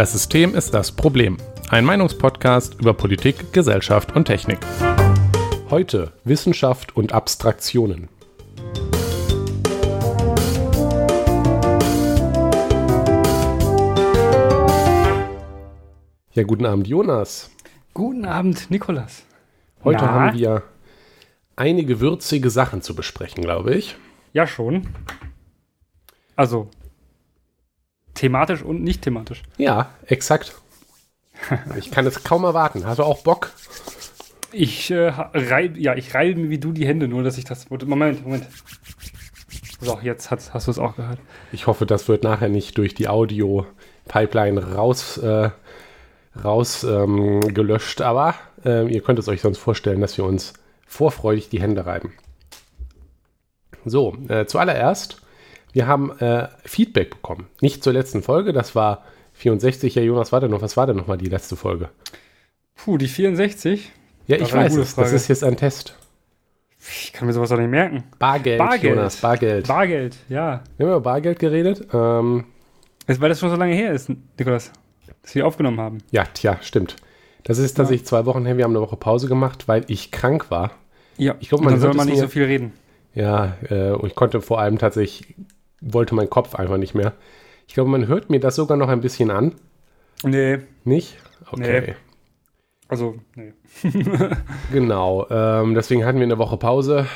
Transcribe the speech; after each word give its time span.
Das 0.00 0.12
System 0.12 0.54
ist 0.54 0.72
das 0.72 0.92
Problem. 0.92 1.36
Ein 1.68 1.84
Meinungspodcast 1.84 2.80
über 2.80 2.94
Politik, 2.94 3.52
Gesellschaft 3.52 4.16
und 4.16 4.24
Technik. 4.24 4.58
Heute 5.68 6.14
Wissenschaft 6.24 6.96
und 6.96 7.12
Abstraktionen. 7.12 8.08
Ja, 16.32 16.44
guten 16.44 16.64
Abend, 16.64 16.88
Jonas. 16.88 17.50
Guten 17.92 18.24
Abend, 18.24 18.70
Nikolas. 18.70 19.26
Heute 19.84 20.06
Na? 20.06 20.12
haben 20.12 20.38
wir 20.38 20.62
einige 21.56 22.00
würzige 22.00 22.48
Sachen 22.48 22.80
zu 22.80 22.94
besprechen, 22.94 23.44
glaube 23.44 23.74
ich. 23.74 23.96
Ja, 24.32 24.46
schon. 24.46 24.88
Also, 26.36 26.70
thematisch 28.20 28.62
und 28.62 28.82
nicht 28.82 29.02
thematisch. 29.02 29.42
Ja, 29.56 29.90
exakt. 30.06 30.54
ich 31.78 31.90
kann 31.90 32.06
es 32.06 32.22
kaum 32.22 32.44
erwarten. 32.44 32.84
Hast 32.86 32.98
du 32.98 33.04
auch 33.04 33.22
Bock? 33.22 33.50
Ich 34.52 34.90
äh, 34.90 35.08
reib, 35.08 35.76
ja, 35.76 35.94
ich 35.94 36.14
reibe 36.14 36.38
mir 36.38 36.50
wie 36.50 36.58
du 36.58 36.72
die 36.72 36.86
Hände, 36.86 37.08
nur 37.08 37.22
dass 37.22 37.38
ich 37.38 37.44
das. 37.44 37.70
Moment, 37.70 38.24
Moment. 38.24 38.46
So, 39.80 39.98
jetzt 40.02 40.30
hast, 40.30 40.52
hast 40.52 40.66
du 40.66 40.72
es 40.72 40.78
auch 40.78 40.96
gehört. 40.96 41.18
Ich 41.52 41.66
hoffe, 41.66 41.86
das 41.86 42.08
wird 42.08 42.22
nachher 42.22 42.50
nicht 42.50 42.76
durch 42.76 42.94
die 42.94 43.08
Audio-Pipeline 43.08 44.74
raus, 44.74 45.16
äh, 45.16 45.50
raus 46.44 46.84
ähm, 46.84 47.40
gelöscht, 47.40 48.02
aber 48.02 48.34
äh, 48.64 48.86
ihr 48.92 49.00
könnt 49.00 49.18
es 49.18 49.28
euch 49.28 49.40
sonst 49.40 49.58
vorstellen, 49.58 50.02
dass 50.02 50.18
wir 50.18 50.24
uns 50.24 50.52
vorfreudig 50.86 51.48
die 51.48 51.62
Hände 51.62 51.86
reiben. 51.86 52.12
So, 53.86 54.14
äh, 54.28 54.44
zuallererst, 54.44 55.22
wir 55.72 55.86
haben 55.86 56.18
äh, 56.18 56.48
Feedback 56.64 57.10
bekommen. 57.10 57.46
Nicht 57.60 57.82
zur 57.84 57.92
letzten 57.92 58.22
Folge, 58.22 58.52
das 58.52 58.74
war 58.74 59.04
64. 59.34 59.94
Ja, 59.94 60.02
Jonas, 60.02 60.32
warte 60.32 60.48
noch, 60.48 60.62
was 60.62 60.76
war 60.76 60.86
denn 60.86 60.96
nochmal 60.96 61.18
die 61.18 61.28
letzte 61.28 61.56
Folge? 61.56 61.90
Puh, 62.74 62.98
die 62.98 63.08
64? 63.08 63.90
Ja, 64.26 64.36
ich 64.36 64.52
weiß 64.52 64.76
es, 64.76 64.94
das 64.94 65.12
ist 65.12 65.28
jetzt 65.28 65.44
ein 65.44 65.56
Test. 65.56 65.96
Ich 66.78 67.12
kann 67.12 67.26
mir 67.26 67.34
sowas 67.34 67.52
auch 67.52 67.58
nicht 67.58 67.70
merken. 67.70 68.04
Bargeld, 68.18 68.58
Bargeld. 68.58 68.96
Jonas, 68.96 69.16
Bargeld. 69.16 69.68
Bargeld, 69.68 70.16
ja. 70.28 70.62
Wir 70.76 70.86
haben 70.86 70.92
über 70.92 71.00
Bargeld 71.00 71.38
geredet. 71.38 71.86
Ähm, 71.92 72.44
weil 73.06 73.28
das 73.28 73.40
schon 73.40 73.50
so 73.50 73.56
lange 73.56 73.74
her 73.74 73.92
ist, 73.92 74.08
Nikolas, 74.38 74.72
dass 75.22 75.34
wir 75.34 75.46
aufgenommen 75.46 75.80
haben. 75.80 75.98
Ja, 76.10 76.24
tja, 76.24 76.58
stimmt. 76.62 76.96
Das 77.44 77.58
ist 77.58 77.74
tatsächlich 77.74 78.02
ja. 78.02 78.06
zwei 78.06 78.26
Wochen 78.26 78.46
her. 78.46 78.56
Wir 78.56 78.64
haben 78.64 78.72
eine 78.72 78.80
Woche 78.80 78.96
Pause 78.96 79.28
gemacht, 79.28 79.68
weil 79.68 79.84
ich 79.88 80.10
krank 80.10 80.50
war. 80.50 80.72
Ja, 81.16 81.34
ich 81.40 81.48
glaube, 81.48 81.64
man 81.64 81.78
soll 81.80 81.94
man 81.94 82.08
nicht 82.08 82.20
so 82.20 82.28
viel 82.28 82.44
reden. 82.44 82.72
Ja, 83.14 83.56
äh, 83.68 84.06
ich 84.06 84.14
konnte 84.14 84.40
vor 84.40 84.60
allem 84.60 84.78
tatsächlich, 84.78 85.34
wollte 85.80 86.14
mein 86.14 86.30
Kopf 86.30 86.54
einfach 86.54 86.76
nicht 86.76 86.94
mehr. 86.94 87.14
Ich 87.66 87.74
glaube, 87.74 87.90
man 87.90 88.06
hört 88.06 88.30
mir 88.30 88.40
das 88.40 88.56
sogar 88.56 88.76
noch 88.76 88.88
ein 88.88 89.00
bisschen 89.00 89.30
an. 89.30 89.54
Nee. 90.22 90.58
Nicht? 90.84 91.16
Okay. 91.50 91.80
Nee. 91.86 91.94
Also, 92.88 93.14
nee. 93.36 93.52
genau, 94.72 95.26
ähm, 95.30 95.74
deswegen 95.74 96.04
hatten 96.04 96.18
wir 96.18 96.24
eine 96.24 96.38
Woche 96.38 96.56
Pause. 96.56 97.06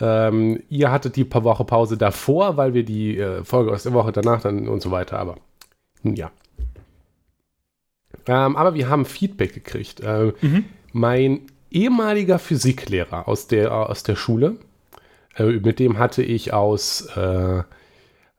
Ähm, 0.00 0.62
ihr 0.70 0.90
hattet 0.90 1.16
die 1.16 1.24
paar 1.24 1.44
Woche 1.44 1.64
Pause 1.64 1.98
davor, 1.98 2.56
weil 2.56 2.72
wir 2.72 2.82
die 2.82 3.18
äh, 3.18 3.44
Folge 3.44 3.72
aus 3.72 3.82
der 3.82 3.92
Woche 3.92 4.10
danach 4.12 4.40
dann 4.40 4.68
und 4.68 4.80
so 4.80 4.90
weiter, 4.90 5.18
aber 5.18 5.36
ja. 6.02 6.30
Ähm, 8.26 8.56
aber 8.56 8.74
wir 8.74 8.88
haben 8.88 9.04
Feedback 9.04 9.52
gekriegt. 9.52 10.00
Ähm, 10.02 10.32
mhm. 10.40 10.64
Mein 10.92 11.40
ehemaliger 11.70 12.38
Physiklehrer 12.38 13.28
aus 13.28 13.48
der, 13.48 13.72
aus 13.74 14.02
der 14.02 14.16
Schule, 14.16 14.56
äh, 15.36 15.44
mit 15.44 15.78
dem 15.78 15.98
hatte 15.98 16.22
ich 16.22 16.52
aus 16.52 17.06
äh, 17.16 17.62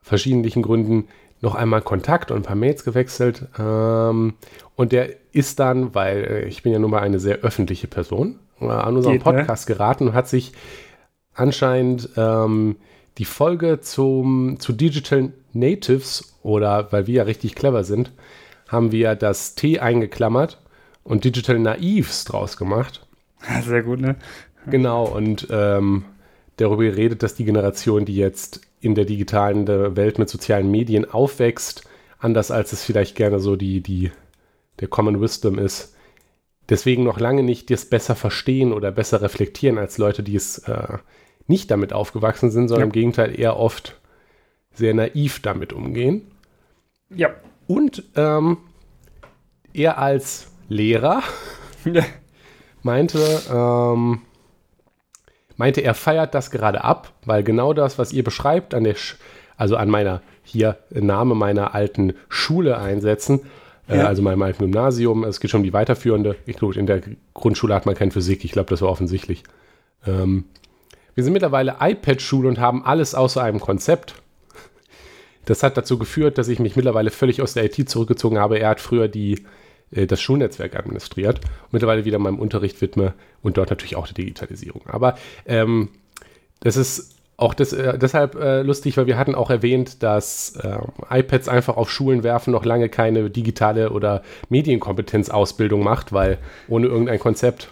verschiedenen 0.03 0.61
Gründen 0.61 1.07
noch 1.41 1.55
einmal 1.55 1.81
Kontakt 1.81 2.31
und 2.31 2.37
ein 2.37 2.43
paar 2.43 2.55
Mails 2.55 2.83
gewechselt. 2.83 3.47
Ähm, 3.59 4.33
und 4.75 4.91
der 4.91 5.09
ist 5.33 5.59
dann, 5.59 5.93
weil 5.93 6.23
äh, 6.23 6.47
ich 6.47 6.63
bin 6.63 6.71
ja 6.71 6.79
nun 6.79 6.91
mal 6.91 7.01
eine 7.01 7.19
sehr 7.19 7.39
öffentliche 7.39 7.87
Person, 7.87 8.39
äh, 8.61 8.65
an 8.65 8.95
unserem 8.95 9.17
Geht, 9.17 9.25
ne? 9.25 9.33
Podcast 9.33 9.67
ne? 9.67 9.75
geraten 9.75 10.07
und 10.09 10.13
hat 10.13 10.27
sich 10.27 10.53
anscheinend 11.33 12.09
ähm, 12.15 12.77
die 13.17 13.25
Folge 13.25 13.81
zum, 13.81 14.59
zu 14.59 14.73
Digital 14.73 15.33
Natives 15.51 16.37
oder 16.43 16.91
weil 16.91 17.07
wir 17.07 17.15
ja 17.15 17.23
richtig 17.23 17.55
clever 17.55 17.83
sind, 17.83 18.11
haben 18.67 18.91
wir 18.91 19.15
das 19.15 19.55
T 19.55 19.79
eingeklammert 19.79 20.61
und 21.03 21.25
Digital 21.25 21.59
Naives 21.59 22.25
draus 22.25 22.57
gemacht. 22.57 23.05
Sehr 23.63 23.83
gut, 23.83 23.99
ne? 23.99 24.15
Genau, 24.69 25.05
und 25.05 25.47
ähm, 25.51 26.05
darüber 26.55 26.83
geredet, 26.83 27.21
dass 27.21 27.35
die 27.35 27.43
Generation, 27.43 28.05
die 28.05 28.15
jetzt 28.15 28.61
in 28.83 28.95
der 28.95 29.05
digitalen 29.05 29.67
Welt 29.67 30.19
mit 30.19 30.27
sozialen 30.27 30.69
Medien 30.69 31.09
aufwächst, 31.09 31.83
anders 32.19 32.51
als 32.51 32.73
es 32.73 32.83
vielleicht 32.83 33.15
gerne 33.15 33.39
so 33.39 33.55
die, 33.55 33.81
die, 33.81 34.11
der 34.79 34.89
Common 34.89 35.21
Wisdom 35.21 35.57
ist, 35.57 35.95
deswegen 36.69 37.03
noch 37.03 37.19
lange 37.19 37.43
nicht 37.43 37.69
das 37.69 37.85
besser 37.85 38.15
verstehen 38.15 38.73
oder 38.73 38.91
besser 38.91 39.21
reflektieren 39.21 39.77
als 39.77 39.97
Leute, 39.97 40.21
die 40.21 40.35
es 40.35 40.59
äh, 40.59 40.97
nicht 41.47 41.71
damit 41.71 41.93
aufgewachsen 41.93 42.51
sind, 42.51 42.67
sondern 42.67 42.81
ja. 42.81 42.85
im 42.87 42.91
Gegenteil 42.91 43.39
eher 43.39 43.57
oft 43.57 43.99
sehr 44.73 44.93
naiv 44.93 45.41
damit 45.41 45.71
umgehen. 45.71 46.31
Ja. 47.09 47.29
Und 47.67 48.03
ähm, 48.15 48.57
er 49.73 49.97
als 49.97 50.47
Lehrer 50.67 51.23
meinte, 52.81 53.41
ähm, 53.49 54.21
meinte, 55.57 55.81
er 55.81 55.93
feiert 55.93 56.33
das 56.33 56.51
gerade 56.51 56.83
ab, 56.83 57.11
weil 57.25 57.43
genau 57.43 57.73
das, 57.73 57.97
was 57.97 58.13
ihr 58.13 58.23
beschreibt, 58.23 58.73
an 58.73 58.83
der, 58.83 58.95
Sch 58.95 59.17
also 59.57 59.75
an 59.75 59.89
meiner 59.89 60.21
hier 60.43 60.77
Name 60.89 61.35
meiner 61.35 61.73
alten 61.73 62.13
Schule 62.27 62.77
einsetzen, 62.77 63.41
äh, 63.87 63.97
ja. 63.97 64.03
äh, 64.03 64.05
also 64.05 64.21
meinem 64.21 64.41
alten 64.41 64.63
Gymnasium, 64.63 65.23
es 65.23 65.39
geht 65.39 65.51
schon 65.51 65.61
um 65.61 65.65
die 65.65 65.73
weiterführende. 65.73 66.35
Ich 66.45 66.57
glaube, 66.57 66.75
in 66.75 66.85
der 66.85 67.01
Grundschule 67.33 67.73
hat 67.73 67.85
man 67.85 67.95
kein 67.95 68.11
Physik, 68.11 68.43
ich 68.43 68.51
glaube, 68.51 68.69
das 68.69 68.81
war 68.81 68.89
offensichtlich. 68.89 69.43
Ähm, 70.05 70.45
wir 71.15 71.23
sind 71.23 71.33
mittlerweile 71.33 71.75
iPad-Schule 71.79 72.49
und 72.49 72.59
haben 72.59 72.83
alles 72.85 73.13
außer 73.15 73.41
einem 73.41 73.59
Konzept. 73.59 74.15
Das 75.45 75.61
hat 75.61 75.77
dazu 75.77 75.99
geführt, 75.99 76.37
dass 76.37 76.47
ich 76.47 76.59
mich 76.59 76.75
mittlerweile 76.75 77.11
völlig 77.11 77.41
aus 77.41 77.53
der 77.53 77.65
IT 77.65 77.89
zurückgezogen 77.89 78.39
habe. 78.39 78.59
Er 78.59 78.69
hat 78.69 78.79
früher 78.81 79.07
die 79.07 79.43
äh, 79.93 80.07
das 80.07 80.21
Schulnetzwerk 80.21 80.75
administriert 80.75 81.41
mittlerweile 81.71 82.05
wieder 82.05 82.19
meinem 82.19 82.39
Unterricht 82.39 82.81
widme 82.81 83.13
und 83.41 83.57
dort 83.57 83.69
natürlich 83.69 83.95
auch 83.95 84.07
der 84.07 84.15
Digitalisierung. 84.15 84.81
Aber 84.87 85.17
ähm, 85.45 85.89
das 86.61 86.77
ist 86.77 87.13
auch 87.37 87.53
das, 87.53 87.73
äh, 87.73 87.97
deshalb 87.97 88.35
äh, 88.35 88.61
lustig, 88.61 88.95
weil 88.97 89.07
wir 89.07 89.17
hatten 89.17 89.35
auch 89.35 89.49
erwähnt, 89.49 90.03
dass 90.03 90.55
äh, 90.55 90.77
iPads 91.09 91.49
einfach 91.49 91.77
auf 91.77 91.91
Schulen 91.91 92.23
werfen 92.23 92.51
noch 92.51 92.63
lange 92.63 92.89
keine 92.89 93.29
digitale 93.29 93.89
oder 93.89 94.21
Medienkompetenzausbildung 94.49 95.83
macht, 95.83 96.13
weil 96.13 96.37
ohne 96.67 96.87
irgendein 96.87 97.19
Konzept 97.19 97.69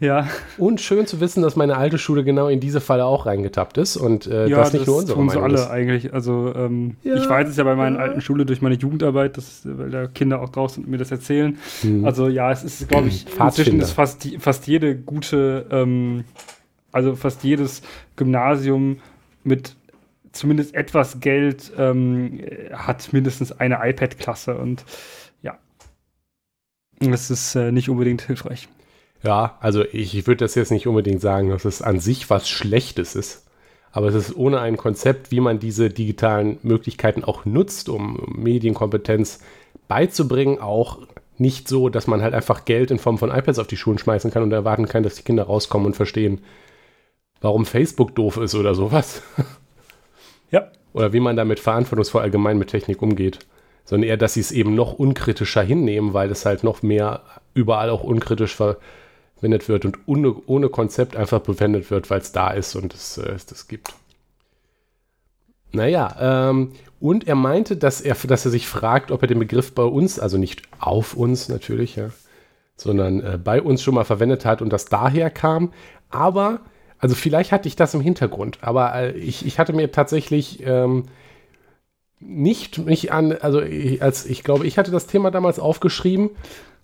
ja. 0.00 0.26
Und 0.56 0.80
schön 0.80 1.06
zu 1.06 1.20
wissen, 1.20 1.42
dass 1.42 1.56
meine 1.56 1.76
alte 1.76 1.98
Schule 1.98 2.24
genau 2.24 2.48
in 2.48 2.60
diese 2.60 2.80
Falle 2.80 3.04
auch 3.04 3.26
reingetappt 3.26 3.78
ist 3.78 3.96
und 3.96 4.26
äh, 4.26 4.48
ja, 4.48 4.58
das 4.58 4.72
nicht 4.72 4.82
das 4.82 4.88
nur 4.88 4.96
unsere 4.98 5.18
tun 5.18 5.30
sie 5.30 5.38
alle 5.38 5.54
ist. 5.54 5.70
eigentlich. 5.70 6.14
Also 6.14 6.52
ähm, 6.54 6.96
ja. 7.02 7.16
ich 7.16 7.28
weiß 7.28 7.48
es 7.48 7.56
ja 7.56 7.64
bei 7.64 7.74
meiner 7.74 7.98
alten 7.98 8.20
Schule 8.20 8.46
durch 8.46 8.62
meine 8.62 8.76
Jugendarbeit, 8.76 9.36
dass, 9.36 9.62
weil 9.64 9.90
da 9.90 10.06
Kinder 10.06 10.40
auch 10.40 10.50
draußen 10.50 10.88
mir 10.88 10.98
das 10.98 11.10
erzählen. 11.10 11.58
Mhm. 11.82 12.04
Also 12.04 12.28
ja, 12.28 12.50
es 12.50 12.64
ist, 12.64 12.88
glaube 12.88 13.08
ich, 13.08 13.26
inzwischen 13.40 13.80
ist 13.80 13.92
fast, 13.92 14.28
fast 14.38 14.66
jede 14.66 14.96
gute, 14.96 15.66
ähm, 15.70 16.24
also 16.92 17.14
fast 17.16 17.44
jedes 17.44 17.82
Gymnasium 18.16 18.98
mit 19.44 19.76
zumindest 20.32 20.74
etwas 20.74 21.20
Geld 21.20 21.72
ähm, 21.76 22.40
hat 22.72 23.12
mindestens 23.12 23.52
eine 23.52 23.78
iPad-Klasse 23.82 24.56
und 24.56 24.84
ja, 25.42 25.58
das 27.00 27.30
ist 27.30 27.54
äh, 27.54 27.72
nicht 27.72 27.88
unbedingt 27.88 28.22
hilfreich. 28.22 28.68
Ja, 29.22 29.56
also 29.60 29.84
ich, 29.84 30.16
ich 30.16 30.26
würde 30.26 30.44
das 30.44 30.54
jetzt 30.54 30.70
nicht 30.70 30.86
unbedingt 30.86 31.20
sagen, 31.20 31.50
dass 31.50 31.64
es 31.64 31.82
an 31.82 32.00
sich 32.00 32.30
was 32.30 32.48
Schlechtes 32.48 33.14
ist. 33.14 33.46
Aber 33.90 34.08
es 34.08 34.14
ist 34.14 34.36
ohne 34.36 34.60
ein 34.60 34.76
Konzept, 34.76 35.30
wie 35.30 35.40
man 35.40 35.58
diese 35.58 35.90
digitalen 35.90 36.58
Möglichkeiten 36.62 37.24
auch 37.24 37.44
nutzt, 37.44 37.88
um 37.88 38.22
Medienkompetenz 38.36 39.40
beizubringen, 39.88 40.60
auch 40.60 40.98
nicht 41.38 41.68
so, 41.68 41.88
dass 41.88 42.06
man 42.06 42.22
halt 42.22 42.34
einfach 42.34 42.64
Geld 42.64 42.90
in 42.90 42.98
Form 42.98 43.18
von 43.18 43.30
iPads 43.30 43.58
auf 43.58 43.66
die 43.66 43.76
Schulen 43.76 43.98
schmeißen 43.98 44.30
kann 44.30 44.42
und 44.42 44.52
erwarten 44.52 44.88
kann, 44.88 45.02
dass 45.02 45.14
die 45.14 45.22
Kinder 45.22 45.44
rauskommen 45.44 45.86
und 45.86 45.96
verstehen, 45.96 46.40
warum 47.40 47.64
Facebook 47.64 48.14
doof 48.14 48.36
ist 48.36 48.54
oder 48.54 48.74
sowas. 48.74 49.22
Ja. 50.50 50.70
Oder 50.94 51.12
wie 51.12 51.20
man 51.20 51.36
damit 51.36 51.60
verantwortungsvoll 51.60 52.22
allgemein 52.22 52.56
mit 52.56 52.70
Technik 52.70 53.02
umgeht. 53.02 53.40
Sondern 53.84 54.08
eher, 54.08 54.16
dass 54.16 54.32
sie 54.32 54.40
es 54.40 54.50
eben 54.50 54.74
noch 54.74 54.94
unkritischer 54.94 55.62
hinnehmen, 55.62 56.14
weil 56.14 56.30
es 56.30 56.46
halt 56.46 56.64
noch 56.64 56.82
mehr 56.82 57.22
überall 57.52 57.90
auch 57.90 58.02
unkritisch 58.02 58.56
ver 58.56 58.78
verwendet 59.38 59.68
wird 59.68 59.84
und 59.84 59.98
ohne, 60.06 60.34
ohne 60.46 60.68
Konzept 60.68 61.16
einfach 61.16 61.42
verwendet 61.42 61.90
wird, 61.90 62.10
weil 62.10 62.20
es 62.20 62.32
da 62.32 62.50
ist 62.50 62.74
und 62.74 62.92
es 62.94 63.18
äh, 63.18 63.36
das 63.48 63.68
gibt. 63.68 63.94
Naja, 65.72 66.16
ähm, 66.50 66.72
und 67.00 67.28
er 67.28 67.36
meinte, 67.36 67.76
dass 67.76 68.00
er, 68.00 68.14
dass 68.14 68.44
er 68.44 68.50
sich 68.50 68.66
fragt, 68.66 69.10
ob 69.10 69.22
er 69.22 69.28
den 69.28 69.38
Begriff 69.38 69.74
bei 69.74 69.84
uns, 69.84 70.18
also 70.18 70.38
nicht 70.38 70.62
auf 70.80 71.14
uns 71.14 71.48
natürlich, 71.48 71.96
ja, 71.96 72.10
sondern 72.76 73.20
äh, 73.20 73.38
bei 73.42 73.62
uns 73.62 73.82
schon 73.82 73.94
mal 73.94 74.04
verwendet 74.04 74.44
hat 74.44 74.62
und 74.62 74.72
das 74.72 74.86
daher 74.86 75.30
kam. 75.30 75.72
Aber, 76.10 76.60
also 76.98 77.14
vielleicht 77.14 77.52
hatte 77.52 77.68
ich 77.68 77.76
das 77.76 77.94
im 77.94 78.00
Hintergrund, 78.00 78.58
aber 78.62 78.94
äh, 78.94 79.12
ich, 79.12 79.46
ich 79.46 79.58
hatte 79.58 79.72
mir 79.72 79.92
tatsächlich 79.92 80.64
ähm, 80.64 81.04
nicht 82.18 82.78
mich 82.78 83.12
an, 83.12 83.32
also 83.32 83.60
ich, 83.62 84.02
als 84.02 84.26
ich 84.26 84.42
glaube, 84.42 84.66
ich 84.66 84.78
hatte 84.78 84.90
das 84.90 85.06
Thema 85.06 85.30
damals 85.30 85.60
aufgeschrieben. 85.60 86.30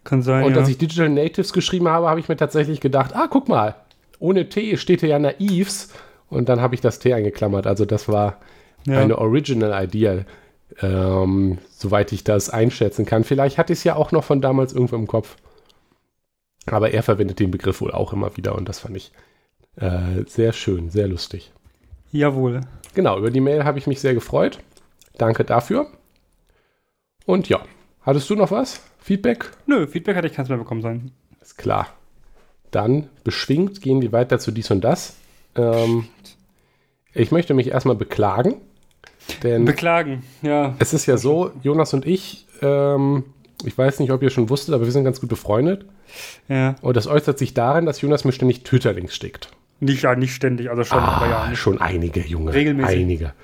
Kann 0.04 0.22
sein. 0.22 0.44
Und 0.44 0.52
ja. 0.52 0.60
als 0.60 0.68
ich 0.68 0.78
Digital 0.78 1.08
Natives 1.08 1.52
geschrieben 1.52 1.88
habe, 1.88 2.08
habe 2.08 2.20
ich 2.20 2.28
mir 2.28 2.36
tatsächlich 2.36 2.80
gedacht, 2.80 3.14
ah, 3.14 3.26
guck 3.28 3.48
mal, 3.48 3.74
ohne 4.18 4.48
T 4.48 4.76
steht 4.76 5.00
hier 5.00 5.08
ja 5.10 5.18
Naives. 5.18 5.90
Und 6.28 6.48
dann 6.48 6.60
habe 6.60 6.74
ich 6.74 6.80
das 6.80 6.98
T 6.98 7.12
eingeklammert. 7.14 7.66
Also 7.66 7.84
das 7.84 8.08
war 8.08 8.38
ja. 8.86 9.00
eine 9.00 9.18
Original 9.18 9.84
Idea, 9.84 10.24
ähm, 10.80 11.58
soweit 11.70 12.12
ich 12.12 12.24
das 12.24 12.50
einschätzen 12.50 13.06
kann. 13.06 13.24
Vielleicht 13.24 13.58
hatte 13.58 13.72
ich 13.72 13.80
es 13.80 13.84
ja 13.84 13.96
auch 13.96 14.12
noch 14.12 14.24
von 14.24 14.40
damals 14.40 14.72
irgendwo 14.72 14.96
im 14.96 15.06
Kopf. 15.06 15.36
Aber 16.66 16.92
er 16.92 17.02
verwendet 17.02 17.40
den 17.40 17.50
Begriff 17.50 17.80
wohl 17.80 17.92
auch 17.92 18.12
immer 18.12 18.36
wieder 18.36 18.54
und 18.54 18.68
das 18.68 18.80
fand 18.80 18.96
ich 18.96 19.12
äh, 19.76 20.24
sehr 20.26 20.52
schön, 20.52 20.90
sehr 20.90 21.08
lustig. 21.08 21.52
Jawohl. 22.10 22.62
Genau, 22.94 23.18
über 23.18 23.30
die 23.30 23.40
Mail 23.40 23.64
habe 23.64 23.78
ich 23.78 23.86
mich 23.86 24.00
sehr 24.00 24.14
gefreut. 24.14 24.60
Danke 25.18 25.44
dafür. 25.44 25.88
Und 27.26 27.48
ja, 27.48 27.60
hattest 28.02 28.30
du 28.30 28.36
noch 28.36 28.50
was? 28.50 28.80
Feedback? 29.04 29.50
Nö, 29.66 29.86
Feedback 29.86 30.16
hatte 30.16 30.28
ich 30.28 30.32
keins 30.32 30.48
mehr 30.48 30.56
bekommen 30.56 30.80
sein. 30.80 31.10
Ist 31.42 31.58
klar. 31.58 31.88
Dann 32.70 33.10
beschwingt 33.22 33.82
gehen 33.82 34.00
wir 34.00 34.12
weiter 34.12 34.38
zu 34.38 34.50
dies 34.50 34.70
und 34.70 34.80
das. 34.80 35.16
Ähm, 35.56 36.08
ich 37.12 37.30
möchte 37.30 37.52
mich 37.52 37.68
erstmal 37.68 37.96
beklagen. 37.96 38.62
Denn 39.42 39.66
beklagen, 39.66 40.22
ja. 40.40 40.74
Es 40.78 40.94
ist 40.94 41.04
ja 41.04 41.18
so, 41.18 41.52
Jonas 41.62 41.92
und 41.92 42.06
ich, 42.06 42.46
ähm, 42.62 43.24
ich 43.62 43.76
weiß 43.76 44.00
nicht, 44.00 44.10
ob 44.10 44.22
ihr 44.22 44.30
schon 44.30 44.48
wusstet, 44.48 44.74
aber 44.74 44.86
wir 44.86 44.92
sind 44.92 45.04
ganz 45.04 45.20
gut 45.20 45.28
befreundet. 45.28 45.84
Ja. 46.48 46.76
Und 46.80 46.96
das 46.96 47.06
äußert 47.06 47.38
sich 47.38 47.52
darin, 47.52 47.84
dass 47.84 48.00
Jonas 48.00 48.24
mir 48.24 48.32
ständig 48.32 48.64
Twitter-Links 48.64 49.16
schickt. 49.16 49.50
Nicht, 49.80 50.00
ja, 50.00 50.16
nicht 50.16 50.34
ständig, 50.34 50.70
also 50.70 50.82
schon, 50.82 51.00
ah, 51.00 51.48
ja. 51.50 51.54
Schon 51.54 51.78
einige, 51.78 52.20
Junge. 52.20 52.54
Regelmäßig. 52.54 53.00
Einige. 53.00 53.34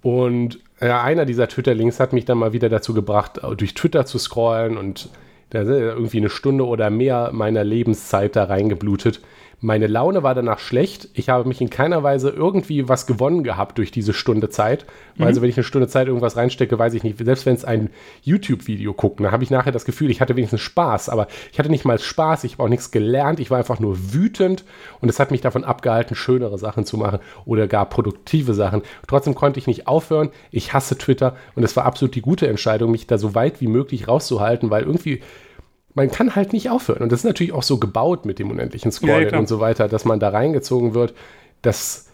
Und 0.00 0.60
ja, 0.80 1.02
einer 1.02 1.24
dieser 1.24 1.48
Twitter-Links 1.48 2.00
hat 2.00 2.12
mich 2.12 2.24
dann 2.24 2.38
mal 2.38 2.52
wieder 2.52 2.68
dazu 2.68 2.94
gebracht, 2.94 3.40
durch 3.56 3.74
Twitter 3.74 4.06
zu 4.06 4.18
scrollen 4.18 4.76
und 4.76 5.10
da 5.50 5.62
irgendwie 5.62 6.18
eine 6.18 6.28
Stunde 6.28 6.66
oder 6.66 6.90
mehr 6.90 7.30
meiner 7.32 7.64
Lebenszeit 7.64 8.36
da 8.36 8.44
reingeblutet. 8.44 9.20
Meine 9.60 9.88
Laune 9.88 10.22
war 10.22 10.36
danach 10.36 10.60
schlecht. 10.60 11.08
Ich 11.14 11.30
habe 11.30 11.48
mich 11.48 11.60
in 11.60 11.68
keiner 11.68 12.04
Weise 12.04 12.30
irgendwie 12.30 12.88
was 12.88 13.06
gewonnen 13.06 13.42
gehabt 13.42 13.78
durch 13.78 13.90
diese 13.90 14.12
Stunde 14.12 14.50
Zeit. 14.50 14.86
Mhm. 15.16 15.24
Also 15.24 15.42
wenn 15.42 15.50
ich 15.50 15.56
eine 15.56 15.64
Stunde 15.64 15.88
Zeit 15.88 16.06
irgendwas 16.06 16.36
reinstecke, 16.36 16.78
weiß 16.78 16.94
ich 16.94 17.02
nicht. 17.02 17.18
Selbst 17.18 17.44
wenn 17.44 17.56
es 17.56 17.64
ein 17.64 17.90
YouTube-Video 18.22 18.94
guckt, 18.94 19.18
dann 19.18 19.32
habe 19.32 19.42
ich 19.42 19.50
nachher 19.50 19.72
das 19.72 19.84
Gefühl, 19.84 20.12
ich 20.12 20.20
hatte 20.20 20.36
wenigstens 20.36 20.60
Spaß. 20.60 21.08
Aber 21.08 21.26
ich 21.50 21.58
hatte 21.58 21.70
nicht 21.70 21.84
mal 21.84 21.98
Spaß, 21.98 22.44
ich 22.44 22.52
habe 22.52 22.62
auch 22.62 22.68
nichts 22.68 22.92
gelernt. 22.92 23.40
Ich 23.40 23.50
war 23.50 23.58
einfach 23.58 23.80
nur 23.80 24.12
wütend 24.12 24.64
und 25.00 25.08
es 25.08 25.18
hat 25.18 25.32
mich 25.32 25.40
davon 25.40 25.64
abgehalten, 25.64 26.14
schönere 26.14 26.56
Sachen 26.56 26.84
zu 26.84 26.96
machen 26.96 27.18
oder 27.44 27.66
gar 27.66 27.86
produktive 27.86 28.54
Sachen. 28.54 28.82
Trotzdem 29.08 29.34
konnte 29.34 29.58
ich 29.58 29.66
nicht 29.66 29.88
aufhören. 29.88 30.30
Ich 30.52 30.72
hasse 30.72 30.96
Twitter 30.96 31.34
und 31.56 31.64
es 31.64 31.74
war 31.74 31.84
absolut 31.84 32.14
die 32.14 32.22
gute 32.22 32.46
Entscheidung, 32.46 32.92
mich 32.92 33.08
da 33.08 33.18
so 33.18 33.34
weit 33.34 33.60
wie 33.60 33.66
möglich 33.66 34.06
rauszuhalten, 34.06 34.70
weil 34.70 34.84
irgendwie 34.84 35.20
man 35.98 36.10
kann 36.10 36.36
halt 36.36 36.52
nicht 36.52 36.70
aufhören. 36.70 37.02
Und 37.02 37.12
das 37.12 37.20
ist 37.20 37.24
natürlich 37.24 37.52
auch 37.52 37.62
so 37.62 37.78
gebaut 37.78 38.24
mit 38.24 38.38
dem 38.38 38.50
unendlichen 38.50 38.92
Scrolling 38.92 39.30
ja, 39.30 39.38
und 39.38 39.48
so 39.48 39.60
weiter, 39.60 39.88
dass 39.88 40.04
man 40.04 40.20
da 40.20 40.28
reingezogen 40.30 40.94
wird. 40.94 41.14
Das 41.60 42.06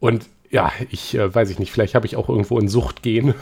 und 0.00 0.26
ja, 0.50 0.72
ich 0.90 1.14
äh, 1.14 1.32
weiß 1.32 1.48
ich 1.50 1.60
nicht, 1.60 1.70
vielleicht 1.70 1.94
habe 1.94 2.06
ich 2.06 2.16
auch 2.16 2.28
irgendwo 2.28 2.58
in 2.58 2.68
Sucht 2.68 3.02
gehen. 3.02 3.34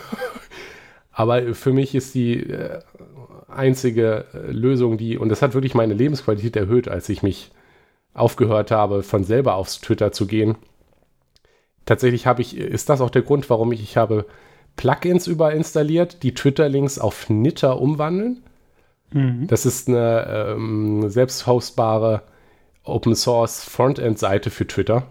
Aber 1.13 1.55
für 1.55 1.73
mich 1.73 1.95
ist 1.95 2.15
die 2.15 2.39
äh, 2.39 2.81
einzige 3.49 4.27
äh, 4.35 4.53
Lösung, 4.53 4.99
die, 4.99 5.17
und 5.17 5.31
das 5.31 5.43
hat 5.43 5.55
wirklich 5.55 5.75
meine 5.75 5.95
Lebensqualität 5.95 6.55
erhöht, 6.55 6.89
als 6.89 7.09
ich 7.09 7.23
mich 7.23 7.51
aufgehört 8.13 8.71
habe, 8.71 9.03
von 9.03 9.25
selber 9.25 9.55
aufs 9.55 9.81
Twitter 9.81 10.13
zu 10.13 10.27
gehen. 10.27 10.57
Tatsächlich 11.87 12.27
habe 12.27 12.43
ich, 12.43 12.57
ist 12.57 12.91
das 12.91 13.01
auch 13.01 13.11
der 13.11 13.23
Grund, 13.23 13.49
warum 13.49 13.73
ich, 13.73 13.83
ich 13.83 13.97
habe 13.97 14.27
Plugins 14.77 15.27
überinstalliert, 15.27 16.23
die 16.23 16.35
Twitter-Links 16.35 16.99
auf 16.99 17.31
Nitter 17.31 17.81
umwandeln. 17.81 18.43
Mhm. 19.13 19.47
Das 19.47 19.67
ist 19.67 19.89
eine 19.89 20.55
ähm, 20.55 21.09
selbsthostbare 21.09 22.23
Open 22.85 23.15
Source 23.15 23.65
Frontend-Seite 23.65 24.51
für 24.51 24.67
Twitter. 24.67 25.07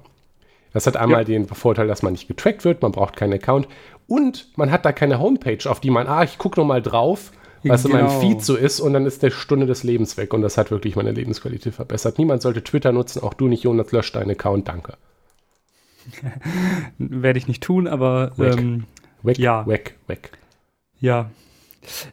Das 0.74 0.86
hat 0.88 0.98
einmal 0.98 1.22
ja. 1.22 1.26
den 1.26 1.48
Vorteil, 1.48 1.88
dass 1.88 2.04
man 2.04 2.14
nicht 2.14 2.28
getrackt 2.28 2.64
wird, 2.64 2.82
man 2.82 2.92
braucht 2.92 3.16
keinen 3.16 3.34
Account 3.34 3.68
und 4.08 4.50
man 4.56 4.72
hat 4.72 4.86
da 4.86 4.92
keine 4.92 5.20
Homepage, 5.20 5.70
auf 5.70 5.80
die 5.80 5.90
man, 5.90 6.08
ah, 6.08 6.24
ich 6.24 6.38
gucke 6.38 6.60
nochmal 6.60 6.82
drauf, 6.82 7.32
was 7.64 7.84
genau. 7.84 7.96
in 7.96 8.02
meinem 8.02 8.10
genau. 8.10 8.36
Feed 8.36 8.44
so 8.44 8.56
ist 8.56 8.80
und 8.80 8.94
dann 8.94 9.06
ist 9.06 9.24
der 9.24 9.32
Stunde 9.32 9.66
des 9.66 9.84
Lebens 9.84 10.18
weg 10.18 10.34
und 10.34 10.42
das 10.42 10.58
hat 10.58 10.72
wirklich 10.72 10.96
meine 10.96 11.12
Lebensqualität 11.12 11.74
verbessert. 11.74 12.18
Niemand 12.18 12.42
sollte 12.42 12.64
Twitter 12.64 12.92
nutzen, 12.92 13.24
auch 13.24 13.34
du 13.34 13.48
nicht, 13.48 13.64
Jonas, 13.64 13.92
löscht 13.92 14.16
deinen 14.16 14.32
Account, 14.32 14.68
danke. 14.68 14.94
Werde 16.98 17.40
ich 17.40 17.48
nicht 17.48 17.64
tun, 17.64 17.88
aber 17.88 18.38
weg, 18.38 18.58
ähm, 18.58 18.86
weg, 19.24 19.38
ja. 19.38 19.66
weg, 19.68 19.96
weg. 20.08 20.32
Ja. 21.00 21.30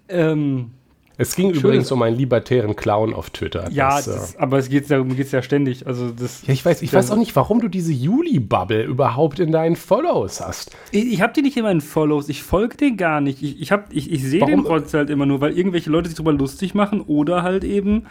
Ähm, 0.08 0.72
es 1.18 1.34
ging 1.34 1.50
übrigens 1.50 1.90
um 1.90 2.02
einen 2.02 2.16
libertären 2.16 2.76
Clown 2.76 3.14
auf 3.14 3.30
Twitter. 3.30 3.70
Ja, 3.70 3.96
das, 3.96 4.04
das, 4.04 4.34
äh, 4.34 4.38
aber 4.38 4.58
es 4.58 4.68
geht 4.68 4.90
darum 4.90 5.16
geht's 5.16 5.32
ja 5.32 5.42
ständig. 5.42 5.86
Also 5.86 6.10
das, 6.10 6.46
ja, 6.46 6.52
ich 6.52 6.64
weiß, 6.64 6.82
ich 6.82 6.92
weiß 6.92 7.10
auch 7.10 7.16
nicht, 7.16 7.34
warum 7.34 7.60
du 7.60 7.68
diese 7.68 7.92
Juli-Bubble 7.92 8.82
überhaupt 8.84 9.40
in 9.40 9.50
deinen 9.50 9.76
Follows 9.76 10.40
hast. 10.40 10.76
Ich, 10.90 11.12
ich 11.12 11.22
habe 11.22 11.32
die 11.32 11.42
nicht 11.42 11.56
in 11.56 11.62
meinen 11.62 11.80
Follows. 11.80 12.28
Ich 12.28 12.42
folge 12.42 12.76
den 12.76 12.96
gar 12.98 13.22
nicht. 13.22 13.42
Ich, 13.42 13.60
ich, 13.60 13.72
ich, 13.90 14.12
ich 14.12 14.24
sehe 14.24 14.44
den 14.44 14.60
Rotz 14.60 14.92
halt 14.92 15.08
immer 15.08 15.24
nur, 15.24 15.40
weil 15.40 15.56
irgendwelche 15.56 15.88
Leute 15.88 16.08
sich 16.08 16.16
darüber 16.16 16.34
lustig 16.34 16.74
machen 16.74 17.00
oder 17.00 17.42
halt 17.42 17.64
eben 17.64 18.06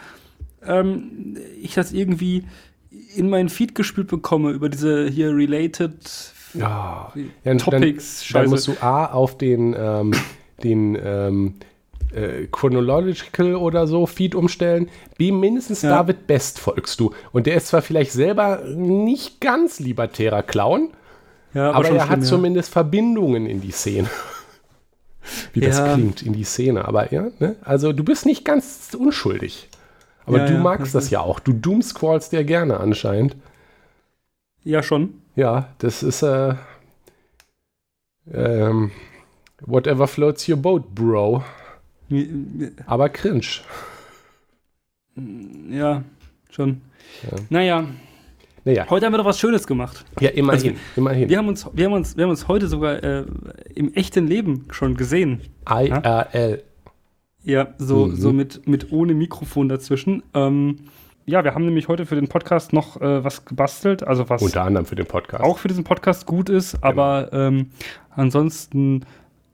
ähm, 0.64 1.36
ich 1.62 1.74
das 1.74 1.92
irgendwie 1.92 2.44
in 3.14 3.30
meinen 3.30 3.48
Feed 3.48 3.74
gespielt 3.74 4.08
bekomme 4.08 4.50
über 4.50 4.68
diese 4.68 5.08
hier 5.08 5.34
related 5.34 5.94
ja, 6.54 7.12
Topics. 7.58 8.28
Dann, 8.32 8.42
dann 8.42 8.50
musst 8.50 8.68
du 8.68 8.72
A 8.80 9.06
auf 9.06 9.38
den, 9.38 9.76
ähm, 9.78 10.12
den 10.62 10.98
ähm, 11.00 11.54
äh, 12.16 12.46
Chronological 12.50 13.54
oder 13.54 13.86
so 13.86 14.06
Feed 14.06 14.34
umstellen. 14.34 14.88
B, 15.18 15.32
mindestens 15.32 15.82
ja. 15.82 15.90
David 15.90 16.26
Best 16.26 16.58
folgst 16.58 16.98
du. 16.98 17.12
Und 17.32 17.46
der 17.46 17.56
ist 17.56 17.68
zwar 17.68 17.82
vielleicht 17.82 18.12
selber 18.12 18.62
nicht 18.64 19.40
ganz 19.40 19.78
libertärer 19.80 20.42
Clown, 20.42 20.90
ja, 21.52 21.68
aber, 21.70 21.76
aber 21.76 21.84
er 21.88 21.90
schlimm, 22.00 22.10
hat 22.10 22.18
ja. 22.20 22.24
zumindest 22.24 22.72
Verbindungen 22.72 23.46
in 23.46 23.60
die 23.60 23.70
Szene. 23.70 24.08
Wie 25.52 25.60
das 25.60 25.82
klingt, 25.92 26.22
in 26.22 26.32
die 26.32 26.44
Szene. 26.44 26.86
Aber 26.86 27.12
ja, 27.12 27.28
ne? 27.38 27.56
also 27.62 27.92
du 27.92 28.04
bist 28.04 28.26
nicht 28.26 28.44
ganz 28.44 28.96
unschuldig. 28.98 29.68
Aber 30.24 30.40
du 30.40 30.54
magst 30.54 30.94
das 30.94 31.10
ja 31.10 31.20
auch. 31.20 31.38
Du 31.38 31.52
doomscrawlst 31.52 32.32
dir 32.32 32.42
gerne 32.42 32.80
anscheinend. 32.80 33.36
Ja, 34.64 34.82
schon. 34.82 35.22
Ja, 35.36 35.68
das 35.78 36.02
ist 36.02 36.22
äh, 36.22 36.54
ähm, 38.32 38.90
whatever 39.60 40.08
floats 40.08 40.48
your 40.48 40.56
boat, 40.56 40.94
bro. 40.94 41.44
Aber 42.86 43.08
cringe. 43.08 43.46
Ja, 45.70 46.02
schon. 46.50 46.82
Ja. 47.22 47.38
Naja. 47.48 47.84
naja. 48.64 48.86
Heute 48.90 49.06
haben 49.06 49.12
wir 49.12 49.18
doch 49.18 49.24
was 49.24 49.38
Schönes 49.38 49.66
gemacht. 49.66 50.04
Ja, 50.20 50.30
immerhin. 50.30 50.72
Also, 50.72 50.80
immerhin. 50.96 51.28
Wir, 51.28 51.38
haben 51.38 51.48
uns, 51.48 51.68
wir, 51.72 51.86
haben 51.86 51.92
uns, 51.92 52.16
wir 52.16 52.24
haben 52.24 52.30
uns 52.30 52.48
heute 52.48 52.68
sogar 52.68 53.02
äh, 53.02 53.24
im 53.74 53.94
echten 53.94 54.26
Leben 54.26 54.66
schon 54.70 54.96
gesehen. 54.96 55.40
IRL. 55.68 56.62
Ja, 57.42 57.74
so, 57.78 58.06
mhm. 58.06 58.16
so 58.16 58.32
mit, 58.32 58.66
mit 58.66 58.92
ohne 58.92 59.14
Mikrofon 59.14 59.68
dazwischen. 59.68 60.22
Ähm, 60.34 60.80
ja, 61.26 61.42
wir 61.42 61.54
haben 61.54 61.64
nämlich 61.64 61.88
heute 61.88 62.06
für 62.06 62.14
den 62.14 62.28
Podcast 62.28 62.72
noch 62.72 63.00
äh, 63.00 63.24
was 63.24 63.44
gebastelt, 63.44 64.04
also 64.04 64.28
was 64.28 64.42
unter 64.42 64.62
anderem 64.62 64.86
für 64.86 64.94
den 64.94 65.06
Podcast 65.06 65.42
auch 65.42 65.58
für 65.58 65.68
diesen 65.68 65.82
Podcast 65.82 66.26
gut 66.26 66.48
ist, 66.48 66.72
genau. 66.72 66.86
aber 66.86 67.32
ähm, 67.32 67.70
ansonsten 68.10 69.04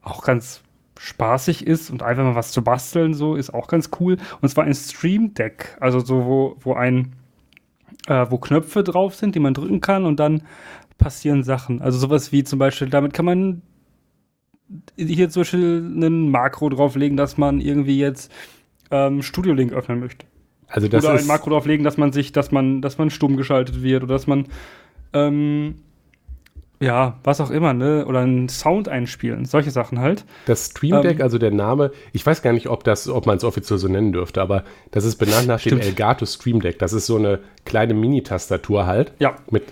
auch 0.02 0.22
ganz 0.22 0.62
spaßig 1.02 1.66
ist 1.66 1.90
und 1.90 2.04
einfach 2.04 2.22
mal 2.22 2.36
was 2.36 2.52
zu 2.52 2.62
basteln, 2.62 3.12
so 3.12 3.34
ist 3.34 3.52
auch 3.52 3.66
ganz 3.66 3.90
cool. 3.98 4.18
Und 4.40 4.48
zwar 4.48 4.64
ein 4.64 4.74
Stream 4.74 5.34
Deck, 5.34 5.76
also 5.80 5.98
so, 5.98 6.24
wo, 6.24 6.56
wo 6.60 6.74
ein, 6.74 7.14
äh, 8.06 8.26
wo 8.30 8.38
Knöpfe 8.38 8.84
drauf 8.84 9.16
sind, 9.16 9.34
die 9.34 9.40
man 9.40 9.52
drücken 9.52 9.80
kann 9.80 10.04
und 10.04 10.20
dann 10.20 10.42
passieren 10.98 11.42
Sachen. 11.42 11.82
Also 11.82 11.98
sowas 11.98 12.30
wie 12.30 12.44
zum 12.44 12.60
Beispiel, 12.60 12.88
damit 12.88 13.14
kann 13.14 13.24
man 13.24 13.62
hier 14.96 15.28
zum 15.28 15.40
Beispiel 15.40 15.92
einen 15.92 16.30
Makro 16.30 16.68
drauflegen, 16.68 17.16
dass 17.16 17.36
man 17.36 17.60
irgendwie 17.60 17.98
jetzt 17.98 18.30
ähm, 18.92 19.22
Studio 19.22 19.54
Link 19.54 19.72
öffnen 19.72 19.98
möchte. 19.98 20.26
Also 20.68 20.86
das 20.86 21.04
oder 21.04 21.18
ein 21.18 21.26
Makro 21.26 21.50
drauflegen, 21.50 21.82
dass 21.82 21.96
man 21.96 22.12
sich, 22.12 22.30
dass 22.30 22.52
man, 22.52 22.80
dass 22.80 22.96
man 22.96 23.10
stumm 23.10 23.36
geschaltet 23.36 23.82
wird 23.82 24.04
oder 24.04 24.14
dass 24.14 24.28
man 24.28 24.46
ähm, 25.12 25.74
ja, 26.82 27.16
was 27.22 27.40
auch 27.40 27.50
immer, 27.50 27.72
ne? 27.72 28.04
Oder 28.06 28.20
einen 28.20 28.48
Sound 28.48 28.88
einspielen, 28.88 29.44
solche 29.44 29.70
Sachen 29.70 30.00
halt. 30.00 30.24
Das 30.46 30.66
Stream 30.66 31.00
Deck, 31.00 31.20
ähm, 31.20 31.22
also 31.22 31.38
der 31.38 31.52
Name, 31.52 31.92
ich 32.12 32.26
weiß 32.26 32.42
gar 32.42 32.52
nicht, 32.52 32.68
ob 32.68 32.82
das, 32.82 33.08
ob 33.08 33.24
man 33.24 33.36
es 33.36 33.44
offiziell 33.44 33.78
so 33.78 33.86
nennen 33.86 34.12
dürfte, 34.12 34.42
aber 34.42 34.64
das 34.90 35.04
ist 35.04 35.16
benannt 35.16 35.46
nach 35.46 35.60
Stimmt. 35.60 35.82
dem 35.82 35.88
Elgato 35.88 36.26
Stream 36.26 36.60
Deck. 36.60 36.80
Das 36.80 36.92
ist 36.92 37.06
so 37.06 37.16
eine 37.16 37.38
kleine 37.64 37.94
Mini-Tastatur 37.94 38.86
halt. 38.86 39.12
Ja. 39.20 39.36
Mit 39.48 39.62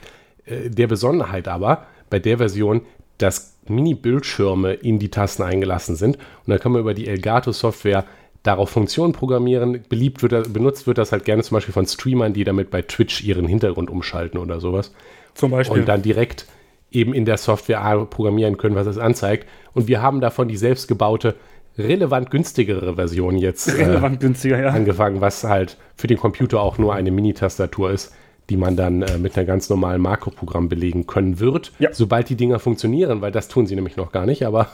äh, 0.47 0.71
der 0.71 0.87
Besonderheit 0.87 1.49
aber, 1.49 1.87
bei 2.11 2.21
der 2.21 2.39
Version, 2.39 2.83
dass 3.19 3.57
Mini-Bildschirme 3.67 4.75
in 4.75 5.01
die 5.01 5.11
Tasten 5.11 5.43
eingelassen 5.43 5.97
sind. 5.97 6.17
Und 6.17 6.51
dann 6.51 6.61
kann 6.61 6.71
man 6.71 6.81
über 6.81 6.95
die 6.95 7.09
Elgato-Software 7.09 8.05
darauf 8.45 8.71
Funktionen 8.71 9.13
programmieren. 9.13 9.83
Beliebt 9.89 10.23
wird, 10.23 10.53
benutzt 10.53 10.87
wird 10.87 10.99
das 10.99 11.11
halt 11.11 11.25
gerne 11.25 11.43
zum 11.43 11.57
Beispiel 11.57 11.75
von 11.75 11.87
Streamern, 11.87 12.33
die 12.33 12.45
damit 12.45 12.71
bei 12.71 12.83
Twitch 12.83 13.25
ihren 13.25 13.47
Hintergrund 13.47 13.91
umschalten 13.91 14.39
oder 14.39 14.61
sowas. 14.61 14.95
Zum 15.35 15.51
Beispiel. 15.51 15.81
Und 15.81 15.89
dann 15.89 16.03
direkt 16.03 16.47
eben 16.91 17.15
in 17.15 17.25
der 17.25 17.37
Software 17.37 18.07
programmieren 18.09 18.57
können, 18.57 18.75
was 18.75 18.87
es 18.87 18.99
anzeigt. 18.99 19.49
Und 19.73 19.89
wir 19.89 20.03
haben 20.03 20.21
davon 20.21 20.49
die 20.49 20.57
selbstgebaute, 20.57 21.37
relevant 21.79 22.31
günstigere 22.31 22.97
Version 22.97 23.37
jetzt 23.37 23.69
äh, 23.69 23.85
relevant 23.85 24.21
günstiger, 24.21 24.61
ja. 24.61 24.71
angefangen, 24.71 25.21
was 25.21 25.45
halt 25.45 25.77
für 25.97 26.07
den 26.07 26.19
Computer 26.19 26.61
auch 26.61 26.79
nur 26.79 26.95
eine 26.95 27.11
Mini-Tastatur 27.11 27.91
ist, 27.91 28.13
die 28.51 28.57
man 28.57 28.77
dann 28.77 29.03
äh, 29.03 29.19
mit 29.19 29.37
einem 29.39 29.47
ganz 29.47 29.71
normalen 29.71 30.03
Makroprogramm 30.03 30.69
belegen 30.69 31.07
können 31.07 31.39
wird, 31.39 31.73
ja. 31.79 31.91
sobald 31.93 32.29
die 32.29 32.35
Dinger 32.35 32.59
funktionieren, 32.59 33.21
weil 33.21 33.31
das 33.31 33.49
tun 33.49 33.67
sie 33.67 33.77
nämlich 33.77 33.97
noch 33.97 34.11
gar 34.13 34.27
nicht, 34.27 34.45
aber 34.45 34.69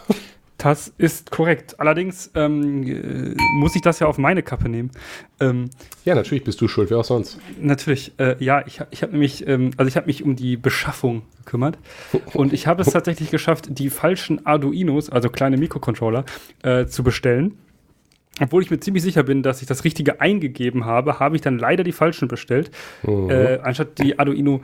Das 0.58 0.92
ist 0.96 1.30
korrekt. 1.30 1.78
Allerdings 1.78 2.30
ähm, 2.34 2.82
äh, 2.84 3.34
muss 3.58 3.76
ich 3.76 3.82
das 3.82 3.98
ja 3.98 4.06
auf 4.06 4.16
meine 4.16 4.42
Kappe 4.42 4.68
nehmen. 4.68 4.90
Ähm, 5.38 5.68
ja, 6.04 6.14
natürlich 6.14 6.44
bist 6.44 6.60
du 6.60 6.68
schuld, 6.68 6.88
wer 6.90 6.98
auch 6.98 7.04
sonst. 7.04 7.38
Natürlich. 7.60 8.12
Äh, 8.18 8.36
ja, 8.42 8.66
ich, 8.66 8.80
ich 8.90 9.02
habe 9.02 9.12
nämlich, 9.12 9.46
ähm, 9.46 9.72
also 9.76 9.88
ich 9.88 9.96
habe 9.96 10.06
mich 10.06 10.25
um 10.25 10.34
die 10.34 10.56
Beschaffung 10.56 11.22
gekümmert 11.38 11.78
und 12.32 12.54
ich 12.54 12.66
habe 12.66 12.82
es 12.82 12.90
tatsächlich 12.90 13.30
geschafft, 13.30 13.66
die 13.68 13.90
falschen 13.90 14.46
Arduinos, 14.46 15.10
also 15.10 15.28
kleine 15.28 15.58
Mikrocontroller, 15.58 16.25
äh, 16.62 16.86
zu 16.86 17.02
bestellen. 17.02 17.58
Obwohl 18.40 18.62
ich 18.62 18.70
mir 18.70 18.80
ziemlich 18.80 19.02
sicher 19.02 19.22
bin, 19.22 19.42
dass 19.42 19.62
ich 19.62 19.68
das 19.68 19.84
Richtige 19.84 20.20
eingegeben 20.20 20.84
habe, 20.84 21.20
habe 21.20 21.36
ich 21.36 21.42
dann 21.42 21.58
leider 21.58 21.84
die 21.84 21.92
falschen 21.92 22.28
bestellt. 22.28 22.70
Mhm. 23.02 23.30
Äh, 23.30 23.58
anstatt 23.62 23.98
die 23.98 24.18
Arduino 24.18 24.62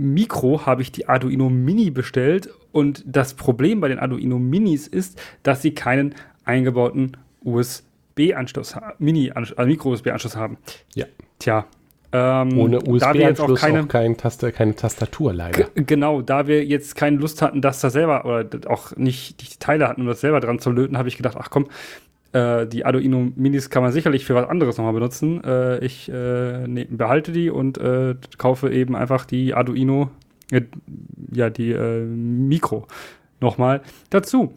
Mikro 0.00 0.64
habe 0.64 0.80
ich 0.80 0.90
die 0.92 1.08
Arduino 1.08 1.50
Mini 1.50 1.90
bestellt 1.90 2.48
und 2.72 3.04
das 3.06 3.34
Problem 3.34 3.80
bei 3.80 3.88
den 3.88 3.98
Arduino 3.98 4.38
Minis 4.38 4.86
ist, 4.86 5.20
dass 5.42 5.60
sie 5.60 5.72
keinen 5.72 6.14
eingebauten 6.44 7.18
USB-Anschluss 7.44 8.76
Mini, 8.98 9.30
also 9.30 9.54
Micro-USB-Anschluss 9.62 10.36
haben. 10.36 10.56
Ja. 10.94 11.04
Tja. 11.38 11.66
Ähm, 12.12 12.58
Ohne 12.58 12.80
USB-Anschluss 12.80 13.62
auch, 13.62 13.66
keine, 13.66 13.82
auch 13.82 13.88
kein 13.88 14.16
Taste, 14.16 14.50
keine 14.52 14.74
Tastatur 14.74 15.34
leider. 15.34 15.68
Genau, 15.74 16.22
da 16.22 16.46
wir 16.46 16.64
jetzt 16.64 16.96
keine 16.96 17.18
Lust 17.18 17.42
hatten, 17.42 17.60
das 17.60 17.80
da 17.80 17.90
selber 17.90 18.24
oder 18.24 18.48
auch 18.70 18.96
nicht 18.96 19.42
die 19.42 19.58
Teile 19.58 19.86
hatten, 19.86 20.00
um 20.00 20.06
das 20.06 20.22
selber 20.22 20.40
dran 20.40 20.58
zu 20.60 20.70
löten, 20.70 20.96
habe 20.96 21.08
ich 21.08 21.18
gedacht, 21.18 21.36
ach 21.38 21.50
komm, 21.50 21.68
äh, 22.32 22.66
die 22.66 22.84
Arduino 22.84 23.32
Minis 23.34 23.70
kann 23.70 23.82
man 23.82 23.92
sicherlich 23.92 24.24
für 24.24 24.34
was 24.34 24.48
anderes 24.48 24.76
nochmal 24.78 24.94
benutzen. 24.94 25.42
Äh, 25.42 25.84
ich 25.84 26.08
äh, 26.08 26.66
ne, 26.66 26.86
behalte 26.88 27.32
die 27.32 27.50
und 27.50 27.78
äh, 27.78 28.14
kaufe 28.38 28.70
eben 28.70 28.94
einfach 28.94 29.24
die 29.24 29.54
Arduino, 29.54 30.10
äh, 30.50 30.62
ja, 31.32 31.50
die 31.50 31.74
Mikro 31.74 32.86
nochmal 33.40 33.82
dazu. 34.10 34.54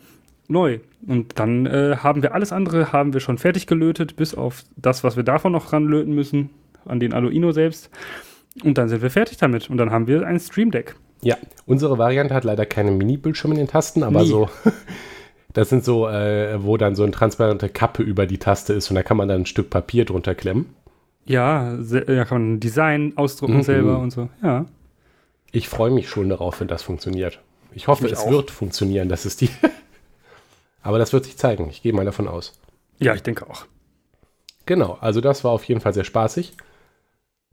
Neu. 0.47 0.79
Und 1.07 1.39
dann 1.39 1.67
haben 1.67 2.21
wir 2.21 2.33
alles 2.33 2.51
andere, 2.51 2.91
haben 2.91 3.13
wir 3.13 3.21
schon 3.21 3.37
fertig 3.37 3.65
gelötet, 3.65 4.17
bis 4.17 4.35
auf 4.35 4.63
das, 4.75 5.03
was 5.03 5.15
wir 5.15 5.23
davon 5.23 5.53
noch 5.53 5.71
ranlöten 5.73 6.13
müssen, 6.13 6.49
an 6.85 6.99
den 6.99 7.13
Arduino 7.13 7.51
selbst. 7.53 7.89
Und 8.63 8.77
dann 8.77 8.89
sind 8.89 9.01
wir 9.01 9.09
fertig 9.09 9.37
damit. 9.37 9.69
Und 9.69 9.77
dann 9.77 9.89
haben 9.91 10.07
wir 10.07 10.27
ein 10.27 10.39
Stream 10.39 10.69
Deck. 10.69 10.95
Ja, 11.21 11.37
unsere 11.65 11.97
Variante 11.97 12.33
hat 12.35 12.43
leider 12.43 12.65
keine 12.65 12.91
Mini-Bildschirme 12.91 13.55
in 13.55 13.59
den 13.59 13.67
Tasten, 13.67 14.03
aber 14.03 14.21
Nie. 14.21 14.27
so 14.27 14.49
Das 15.53 15.69
sind 15.69 15.85
so, 15.85 16.07
äh, 16.07 16.63
wo 16.63 16.77
dann 16.77 16.95
so 16.95 17.03
eine 17.03 17.11
transparente 17.11 17.69
Kappe 17.69 18.03
über 18.03 18.25
die 18.25 18.39
Taste 18.39 18.73
ist 18.73 18.89
und 18.89 18.95
da 18.95 19.03
kann 19.03 19.17
man 19.17 19.27
dann 19.27 19.41
ein 19.41 19.45
Stück 19.45 19.69
Papier 19.69 20.05
drunter 20.05 20.35
klemmen. 20.35 20.73
Ja, 21.25 21.77
da 21.77 22.25
kann 22.25 22.41
man 22.41 22.53
ein 22.53 22.59
Design 22.59 23.13
ausdrucken 23.15 23.57
mhm. 23.57 23.63
selber 23.63 23.99
und 23.99 24.11
so, 24.11 24.29
ja. 24.41 24.65
Ich 25.51 25.69
freue 25.69 25.91
mich 25.91 26.09
schon 26.09 26.29
darauf, 26.29 26.59
wenn 26.59 26.67
das 26.67 26.81
funktioniert. 26.81 27.39
Ich 27.75 27.87
hoffe, 27.87 28.07
ich 28.07 28.13
es 28.13 28.19
auch. 28.19 28.31
wird 28.31 28.51
funktionieren. 28.51 29.09
Das 29.09 29.25
ist 29.25 29.41
die. 29.41 29.49
Aber 30.81 30.97
das 30.97 31.13
wird 31.13 31.25
sich 31.25 31.37
zeigen. 31.37 31.69
Ich 31.69 31.81
gehe 31.81 31.93
mal 31.93 32.05
davon 32.05 32.27
aus. 32.27 32.59
Ja, 32.99 33.13
ich 33.13 33.23
denke 33.23 33.49
auch. 33.49 33.65
Genau, 34.65 34.97
also 34.99 35.21
das 35.21 35.43
war 35.43 35.51
auf 35.51 35.63
jeden 35.65 35.81
Fall 35.81 35.93
sehr 35.93 36.03
spaßig. 36.03 36.53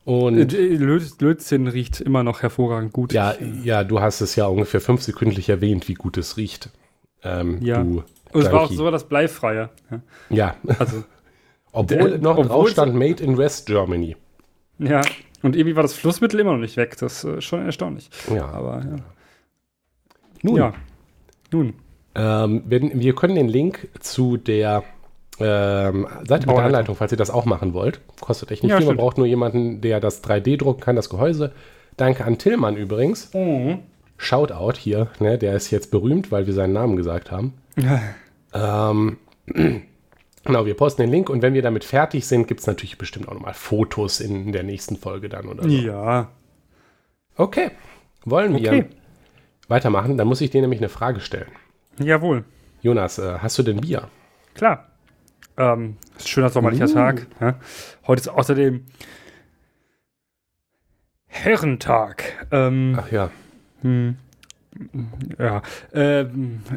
Und 0.04 0.54
äh, 0.54 0.76
Lötzinn 0.76 1.66
riecht 1.66 2.00
immer 2.00 2.22
noch 2.22 2.42
hervorragend 2.42 2.92
gut. 2.92 3.12
Ja, 3.12 3.34
ja, 3.62 3.84
du 3.84 4.00
hast 4.00 4.20
es 4.20 4.34
ja 4.34 4.46
ungefähr 4.46 4.80
fünf 4.80 5.02
sekündlich 5.02 5.48
erwähnt, 5.48 5.88
wie 5.88 5.94
gut 5.94 6.16
es 6.16 6.36
riecht. 6.36 6.70
Ähm, 7.22 7.58
ja. 7.62 7.82
Du, 7.82 8.02
Und 8.32 8.42
es 8.42 8.50
war 8.50 8.62
auch 8.62 8.70
sogar 8.70 8.92
das 8.92 9.04
Bleifreie. 9.04 9.70
Ja. 9.90 10.00
ja. 10.30 10.56
Also, 10.78 11.04
obwohl 11.72 12.10
der, 12.10 12.18
noch 12.18 12.38
obwohl 12.38 12.48
drauf 12.48 12.68
stand 12.70 12.94
Made 12.94 13.22
in 13.22 13.36
West 13.36 13.66
Germany. 13.66 14.16
Ja. 14.78 15.02
Und 15.42 15.56
irgendwie 15.56 15.76
war 15.76 15.82
das 15.82 15.94
Flussmittel 15.94 16.40
immer 16.40 16.52
noch 16.52 16.58
nicht 16.58 16.76
weg. 16.76 16.96
Das 16.98 17.24
ist 17.24 17.44
schon 17.44 17.64
erstaunlich. 17.64 18.10
Ja. 18.34 18.46
Aber 18.46 18.82
ja. 18.84 18.96
Nun. 20.42 20.56
Ja. 20.56 20.72
Nun. 21.52 21.74
Ähm, 22.14 22.62
wir, 22.66 22.80
wir, 22.82 23.14
können 23.14 23.36
den 23.36 23.48
Link 23.48 23.88
zu 24.00 24.36
der 24.36 24.82
ähm, 25.38 26.06
Seite 26.26 26.46
mit 26.46 26.56
der 26.56 26.64
Anleitung, 26.64 26.96
falls 26.96 27.12
ihr 27.12 27.18
das 27.18 27.30
auch 27.30 27.44
machen 27.44 27.72
wollt. 27.72 28.00
Kostet 28.20 28.50
echt 28.50 28.62
nicht 28.62 28.72
ja, 28.72 28.78
viel. 28.78 28.86
Man 28.86 28.96
braucht 28.96 29.16
nur 29.16 29.26
jemanden, 29.26 29.80
der 29.80 30.00
das 30.00 30.22
3D 30.24 30.58
drucken 30.58 30.80
kann, 30.80 30.96
das 30.96 31.08
Gehäuse. 31.08 31.52
Danke 31.96 32.24
an 32.24 32.38
Tillmann 32.38 32.76
übrigens. 32.76 33.32
Mhm. 33.32 33.80
Shoutout 34.20 34.74
hier, 34.76 35.08
ne, 35.18 35.38
der 35.38 35.54
ist 35.56 35.70
jetzt 35.70 35.90
berühmt, 35.90 36.30
weil 36.30 36.46
wir 36.46 36.52
seinen 36.52 36.74
Namen 36.74 36.94
gesagt 36.96 37.30
haben. 37.30 37.54
ähm, 38.52 39.16
genau, 40.44 40.66
wir 40.66 40.74
posten 40.74 41.00
den 41.00 41.10
Link 41.10 41.30
und 41.30 41.40
wenn 41.40 41.54
wir 41.54 41.62
damit 41.62 41.84
fertig 41.84 42.26
sind, 42.26 42.46
gibt 42.46 42.60
es 42.60 42.66
natürlich 42.66 42.98
bestimmt 42.98 43.28
auch 43.28 43.32
nochmal 43.32 43.54
Fotos 43.54 44.20
in 44.20 44.52
der 44.52 44.62
nächsten 44.62 44.96
Folge 44.98 45.30
dann 45.30 45.48
oder 45.48 45.62
so. 45.62 45.70
Ja. 45.70 46.28
Okay. 47.34 47.70
Wollen 48.26 48.52
wir 48.58 48.68
okay. 48.68 48.84
weitermachen? 49.68 50.18
Dann 50.18 50.28
muss 50.28 50.42
ich 50.42 50.50
dir 50.50 50.60
nämlich 50.60 50.80
eine 50.80 50.90
Frage 50.90 51.20
stellen. 51.20 51.48
Jawohl. 51.98 52.44
Jonas, 52.82 53.18
äh, 53.18 53.38
hast 53.38 53.58
du 53.58 53.62
denn 53.62 53.80
Bier? 53.80 54.08
Klar. 54.52 54.88
Ähm, 55.56 55.96
ist 56.18 56.26
ein 56.26 56.28
schöner 56.28 56.50
sommerlicher 56.50 56.90
uh. 56.90 56.92
Tag. 56.92 57.26
Ja. 57.40 57.54
Heute 58.06 58.20
ist 58.20 58.28
außerdem 58.28 58.84
Herrentag. 61.26 62.46
Ähm, 62.50 62.98
Ach 63.00 63.10
ja. 63.10 63.30
Hm. 63.82 64.16
Ja, 65.38 65.62
äh, 65.92 66.26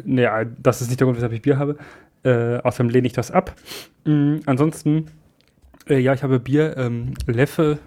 naja, 0.03 0.45
das 0.45 0.81
ist 0.81 0.87
nicht 0.87 0.99
der 0.99 1.05
Grund, 1.05 1.17
weshalb 1.17 1.33
ich 1.33 1.41
Bier 1.41 1.57
habe. 1.57 1.77
Äh, 2.23 2.57
außerdem 2.57 2.89
lehne 2.89 3.07
ich 3.07 3.13
das 3.13 3.31
ab. 3.31 3.55
Mhm, 4.05 4.41
ansonsten, 4.45 5.07
äh, 5.87 5.99
ja, 5.99 6.13
ich 6.13 6.23
habe 6.23 6.39
Bier, 6.39 6.75
ähm, 6.77 7.13
Leffe 7.27 7.79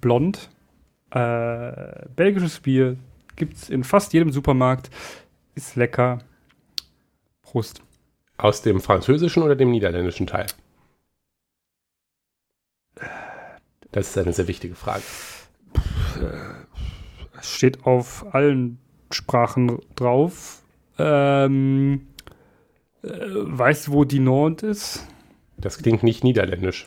Blond. 0.00 0.50
Äh, 1.10 2.06
belgisches 2.14 2.60
Bier 2.60 2.96
gibt 3.36 3.56
es 3.56 3.70
in 3.70 3.84
fast 3.84 4.12
jedem 4.12 4.32
Supermarkt. 4.32 4.90
Ist 5.54 5.76
lecker. 5.76 6.18
Prost. 7.42 7.82
Aus 8.36 8.62
dem 8.62 8.80
französischen 8.80 9.42
oder 9.42 9.56
dem 9.56 9.70
niederländischen 9.70 10.26
Teil? 10.26 10.46
Das 13.90 14.10
ist 14.10 14.18
eine 14.18 14.32
sehr 14.32 14.48
wichtige 14.48 14.74
Frage. 14.74 15.02
Puh, 15.72 16.24
äh, 16.24 16.57
steht 17.42 17.84
auf 17.84 18.26
allen 18.34 18.78
Sprachen 19.10 19.78
drauf. 19.96 20.62
Ähm, 20.98 22.06
äh, 23.02 23.08
weißt 23.10 23.88
du, 23.88 23.92
wo 23.92 24.04
die 24.04 24.20
Nord 24.20 24.62
ist? 24.62 25.06
Das 25.56 25.78
klingt 25.78 26.02
nicht 26.02 26.24
niederländisch. 26.24 26.86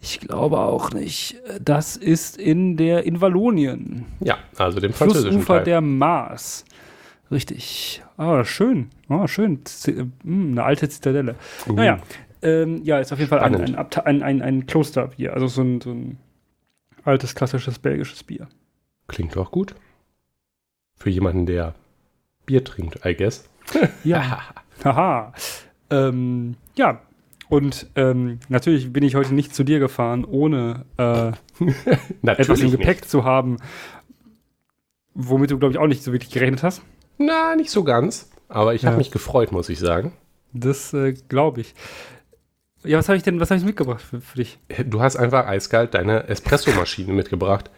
Ich 0.00 0.20
glaube 0.20 0.58
auch 0.58 0.92
nicht. 0.92 1.36
Das 1.62 1.96
ist 1.96 2.36
in 2.36 2.76
der 2.76 3.04
in 3.04 3.20
Wallonien. 3.20 4.04
Ja, 4.20 4.38
also 4.56 4.78
dem 4.80 4.92
französischen 4.92 5.32
Flussufer 5.32 5.56
Teil. 5.56 5.64
der 5.64 5.80
Mars. 5.80 6.64
Richtig. 7.30 8.02
Ah, 8.16 8.44
schön. 8.44 8.90
Ah, 9.08 9.26
schön. 9.26 9.64
Z 9.64 9.96
hm, 10.22 10.52
eine 10.52 10.62
alte 10.62 10.88
Zitadelle. 10.88 11.36
Uh. 11.66 11.72
Naja, 11.72 11.98
ähm, 12.42 12.82
ja, 12.84 12.98
ist 12.98 13.12
auf 13.12 13.18
jeden 13.18 13.30
Fall 13.30 13.40
ein, 13.40 13.54
ein, 13.54 13.74
ein, 13.76 14.22
ein, 14.22 14.42
ein 14.42 14.66
Klosterbier. 14.66 15.32
Also 15.32 15.46
so 15.46 15.62
ein, 15.62 15.80
so 15.80 15.90
ein 15.90 16.18
altes, 17.04 17.34
klassisches 17.34 17.78
belgisches 17.78 18.22
Bier. 18.24 18.48
Klingt 19.08 19.36
auch 19.36 19.50
gut. 19.50 19.74
Für 20.96 21.10
jemanden, 21.10 21.46
der 21.46 21.74
Bier 22.46 22.64
trinkt, 22.64 23.04
I 23.04 23.14
guess. 23.14 23.48
ja. 24.04 24.42
Haha. 24.84 25.32
Ähm, 25.90 26.56
ja. 26.74 27.00
Und 27.48 27.86
ähm, 27.94 28.40
natürlich 28.48 28.92
bin 28.92 29.04
ich 29.04 29.14
heute 29.14 29.34
nicht 29.34 29.54
zu 29.54 29.64
dir 29.64 29.78
gefahren, 29.78 30.24
ohne 30.24 30.86
äh, 30.96 31.32
etwas 32.26 32.60
im 32.60 32.70
Gepäck 32.70 33.02
nicht. 33.02 33.10
zu 33.10 33.24
haben, 33.24 33.58
womit 35.14 35.50
du, 35.50 35.58
glaube 35.58 35.72
ich, 35.72 35.78
auch 35.78 35.86
nicht 35.86 36.02
so 36.02 36.12
wirklich 36.12 36.32
gerechnet 36.32 36.62
hast. 36.62 36.82
Na, 37.18 37.54
nicht 37.54 37.70
so 37.70 37.84
ganz. 37.84 38.30
Aber 38.48 38.74
ich 38.74 38.82
ja. 38.82 38.88
habe 38.88 38.98
mich 38.98 39.10
gefreut, 39.10 39.52
muss 39.52 39.68
ich 39.68 39.78
sagen. 39.78 40.12
Das 40.52 40.94
äh, 40.94 41.12
glaube 41.28 41.60
ich. 41.60 41.74
Ja, 42.84 42.98
was 42.98 43.08
habe 43.08 43.16
ich 43.16 43.22
denn, 43.22 43.40
was 43.40 43.50
habe 43.50 43.58
ich 43.58 43.64
mitgebracht 43.64 44.02
für, 44.02 44.20
für, 44.20 44.36
dich? 44.36 44.58
Du 44.86 45.00
hast 45.00 45.16
einfach 45.16 45.46
eiskalt 45.46 45.94
deine 45.94 46.28
Espressomaschine 46.28 47.12
mitgebracht. 47.12 47.70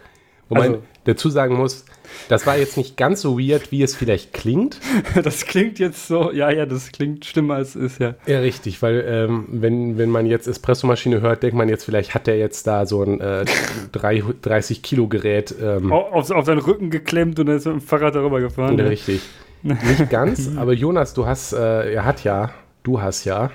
Wo 0.48 0.54
also, 0.54 0.70
man 0.70 0.82
dazu 1.04 1.28
sagen 1.28 1.56
muss, 1.56 1.84
das 2.28 2.46
war 2.46 2.56
jetzt 2.56 2.76
nicht 2.76 2.96
ganz 2.96 3.20
so 3.20 3.38
weird, 3.38 3.72
wie 3.72 3.82
es 3.82 3.96
vielleicht 3.96 4.32
klingt. 4.32 4.80
das 5.22 5.44
klingt 5.46 5.80
jetzt 5.80 6.06
so, 6.06 6.30
ja, 6.30 6.50
ja, 6.50 6.66
das 6.66 6.92
klingt 6.92 7.24
schlimmer 7.24 7.54
als 7.54 7.70
es 7.74 7.94
ist, 7.94 8.00
ja. 8.00 8.14
Ja, 8.26 8.38
richtig, 8.38 8.80
weil 8.80 9.04
ähm, 9.08 9.46
wenn, 9.50 9.98
wenn 9.98 10.08
man 10.08 10.26
jetzt 10.26 10.46
Espressomaschine 10.46 11.20
hört, 11.20 11.42
denkt 11.42 11.56
man 11.56 11.68
jetzt, 11.68 11.84
vielleicht 11.84 12.14
hat 12.14 12.28
der 12.28 12.38
jetzt 12.38 12.66
da 12.66 12.86
so 12.86 13.02
ein 13.02 13.20
äh, 13.20 13.44
30 13.92 14.82
Kilo 14.82 15.08
Gerät. 15.08 15.54
Ähm, 15.60 15.92
auf, 15.92 16.30
auf, 16.30 16.44
seinen 16.44 16.60
Rücken 16.60 16.90
geklemmt 16.90 17.40
und 17.40 17.48
er 17.48 17.56
ist 17.56 17.66
mit 17.66 17.74
dem 17.74 17.80
Fahrrad 17.80 18.14
darüber 18.14 18.40
gefahren. 18.40 18.78
Ja. 18.78 18.86
Richtig. 18.86 19.22
Nicht 19.62 20.10
ganz, 20.10 20.50
aber 20.56 20.74
Jonas, 20.74 21.12
du 21.12 21.26
hast, 21.26 21.52
äh, 21.52 21.94
er 21.94 22.04
hat 22.04 22.22
ja, 22.22 22.50
du 22.84 23.00
hast 23.00 23.24
ja, 23.24 23.50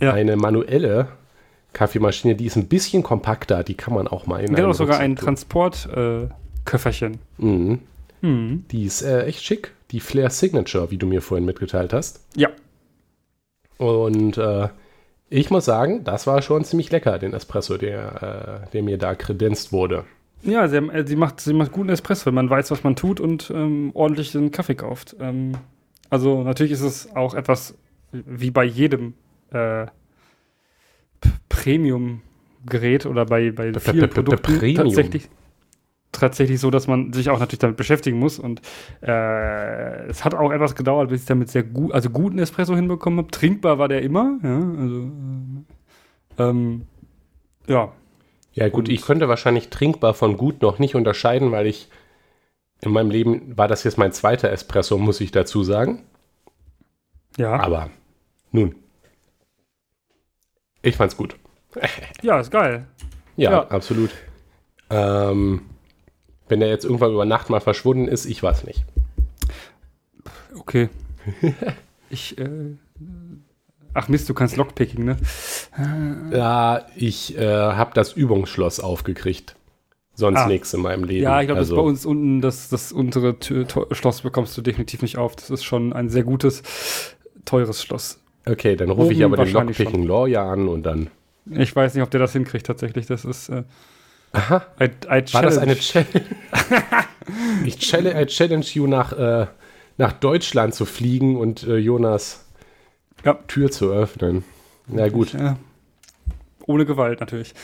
ja. 0.00 0.12
eine 0.12 0.36
manuelle 0.36 1.08
Kaffeemaschine, 1.72 2.34
die 2.34 2.46
ist 2.46 2.56
ein 2.56 2.66
bisschen 2.68 3.02
kompakter, 3.02 3.62
die 3.62 3.74
kann 3.74 3.94
man 3.94 4.08
auch 4.08 4.26
mal 4.26 4.40
in 4.40 4.54
Genau, 4.54 4.72
sogar 4.72 4.98
ein 4.98 5.16
Transportköfferchen. 5.16 7.14
Äh, 7.14 7.44
mhm. 7.44 7.80
Mhm. 8.20 8.64
Die 8.70 8.84
ist 8.84 9.02
äh, 9.02 9.24
echt 9.24 9.44
schick. 9.44 9.72
Die 9.90 10.00
Flair 10.00 10.30
Signature, 10.30 10.90
wie 10.90 10.98
du 10.98 11.06
mir 11.06 11.22
vorhin 11.22 11.44
mitgeteilt 11.44 11.92
hast. 11.92 12.24
Ja. 12.36 12.48
Und 13.78 14.36
äh, 14.38 14.68
ich 15.30 15.50
muss 15.50 15.64
sagen, 15.64 16.04
das 16.04 16.26
war 16.26 16.42
schon 16.42 16.64
ziemlich 16.64 16.90
lecker, 16.90 17.18
den 17.18 17.32
Espresso, 17.32 17.76
der, 17.76 18.62
äh, 18.66 18.70
der 18.72 18.82
mir 18.82 18.98
da 18.98 19.14
kredenzt 19.14 19.72
wurde. 19.72 20.04
Ja, 20.42 20.68
sie, 20.68 20.76
äh, 20.76 21.06
sie, 21.06 21.16
macht, 21.16 21.40
sie 21.40 21.52
macht 21.52 21.72
guten 21.72 21.90
Espresso, 21.90 22.26
wenn 22.26 22.34
man 22.34 22.50
weiß, 22.50 22.70
was 22.70 22.84
man 22.84 22.96
tut 22.96 23.20
und 23.20 23.50
ähm, 23.54 23.90
ordentlich 23.94 24.32
den 24.32 24.50
Kaffee 24.50 24.74
kauft. 24.74 25.16
Ähm, 25.20 25.52
also 26.10 26.42
natürlich 26.42 26.72
ist 26.72 26.82
es 26.82 27.14
auch 27.14 27.34
etwas 27.34 27.74
wie 28.12 28.50
bei 28.50 28.64
jedem 28.64 29.14
äh, 29.52 29.86
Premium-Gerät 31.48 33.06
oder 33.06 33.26
bei, 33.26 33.50
bei 33.50 33.72
vielen 33.74 34.10
Produkten 34.10 34.74
tatsächlich, 34.74 35.28
tatsächlich 36.12 36.60
so, 36.60 36.70
dass 36.70 36.86
man 36.86 37.12
sich 37.12 37.30
auch 37.30 37.38
natürlich 37.38 37.58
damit 37.58 37.76
beschäftigen 37.76 38.18
muss. 38.18 38.38
Und 38.38 38.60
äh, 39.02 40.06
es 40.06 40.24
hat 40.24 40.34
auch 40.34 40.52
etwas 40.52 40.74
gedauert, 40.74 41.10
bis 41.10 41.22
ich 41.22 41.26
damit 41.26 41.50
sehr 41.50 41.62
gut, 41.64 41.92
also 41.92 42.10
guten 42.10 42.38
Espresso 42.38 42.74
hinbekommen 42.74 43.18
habe. 43.18 43.30
Trinkbar 43.30 43.78
war 43.78 43.88
der 43.88 44.02
immer, 44.02 44.38
ja, 44.42 44.72
also 44.78 45.10
äh, 46.38 46.42
ähm, 46.42 46.86
ja. 47.66 47.92
Ja, 48.54 48.68
gut, 48.68 48.88
und 48.88 48.94
ich 48.94 49.02
könnte 49.02 49.28
wahrscheinlich 49.28 49.68
trinkbar 49.68 50.14
von 50.14 50.36
gut 50.36 50.62
noch 50.62 50.78
nicht 50.78 50.94
unterscheiden, 50.94 51.52
weil 51.52 51.66
ich 51.66 51.88
in 52.80 52.92
meinem 52.92 53.10
Leben 53.10 53.56
war 53.56 53.68
das 53.68 53.84
jetzt 53.84 53.98
mein 53.98 54.12
zweiter 54.12 54.50
Espresso, 54.50 54.98
muss 54.98 55.20
ich 55.20 55.30
dazu 55.30 55.62
sagen. 55.62 56.04
Ja. 57.36 57.60
Aber 57.60 57.90
nun. 58.50 58.74
Ich 60.82 60.96
fand's 60.96 61.16
gut. 61.16 61.36
ja, 62.22 62.40
ist 62.40 62.50
geil. 62.50 62.86
Ja, 63.36 63.50
ja. 63.52 63.68
absolut. 63.68 64.10
Ähm, 64.90 65.62
wenn 66.48 66.62
er 66.62 66.68
jetzt 66.68 66.84
irgendwann 66.84 67.12
über 67.12 67.24
Nacht 67.24 67.50
mal 67.50 67.60
verschwunden 67.60 68.08
ist, 68.08 68.26
ich 68.26 68.42
weiß 68.42 68.64
nicht. 68.64 68.84
Okay. 70.56 70.88
ich, 72.10 72.38
äh, 72.38 72.76
ach 73.94 74.08
Mist, 74.08 74.28
du 74.28 74.34
kannst 74.34 74.56
Lockpicking, 74.56 75.04
ne? 75.04 75.16
Ja, 76.32 76.86
ich 76.96 77.36
äh, 77.36 77.46
habe 77.46 77.92
das 77.94 78.12
Übungsschloss 78.14 78.80
aufgekriegt. 78.80 79.56
Sonst 80.14 80.40
ah. 80.40 80.46
nichts 80.48 80.74
in 80.74 80.80
meinem 80.80 81.04
Leben. 81.04 81.22
Ja, 81.22 81.40
ich 81.40 81.46
glaube, 81.46 81.60
also, 81.60 81.76
das 81.76 81.82
bei 81.82 81.88
uns 81.88 82.04
unten, 82.04 82.40
das, 82.40 82.68
das 82.70 82.90
untere 82.90 83.38
Tür, 83.38 83.68
Schloss 83.92 84.22
bekommst 84.22 84.56
du 84.58 84.62
definitiv 84.62 85.02
nicht 85.02 85.16
auf. 85.16 85.36
Das 85.36 85.48
ist 85.48 85.62
schon 85.62 85.92
ein 85.92 86.08
sehr 86.08 86.24
gutes, 86.24 86.64
teures 87.44 87.84
Schloss. 87.84 88.18
Okay, 88.48 88.76
dann 88.76 88.90
rufe 88.90 89.12
ich 89.12 89.24
aber 89.24 89.36
den 89.36 89.52
Lockpicking 89.52 90.04
Lawyer 90.04 90.42
an 90.42 90.68
und 90.68 90.84
dann. 90.84 91.10
Ich 91.50 91.74
weiß 91.74 91.94
nicht, 91.94 92.02
ob 92.02 92.10
der 92.10 92.20
das 92.20 92.32
hinkriegt 92.32 92.66
tatsächlich. 92.66 93.06
Das 93.06 93.24
ist. 93.24 93.48
Äh, 93.48 93.64
Aha. 94.32 94.66
I, 94.80 94.84
I 94.84 95.24
War 95.32 95.42
das 95.42 95.58
eine 95.58 95.76
Challenge? 95.76 96.24
ich 97.64 97.78
challenge, 97.78 98.22
I 98.22 98.26
challenge 98.26 98.66
you 98.72 98.86
nach, 98.86 99.12
äh, 99.12 99.46
nach 99.96 100.12
Deutschland 100.12 100.74
zu 100.74 100.84
fliegen 100.84 101.36
und 101.36 101.66
äh, 101.66 101.76
Jonas 101.76 102.46
ja. 103.24 103.34
Tür 103.48 103.70
zu 103.70 103.90
öffnen. 103.90 104.44
Na 104.86 105.08
gut. 105.08 105.32
Ja. 105.32 105.56
Ohne 106.66 106.84
Gewalt 106.84 107.20
natürlich. 107.20 107.54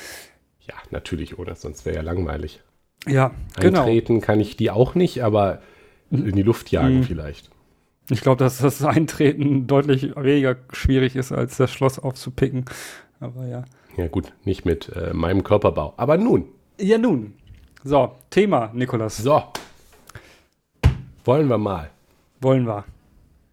Ja, 0.67 0.75
natürlich 0.91 1.39
ohne, 1.39 1.55
sonst 1.55 1.85
wäre 1.85 1.97
ja 1.97 2.03
langweilig. 2.03 2.61
Ja, 3.07 3.33
genau. 3.61 3.81
Eintreten 3.81 4.23
kann 4.23 4.41
ich 4.41 4.57
die 4.57 4.71
auch 4.71 4.95
nicht, 4.95 5.23
aber 5.23 5.61
in 6.11 6.37
die 6.37 6.43
Luft 6.43 6.71
jagen 6.71 6.99
mhm. 6.99 7.05
vielleicht. 7.05 7.51
Ich 8.11 8.21
glaube, 8.21 8.43
dass 8.43 8.59
das 8.59 8.85
Eintreten 8.85 9.67
deutlich 9.67 10.15
weniger 10.17 10.57
schwierig 10.73 11.17
ist, 11.17 11.33
als 11.33 11.57
das 11.57 11.71
Schloss 11.71 11.99
aufzupicken. 11.99 12.67
Aber 13.21 13.47
ja. 13.47 13.65
Ja, 13.97 14.09
gut, 14.09 14.33
nicht 14.45 14.65
mit 14.65 14.91
äh, 14.95 15.13
meinem 15.15 15.45
Körperbau. 15.45 15.95
Aber 15.97 16.19
nun. 16.19 16.47
Ja, 16.79 16.99
nun. 16.99 17.35
So, 17.83 18.17
Thema, 18.31 18.71
Nikolas. 18.75 19.19
So. 19.19 19.43
Wollen 21.25 21.49
wir 21.49 21.59
mal. 21.59 21.91
Wollen 22.41 22.67
wir. 22.67 22.85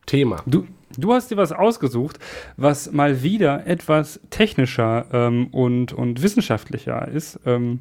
Thema. 0.06 0.38
Du, 0.46 0.68
du 0.98 1.14
hast 1.14 1.32
dir 1.32 1.38
was 1.38 1.52
ausgesucht, 1.52 2.20
was 2.58 2.92
mal 2.92 3.24
wieder 3.24 3.66
etwas 3.68 4.20
technischer 4.30 5.06
ähm, 5.14 5.48
und, 5.48 5.94
und 5.94 6.22
wissenschaftlicher 6.22 7.08
ist 7.08 7.40
ähm, 7.46 7.80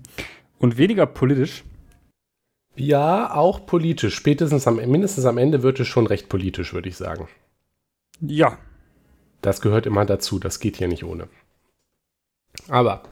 und 0.59 0.79
weniger 0.79 1.07
politisch. 1.07 1.65
Ja, 2.77 3.35
auch 3.35 3.67
politisch. 3.67 4.15
Spätestens 4.15 4.67
am, 4.67 4.77
mindestens 4.77 5.25
am 5.25 5.39
Ende 5.39 5.63
wird 5.63 5.81
es 5.81 5.89
schon 5.89 6.07
recht 6.07 6.29
politisch, 6.29 6.73
würde 6.73 6.89
ich 6.89 6.97
sagen. 6.97 7.29
Ja. 8.21 8.59
Das 9.43 9.61
gehört 9.61 9.87
immer 9.87 10.05
dazu. 10.05 10.39
Das 10.39 10.61
geht 10.61 10.77
hier 10.77 10.89
nicht 10.89 11.05
ohne. 11.05 11.29
Aber, 12.69 13.03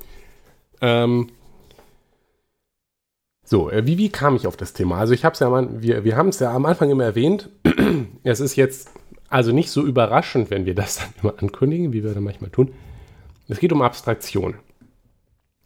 ähm, 0.80 1.30
so, 3.44 3.70
äh, 3.70 3.86
wie, 3.86 3.96
wie 3.96 4.10
kam 4.10 4.36
ich 4.36 4.46
auf 4.46 4.58
das 4.58 4.74
Thema? 4.74 4.98
Also 4.98 5.14
ich 5.14 5.24
habe 5.24 5.32
es 5.32 5.40
ja, 5.40 5.48
mal, 5.48 5.82
wir, 5.82 6.04
wir 6.04 6.16
haben 6.16 6.28
es 6.28 6.38
ja 6.38 6.52
am 6.52 6.66
Anfang 6.66 6.90
immer 6.90 7.04
erwähnt. 7.04 7.48
es 8.22 8.40
ist 8.40 8.56
jetzt 8.56 8.90
also 9.30 9.52
nicht 9.52 9.70
so 9.70 9.86
überraschend, 9.86 10.50
wenn 10.50 10.66
wir 10.66 10.74
das 10.74 10.96
dann 10.98 11.14
immer 11.22 11.34
ankündigen, 11.38 11.92
wie 11.92 12.04
wir 12.04 12.12
das 12.12 12.22
manchmal 12.22 12.50
tun. 12.50 12.74
Es 13.48 13.58
geht 13.58 13.72
um 13.72 13.80
Abstraktion. 13.80 14.56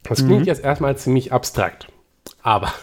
Das 0.03 0.19
klingt 0.19 0.41
mhm. 0.41 0.47
jetzt 0.47 0.63
erstmal 0.63 0.97
ziemlich 0.97 1.33
abstrakt. 1.33 1.87
Aber 2.41 2.73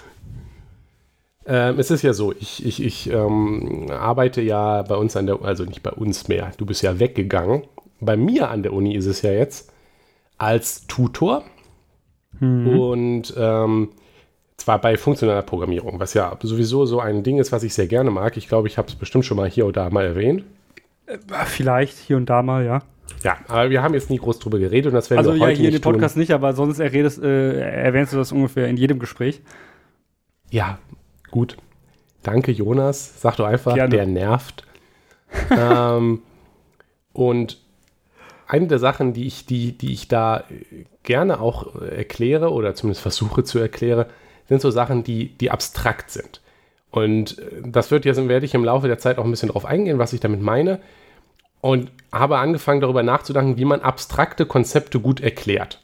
ähm, 1.47 1.79
es 1.79 1.91
ist 1.91 2.03
ja 2.03 2.13
so, 2.13 2.33
ich, 2.33 2.65
ich, 2.65 2.83
ich 2.83 3.11
ähm, 3.11 3.87
arbeite 3.91 4.43
ja 4.43 4.83
bei 4.83 4.97
uns 4.97 5.17
an 5.17 5.27
der, 5.27 5.43
also 5.43 5.65
nicht 5.65 5.83
bei 5.83 5.91
uns 5.91 6.29
mehr, 6.29 6.53
du 6.59 6.67
bist 6.67 6.83
ja 6.83 6.99
weggegangen. 6.99 7.65
Bei 8.01 8.17
mir 8.17 8.51
an 8.51 8.63
der 8.63 8.73
Uni 8.73 8.95
ist 8.95 9.07
es 9.07 9.23
ja 9.23 9.33
jetzt 9.33 9.73
als 10.39 10.87
Tutor 10.87 11.45
mhm. 12.39 12.79
und 12.79 13.35
ähm, 13.37 13.91
zwar 14.57 14.81
bei 14.81 14.97
funktionaler 14.97 15.43
Programmierung, 15.43 15.99
was 15.99 16.15
ja 16.15 16.37
sowieso 16.43 16.87
so 16.87 17.01
ein 17.01 17.23
Ding 17.23 17.39
ist, 17.39 17.53
was 17.53 17.63
ich 17.63 17.75
sehr 17.75 17.87
gerne 17.87 18.11
mag. 18.11 18.37
Ich 18.37 18.49
glaube, 18.49 18.69
ich 18.69 18.79
habe 18.79 18.89
es 18.89 18.95
bestimmt 18.95 19.25
schon 19.25 19.37
mal 19.37 19.49
hier 19.49 19.67
oder 19.67 19.85
da 19.85 19.91
mal 19.91 20.05
erwähnt. 20.05 20.45
Äh, 21.07 21.19
vielleicht 21.47 21.97
hier 21.99 22.17
und 22.17 22.27
da 22.27 22.43
mal, 22.43 22.65
ja. 22.65 22.83
Ja, 23.23 23.39
aber 23.49 23.71
wir 23.71 23.83
haben 23.83 23.95
jetzt 23.95 24.09
nie 24.09 24.19
groß 24.19 24.39
drüber 24.39 24.59
geredet 24.59 24.87
und 24.89 24.95
das 24.95 25.11
werden 25.11 25.19
also, 25.19 25.33
wir 25.33 25.39
ja, 25.39 25.47
heute 25.47 25.59
hier 25.59 25.69
in 25.69 25.75
dem 25.75 25.83
Podcast 25.83 26.15
tun. 26.15 26.21
nicht, 26.21 26.33
aber 26.33 26.53
sonst 26.53 26.79
erredest, 26.79 27.23
äh, 27.23 27.61
erwähnst 27.61 28.13
du 28.13 28.17
das 28.17 28.33
ungefähr 28.33 28.69
in 28.69 28.77
jedem 28.77 28.99
Gespräch. 28.99 29.43
Ja, 30.51 30.79
gut. 31.31 31.57
Danke, 32.23 32.53
Jonas. 32.53 33.21
Sag 33.21 33.37
doch 33.37 33.47
einfach, 33.47 33.75
Gerne. 33.75 33.95
der 33.95 34.07
nervt. 34.07 34.65
ähm, 35.51 36.23
und 37.13 37.59
eine 38.47 38.67
der 38.67 38.79
Sachen, 38.79 39.13
die 39.13 39.27
ich, 39.27 39.47
die, 39.47 39.79
die 39.79 39.93
ich 39.93 40.09
da 40.09 40.45
gerne 41.03 41.41
auch 41.41 41.81
erkläre 41.81 42.53
oder 42.53 42.75
zumindest 42.75 43.03
versuche 43.03 43.45
zu 43.45 43.59
erklären, 43.59 44.07
sind 44.49 44.61
so 44.61 44.71
Sachen, 44.71 45.05
die, 45.05 45.29
die 45.39 45.51
abstrakt 45.51 46.11
sind. 46.11 46.41
Und 46.91 47.39
äh, 47.39 47.63
das 47.65 47.91
wird 47.91 48.05
jetzt, 48.05 48.29
werde 48.29 48.47
ich 48.47 48.55
im 48.55 48.65
Laufe 48.65 48.89
der 48.89 48.99
Zeit 48.99 49.19
auch 49.19 49.25
ein 49.25 49.31
bisschen 49.31 49.51
drauf 49.51 49.65
eingehen, 49.65 49.99
was 49.99 50.13
ich 50.13 50.21
damit 50.21 50.43
meine. 50.43 50.81
Und 51.61 51.93
habe 52.11 52.39
angefangen 52.39 52.81
darüber 52.81 53.03
nachzudenken, 53.03 53.59
wie 53.59 53.65
man 53.65 53.83
abstrakte 53.83 54.47
Konzepte 54.47 54.99
gut 54.99 55.21
erklärt. 55.21 55.81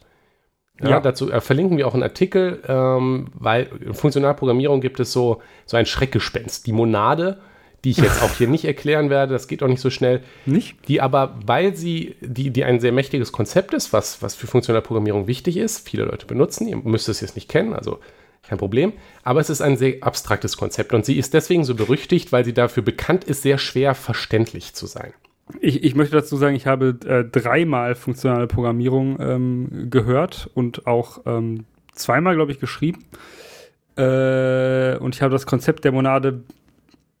Ja, 0.81 0.89
ja. 0.89 0.99
Dazu 0.99 1.31
äh, 1.31 1.41
verlinken 1.41 1.77
wir 1.77 1.87
auch 1.87 1.93
einen 1.93 2.03
Artikel, 2.03 2.61
ähm, 2.67 3.27
weil 3.33 3.69
in 3.83 3.93
Funktionalprogrammierung 3.93 4.81
gibt 4.81 4.99
es 4.99 5.11
so, 5.11 5.41
so 5.65 5.77
ein 5.77 5.85
Schreckgespenst. 5.85 6.67
Die 6.67 6.71
Monade, 6.71 7.39
die 7.83 7.91
ich 7.91 7.97
jetzt 7.97 8.21
auch 8.21 8.31
hier 8.31 8.47
nicht 8.49 8.65
erklären 8.65 9.09
werde, 9.09 9.33
das 9.33 9.47
geht 9.47 9.63
auch 9.63 9.67
nicht 9.67 9.81
so 9.81 9.89
schnell. 9.89 10.21
Nicht? 10.45 10.75
Die 10.87 11.01
aber, 11.01 11.35
weil 11.45 11.75
sie, 11.75 12.15
die, 12.21 12.51
die 12.51 12.63
ein 12.63 12.79
sehr 12.79 12.91
mächtiges 12.91 13.31
Konzept 13.31 13.73
ist, 13.73 13.93
was, 13.93 14.21
was 14.21 14.35
für 14.35 14.47
Funktionalprogrammierung 14.47 15.27
wichtig 15.27 15.57
ist, 15.57 15.87
viele 15.87 16.05
Leute 16.05 16.25
benutzen, 16.25 16.67
ihr 16.67 16.77
müsst 16.77 17.09
es 17.09 17.21
jetzt 17.21 17.35
nicht 17.35 17.49
kennen, 17.49 17.73
also 17.73 17.99
kein 18.47 18.57
Problem. 18.57 18.93
Aber 19.23 19.39
es 19.39 19.49
ist 19.49 19.61
ein 19.61 19.77
sehr 19.77 19.95
abstraktes 20.01 20.57
Konzept 20.57 20.93
und 20.93 21.05
sie 21.05 21.17
ist 21.17 21.33
deswegen 21.33 21.63
so 21.63 21.75
berüchtigt, 21.75 22.31
weil 22.31 22.45
sie 22.45 22.53
dafür 22.53 22.83
bekannt 22.83 23.23
ist, 23.23 23.41
sehr 23.41 23.57
schwer 23.57 23.95
verständlich 23.95 24.73
zu 24.73 24.85
sein. 24.85 25.13
Ich, 25.61 25.83
ich 25.83 25.95
möchte 25.95 26.15
dazu 26.15 26.35
sagen, 26.37 26.55
ich 26.55 26.67
habe 26.67 26.97
äh, 27.05 27.23
dreimal 27.23 27.95
funktionale 27.95 28.47
Programmierung 28.47 29.17
ähm, 29.19 29.89
gehört 29.89 30.49
und 30.53 30.87
auch 30.87 31.21
ähm, 31.25 31.65
zweimal, 31.93 32.35
glaube 32.35 32.51
ich, 32.51 32.59
geschrieben. 32.59 33.05
Äh, 33.95 34.97
und 34.97 35.15
ich 35.15 35.21
habe 35.21 35.31
das 35.31 35.45
Konzept 35.45 35.85
der 35.85 35.91
Monade 35.91 36.43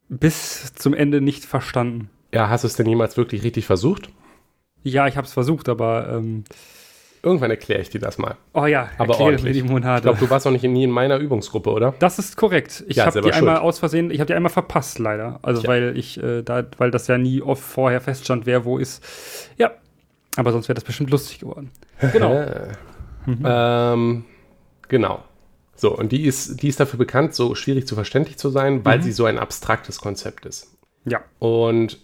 bis 0.09 0.73
zum 0.75 0.93
Ende 0.93 1.21
nicht 1.21 1.45
verstanden. 1.45 2.09
Ja, 2.33 2.49
hast 2.49 2.63
du 2.63 2.67
es 2.67 2.75
denn 2.75 2.87
jemals 2.87 3.17
wirklich 3.17 3.43
richtig 3.43 3.65
versucht? 3.65 4.09
Ja, 4.83 5.07
ich 5.07 5.17
habe 5.17 5.25
es 5.25 5.33
versucht, 5.33 5.69
aber 5.69 6.09
ähm, 6.09 6.43
Irgendwann 7.27 7.51
erkläre 7.51 7.81
ich 7.81 7.89
dir 7.89 7.99
das 7.99 8.17
mal. 8.17 8.37
Oh 8.53 8.65
ja, 8.65 8.89
aber 8.97 9.19
ordentlich. 9.19 9.51
die 9.51 9.63
Monate. 9.63 9.97
Ich 9.97 10.03
glaube, 10.03 10.19
du 10.19 10.29
warst 10.29 10.45
noch 10.45 10.53
nicht 10.53 10.63
nie 10.63 10.85
in 10.85 10.91
meiner 10.91 11.17
Übungsgruppe, 11.17 11.69
oder? 11.69 11.93
Das 11.99 12.19
ist 12.19 12.37
korrekt. 12.37 12.85
Ich 12.87 12.95
ja, 12.95 13.05
habe 13.05 13.19
die 13.19 13.27
schuld. 13.27 13.35
einmal 13.35 13.57
aus 13.57 13.79
Versehen, 13.79 14.11
ich 14.11 14.21
habe 14.21 14.27
die 14.27 14.33
einmal 14.33 14.49
verpasst, 14.49 14.97
leider. 14.97 15.39
Also 15.41 15.63
ja. 15.63 15.67
weil 15.67 15.97
ich, 15.97 16.23
äh, 16.23 16.41
da, 16.41 16.63
weil 16.77 16.89
das 16.89 17.07
ja 17.07 17.17
nie 17.17 17.41
oft 17.41 17.61
vorher 17.61 17.99
feststand, 17.99 18.45
wer 18.45 18.63
wo 18.63 18.77
ist. 18.77 19.03
Ja, 19.57 19.71
aber 20.37 20.53
sonst 20.53 20.69
wäre 20.69 20.75
das 20.75 20.85
bestimmt 20.85 21.09
lustig 21.09 21.39
geworden. 21.39 21.71
Genau. 22.13 22.45
mhm. 23.25 23.43
ähm, 23.43 24.25
genau. 24.87 25.23
So, 25.75 25.97
und 25.97 26.13
die 26.13 26.25
ist, 26.25 26.61
die 26.61 26.69
ist 26.69 26.79
dafür 26.79 26.97
bekannt, 26.97 27.35
so 27.35 27.55
schwierig 27.55 27.87
zu 27.87 27.95
verständlich 27.95 28.37
zu 28.37 28.49
sein, 28.49 28.85
weil 28.85 28.99
mhm. 28.99 29.03
sie 29.03 29.11
so 29.11 29.25
ein 29.25 29.37
abstraktes 29.37 29.99
Konzept 29.99 30.45
ist. 30.45 30.77
Ja. 31.03 31.21
Und 31.39 31.99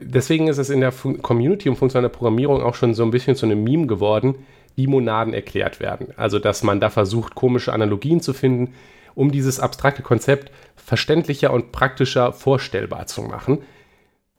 deswegen 0.00 0.48
ist 0.48 0.58
es 0.58 0.70
in 0.70 0.80
der 0.80 0.92
Fun 0.92 1.22
Community 1.22 1.68
und 1.68 1.76
funktionaler 1.76 2.08
Programmierung 2.08 2.62
auch 2.62 2.74
schon 2.74 2.94
so 2.94 3.02
ein 3.04 3.10
bisschen 3.10 3.36
zu 3.36 3.46
einem 3.46 3.62
Meme 3.62 3.86
geworden, 3.86 4.46
wie 4.76 4.86
Monaden 4.86 5.34
erklärt 5.34 5.80
werden. 5.80 6.08
Also, 6.16 6.38
dass 6.38 6.62
man 6.62 6.80
da 6.80 6.90
versucht, 6.90 7.34
komische 7.34 7.72
Analogien 7.72 8.20
zu 8.20 8.32
finden 8.32 8.74
um 9.14 9.30
dieses 9.30 9.60
abstrakte 9.60 10.02
Konzept 10.02 10.50
verständlicher 10.76 11.52
und 11.52 11.72
praktischer 11.72 12.32
vorstellbar 12.32 13.06
zu 13.06 13.22
machen. 13.22 13.58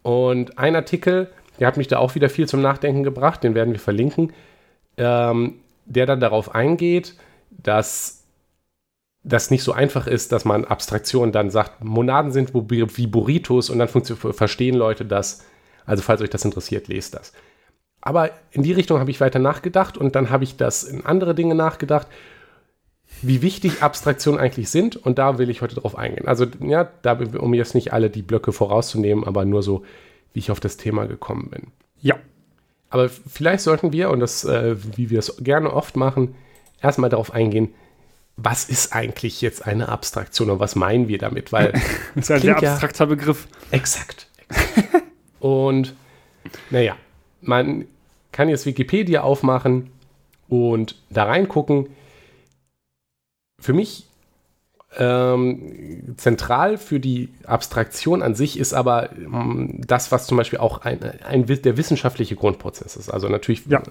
Und 0.02 0.58
ein 0.58 0.76
Artikel, 0.76 1.32
der 1.60 1.68
hat 1.68 1.78
mich 1.78 1.88
da 1.88 2.00
auch 2.00 2.16
wieder 2.16 2.30
viel 2.30 2.48
zum 2.48 2.62
Nachdenken 2.62 3.04
gebracht, 3.04 3.44
den 3.44 3.56
werden 3.56 3.74
wir 3.74 3.80
verlinken, 3.80 4.34
ähm, 4.98 5.60
der 5.86 6.06
dann 6.06 6.20
darauf 6.20 6.56
eingeht, 6.56 7.16
dass 7.50 8.24
das 9.24 9.52
nicht 9.52 9.64
so 9.64 9.72
einfach 9.72 10.08
ist, 10.08 10.32
dass 10.32 10.46
man 10.46 10.66
Abstraktionen 10.66 11.32
dann 11.32 11.52
sagt, 11.52 11.84
Monaden 11.84 12.32
sind 12.32 12.54
wie 12.56 13.08
Burritos 13.08 13.70
und 13.70 13.78
dann 13.78 13.88
verstehen 13.88 14.76
Leute 14.76 15.06
das. 15.06 15.46
Also 15.86 16.04
falls 16.04 16.22
euch 16.22 16.30
das 16.30 16.46
interessiert, 16.46 16.88
lest 16.88 17.16
das. 17.16 17.34
Aber 18.02 18.32
in 18.52 18.64
die 18.64 18.74
Richtung 18.74 19.00
habe 19.00 19.12
ich 19.12 19.22
weiter 19.22 19.40
nachgedacht 19.40 19.98
und 19.98 20.16
dann 20.16 20.30
habe 20.30 20.44
ich 20.44 20.58
das 20.58 20.84
in 20.84 21.06
andere 21.06 21.36
Dinge 21.36 21.56
nachgedacht, 21.56 22.08
wie 23.22 23.42
wichtig 23.42 23.84
Abstraktionen 23.84 24.40
eigentlich 24.40 24.70
sind 24.70 24.96
und 24.96 25.20
da 25.20 25.38
will 25.38 25.50
ich 25.50 25.62
heute 25.62 25.76
drauf 25.76 25.98
eingehen. 25.98 26.28
Also 26.28 26.48
ja, 26.60 26.90
da, 27.02 27.20
um 27.38 27.54
jetzt 27.54 27.76
nicht 27.76 27.94
alle 27.94 28.10
die 28.10 28.24
Blöcke 28.24 28.52
vorauszunehmen, 28.52 29.26
aber 29.26 29.46
nur 29.46 29.62
so, 29.62 29.84
wie 30.34 30.40
ich 30.40 30.50
auf 30.50 30.60
das 30.60 30.78
Thema 30.78 31.06
gekommen 31.06 31.50
bin. 31.52 31.68
Ja. 32.00 32.16
Aber 32.90 33.10
vielleicht 33.10 33.62
sollten 33.62 33.94
wir, 33.94 34.10
und 34.10 34.20
das, 34.20 34.44
äh, 34.44 34.76
wie 34.98 35.10
wir 35.10 35.20
es 35.20 35.38
gerne 35.40 35.72
oft 35.72 35.96
machen, 35.96 36.36
erstmal 36.82 37.10
darauf 37.10 37.32
eingehen, 37.34 37.74
was 38.38 38.66
ist 38.66 38.94
eigentlich 38.94 39.42
jetzt 39.42 39.66
eine 39.68 39.90
Abstraktion 39.90 40.50
und 40.50 40.60
was 40.60 40.76
meinen 40.76 41.08
wir 41.08 41.18
damit? 41.18 41.52
Weil 41.54 41.72
das 42.16 42.30
ist 42.30 42.32
ein 42.32 42.42
sehr 42.42 42.58
abstrakter 42.58 43.04
ja, 43.06 43.10
Begriff. 43.10 43.48
Exakt. 43.70 44.28
exakt. 44.50 44.91
Und 45.42 45.96
naja, 46.70 46.96
man 47.42 47.86
kann 48.32 48.48
jetzt 48.48 48.66
Wikipedia 48.66 49.22
aufmachen 49.22 49.92
und 50.48 50.96
da 51.10 51.26
reingucken. 51.26 51.88
Für 53.60 53.74
mich 53.74 54.08
ähm, 54.98 56.14
zentral 56.18 56.78
für 56.78 57.00
die 57.00 57.30
Abstraktion 57.46 58.22
an 58.22 58.36
sich 58.36 58.60
ist 58.60 58.74
aber 58.74 59.12
ähm, 59.14 59.82
das, 59.86 60.12
was 60.12 60.28
zum 60.28 60.38
Beispiel 60.38 60.60
auch 60.60 60.80
ein, 60.80 61.02
ein, 61.24 61.46
der 61.46 61.78
wissenschaftliche 61.78 62.36
Grundprozess 62.36 62.96
ist. 62.96 63.10
Also 63.10 63.28
natürlich 63.28 63.66
ja. 63.68 63.82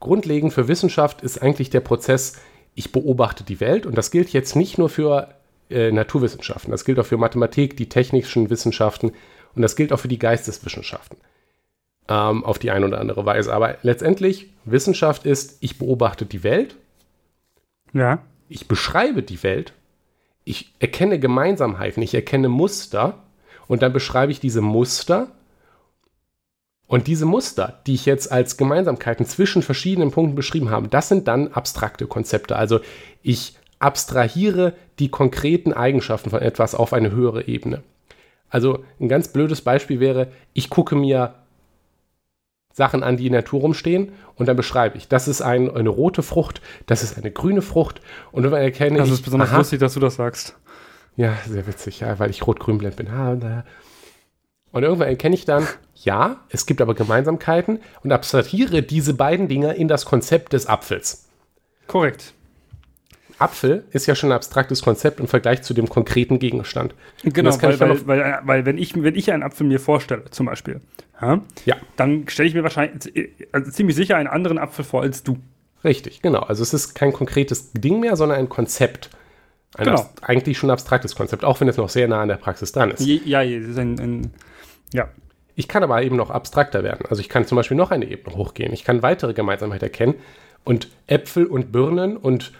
grundlegend 0.00 0.52
für 0.52 0.68
Wissenschaft 0.68 1.22
ist 1.22 1.42
eigentlich 1.42 1.70
der 1.70 1.80
Prozess, 1.80 2.40
ich 2.74 2.92
beobachte 2.92 3.44
die 3.44 3.60
Welt 3.60 3.84
und 3.84 3.98
das 3.98 4.10
gilt 4.10 4.30
jetzt 4.30 4.56
nicht 4.56 4.78
nur 4.78 4.88
für 4.88 5.34
äh, 5.68 5.92
Naturwissenschaften, 5.92 6.70
das 6.70 6.84
gilt 6.84 6.98
auch 6.98 7.06
für 7.06 7.18
Mathematik, 7.18 7.76
die 7.76 7.88
technischen 7.88 8.48
Wissenschaften 8.48 9.12
und 9.54 9.62
das 9.62 9.76
gilt 9.76 9.92
auch 9.92 10.00
für 10.00 10.08
die 10.08 10.18
Geisteswissenschaften 10.18 11.18
ähm, 12.08 12.44
auf 12.44 12.58
die 12.58 12.70
eine 12.70 12.86
oder 12.86 13.00
andere 13.00 13.24
Weise. 13.24 13.52
Aber 13.52 13.76
letztendlich, 13.82 14.52
Wissenschaft 14.64 15.26
ist, 15.26 15.58
ich 15.60 15.78
beobachte 15.78 16.26
die 16.26 16.42
Welt, 16.42 16.76
ja. 17.92 18.20
ich 18.48 18.68
beschreibe 18.68 19.22
die 19.22 19.42
Welt, 19.42 19.72
ich 20.44 20.72
erkenne 20.78 21.18
Gemeinsamkeiten, 21.18 22.02
ich 22.02 22.14
erkenne 22.14 22.48
Muster 22.48 23.22
und 23.68 23.82
dann 23.82 23.92
beschreibe 23.92 24.32
ich 24.32 24.40
diese 24.40 24.60
Muster 24.60 25.28
und 26.86 27.06
diese 27.06 27.24
Muster, 27.24 27.80
die 27.86 27.94
ich 27.94 28.04
jetzt 28.04 28.30
als 28.30 28.56
Gemeinsamkeiten 28.56 29.24
zwischen 29.24 29.62
verschiedenen 29.62 30.10
Punkten 30.10 30.34
beschrieben 30.34 30.70
habe, 30.70 30.88
das 30.88 31.08
sind 31.08 31.26
dann 31.28 31.48
abstrakte 31.48 32.06
Konzepte. 32.06 32.56
Also 32.56 32.80
ich 33.22 33.56
abstrahiere 33.78 34.74
die 34.98 35.08
konkreten 35.08 35.72
Eigenschaften 35.72 36.30
von 36.30 36.42
etwas 36.42 36.74
auf 36.74 36.92
eine 36.92 37.10
höhere 37.10 37.48
Ebene. 37.48 37.82
Also 38.52 38.84
ein 39.00 39.08
ganz 39.08 39.28
blödes 39.28 39.62
Beispiel 39.62 39.98
wäre, 39.98 40.30
ich 40.52 40.68
gucke 40.68 40.94
mir 40.94 41.36
Sachen 42.74 43.02
an, 43.02 43.16
die 43.16 43.26
in 43.26 43.32
der 43.32 43.40
Natur 43.40 43.62
rumstehen 43.62 44.12
und 44.36 44.46
dann 44.46 44.56
beschreibe 44.56 44.98
ich, 44.98 45.08
das 45.08 45.26
ist 45.26 45.40
ein, 45.40 45.74
eine 45.74 45.88
rote 45.88 46.22
Frucht, 46.22 46.60
das 46.84 47.02
ist 47.02 47.16
eine 47.16 47.30
grüne 47.30 47.62
Frucht 47.62 48.02
und 48.30 48.42
dann 48.42 48.52
erkenne 48.52 48.98
das 48.98 49.06
ich... 49.06 49.12
Das 49.12 49.20
ist 49.20 49.24
besonders 49.24 49.48
aha, 49.48 49.56
lustig, 49.56 49.80
dass 49.80 49.94
du 49.94 50.00
das 50.00 50.16
sagst. 50.16 50.58
Ja, 51.16 51.34
sehr 51.48 51.66
witzig, 51.66 52.00
ja, 52.00 52.18
weil 52.18 52.28
ich 52.28 52.46
rot-grün 52.46 52.76
blend 52.76 52.96
bin. 52.96 53.08
Und 54.70 54.82
irgendwann 54.82 55.08
erkenne 55.08 55.34
ich 55.34 55.46
dann, 55.46 55.66
ja, 55.94 56.40
es 56.50 56.66
gibt 56.66 56.82
aber 56.82 56.94
Gemeinsamkeiten 56.94 57.80
und 58.04 58.12
abstrahiere 58.12 58.82
diese 58.82 59.14
beiden 59.14 59.48
Dinge 59.48 59.72
in 59.72 59.88
das 59.88 60.04
Konzept 60.04 60.52
des 60.52 60.66
Apfels. 60.66 61.26
Korrekt. 61.86 62.34
Apfel 63.42 63.84
ist 63.90 64.06
ja 64.06 64.14
schon 64.14 64.30
ein 64.30 64.36
abstraktes 64.36 64.82
Konzept 64.82 65.18
im 65.20 65.26
Vergleich 65.26 65.62
zu 65.62 65.74
dem 65.74 65.88
konkreten 65.88 66.38
Gegenstand. 66.38 66.94
Genau, 67.24 67.50
weil, 67.60 67.80
weil, 67.80 68.06
weil, 68.06 68.40
weil, 68.42 68.66
wenn, 68.66 68.78
ich, 68.78 68.94
wenn 69.02 69.14
ich 69.14 69.32
einen 69.32 69.42
Apfel 69.42 69.66
mir 69.66 69.80
vorstelle, 69.80 70.24
zum 70.30 70.46
Beispiel, 70.46 70.80
ja, 71.20 71.40
ja. 71.64 71.76
dann 71.96 72.28
stelle 72.28 72.48
ich 72.48 72.54
mir 72.54 72.62
wahrscheinlich 72.62 73.30
also 73.52 73.70
ziemlich 73.70 73.96
sicher 73.96 74.16
einen 74.16 74.28
anderen 74.28 74.58
Apfel 74.58 74.84
vor 74.84 75.02
als 75.02 75.22
du. 75.22 75.38
Richtig, 75.84 76.22
genau. 76.22 76.40
Also 76.40 76.62
es 76.62 76.72
ist 76.72 76.94
kein 76.94 77.12
konkretes 77.12 77.72
Ding 77.72 78.00
mehr, 78.00 78.16
sondern 78.16 78.38
ein 78.38 78.48
Konzept. 78.48 79.10
Ein 79.74 79.86
genau. 79.86 80.08
eigentlich 80.20 80.58
schon 80.58 80.70
abstraktes 80.70 81.16
Konzept, 81.16 81.44
auch 81.44 81.60
wenn 81.60 81.68
es 81.68 81.76
noch 81.76 81.88
sehr 81.88 82.06
nah 82.06 82.22
an 82.22 82.28
der 82.28 82.36
Praxis 82.36 82.72
dran 82.72 82.90
ist. 82.90 83.04
Ja, 83.04 83.42
es 83.42 83.66
ist 83.66 83.78
ein, 83.78 83.98
ein 83.98 84.30
ja. 84.92 85.08
Ich 85.54 85.68
kann 85.68 85.82
aber 85.82 86.02
eben 86.02 86.16
noch 86.16 86.30
abstrakter 86.30 86.82
werden. 86.82 87.06
Also 87.08 87.20
ich 87.20 87.28
kann 87.28 87.46
zum 87.46 87.56
Beispiel 87.56 87.76
noch 87.76 87.90
eine 87.90 88.06
Ebene 88.06 88.36
hochgehen. 88.36 88.72
Ich 88.72 88.84
kann 88.84 89.02
weitere 89.02 89.34
Gemeinsamkeiten 89.34 89.84
erkennen 89.84 90.14
und 90.64 90.88
Äpfel 91.06 91.46
und 91.46 91.72
Birnen 91.72 92.16
und 92.16 92.52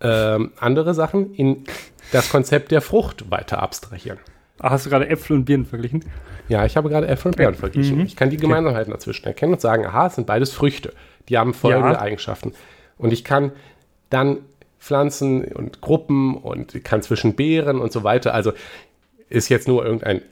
ähm, 0.00 0.52
andere 0.58 0.94
Sachen 0.94 1.34
in 1.34 1.64
das 2.12 2.28
Konzept 2.30 2.70
der 2.70 2.80
Frucht 2.80 3.30
weiter 3.30 3.62
abstrahieren. 3.62 4.18
Ach, 4.58 4.70
hast 4.70 4.86
du 4.86 4.90
gerade 4.90 5.08
Äpfel 5.08 5.36
und 5.36 5.44
Birnen 5.44 5.66
verglichen? 5.66 6.04
Ja, 6.48 6.64
ich 6.64 6.76
habe 6.76 6.88
gerade 6.88 7.08
Äpfel 7.08 7.30
und 7.30 7.36
Birnen 7.36 7.56
verglichen. 7.56 7.98
Mhm. 7.98 8.04
Ich 8.04 8.16
kann 8.16 8.30
die 8.30 8.36
Gemeinsamkeiten 8.36 8.92
dazwischen 8.92 9.26
erkennen 9.26 9.54
und 9.54 9.60
sagen, 9.60 9.86
aha, 9.86 10.06
es 10.06 10.14
sind 10.14 10.26
beides 10.26 10.52
Früchte. 10.52 10.92
Die 11.28 11.36
haben 11.36 11.54
folgende 11.54 11.94
ja. 11.94 12.00
Eigenschaften. 12.00 12.52
Und 12.98 13.12
ich 13.12 13.24
kann 13.24 13.52
dann 14.10 14.38
Pflanzen 14.78 15.44
und 15.44 15.80
Gruppen 15.80 16.36
und 16.36 16.84
kann 16.84 17.02
zwischen 17.02 17.34
Beeren 17.34 17.80
und 17.80 17.92
so 17.92 18.04
weiter. 18.04 18.32
Also 18.32 18.52
ist 19.28 19.48
jetzt 19.48 19.66
nur 19.66 19.84
irgendein 19.84 20.22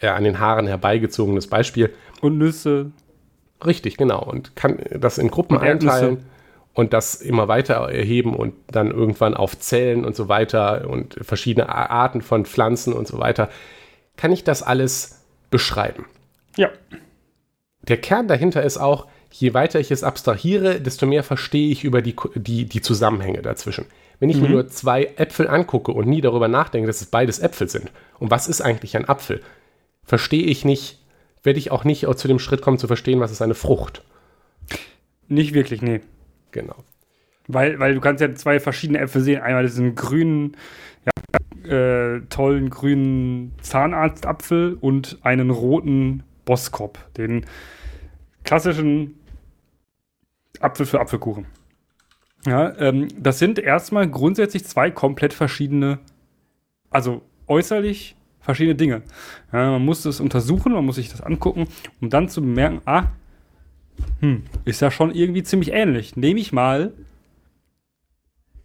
äh, 0.00 0.08
an 0.08 0.24
den 0.24 0.38
Haaren 0.38 0.66
herbeigezogenes 0.66 1.48
Beispiel. 1.48 1.92
Und 2.20 2.38
Nüsse. 2.38 2.92
Richtig, 3.64 3.96
genau. 3.96 4.22
Und 4.22 4.54
kann 4.54 4.78
das 4.98 5.18
in 5.18 5.30
Gruppen 5.30 5.58
einteilen 5.58 6.24
und 6.76 6.92
das 6.92 7.14
immer 7.14 7.48
weiter 7.48 7.74
erheben 7.90 8.36
und 8.36 8.54
dann 8.70 8.90
irgendwann 8.90 9.32
auf 9.32 9.58
Zellen 9.58 10.04
und 10.04 10.14
so 10.14 10.28
weiter 10.28 10.88
und 10.88 11.16
verschiedene 11.22 11.70
Arten 11.70 12.20
von 12.20 12.44
Pflanzen 12.44 12.92
und 12.92 13.08
so 13.08 13.18
weiter, 13.18 13.48
kann 14.18 14.30
ich 14.30 14.44
das 14.44 14.62
alles 14.62 15.22
beschreiben. 15.50 16.04
Ja. 16.58 16.68
Der 17.88 17.96
Kern 17.96 18.28
dahinter 18.28 18.62
ist 18.62 18.76
auch, 18.76 19.06
je 19.32 19.54
weiter 19.54 19.80
ich 19.80 19.90
es 19.90 20.04
abstrahiere, 20.04 20.78
desto 20.78 21.06
mehr 21.06 21.22
verstehe 21.22 21.70
ich 21.70 21.82
über 21.82 22.02
die, 22.02 22.14
die, 22.34 22.66
die 22.66 22.82
Zusammenhänge 22.82 23.40
dazwischen. 23.40 23.86
Wenn 24.20 24.28
ich 24.28 24.36
mhm. 24.36 24.42
mir 24.42 24.48
nur 24.50 24.68
zwei 24.68 25.04
Äpfel 25.16 25.48
angucke 25.48 25.92
und 25.92 26.06
nie 26.06 26.20
darüber 26.20 26.48
nachdenke, 26.48 26.86
dass 26.86 27.00
es 27.00 27.06
beides 27.06 27.38
Äpfel 27.38 27.70
sind, 27.70 27.90
und 28.18 28.30
was 28.30 28.48
ist 28.48 28.60
eigentlich 28.60 28.98
ein 28.98 29.08
Apfel, 29.08 29.40
verstehe 30.04 30.44
ich 30.44 30.66
nicht, 30.66 30.98
werde 31.42 31.58
ich 31.58 31.70
auch 31.70 31.84
nicht 31.84 32.06
zu 32.16 32.28
dem 32.28 32.38
Schritt 32.38 32.60
kommen 32.60 32.78
zu 32.78 32.86
verstehen, 32.86 33.20
was 33.20 33.32
ist 33.32 33.40
eine 33.40 33.54
Frucht. 33.54 34.02
Nicht 35.28 35.54
wirklich, 35.54 35.80
nee. 35.80 36.02
Genau. 36.56 36.76
Weil, 37.48 37.78
weil 37.78 37.94
du 37.94 38.00
kannst 38.00 38.22
ja 38.22 38.34
zwei 38.34 38.58
verschiedene 38.60 38.98
Äpfel 38.98 39.20
sehen. 39.20 39.42
Einmal 39.42 39.64
diesen 39.64 39.94
grünen, 39.94 40.56
ja, 41.04 41.70
äh, 41.70 42.22
tollen 42.30 42.70
grünen 42.70 43.52
Zahnarztapfel 43.60 44.78
und 44.80 45.18
einen 45.22 45.50
roten 45.50 46.22
Boskop. 46.46 46.98
Den 47.14 47.44
klassischen 48.42 49.18
Apfel 50.60 50.86
für 50.86 50.98
Apfelkuchen. 50.98 51.44
Ja, 52.46 52.74
ähm, 52.78 53.08
das 53.18 53.38
sind 53.38 53.58
erstmal 53.58 54.08
grundsätzlich 54.08 54.64
zwei 54.64 54.90
komplett 54.90 55.34
verschiedene, 55.34 55.98
also 56.88 57.20
äußerlich 57.48 58.16
verschiedene 58.40 58.76
Dinge. 58.76 59.02
Ja, 59.52 59.72
man 59.72 59.84
muss 59.84 60.06
es 60.06 60.20
untersuchen, 60.20 60.72
man 60.72 60.86
muss 60.86 60.96
sich 60.96 61.10
das 61.10 61.20
angucken, 61.20 61.68
um 62.00 62.08
dann 62.08 62.30
zu 62.30 62.40
bemerken, 62.40 62.80
ah, 62.86 63.10
hm, 64.20 64.42
ist 64.64 64.80
ja 64.80 64.90
schon 64.90 65.14
irgendwie 65.14 65.42
ziemlich 65.42 65.72
ähnlich. 65.72 66.16
Nehme 66.16 66.40
ich 66.40 66.52
mal 66.52 66.92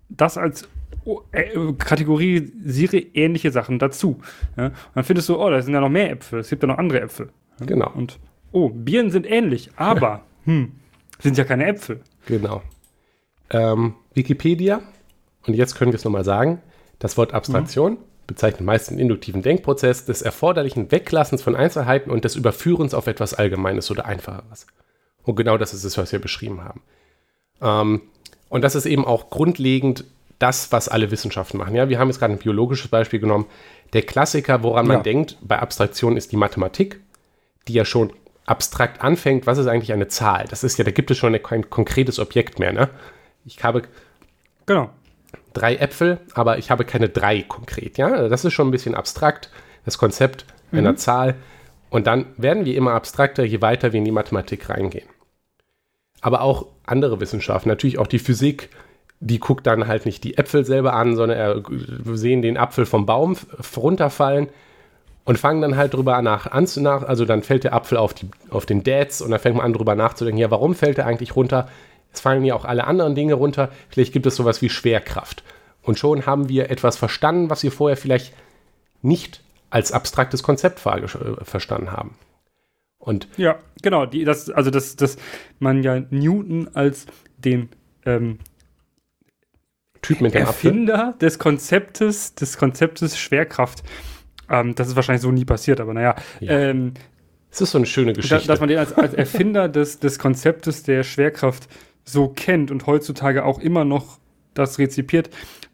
das 0.10 0.38
als 0.38 0.68
oh, 1.06 1.22
äh, 1.32 1.74
kategorisiere 1.78 2.98
ähnliche 2.98 3.52
Sachen 3.52 3.80
dazu. 3.80 4.20
Ja? 4.58 4.68
Und 4.68 4.76
dann 4.96 5.04
findest 5.04 5.30
du, 5.30 5.40
oh, 5.40 5.50
da 5.50 5.62
sind 5.62 5.74
ja 5.74 5.82
noch 5.82 5.90
mehr 5.90 6.12
Äpfel, 6.12 6.40
es 6.40 6.50
gibt 6.50 6.64
ja 6.64 6.68
noch 6.68 6.78
andere 6.78 7.02
Äpfel. 7.02 7.30
Ja? 7.60 7.66
Genau. 7.66 7.92
Und, 7.94 8.20
oh, 8.52 8.70
Birnen 8.70 9.12
sind 9.12 9.30
ähnlich, 9.30 9.70
aber, 9.76 10.24
hm, 10.46 10.74
sind 11.20 11.38
ja 11.38 11.44
keine 11.44 11.68
Äpfel. 11.68 12.02
Genau. 12.26 12.62
Ähm, 13.50 13.96
Wikipedia, 14.14 14.82
und 15.48 15.54
jetzt 15.54 15.76
können 15.76 15.92
wir 15.92 15.98
es 15.98 16.06
nochmal 16.06 16.24
sagen, 16.24 16.62
das 17.00 17.18
Wort 17.18 17.34
Abstraktion 17.34 17.94
mhm. 17.94 17.98
bezeichnet 18.28 18.62
meist 18.62 18.92
den 18.92 19.00
induktiven 19.00 19.42
Denkprozess 19.42 20.06
des 20.06 20.22
erforderlichen 20.22 20.92
Weglassens 20.92 21.42
von 21.42 21.56
Einzelheiten 21.56 22.12
und 22.12 22.26
des 22.26 22.36
Überführens 22.36 22.94
auf 22.94 23.08
etwas 23.08 23.34
Allgemeines 23.34 23.90
oder 23.92 24.06
Einfacheres. 24.06 24.68
Und 25.24 25.36
genau 25.36 25.58
das 25.58 25.74
ist 25.74 25.84
es, 25.84 25.98
was 25.98 26.12
wir 26.12 26.20
beschrieben 26.20 26.64
haben. 26.64 26.82
Ähm, 27.62 28.02
und 28.50 28.64
das 28.64 28.76
ist 28.76 28.86
eben 28.86 29.06
auch 29.06 29.30
grundlegend 29.30 30.06
das, 30.40 30.72
was 30.72 30.90
alle 30.90 31.12
Wissenschaften 31.12 31.58
machen. 31.58 31.76
Ja, 31.76 31.88
wir 31.90 32.00
haben 32.00 32.08
jetzt 32.08 32.20
gerade 32.20 32.34
ein 32.34 32.40
biologisches 32.40 32.90
Beispiel 32.90 33.20
genommen. 33.20 33.46
Der 33.94 34.02
Klassiker, 34.02 34.64
woran 34.64 34.88
ja. 34.88 34.94
man 34.94 35.04
denkt 35.04 35.38
bei 35.42 35.60
Abstraktion, 35.60 36.18
ist 36.18 36.32
die 36.32 36.38
Mathematik, 36.38 37.00
die 37.68 37.74
ja 37.74 37.86
schon 37.86 38.12
abstrakt 38.46 39.02
anfängt. 39.02 39.46
Was 39.46 39.58
ist 39.58 39.68
eigentlich 39.68 39.94
eine 39.94 40.08
Zahl? 40.08 40.46
Das 40.50 40.64
ist 40.64 40.78
ja, 40.78 40.84
da 40.84 40.92
gibt 40.92 41.12
es 41.12 41.18
schon 41.18 41.42
kein 41.44 41.70
konkretes 41.70 42.20
Objekt 42.20 42.60
mehr. 42.60 42.74
Ne? 42.74 42.90
Ich 43.46 43.64
habe 43.64 43.84
genau. 44.66 44.90
drei 45.54 45.76
Äpfel, 45.76 46.20
aber 46.34 46.58
ich 46.58 46.72
habe 46.72 46.86
keine 46.86 47.10
drei 47.10 47.44
konkret. 47.44 47.98
Ja, 47.98 48.28
das 48.28 48.44
ist 48.44 48.54
schon 48.54 48.68
ein 48.68 48.72
bisschen 48.72 48.96
abstrakt, 48.96 49.52
das 49.86 49.98
Konzept 49.98 50.46
mhm. 50.72 50.80
einer 50.80 50.96
Zahl. 50.96 51.36
Und 51.90 52.08
dann 52.08 52.26
werden 52.38 52.66
wir 52.66 52.76
immer 52.76 52.94
abstrakter, 52.94 53.44
je 53.44 53.62
weiter 53.62 53.94
wir 53.94 54.00
in 54.00 54.06
die 54.06 54.12
Mathematik 54.12 54.70
reingehen. 54.70 55.08
Aber 56.22 56.42
auch 56.42 56.68
andere 56.86 57.20
Wissenschaften, 57.20 57.70
natürlich 57.70 57.98
auch 57.98 58.08
die 58.08 58.20
Physik, 58.20 58.70
die 59.20 59.40
guckt 59.40 59.68
dann 59.68 59.88
halt 59.88 60.06
nicht 60.06 60.24
die 60.24 60.38
Äpfel 60.38 60.66
selber 60.66 60.94
an, 60.94 61.16
sondern 61.16 61.38
er, 61.38 61.64
sehen 62.16 62.42
den 62.42 62.58
Apfel 62.58 62.86
vom 62.86 63.06
Baum 63.06 63.38
runterfallen 63.78 64.50
und 65.26 65.38
fangen 65.38 65.62
dann 65.62 65.78
halt 65.78 65.94
drüber 65.94 66.22
nach, 66.22 66.48
an, 66.48 66.68
nach, 66.78 67.04
also 67.04 67.26
dann 67.26 67.44
fällt 67.44 67.64
der 67.64 67.74
Apfel 67.74 67.98
auf, 67.98 68.14
die, 68.14 68.30
auf 68.50 68.66
den 68.66 68.84
Dads 68.84 69.22
und 69.22 69.32
dann 69.32 69.40
fängt 69.40 69.58
man 69.58 69.66
an 69.66 69.74
drüber 69.74 69.96
nachzudenken, 69.96 70.40
ja, 70.40 70.50
warum 70.50 70.74
fällt 70.74 70.98
er 70.98 71.06
eigentlich 71.06 71.36
runter? 71.36 71.70
Es 72.12 72.20
fallen 72.20 72.44
ja 72.44 72.56
auch 72.56 72.66
alle 72.66 72.86
anderen 72.86 73.16
Dinge 73.16 73.36
runter. 73.36 73.70
Vielleicht 73.90 74.12
gibt 74.12 74.26
es 74.26 74.36
sowas 74.36 74.62
wie 74.62 74.70
Schwerkraft. 74.70 75.44
Und 75.82 75.98
schon 75.98 76.26
haben 76.26 76.50
wir 76.50 76.70
etwas 76.70 76.98
verstanden, 76.98 77.50
was 77.50 77.64
wir 77.64 77.72
vorher 77.72 77.98
vielleicht 77.98 78.34
nicht 79.02 79.42
als 79.70 79.92
abstraktes 79.92 80.44
Konzept 80.44 80.86
äh, 80.86 81.08
verstanden 81.44 81.92
haben. 81.92 82.16
Und 83.02 83.28
ja, 83.36 83.60
genau. 83.82 84.06
Die, 84.06 84.24
das, 84.24 84.50
also, 84.50 84.70
dass 84.70 84.96
das 84.96 85.18
man 85.60 85.84
ja 85.84 86.02
Newton 86.12 86.70
als 86.74 87.08
den 87.38 87.70
ähm, 88.06 88.38
Typ 90.02 90.22
mit 90.22 90.34
dem 90.34 90.46
Erfinder 90.46 91.08
Apfel. 91.10 91.20
des 91.20 91.40
Konzeptes, 91.40 92.36
des 92.36 92.58
Konzeptes 92.58 93.18
Schwerkraft. 93.18 93.84
Ähm, 94.50 94.76
das 94.76 94.88
ist 94.88 94.96
wahrscheinlich 94.96 95.22
so 95.22 95.32
nie 95.32 95.46
passiert, 95.46 95.80
aber 95.80 95.94
naja. 95.94 96.16
Ja. 96.40 96.52
Ähm, 96.52 96.94
es 97.50 97.60
ist 97.60 97.72
so 97.72 97.80
eine 97.80 97.88
schöne 97.88 98.14
Geschichte. 98.14 98.48
dass 98.48 98.60
man 98.60 98.70
den 98.70 98.78
als, 98.78 98.94
als 98.94 99.14
Erfinder 99.14 99.68
des, 99.68 100.00
des 100.00 100.20
Konzeptes 100.20 100.84
der 100.84 101.04
Schwerkraft 101.04 101.68
so 102.06 102.30
kennt 102.30 102.72
und 102.72 102.88
heutzutage 102.88 103.44
auch 103.44 103.60
immer 103.60 103.84
noch 103.84 104.20
das 104.54 104.80
rezipiert, 104.80 105.30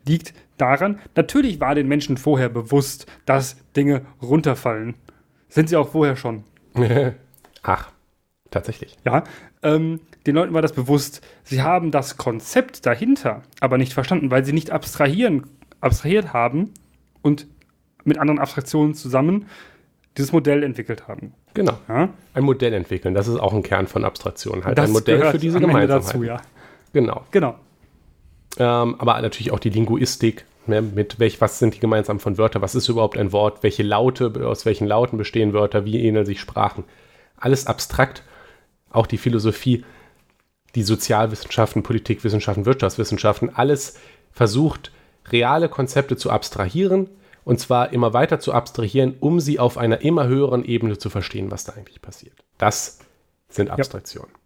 liegt 0.07 0.33
daran, 0.57 0.99
natürlich 1.15 1.59
war 1.59 1.75
den 1.75 1.87
Menschen 1.87 2.17
vorher 2.17 2.49
bewusst, 2.49 3.05
dass 3.25 3.57
Dinge 3.75 4.01
runterfallen. 4.21 4.95
Sind 5.49 5.69
sie 5.69 5.75
auch 5.75 5.89
vorher 5.89 6.15
schon. 6.15 6.43
Ach, 7.63 7.89
tatsächlich. 8.51 8.97
Ja, 9.05 9.23
ähm, 9.63 9.99
den 10.25 10.35
Leuten 10.35 10.53
war 10.53 10.61
das 10.61 10.73
bewusst. 10.73 11.21
Sie 11.43 11.61
haben 11.61 11.91
das 11.91 12.17
Konzept 12.17 12.85
dahinter 12.85 13.43
aber 13.59 13.77
nicht 13.77 13.93
verstanden, 13.93 14.31
weil 14.31 14.45
sie 14.45 14.53
nicht 14.53 14.71
abstrahieren, 14.71 15.47
abstrahiert 15.81 16.33
haben 16.33 16.73
und 17.21 17.47
mit 18.03 18.17
anderen 18.17 18.39
Abstraktionen 18.39 18.93
zusammen 18.93 19.47
dieses 20.17 20.31
Modell 20.31 20.63
entwickelt 20.63 21.07
haben. 21.07 21.33
Genau. 21.53 21.77
Ja? 21.87 22.09
Ein 22.33 22.43
Modell 22.43 22.73
entwickeln, 22.73 23.13
das 23.13 23.27
ist 23.27 23.37
auch 23.37 23.53
ein 23.53 23.63
Kern 23.63 23.87
von 23.87 24.03
Abstraktion. 24.03 24.65
Halt 24.65 24.77
das 24.77 24.89
ein 24.89 24.93
Modell 24.93 25.31
für 25.31 25.37
diese 25.37 25.59
Gemeinsamkeit. 25.59 26.13
dazu, 26.13 26.23
ja. 26.23 26.41
Genau. 26.93 27.25
Genau. 27.31 27.55
Ähm, 28.57 28.95
aber 28.97 29.21
natürlich 29.21 29.51
auch 29.51 29.59
die 29.59 29.69
Linguistik, 29.69 30.45
ne, 30.67 30.81
mit 30.81 31.19
welch, 31.19 31.41
was 31.41 31.59
sind 31.59 31.75
die 31.75 31.79
gemeinsamen 31.79 32.19
von 32.19 32.37
Wörtern, 32.37 32.61
was 32.61 32.75
ist 32.75 32.87
überhaupt 32.87 33.17
ein 33.17 33.31
Wort, 33.31 33.63
welche 33.63 33.83
Laute, 33.83 34.33
aus 34.45 34.65
welchen 34.65 34.87
Lauten 34.87 35.17
bestehen 35.17 35.53
Wörter, 35.53 35.85
wie 35.85 36.01
ähneln 36.03 36.25
sich 36.25 36.39
Sprachen. 36.39 36.83
Alles 37.37 37.67
abstrakt. 37.67 38.23
Auch 38.89 39.07
die 39.07 39.17
Philosophie, 39.17 39.83
die 40.75 40.83
Sozialwissenschaften, 40.83 41.83
Politikwissenschaften, 41.83 42.65
Wirtschaftswissenschaften, 42.65 43.53
alles 43.53 43.99
versucht, 44.31 44.91
reale 45.29 45.69
Konzepte 45.69 46.15
zu 46.15 46.31
abstrahieren 46.31 47.09
und 47.43 47.59
zwar 47.59 47.93
immer 47.93 48.13
weiter 48.13 48.39
zu 48.39 48.53
abstrahieren, 48.53 49.15
um 49.19 49.39
sie 49.39 49.59
auf 49.59 49.77
einer 49.77 50.01
immer 50.01 50.27
höheren 50.27 50.65
Ebene 50.65 50.97
zu 50.97 51.09
verstehen, 51.09 51.51
was 51.51 51.63
da 51.63 51.73
eigentlich 51.73 52.01
passiert. 52.01 52.43
Das 52.57 52.99
sind 53.49 53.69
Abstraktionen. 53.69 54.31
Ja. 54.31 54.39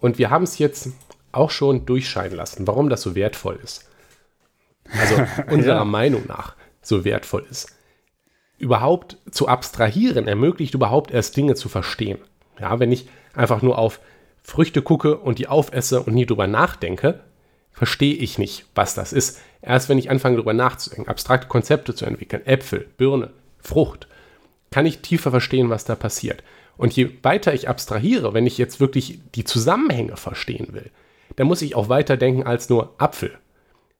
Und 0.00 0.18
wir 0.18 0.30
haben 0.30 0.44
es 0.44 0.58
jetzt 0.58 0.88
auch 1.32 1.50
schon 1.50 1.86
durchscheinen 1.86 2.36
lassen, 2.36 2.66
warum 2.66 2.88
das 2.88 3.02
so 3.02 3.14
wertvoll 3.14 3.58
ist. 3.62 3.87
Also 4.96 5.16
unserer 5.50 5.76
ja. 5.76 5.84
Meinung 5.84 6.24
nach 6.26 6.54
so 6.82 7.04
wertvoll 7.04 7.46
ist. 7.50 7.74
Überhaupt 8.58 9.18
zu 9.30 9.46
abstrahieren 9.46 10.26
ermöglicht 10.26 10.74
überhaupt 10.74 11.10
erst 11.12 11.36
Dinge 11.36 11.54
zu 11.54 11.68
verstehen. 11.68 12.18
Ja, 12.60 12.80
wenn 12.80 12.90
ich 12.90 13.08
einfach 13.34 13.62
nur 13.62 13.78
auf 13.78 14.00
Früchte 14.42 14.82
gucke 14.82 15.18
und 15.18 15.38
die 15.38 15.46
aufesse 15.46 16.02
und 16.02 16.14
nie 16.14 16.26
drüber 16.26 16.46
nachdenke, 16.46 17.20
verstehe 17.70 18.14
ich 18.14 18.38
nicht, 18.38 18.66
was 18.74 18.94
das 18.94 19.12
ist. 19.12 19.40
Erst 19.62 19.88
wenn 19.88 19.98
ich 19.98 20.10
anfange, 20.10 20.36
darüber 20.36 20.54
nachzudenken, 20.54 21.08
abstrakte 21.08 21.48
Konzepte 21.48 21.94
zu 21.94 22.04
entwickeln, 22.06 22.46
Äpfel, 22.46 22.88
Birne, 22.96 23.30
Frucht, 23.60 24.08
kann 24.70 24.86
ich 24.86 24.98
tiefer 24.98 25.30
verstehen, 25.30 25.70
was 25.70 25.84
da 25.84 25.94
passiert. 25.94 26.42
Und 26.76 26.94
je 26.94 27.10
weiter 27.22 27.54
ich 27.54 27.68
abstrahiere, 27.68 28.34
wenn 28.34 28.46
ich 28.46 28.58
jetzt 28.58 28.80
wirklich 28.80 29.20
die 29.34 29.44
Zusammenhänge 29.44 30.16
verstehen 30.16 30.68
will, 30.72 30.90
dann 31.36 31.46
muss 31.46 31.62
ich 31.62 31.74
auch 31.74 31.88
weiter 31.88 32.16
denken 32.16 32.44
als 32.44 32.68
nur 32.68 32.94
Apfel. 32.98 33.36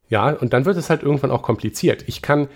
Ja, 0.08 0.30
und 0.30 0.52
dann 0.52 0.64
wird 0.64 0.76
es 0.76 0.90
halt 0.90 1.02
irgendwann 1.02 1.30
auch 1.30 1.42
kompliziert. 1.42 2.04
Ich 2.06 2.22
kann 2.22 2.48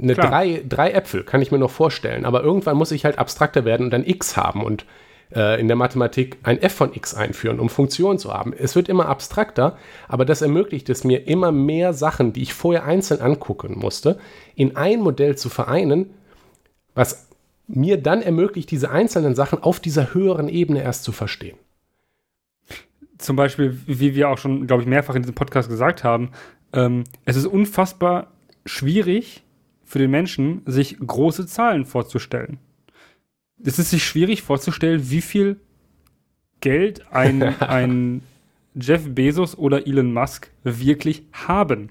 eine 0.00 0.14
drei, 0.14 0.62
drei 0.66 0.92
Äpfel, 0.92 1.24
kann 1.24 1.42
ich 1.42 1.52
mir 1.52 1.58
noch 1.58 1.70
vorstellen, 1.70 2.24
aber 2.24 2.42
irgendwann 2.42 2.76
muss 2.76 2.92
ich 2.92 3.04
halt 3.04 3.18
abstrakter 3.18 3.64
werden 3.64 3.84
und 3.86 3.90
dann 3.90 4.06
x 4.06 4.36
haben 4.36 4.62
und 4.62 4.86
äh, 5.34 5.60
in 5.60 5.68
der 5.68 5.76
Mathematik 5.76 6.38
ein 6.42 6.60
f 6.60 6.74
von 6.74 6.94
x 6.94 7.14
einführen, 7.14 7.60
um 7.60 7.68
Funktionen 7.68 8.18
zu 8.18 8.32
haben. 8.32 8.52
Es 8.52 8.76
wird 8.76 8.88
immer 8.88 9.06
abstrakter, 9.06 9.76
aber 10.08 10.24
das 10.24 10.42
ermöglicht 10.42 10.88
es 10.88 11.04
mir, 11.04 11.26
immer 11.26 11.52
mehr 11.52 11.92
Sachen, 11.92 12.32
die 12.32 12.42
ich 12.42 12.54
vorher 12.54 12.84
einzeln 12.84 13.20
angucken 13.20 13.78
musste, 13.78 14.18
in 14.54 14.76
ein 14.76 15.00
Modell 15.00 15.36
zu 15.36 15.48
vereinen, 15.48 16.10
was 16.94 17.28
mir 17.66 18.00
dann 18.00 18.22
ermöglicht, 18.22 18.70
diese 18.70 18.90
einzelnen 18.90 19.34
Sachen 19.34 19.62
auf 19.62 19.80
dieser 19.80 20.14
höheren 20.14 20.48
Ebene 20.48 20.82
erst 20.82 21.04
zu 21.04 21.12
verstehen. 21.12 21.58
Zum 23.18 23.34
Beispiel, 23.34 23.78
wie 23.86 24.14
wir 24.14 24.28
auch 24.28 24.38
schon, 24.38 24.66
glaube 24.66 24.82
ich, 24.82 24.88
mehrfach 24.88 25.14
in 25.14 25.22
diesem 25.22 25.34
Podcast 25.34 25.68
gesagt 25.68 26.04
haben, 26.04 26.30
ähm, 26.76 27.04
es 27.24 27.36
ist 27.36 27.46
unfassbar 27.46 28.32
schwierig 28.64 29.42
für 29.84 29.98
den 29.98 30.10
Menschen, 30.10 30.62
sich 30.66 30.98
große 30.98 31.46
Zahlen 31.46 31.84
vorzustellen. 31.84 32.58
Es 33.64 33.78
ist 33.78 33.90
sich 33.90 34.04
schwierig 34.04 34.42
vorzustellen, 34.42 35.10
wie 35.10 35.22
viel 35.22 35.58
Geld 36.60 37.10
ein, 37.12 37.42
ein 37.60 38.22
Jeff 38.80 39.14
Bezos 39.14 39.56
oder 39.56 39.86
Elon 39.86 40.12
Musk 40.12 40.50
wirklich 40.64 41.22
haben. 41.32 41.90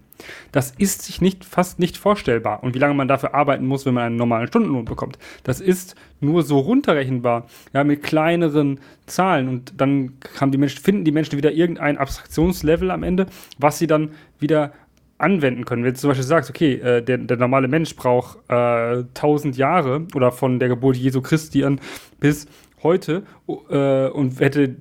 Das 0.52 0.72
ist 0.78 1.02
sich 1.02 1.20
nicht, 1.20 1.44
fast 1.44 1.80
nicht 1.80 1.98
vorstellbar. 1.98 2.64
Und 2.64 2.74
wie 2.74 2.80
lange 2.80 2.94
man 2.94 3.08
dafür 3.08 3.34
arbeiten 3.34 3.66
muss, 3.66 3.86
wenn 3.86 3.94
man 3.94 4.04
einen 4.04 4.16
normalen 4.16 4.48
Stundenlohn 4.48 4.86
bekommt. 4.86 5.18
Das 5.44 5.60
ist 5.60 5.96
nur 6.22 6.44
so 6.44 6.60
runterrechenbar, 6.60 7.48
ja, 7.74 7.84
mit 7.84 8.04
kleineren 8.04 8.80
Zahlen. 9.06 9.50
Und 9.50 9.74
dann 9.78 10.14
haben 10.40 10.52
die 10.52 10.58
Menschen, 10.58 10.82
finden 10.82 11.04
die 11.04 11.12
Menschen 11.12 11.38
wieder 11.38 11.52
irgendein 11.52 11.98
Abstraktionslevel 11.98 12.92
am 12.92 13.04
Ende, 13.04 13.26
was 13.58 13.80
sie 13.80 13.88
dann 13.88 14.12
wieder 14.40 14.72
anwenden 15.18 15.66
können. 15.66 15.84
Wenn 15.84 15.94
du 15.94 16.00
zum 16.00 16.10
Beispiel 16.10 16.26
sagst, 16.26 16.50
okay, 16.50 16.74
äh, 16.76 17.02
der, 17.02 17.18
der 17.18 17.38
normale 17.38 17.68
Mensch 17.68 17.96
braucht 17.96 18.38
äh, 18.50 19.04
1000 19.16 19.58
Jahre 19.58 20.06
oder 20.14 20.32
von 20.32 20.60
der 20.60 20.70
Geburt 20.70 20.98
Jesu 20.98 21.22
Christi 21.22 21.64
an 21.64 21.80
bis 22.20 22.48
heute 22.84 23.24
äh, 23.70 24.08
und 24.08 24.40
hätte 24.40 24.76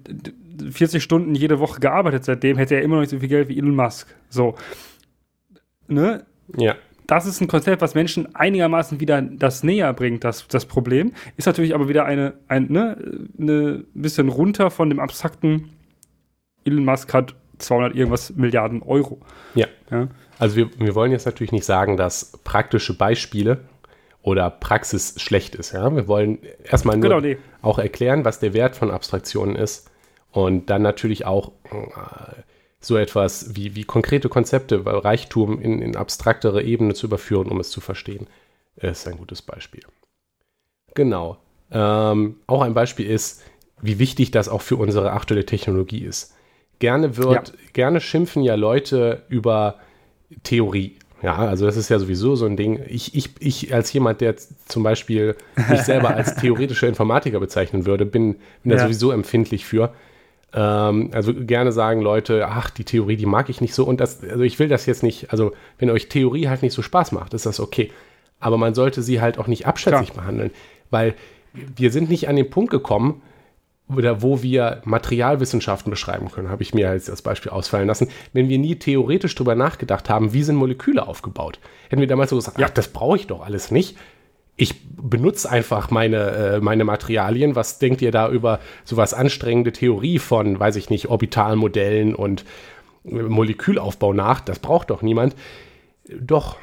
40 0.70 1.02
Stunden 1.02 1.34
jede 1.34 1.58
Woche 1.58 1.80
gearbeitet 1.80 2.24
seitdem, 2.24 2.56
hätte 2.56 2.74
er 2.74 2.82
immer 2.82 2.96
noch 2.96 3.02
nicht 3.02 3.10
so 3.10 3.18
viel 3.18 3.28
Geld 3.28 3.48
wie 3.48 3.58
Elon 3.58 3.74
Musk. 3.74 4.14
So. 4.28 4.54
Ne? 5.88 6.24
Ja. 6.56 6.76
Das 7.06 7.26
ist 7.26 7.40
ein 7.40 7.48
Konzept, 7.48 7.82
was 7.82 7.94
Menschen 7.94 8.34
einigermaßen 8.34 8.98
wieder 8.98 9.20
das 9.20 9.62
näher 9.62 9.92
bringt, 9.92 10.24
das, 10.24 10.48
das 10.48 10.64
Problem. 10.64 11.12
Ist 11.36 11.46
natürlich 11.46 11.74
aber 11.74 11.88
wieder 11.88 12.06
eine, 12.06 12.34
ein 12.48 12.66
ne, 12.70 12.96
eine 13.38 13.84
bisschen 13.92 14.28
runter 14.30 14.70
von 14.70 14.88
dem 14.88 15.00
abstrakten 15.00 15.70
Elon 16.64 16.84
Musk 16.84 17.12
hat 17.12 17.34
200 17.58 17.94
irgendwas 17.94 18.34
Milliarden 18.36 18.82
Euro. 18.82 19.20
Ja. 19.54 19.66
ja. 19.90 20.08
Also 20.38 20.56
wir, 20.56 20.70
wir 20.78 20.94
wollen 20.94 21.12
jetzt 21.12 21.26
natürlich 21.26 21.52
nicht 21.52 21.66
sagen, 21.66 21.96
dass 21.96 22.38
praktische 22.42 22.96
Beispiele 22.96 23.60
oder 24.22 24.48
Praxis 24.48 25.14
schlecht 25.18 25.54
ist. 25.54 25.72
Ja? 25.72 25.94
Wir 25.94 26.08
wollen 26.08 26.38
erstmal 26.64 26.96
nur 26.96 27.10
genau, 27.10 27.20
nee. 27.20 27.36
auch 27.60 27.78
erklären, 27.78 28.24
was 28.24 28.40
der 28.40 28.54
Wert 28.54 28.76
von 28.76 28.90
Abstraktionen 28.90 29.56
ist 29.56 29.90
und 30.35 30.68
dann 30.68 30.83
natürlich 30.83 31.27
auch 31.27 31.53
äh, 31.70 32.42
so 32.81 32.97
etwas 32.97 33.55
wie, 33.55 33.77
wie 33.77 33.85
konkrete 33.85 34.29
Konzepte, 34.29 34.85
Reichtum 34.85 35.61
in, 35.61 35.81
in 35.81 35.97
abstraktere 35.97 36.62
Ebene 36.62 36.94
zu 36.94 37.07
überführen, 37.07 37.49
um 37.49 37.61
es 37.61 37.70
zu 37.70 37.81
verstehen, 37.81 38.27
ist 38.77 39.07
ein 39.07 39.16
gutes 39.16 39.42
Beispiel. 39.42 39.83
Genau. 40.94 41.38
Ähm, 41.70 42.37
auch 42.49 42.62
ein 42.62 42.75
Beispiel 42.75 43.09
ist, 43.09 43.42
wie 43.81 44.01
wichtig 44.01 44.33
das 44.33 44.49
auch 44.49 44.61
für 44.61 44.77
unsere 44.77 45.12
aktuelle 45.12 45.47
Technologie 45.47 46.05
ist. 46.05 46.35
Gerne 46.81 47.16
wird, 47.16 47.49
ja. 47.49 47.55
gerne 47.73 48.01
schimpfen 48.01 48.42
ja 48.42 48.57
Leute 48.57 49.23
über 49.29 49.77
Theorie. 50.42 50.99
Ja, 51.23 51.37
also 51.37 51.64
das 51.64 51.77
ist 51.77 51.88
ja 51.90 52.01
sowieso 52.01 52.35
so 52.35 52.44
ein 52.44 52.57
Ding. 52.57 52.83
Ich, 52.88 53.14
ich, 53.14 53.31
ich 53.38 53.73
als 53.73 53.92
jemand, 53.92 54.20
der 54.20 54.35
zum 54.66 54.83
Beispiel 54.83 55.37
mich 55.70 55.81
selber 55.85 56.11
als 56.11 56.35
theoretischer 56.35 56.88
Informatiker 56.88 57.38
bezeichnen 57.38 57.87
würde, 57.87 58.05
bin, 58.05 58.35
bin 58.62 58.73
ja. 58.73 58.79
da 58.79 58.83
sowieso 58.83 59.12
empfindlich 59.12 59.64
für. 59.64 59.94
Ähm, 60.54 61.10
also 61.12 61.34
gerne 61.34 61.72
sagen 61.72 62.00
Leute, 62.00 62.46
ach, 62.48 62.70
die 62.70 62.84
Theorie, 62.84 63.16
die 63.16 63.26
mag 63.26 63.48
ich 63.48 63.60
nicht 63.60 63.74
so. 63.74 63.84
Und 63.84 64.00
das, 64.00 64.22
also 64.22 64.42
ich 64.42 64.58
will 64.58 64.68
das 64.68 64.86
jetzt 64.86 65.02
nicht, 65.02 65.30
also 65.30 65.52
wenn 65.78 65.90
euch 65.90 66.08
Theorie 66.08 66.48
halt 66.48 66.62
nicht 66.62 66.74
so 66.74 66.82
Spaß 66.82 67.12
macht, 67.12 67.34
ist 67.34 67.46
das 67.46 67.60
okay. 67.60 67.90
Aber 68.40 68.58
man 68.58 68.74
sollte 68.74 69.02
sie 69.02 69.20
halt 69.20 69.38
auch 69.38 69.46
nicht 69.46 69.66
abschätzig 69.66 70.10
Klar. 70.10 70.24
behandeln, 70.24 70.50
weil 70.90 71.14
wir 71.52 71.90
sind 71.90 72.08
nicht 72.10 72.28
an 72.28 72.36
den 72.36 72.50
Punkt 72.50 72.70
gekommen, 72.70 73.22
oder 73.88 74.22
wo 74.22 74.42
wir 74.42 74.80
Materialwissenschaften 74.84 75.90
beschreiben 75.90 76.30
können, 76.30 76.48
habe 76.48 76.62
ich 76.62 76.72
mir 76.72 76.92
jetzt 76.92 77.10
als 77.10 77.22
Beispiel 77.22 77.52
ausfallen 77.52 77.86
lassen, 77.86 78.08
wenn 78.32 78.48
wir 78.48 78.58
nie 78.58 78.76
theoretisch 78.76 79.34
darüber 79.34 79.54
nachgedacht 79.54 80.08
haben, 80.08 80.32
wie 80.32 80.42
sind 80.42 80.56
Moleküle 80.56 81.06
aufgebaut. 81.06 81.58
Hätten 81.90 82.00
wir 82.00 82.08
damals 82.08 82.30
so 82.30 82.36
gesagt, 82.36 82.58
ja. 82.58 82.66
ach, 82.66 82.70
das 82.70 82.88
brauche 82.88 83.16
ich 83.16 83.26
doch 83.26 83.44
alles 83.44 83.70
nicht. 83.70 83.98
Ich 84.56 84.74
benutze 84.88 85.50
einfach 85.50 85.90
meine, 85.90 86.16
äh, 86.16 86.60
meine 86.60 86.84
Materialien. 86.84 87.56
Was 87.56 87.78
denkt 87.78 88.02
ihr 88.02 88.12
da 88.12 88.30
über 88.30 88.60
sowas 88.84 89.12
anstrengende 89.12 89.72
Theorie 89.72 90.18
von, 90.18 90.58
weiß 90.58 90.76
ich 90.76 90.90
nicht, 90.90 91.08
Orbitalmodellen 91.08 92.14
und 92.14 92.44
äh, 93.04 93.14
Molekülaufbau 93.14 94.12
nach? 94.12 94.40
Das 94.40 94.60
braucht 94.60 94.90
doch 94.90 95.02
niemand. 95.02 95.34
Doch, 96.08 96.56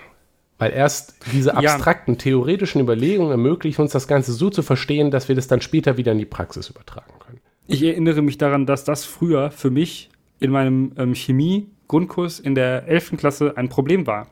weil 0.61 0.73
erst 0.73 1.15
diese 1.33 1.57
abstrakten, 1.57 2.13
ja. 2.13 2.19
theoretischen 2.19 2.81
Überlegungen 2.81 3.31
ermöglichen 3.31 3.81
uns 3.81 3.91
das 3.91 4.07
Ganze 4.07 4.31
so 4.31 4.51
zu 4.51 4.61
verstehen, 4.61 5.09
dass 5.09 5.27
wir 5.27 5.35
das 5.35 5.47
dann 5.47 5.59
später 5.59 5.97
wieder 5.97 6.11
in 6.11 6.19
die 6.19 6.25
Praxis 6.25 6.69
übertragen 6.69 7.13
können. 7.19 7.39
Ich 7.65 7.81
erinnere 7.81 8.21
mich 8.21 8.37
daran, 8.37 8.67
dass 8.67 8.83
das 8.83 9.03
früher 9.03 9.49
für 9.49 9.71
mich 9.71 10.11
in 10.39 10.51
meinem 10.51 10.91
ähm, 10.97 11.15
Chemie-Grundkurs 11.15 12.39
in 12.39 12.53
der 12.53 12.87
11. 12.87 13.17
Klasse 13.17 13.57
ein 13.57 13.69
Problem 13.69 14.05
war. 14.05 14.27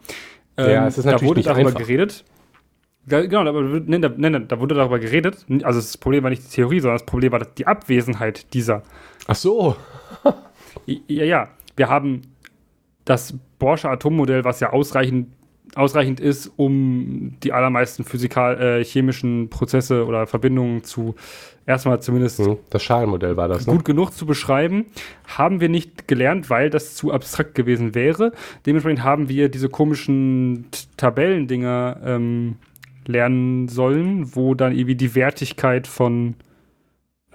Ähm, 0.56 0.70
ja, 0.70 0.88
es 0.88 1.00
ist 1.00 1.06
natürlich 1.06 1.22
da 1.22 1.28
wurde 1.28 1.40
nicht 1.40 1.50
darüber 1.50 1.70
einfach. 1.70 1.80
geredet. 1.80 2.26
Genau, 3.10 3.42
aber, 3.42 3.62
ne, 3.62 4.00
ne, 4.00 4.42
da 4.42 4.60
wurde 4.60 4.76
darüber 4.76 5.00
geredet. 5.00 5.46
Also 5.64 5.80
das 5.80 5.98
Problem 5.98 6.24
war 6.24 6.30
nicht 6.30 6.44
die 6.44 6.56
Theorie, 6.56 6.80
sondern 6.80 6.98
das 6.98 7.06
Problem 7.06 7.32
war 7.32 7.40
die 7.40 7.68
Abwesenheit 7.68 8.54
dieser. 8.54 8.84
Ach 9.28 9.36
so. 9.36 9.76
ja, 10.86 11.26
ja. 11.26 11.50
Wir 11.76 11.90
haben 11.90 12.22
das 13.06 13.34
Borsche 13.58 13.90
Atommodell, 13.90 14.44
was 14.44 14.60
ja 14.60 14.72
ausreichend 14.72 15.28
ausreichend 15.76 16.20
ist, 16.20 16.52
um 16.56 17.38
die 17.44 17.54
allermeisten 17.54 18.04
physikal 18.04 18.60
äh, 18.60 18.84
chemischen 18.84 19.50
Prozesse 19.50 20.06
oder 20.06 20.26
Verbindungen 20.26 20.84
zu 20.84 21.16
erstmal 21.66 22.02
zumindest 22.02 22.40
hm, 22.40 22.58
das 22.72 22.82
Schalenmodell 22.82 23.38
war 23.38 23.48
das 23.48 23.68
ne? 23.68 23.74
gut 23.74 23.86
genug 23.86 24.12
zu 24.12 24.26
beschreiben, 24.26 24.88
haben 25.28 25.62
wir 25.62 25.70
nicht 25.70 26.08
gelernt, 26.08 26.50
weil 26.50 26.70
das 26.70 26.96
zu 26.96 27.12
abstrakt 27.12 27.54
gewesen 27.54 27.94
wäre. 27.94 28.32
Dementsprechend 28.66 29.04
haben 29.04 29.30
wir 29.30 29.50
diese 29.50 29.70
komischen 29.70 30.66
Tabellendinger 30.98 31.98
ähm, 32.04 32.56
lernen 33.10 33.68
sollen, 33.68 34.36
wo 34.36 34.54
dann 34.54 34.74
irgendwie 34.74 34.96
die 34.96 35.16
Wertigkeit 35.16 35.88
von 35.88 36.36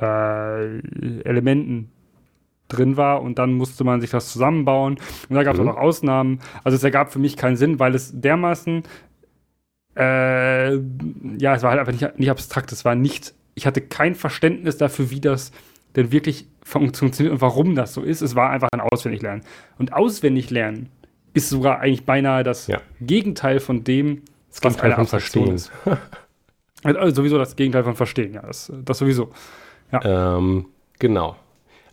äh, 0.00 0.78
Elementen 1.24 1.90
drin 2.68 2.96
war 2.96 3.22
und 3.22 3.38
dann 3.38 3.52
musste 3.52 3.84
man 3.84 4.00
sich 4.00 4.10
das 4.10 4.32
zusammenbauen 4.32 4.96
und 5.28 5.34
da 5.36 5.42
gab 5.42 5.54
es 5.54 5.60
mhm. 5.60 5.68
auch 5.68 5.74
noch 5.74 5.80
Ausnahmen. 5.80 6.40
Also 6.62 6.76
es 6.76 6.84
ergab 6.84 7.12
für 7.12 7.18
mich 7.18 7.36
keinen 7.36 7.56
Sinn, 7.56 7.78
weil 7.78 7.94
es 7.94 8.18
dermaßen 8.18 8.84
äh, 9.96 10.74
ja, 10.74 11.54
es 11.54 11.62
war 11.62 11.70
halt 11.70 11.80
einfach 11.80 11.92
nicht, 11.92 12.18
nicht 12.18 12.30
abstrakt, 12.30 12.72
es 12.72 12.84
war 12.84 12.94
nicht, 12.94 13.34
ich 13.54 13.66
hatte 13.66 13.80
kein 13.80 14.14
Verständnis 14.14 14.76
dafür, 14.76 15.10
wie 15.10 15.20
das 15.20 15.52
denn 15.96 16.10
wirklich 16.10 16.46
funktioniert 16.62 17.32
und 17.32 17.40
warum 17.40 17.74
das 17.74 17.94
so 17.94 18.02
ist. 18.02 18.20
Es 18.20 18.34
war 18.34 18.50
einfach 18.50 18.68
ein 18.72 18.80
Auswendiglernen. 18.80 19.44
Und 19.78 19.92
Auswendiglernen 19.92 20.88
ist 21.34 21.48
sogar 21.48 21.80
eigentlich 21.80 22.04
beinahe 22.04 22.42
das 22.42 22.66
ja. 22.66 22.80
Gegenteil 23.00 23.60
von 23.60 23.84
dem, 23.84 24.22
das 24.60 24.78
eine 24.80 24.94
von 24.94 25.06
Verstehen 25.06 25.54
ist. 25.54 25.70
also 26.82 27.14
sowieso 27.14 27.38
das 27.38 27.56
Gegenteil 27.56 27.84
von 27.84 27.96
Verstehen, 27.96 28.34
ja, 28.34 28.42
das, 28.42 28.72
das 28.84 28.98
sowieso. 28.98 29.30
Ja. 29.92 30.36
Ähm, 30.36 30.66
genau. 30.98 31.36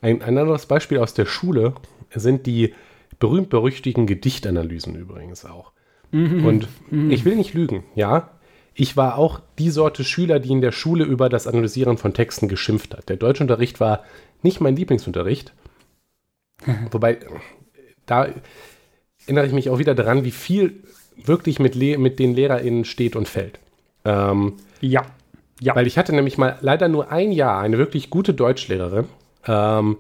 Ein, 0.01 0.21
ein 0.21 0.37
anderes 0.37 0.65
Beispiel 0.65 0.97
aus 0.97 1.13
der 1.13 1.25
Schule 1.25 1.73
sind 2.13 2.45
die 2.45 2.73
berühmt-berüchtigten 3.19 4.07
Gedichtanalysen 4.07 4.95
übrigens 4.95 5.45
auch. 5.45 5.71
Mhm. 6.11 6.45
Und 6.45 6.67
mhm. 6.89 7.11
ich 7.11 7.23
will 7.25 7.35
nicht 7.35 7.53
lügen, 7.53 7.83
ja. 7.95 8.31
Ich 8.73 8.95
war 8.95 9.17
auch 9.17 9.41
die 9.59 9.69
Sorte 9.69 10.03
Schüler, 10.03 10.39
die 10.39 10.51
in 10.51 10.61
der 10.61 10.71
Schule 10.71 11.03
über 11.03 11.29
das 11.29 11.45
Analysieren 11.45 11.97
von 11.97 12.13
Texten 12.13 12.47
geschimpft 12.47 12.95
hat. 12.95 13.09
Der 13.09 13.17
Deutschunterricht 13.17 13.79
war 13.79 14.03
nicht 14.43 14.61
mein 14.61 14.75
Lieblingsunterricht. 14.75 15.53
Wobei, 16.91 17.19
da 18.05 18.29
erinnere 19.25 19.45
ich 19.45 19.53
mich 19.53 19.69
auch 19.69 19.77
wieder 19.77 19.93
daran, 19.93 20.23
wie 20.23 20.31
viel 20.31 20.83
wirklich 21.27 21.59
mit, 21.59 21.75
Le 21.75 21.97
mit 21.97 22.19
den 22.19 22.35
LehrerInnen 22.35 22.85
steht 22.85 23.15
und 23.15 23.27
fällt. 23.27 23.59
Ähm, 24.05 24.53
ja. 24.79 25.03
ja. 25.59 25.75
Weil 25.75 25.87
ich 25.87 25.97
hatte 25.97 26.13
nämlich 26.13 26.37
mal 26.37 26.57
leider 26.61 26.87
nur 26.87 27.11
ein 27.11 27.31
Jahr 27.31 27.61
eine 27.61 27.77
wirklich 27.77 28.09
gute 28.09 28.33
Deutschlehrerin, 28.33 29.05
ähm, 29.47 29.97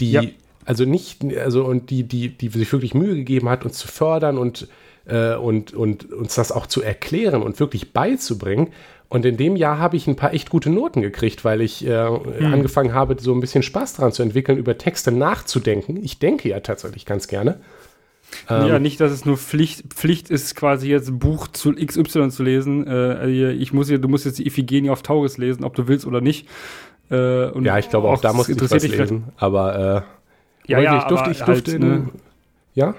die 0.00 0.12
ja. 0.12 0.22
also 0.64 0.84
nicht, 0.84 1.24
also 1.36 1.64
und 1.64 1.90
die, 1.90 2.04
die, 2.04 2.28
die 2.28 2.48
sich 2.48 2.72
wirklich 2.72 2.94
Mühe 2.94 3.14
gegeben 3.14 3.48
hat, 3.48 3.64
uns 3.64 3.78
zu 3.78 3.88
fördern 3.88 4.38
und, 4.38 4.68
äh, 5.06 5.34
und, 5.34 5.72
und 5.74 6.12
uns 6.12 6.34
das 6.34 6.52
auch 6.52 6.66
zu 6.66 6.82
erklären 6.82 7.42
und 7.42 7.60
wirklich 7.60 7.92
beizubringen. 7.92 8.68
Und 9.10 9.24
in 9.24 9.38
dem 9.38 9.56
Jahr 9.56 9.78
habe 9.78 9.96
ich 9.96 10.06
ein 10.06 10.16
paar 10.16 10.34
echt 10.34 10.50
gute 10.50 10.68
Noten 10.68 11.00
gekriegt, 11.00 11.42
weil 11.42 11.62
ich 11.62 11.86
äh, 11.86 12.06
hm. 12.06 12.52
angefangen 12.52 12.92
habe, 12.92 13.16
so 13.18 13.32
ein 13.32 13.40
bisschen 13.40 13.62
Spaß 13.62 13.94
daran 13.94 14.12
zu 14.12 14.22
entwickeln, 14.22 14.58
über 14.58 14.76
Texte 14.76 15.10
nachzudenken. 15.10 16.02
Ich 16.04 16.18
denke 16.18 16.50
ja 16.50 16.60
tatsächlich 16.60 17.06
ganz 17.06 17.26
gerne. 17.26 17.58
Ähm, 18.48 18.68
ja, 18.68 18.78
nicht, 18.78 19.00
dass 19.00 19.12
es 19.12 19.24
nur 19.24 19.36
Pflicht, 19.36 19.92
Pflicht 19.94 20.30
ist, 20.30 20.54
quasi 20.54 20.88
jetzt 20.88 21.08
ein 21.08 21.18
Buch 21.18 21.48
zu 21.48 21.72
XY 21.74 22.30
zu 22.30 22.42
lesen. 22.42 22.86
Äh, 22.86 23.52
ich 23.52 23.72
muss 23.72 23.88
hier, 23.88 23.98
du 23.98 24.08
musst 24.08 24.24
jetzt 24.24 24.38
die 24.38 24.46
Iphigenie 24.46 24.90
auf 24.90 25.02
Tauris 25.02 25.38
lesen, 25.38 25.64
ob 25.64 25.74
du 25.74 25.88
willst 25.88 26.06
oder 26.06 26.20
nicht. 26.20 26.48
Äh, 27.10 27.58
ja, 27.62 27.78
ich 27.78 27.88
glaube 27.88 28.08
auch, 28.08 28.14
auch 28.14 28.20
da 28.20 28.32
muss 28.32 28.48
ich 28.48 28.60
was 28.60 28.86
lesen. 28.86 29.24
Aber 29.36 30.04
äh, 30.66 30.70
ja, 30.70 30.80
ja, 30.80 30.98
ich 30.98 31.04
durfte, 31.04 31.30
ich 31.30 31.42
durfte 31.42 31.72
halt, 31.72 31.82
in, 31.82 31.88
ne? 31.88 32.08
ja. 32.74 32.94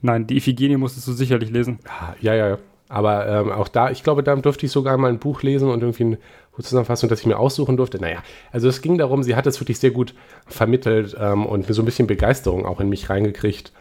Nein, 0.00 0.26
die 0.26 0.36
Iphigenie 0.36 0.76
musstest 0.76 1.08
du 1.08 1.12
sicherlich 1.12 1.50
lesen. 1.50 1.78
Ja, 2.20 2.34
ja, 2.34 2.48
ja. 2.48 2.58
Aber 2.88 3.26
ähm, 3.28 3.52
auch 3.52 3.68
da, 3.68 3.90
ich 3.90 4.02
glaube, 4.02 4.22
da 4.22 4.34
durfte 4.36 4.64
ich 4.64 4.72
sogar 4.72 4.96
mal 4.96 5.10
ein 5.10 5.18
Buch 5.18 5.42
lesen 5.42 5.68
und 5.68 5.82
irgendwie 5.82 6.04
eine 6.04 6.18
Zusammenfassung, 6.60 7.08
dass 7.08 7.20
ich 7.20 7.26
mir 7.26 7.38
aussuchen 7.38 7.76
durfte. 7.76 8.00
Naja, 8.00 8.22
also 8.50 8.68
es 8.68 8.80
ging 8.80 8.96
darum, 8.96 9.22
sie 9.22 9.36
hat 9.36 9.46
es 9.46 9.60
wirklich 9.60 9.78
sehr 9.78 9.90
gut 9.90 10.14
vermittelt 10.46 11.14
ähm, 11.20 11.44
und 11.44 11.66
so 11.66 11.82
ein 11.82 11.84
bisschen 11.84 12.06
Begeisterung 12.06 12.64
auch 12.64 12.80
in 12.80 12.88
mich 12.88 13.10
reingekriegt, 13.10 13.72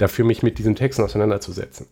dafür 0.00 0.24
mich 0.24 0.42
mit 0.42 0.58
diesen 0.58 0.76
Texten 0.76 1.02
auseinanderzusetzen. 1.02 1.86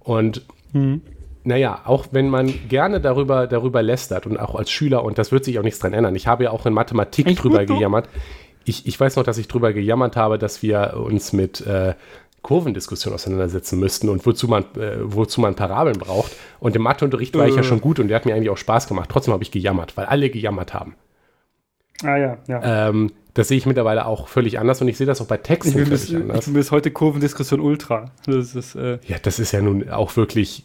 Und 0.00 0.42
mhm 0.72 1.02
naja, 1.44 1.80
auch 1.84 2.06
wenn 2.10 2.28
man 2.28 2.52
gerne 2.68 3.00
darüber, 3.00 3.46
darüber 3.46 3.82
lästert 3.82 4.26
und 4.26 4.38
auch 4.38 4.54
als 4.54 4.70
Schüler, 4.70 5.04
und 5.04 5.18
das 5.18 5.32
wird 5.32 5.44
sich 5.44 5.58
auch 5.58 5.62
nichts 5.62 5.78
dran 5.78 5.92
ändern. 5.92 6.14
Ich 6.14 6.26
habe 6.26 6.44
ja 6.44 6.50
auch 6.50 6.66
in 6.66 6.72
Mathematik 6.72 7.26
ich 7.26 7.38
drüber 7.38 7.64
gejammert. 7.64 8.08
Ich, 8.64 8.86
ich 8.86 9.00
weiß 9.00 9.16
noch, 9.16 9.24
dass 9.24 9.38
ich 9.38 9.48
drüber 9.48 9.72
gejammert 9.72 10.16
habe, 10.16 10.38
dass 10.38 10.62
wir 10.62 11.00
uns 11.02 11.32
mit 11.32 11.62
äh, 11.62 11.94
Kurvendiskussion 12.42 13.14
auseinandersetzen 13.14 13.78
müssten 13.80 14.08
und 14.08 14.24
wozu 14.26 14.48
man, 14.48 14.64
äh, 14.76 14.98
wozu 15.00 15.40
man 15.40 15.54
Parabeln 15.54 15.98
braucht. 15.98 16.32
Und 16.58 16.76
im 16.76 16.82
Matheunterricht 16.82 17.34
war 17.36 17.48
ich 17.48 17.54
ja 17.54 17.62
äh. 17.62 17.64
schon 17.64 17.80
gut 17.80 17.98
und 17.98 18.08
der 18.08 18.16
hat 18.16 18.26
mir 18.26 18.34
eigentlich 18.34 18.50
auch 18.50 18.58
Spaß 18.58 18.86
gemacht. 18.86 19.08
Trotzdem 19.10 19.32
habe 19.32 19.42
ich 19.42 19.50
gejammert, 19.50 19.96
weil 19.96 20.06
alle 20.06 20.28
gejammert 20.28 20.74
haben. 20.74 20.94
Ah 22.02 22.16
ja, 22.16 22.38
ja. 22.48 22.88
Ähm, 22.88 23.12
das 23.34 23.48
sehe 23.48 23.58
ich 23.58 23.66
mittlerweile 23.66 24.06
auch 24.06 24.28
völlig 24.28 24.58
anders 24.58 24.80
und 24.80 24.88
ich 24.88 24.96
sehe 24.96 25.06
das 25.06 25.20
auch 25.20 25.26
bei 25.26 25.36
Texten 25.36 25.78
ich 25.78 25.86
völlig 25.86 25.90
bis, 25.90 26.14
anders. 26.14 26.38
Ich 26.40 26.44
bin 26.46 26.54
bis 26.54 26.70
heute 26.70 26.90
Kurvendiskussion 26.90 27.60
Ultra. 27.60 28.10
Das 28.26 28.54
ist, 28.54 28.74
äh 28.74 28.98
ja, 29.06 29.18
das 29.22 29.38
ist 29.38 29.52
ja 29.52 29.60
nun 29.60 29.88
auch 29.88 30.16
wirklich 30.16 30.64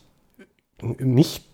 nicht 0.82 1.46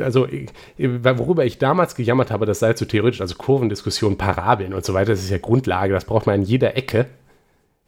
also 0.00 0.26
worüber 0.28 1.44
ich 1.44 1.58
damals 1.58 1.94
gejammert 1.94 2.30
habe, 2.30 2.46
das 2.46 2.60
sei 2.60 2.72
zu 2.72 2.86
theoretisch, 2.86 3.20
also 3.20 3.34
Kurvendiskussion, 3.34 4.16
Parabeln 4.16 4.72
und 4.72 4.84
so 4.84 4.94
weiter, 4.94 5.12
das 5.12 5.20
ist 5.20 5.30
ja 5.30 5.36
Grundlage, 5.38 5.92
das 5.92 6.06
braucht 6.06 6.26
man 6.26 6.36
in 6.36 6.46
jeder 6.46 6.76
Ecke, 6.76 7.06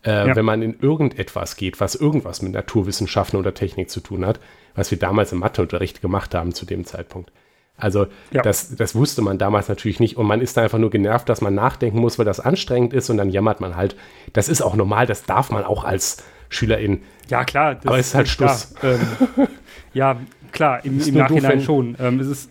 äh, 0.04 0.28
ja. 0.28 0.36
wenn 0.36 0.44
man 0.44 0.60
in 0.60 0.78
irgendetwas 0.80 1.56
geht, 1.56 1.80
was 1.80 1.94
irgendwas 1.94 2.42
mit 2.42 2.52
Naturwissenschaften 2.52 3.38
oder 3.38 3.54
Technik 3.54 3.90
zu 3.90 4.00
tun 4.00 4.26
hat, 4.26 4.38
was 4.74 4.90
wir 4.90 4.98
damals 4.98 5.32
im 5.32 5.38
Matheunterricht 5.38 6.02
gemacht 6.02 6.34
haben 6.34 6.52
zu 6.52 6.66
dem 6.66 6.84
Zeitpunkt. 6.84 7.32
Also 7.76 8.06
ja. 8.30 8.42
das, 8.42 8.76
das 8.76 8.94
wusste 8.94 9.20
man 9.22 9.38
damals 9.38 9.68
natürlich 9.68 9.98
nicht 9.98 10.16
und 10.16 10.26
man 10.26 10.40
ist 10.40 10.56
da 10.56 10.62
einfach 10.62 10.78
nur 10.78 10.90
genervt, 10.90 11.28
dass 11.28 11.40
man 11.40 11.54
nachdenken 11.54 11.98
muss, 11.98 12.18
weil 12.18 12.24
das 12.24 12.38
anstrengend 12.38 12.92
ist 12.92 13.10
und 13.10 13.16
dann 13.16 13.30
jammert 13.30 13.60
man 13.60 13.76
halt. 13.76 13.96
Das 14.32 14.48
ist 14.48 14.62
auch 14.62 14.76
normal, 14.76 15.06
das 15.06 15.24
darf 15.24 15.50
man 15.50 15.64
auch 15.64 15.84
als 15.84 16.22
Schülerin. 16.48 17.02
Ja, 17.28 17.44
klar. 17.44 17.80
Aber 17.84 17.98
es 17.98 18.08
ist 18.08 18.14
halt 18.14 18.28
Schluss. 18.28 18.74
Ähm, 18.82 19.00
ja, 19.92 20.20
klar, 20.52 20.84
im, 20.84 21.00
im 21.00 21.14
Nachhinein 21.14 21.58
doof, 21.58 21.64
schon. 21.64 21.96
Ähm, 21.98 22.20
es 22.20 22.28
ist 22.28 22.50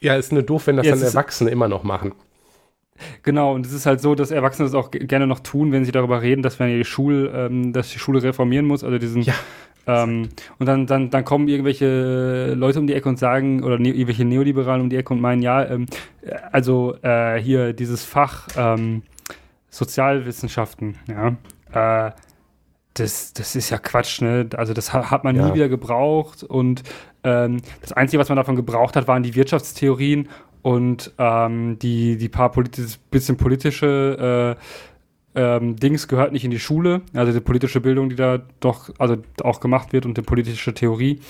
ja, 0.00 0.16
ist 0.16 0.32
nur 0.32 0.42
doof, 0.42 0.66
wenn 0.66 0.76
das 0.76 0.86
ja, 0.86 0.94
dann 0.94 1.02
Erwachsene 1.02 1.50
immer 1.50 1.68
noch 1.68 1.82
machen. 1.82 2.14
Genau, 3.22 3.54
und 3.54 3.64
es 3.64 3.72
ist 3.72 3.86
halt 3.86 4.00
so, 4.00 4.14
dass 4.14 4.30
Erwachsene 4.30 4.68
das 4.68 4.74
auch 4.74 4.90
gerne 4.90 5.26
noch 5.26 5.40
tun, 5.40 5.72
wenn 5.72 5.84
sie 5.84 5.92
darüber 5.92 6.20
reden, 6.22 6.42
dass 6.42 6.58
man 6.58 6.68
die 6.68 6.84
Schule, 6.84 7.30
ähm, 7.34 7.72
dass 7.72 7.90
die 7.90 7.98
Schule 7.98 8.22
reformieren 8.22 8.66
muss, 8.66 8.84
also 8.84 8.98
diesen 8.98 9.22
ja. 9.22 9.34
Ähm, 9.90 10.28
und 10.58 10.66
dann, 10.66 10.86
dann, 10.86 11.10
dann 11.10 11.24
kommen 11.24 11.48
irgendwelche 11.48 12.54
Leute 12.54 12.78
um 12.78 12.86
die 12.86 12.94
Ecke 12.94 13.08
und 13.08 13.18
sagen, 13.18 13.64
oder 13.64 13.78
ne, 13.78 13.88
irgendwelche 13.88 14.24
Neoliberalen 14.24 14.82
um 14.82 14.90
die 14.90 14.96
Ecke 14.96 15.12
und 15.12 15.20
meinen, 15.20 15.42
ja, 15.42 15.64
ähm, 15.64 15.86
also 16.52 16.94
äh, 17.02 17.40
hier 17.40 17.72
dieses 17.72 18.04
Fach 18.04 18.46
ähm, 18.56 19.02
Sozialwissenschaften, 19.70 20.96
ja, 21.08 22.08
äh, 22.08 22.12
das, 22.94 23.32
das 23.32 23.56
ist 23.56 23.70
ja 23.70 23.78
Quatsch, 23.78 24.20
ne? 24.20 24.48
Also 24.56 24.74
das 24.74 24.92
hat 24.92 25.24
man 25.24 25.36
ja. 25.36 25.46
nie 25.46 25.54
wieder 25.54 25.68
gebraucht 25.68 26.42
und 26.42 26.82
ähm, 27.22 27.60
das 27.80 27.92
Einzige, 27.92 28.20
was 28.20 28.28
man 28.28 28.36
davon 28.36 28.56
gebraucht 28.56 28.96
hat, 28.96 29.08
waren 29.08 29.22
die 29.22 29.34
Wirtschaftstheorien 29.34 30.28
und 30.62 31.12
ähm, 31.18 31.78
die, 31.78 32.16
die 32.16 32.28
paar 32.28 32.50
politisch, 32.50 32.98
bisschen 33.10 33.36
politische 33.36 34.56
äh, 34.58 34.62
ähm, 35.34 35.76
Dings 35.76 36.08
gehört 36.08 36.32
nicht 36.32 36.44
in 36.44 36.50
die 36.50 36.58
Schule, 36.58 37.02
also 37.14 37.32
die 37.32 37.40
politische 37.40 37.80
Bildung, 37.80 38.08
die 38.08 38.16
da 38.16 38.40
doch 38.60 38.90
also 38.98 39.16
auch 39.42 39.60
gemacht 39.60 39.92
wird 39.92 40.06
und 40.06 40.16
die 40.16 40.22
politische 40.22 40.74
Theorie, 40.74 41.20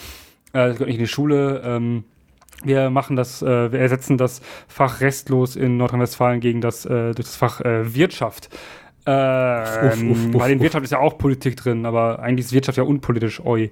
äh, 0.53 0.68
das 0.68 0.74
gehört 0.74 0.88
nicht 0.88 0.98
in 0.98 1.05
die 1.05 1.09
Schule. 1.09 1.62
Ähm, 1.64 2.05
wir 2.62 2.90
machen 2.90 3.16
das, 3.16 3.42
äh, 3.42 3.72
wir 3.72 3.78
ersetzen 3.78 4.18
das 4.18 4.40
Fach 4.68 5.01
restlos 5.01 5.57
in 5.57 5.76
Nordrhein-Westfalen 5.76 6.40
gegen 6.40 6.61
das, 6.61 6.84
äh, 6.84 7.14
durch 7.14 7.26
das 7.26 7.36
Fach 7.36 7.61
äh, 7.61 7.94
Wirtschaft. 7.94 8.51
Ähm, 9.07 10.11
uff, 10.11 10.18
uff, 10.18 10.26
uff, 10.26 10.38
bei 10.38 10.48
den 10.48 10.61
Wirtschaft 10.61 10.84
ist 10.84 10.90
ja 10.90 10.98
auch 10.98 11.16
Politik 11.16 11.57
drin, 11.57 11.86
aber 11.86 12.20
eigentlich 12.20 12.46
ist 12.46 12.53
Wirtschaft 12.53 12.76
ja 12.78 12.84
unpolitisch, 12.84 13.40
oi. 13.40 13.70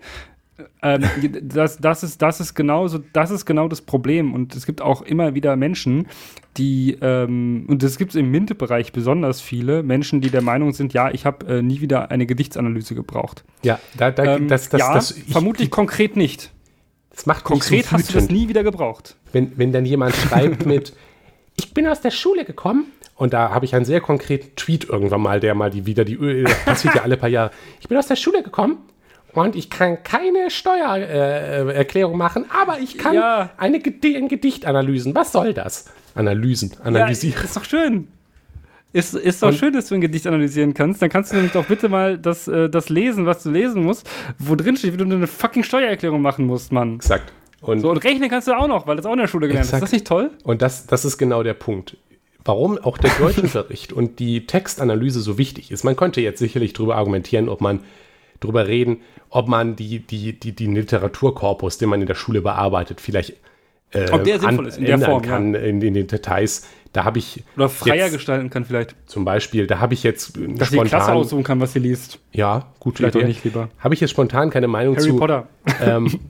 Ähm, 0.83 1.05
das, 1.43 1.79
das, 1.79 2.03
ist, 2.03 2.21
das, 2.23 2.41
ist 2.41 2.55
genauso, 2.55 2.99
das 3.13 3.31
ist 3.31 3.47
genau 3.47 3.69
das 3.69 3.81
Problem. 3.81 4.35
Und 4.35 4.55
es 4.57 4.67
gibt 4.67 4.81
auch 4.81 5.03
immer 5.03 5.35
wieder 5.35 5.57
Menschen, 5.57 6.07
die, 6.57 6.99
ähm, 7.01 7.67
und 7.69 7.83
das 7.83 7.99
gibt 7.99 8.11
es 8.11 8.17
im 8.17 8.31
MINT-Bereich 8.31 8.93
besonders 8.93 9.41
viele, 9.41 9.83
Menschen, 9.83 10.21
die 10.21 10.31
der 10.31 10.43
Meinung 10.43 10.73
sind, 10.73 10.93
ja, 10.93 11.11
ich 11.11 11.25
habe 11.25 11.59
äh, 11.59 11.63
nie 11.63 11.81
wieder 11.81 12.11
eine 12.11 12.27
Gedichtsanalyse 12.27 12.95
gebraucht. 12.95 13.45
Ja, 13.63 13.79
da, 13.97 14.11
da, 14.11 14.37
ähm, 14.37 14.49
das, 14.49 14.69
das, 14.69 14.81
ja, 14.81 14.95
das, 14.95 15.11
ich, 15.13 15.25
vermutlich 15.25 15.71
konkret 15.71 16.17
nicht. 16.17 16.53
Das 17.11 17.27
macht 17.27 17.45
konkret 17.45 17.87
so 17.87 17.93
hast 17.93 18.11
du 18.11 18.15
das 18.15 18.29
nie 18.29 18.49
wieder 18.49 18.63
gebraucht. 18.63 19.17
Wenn, 19.33 19.57
wenn 19.57 19.73
dann 19.73 19.85
jemand 19.85 20.15
schreibt 20.29 20.67
mit, 20.67 20.93
ich 21.57 21.75
bin 21.75 21.87
aus 21.87 22.01
der 22.01 22.11
Schule 22.11 22.45
gekommen 22.45 22.87
und 23.15 23.33
da 23.33 23.51
habe 23.51 23.65
ich 23.65 23.75
einen 23.75 23.85
sehr 23.85 24.01
konkreten 24.01 24.55
Tweet 24.57 24.89
irgendwann 24.89 25.21
mal, 25.21 25.41
der 25.41 25.55
mal 25.55 25.71
die 25.71 25.87
wieder 25.87 26.05
die 26.05 26.15
Öl, 26.15 26.45
passiert 26.65 26.97
ja 26.97 27.03
alle 27.03 27.17
paar 27.17 27.29
Jahre. 27.29 27.51
Ich 27.81 27.89
bin 27.89 27.99
aus 27.99 28.07
der 28.07 28.17
Schule 28.17 28.43
gekommen 28.43 28.79
und 29.47 29.57
ich 29.57 29.71
kann 29.71 30.03
keine 30.03 30.51
Steuererklärung 30.51 32.15
äh, 32.15 32.17
machen, 32.17 32.45
aber 32.51 32.81
ich 32.81 32.99
kann 32.99 33.15
ja. 33.15 33.51
eine 33.57 33.81
Gedi 33.81 34.17
ein 34.17 34.29
Gedicht 34.29 34.67
analysen. 34.67 35.15
Was 35.15 35.33
soll 35.33 35.55
das? 35.55 35.87
Analysen, 36.15 36.73
analysieren. 36.83 37.37
Ja, 37.39 37.45
ist 37.45 37.57
doch 37.57 37.65
schön. 37.65 38.09
Ist, 38.93 39.15
ist 39.15 39.43
doch 39.43 39.49
und, 39.49 39.55
schön, 39.55 39.75
dass 39.75 39.89
du 39.89 39.95
ein 39.95 40.01
Gedicht 40.01 40.27
analysieren 40.27 40.73
kannst. 40.73 41.03
Dann 41.03 41.11
kannst 41.11 41.31
du 41.31 41.37
nämlich 41.37 41.53
doch 41.53 41.67
bitte 41.67 41.89
mal 41.89 42.17
das, 42.17 42.49
äh, 42.49 42.71
das 42.71 42.89
lesen, 42.89 43.27
was 43.27 43.43
du 43.43 43.51
lesen 43.51 43.83
musst, 43.83 44.09
wo 44.39 44.55
drin 44.55 44.77
steht, 44.77 44.95
wie 44.95 44.97
du 44.97 45.05
eine 45.05 45.27
fucking 45.27 45.63
Steuererklärung 45.63 46.23
machen 46.23 46.47
musst, 46.47 46.73
Mann. 46.73 46.97
Exakt. 46.97 47.33
Und, 47.61 47.81
so, 47.81 47.91
und 47.91 47.99
rechnen 47.99 48.31
kannst 48.31 48.49
du 48.49 48.57
auch 48.57 48.69
noch, 48.69 48.87
weil 48.87 48.97
das 48.97 49.05
auch 49.05 49.13
in 49.13 49.19
der 49.19 49.27
Schule 49.27 49.49
gelernt 49.49 49.67
exakt. 49.67 49.83
hast. 49.83 49.93
Ist 49.93 49.93
das 49.93 50.01
nicht 50.01 50.07
toll? 50.07 50.31
Und 50.45 50.63
das, 50.63 50.87
das 50.87 51.05
ist 51.05 51.19
genau 51.19 51.43
der 51.43 51.55
Punkt. 51.55 51.97
Warum 52.45 52.79
auch 52.79 52.97
der 52.97 53.11
Deutschunterricht 53.19 53.93
und 53.93 54.21
die 54.21 54.47
Textanalyse 54.47 55.21
so 55.21 55.37
wichtig 55.37 55.71
ist. 55.71 55.85
Man 55.85 55.97
könnte 55.97 56.21
jetzt 56.21 56.39
sicherlich 56.39 56.73
darüber 56.73 56.97
argumentieren, 56.97 57.49
ob 57.49 57.61
man 57.61 57.81
darüber 58.41 58.67
reden, 58.67 58.99
ob 59.31 59.49
man 59.49 59.77
die, 59.77 60.01
die, 60.01 60.39
die, 60.39 60.53
den 60.53 60.75
Literaturkorpus, 60.75 61.79
den 61.79 61.89
man 61.89 62.01
in 62.01 62.07
der 62.07 62.15
Schule 62.15 62.41
bearbeitet, 62.41 63.01
vielleicht 63.01 63.35
äh, 63.93 64.11
ob 64.11 64.25
der 64.25 64.39
sinnvoll 64.39 64.67
ist 64.67 64.79
in 64.79 64.85
der 64.85 64.99
Form, 64.99 65.23
kann 65.23 65.55
ja. 65.55 65.61
in, 65.61 65.81
in, 65.81 65.95
den 65.95 66.07
Details. 66.07 66.69
Da 66.93 67.05
habe 67.05 67.19
ich 67.19 67.45
oder 67.57 67.69
freier 67.69 68.05
jetzt, 68.07 68.13
gestalten 68.13 68.51
kann 68.51 68.65
vielleicht. 68.65 68.95
Zum 69.07 69.25
Beispiel, 69.25 69.67
da 69.67 69.79
habe 69.79 69.95
ich 69.95 70.03
jetzt 70.03 70.37
Dass 70.37 70.69
spontan 70.69 70.85
die 70.85 70.89
Klasse 70.91 71.13
aussuchen 71.13 71.45
kann, 71.45 71.61
was 71.61 71.73
sie 71.73 71.79
liest. 71.79 72.19
Ja, 72.33 72.67
gut. 72.81 72.97
Vielleicht 72.97 73.15
Idee. 73.15 73.25
auch 73.25 73.29
nicht 73.29 73.45
lieber. 73.45 73.69
Habe 73.79 73.95
ich 73.95 74.01
jetzt 74.01 74.11
spontan 74.11 74.51
keine 74.51 74.69
Meinung 74.69 74.97
Harry 74.97 75.11
zu. 75.11 75.17
Potter. 75.17 75.49
Ähm, 75.83 76.21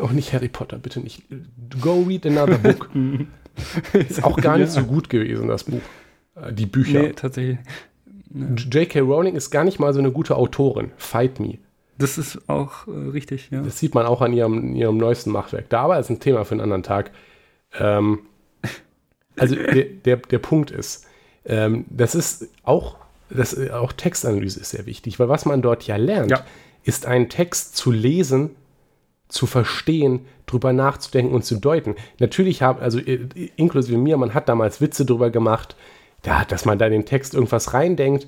auch 0.00 0.10
nicht 0.12 0.32
Harry 0.32 0.48
Potter, 0.48 0.78
bitte 0.78 1.00
nicht. 1.00 1.22
Go 1.80 2.02
read 2.06 2.26
another 2.26 2.58
book. 2.58 2.90
ist 3.92 4.22
auch 4.22 4.36
gar 4.38 4.58
nicht 4.58 4.70
so 4.70 4.82
gut 4.82 5.10
gewesen, 5.10 5.48
das 5.48 5.64
Buch. 5.64 5.80
Äh, 6.34 6.52
die 6.52 6.66
Bücher. 6.66 7.02
Nee, 7.02 7.12
tatsächlich. 7.12 7.58
J.K. 8.36 9.00
Rowling 9.00 9.34
ist 9.34 9.50
gar 9.50 9.64
nicht 9.64 9.78
mal 9.78 9.92
so 9.92 9.98
eine 9.98 10.12
gute 10.12 10.36
Autorin. 10.36 10.92
Fight 10.96 11.40
me. 11.40 11.58
Das 11.98 12.18
ist 12.18 12.48
auch 12.48 12.86
äh, 12.86 13.10
richtig, 13.10 13.48
ja. 13.50 13.62
Das 13.62 13.78
sieht 13.78 13.94
man 13.94 14.06
auch 14.06 14.20
an 14.20 14.32
ihrem, 14.32 14.74
ihrem 14.74 14.98
neuesten 14.98 15.30
Machwerk. 15.30 15.68
Da 15.70 15.82
aber 15.82 15.98
ist 15.98 16.10
ein 16.10 16.20
Thema 16.20 16.44
für 16.44 16.52
einen 16.52 16.60
anderen 16.60 16.82
Tag. 16.82 17.10
Ähm, 17.78 18.20
also 19.36 19.54
der, 19.54 19.84
der, 19.84 20.16
der 20.16 20.38
Punkt 20.38 20.70
ist, 20.70 21.06
ähm, 21.46 21.86
das 21.88 22.14
ist 22.14 22.48
auch, 22.64 22.96
das, 23.30 23.58
auch 23.70 23.92
Textanalyse 23.92 24.60
ist 24.60 24.70
sehr 24.70 24.86
wichtig, 24.86 25.18
weil 25.18 25.28
was 25.28 25.46
man 25.46 25.62
dort 25.62 25.86
ja 25.86 25.96
lernt, 25.96 26.30
ja. 26.30 26.44
ist 26.84 27.06
einen 27.06 27.28
Text 27.28 27.76
zu 27.76 27.90
lesen, 27.90 28.50
zu 29.28 29.46
verstehen, 29.46 30.26
drüber 30.46 30.72
nachzudenken 30.72 31.34
und 31.34 31.44
zu 31.44 31.56
deuten. 31.56 31.96
Natürlich 32.18 32.62
haben, 32.62 32.80
also 32.80 32.98
äh, 32.98 33.26
inklusive 33.56 33.96
mir, 33.96 34.16
man 34.16 34.34
hat 34.34 34.48
damals 34.48 34.80
Witze 34.80 35.04
drüber 35.04 35.30
gemacht, 35.30 35.76
ja, 36.26 36.44
dass 36.44 36.64
man 36.64 36.78
da 36.78 36.86
in 36.86 36.92
den 36.92 37.06
Text 37.06 37.34
irgendwas 37.34 37.72
reindenkt. 37.72 38.26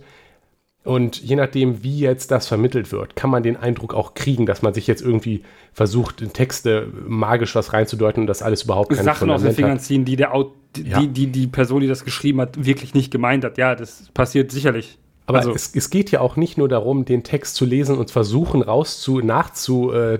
Und 0.84 1.20
je 1.20 1.36
nachdem, 1.36 1.82
wie 1.82 1.99
jetzt 1.99 2.30
das 2.30 2.46
vermittelt 2.46 2.92
wird, 2.92 3.14
kann 3.14 3.28
man 3.28 3.42
den 3.42 3.57
Eindruck 3.57 3.92
auch 3.92 4.14
kriegen, 4.14 4.46
dass 4.46 4.62
man 4.62 4.72
sich 4.72 4.86
jetzt 4.86 5.03
irgendwie 5.03 5.42
versucht, 5.74 6.22
in 6.22 6.32
Texte 6.32 6.90
magisch 7.07 7.55
was 7.55 7.74
reinzudeuten 7.74 8.22
und 8.22 8.26
das 8.26 8.40
alles 8.40 8.62
überhaupt 8.62 8.90
keine 8.90 9.03
Sachen 9.03 9.28
aus 9.28 9.42
den 9.42 9.53
Fingern 9.53 9.80
ziehen, 9.80 10.07
die, 10.07 10.16
der, 10.16 10.32
die, 10.76 10.82
ja. 10.84 11.01
die, 11.01 11.09
die, 11.09 11.26
die 11.26 11.46
Person, 11.46 11.82
die 11.82 11.88
das 11.88 12.05
geschrieben 12.05 12.40
hat, 12.40 12.64
wirklich 12.64 12.94
nicht 12.94 13.11
gemeint 13.11 13.44
hat. 13.44 13.59
Ja, 13.59 13.74
das 13.74 14.09
passiert 14.14 14.51
sicherlich. 14.51 14.99
Aber 15.26 15.38
also, 15.38 15.53
es, 15.53 15.74
es, 15.74 15.90
geht 15.90 16.11
ja 16.11 16.20
auch 16.20 16.36
nicht 16.36 16.57
nur 16.57 16.70
darum, 16.70 17.05
den 17.05 17.22
Text 17.22 17.57
zu 17.57 17.66
lesen 17.66 17.99
und 17.99 18.11
versuchen, 18.11 18.62
rauszu, 18.62 19.20
nachzu, 19.20 19.92
äh, 19.92 20.18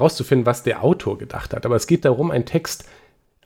rauszufinden, 0.00 0.46
was 0.46 0.64
der 0.64 0.82
Autor 0.82 1.16
gedacht 1.16 1.54
hat. 1.54 1.64
Aber 1.64 1.76
es 1.76 1.86
geht 1.86 2.04
darum, 2.04 2.32
einen 2.32 2.44
Text 2.44 2.86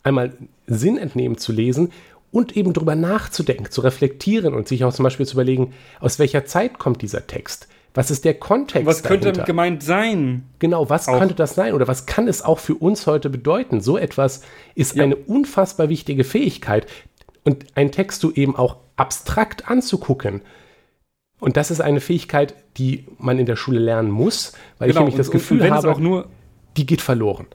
einmal 0.04 0.32
Sinn 0.66 0.96
entnehmen 0.96 1.36
zu 1.36 1.52
lesen 1.52 1.92
und 2.32 2.56
eben 2.56 2.72
drüber 2.72 2.96
nachzudenken, 2.96 3.70
zu 3.70 3.82
reflektieren 3.82 4.54
und 4.54 4.66
sich 4.66 4.84
auch 4.84 4.92
zum 4.92 5.04
Beispiel 5.04 5.26
zu 5.26 5.34
überlegen, 5.34 5.74
aus 6.00 6.18
welcher 6.18 6.44
Zeit 6.46 6.78
kommt 6.78 7.02
dieser 7.02 7.26
Text? 7.26 7.68
Was 7.94 8.10
ist 8.10 8.24
der 8.24 8.34
Kontext? 8.34 8.86
Was 8.86 9.02
könnte 9.02 9.26
dahinter? 9.26 9.44
gemeint 9.44 9.82
sein? 9.82 10.44
Genau, 10.58 10.88
was 10.88 11.08
auch. 11.08 11.18
könnte 11.18 11.34
das 11.34 11.54
sein? 11.54 11.74
Oder 11.74 11.86
was 11.86 12.06
kann 12.06 12.26
es 12.26 12.40
auch 12.42 12.58
für 12.58 12.74
uns 12.74 13.06
heute 13.06 13.28
bedeuten? 13.28 13.82
So 13.82 13.98
etwas 13.98 14.42
ist 14.74 14.96
ja. 14.96 15.04
eine 15.04 15.14
unfassbar 15.14 15.90
wichtige 15.90 16.24
Fähigkeit. 16.24 16.86
Und 17.44 17.66
einen 17.76 17.92
Text 17.92 18.22
du 18.22 18.30
eben 18.32 18.56
auch 18.56 18.76
abstrakt 18.96 19.68
anzugucken. 19.68 20.40
Und 21.38 21.58
das 21.58 21.70
ist 21.70 21.82
eine 21.82 22.00
Fähigkeit, 22.00 22.54
die 22.78 23.04
man 23.18 23.38
in 23.38 23.46
der 23.46 23.56
Schule 23.56 23.78
lernen 23.78 24.10
muss, 24.10 24.52
weil 24.78 24.88
genau, 24.88 25.00
ich 25.00 25.06
nämlich 25.06 25.16
das 25.16 25.28
und, 25.28 25.32
Gefühl 25.32 25.60
und 25.60 25.70
habe, 25.70 26.28
die 26.78 26.86
geht 26.86 27.02
verloren. 27.02 27.46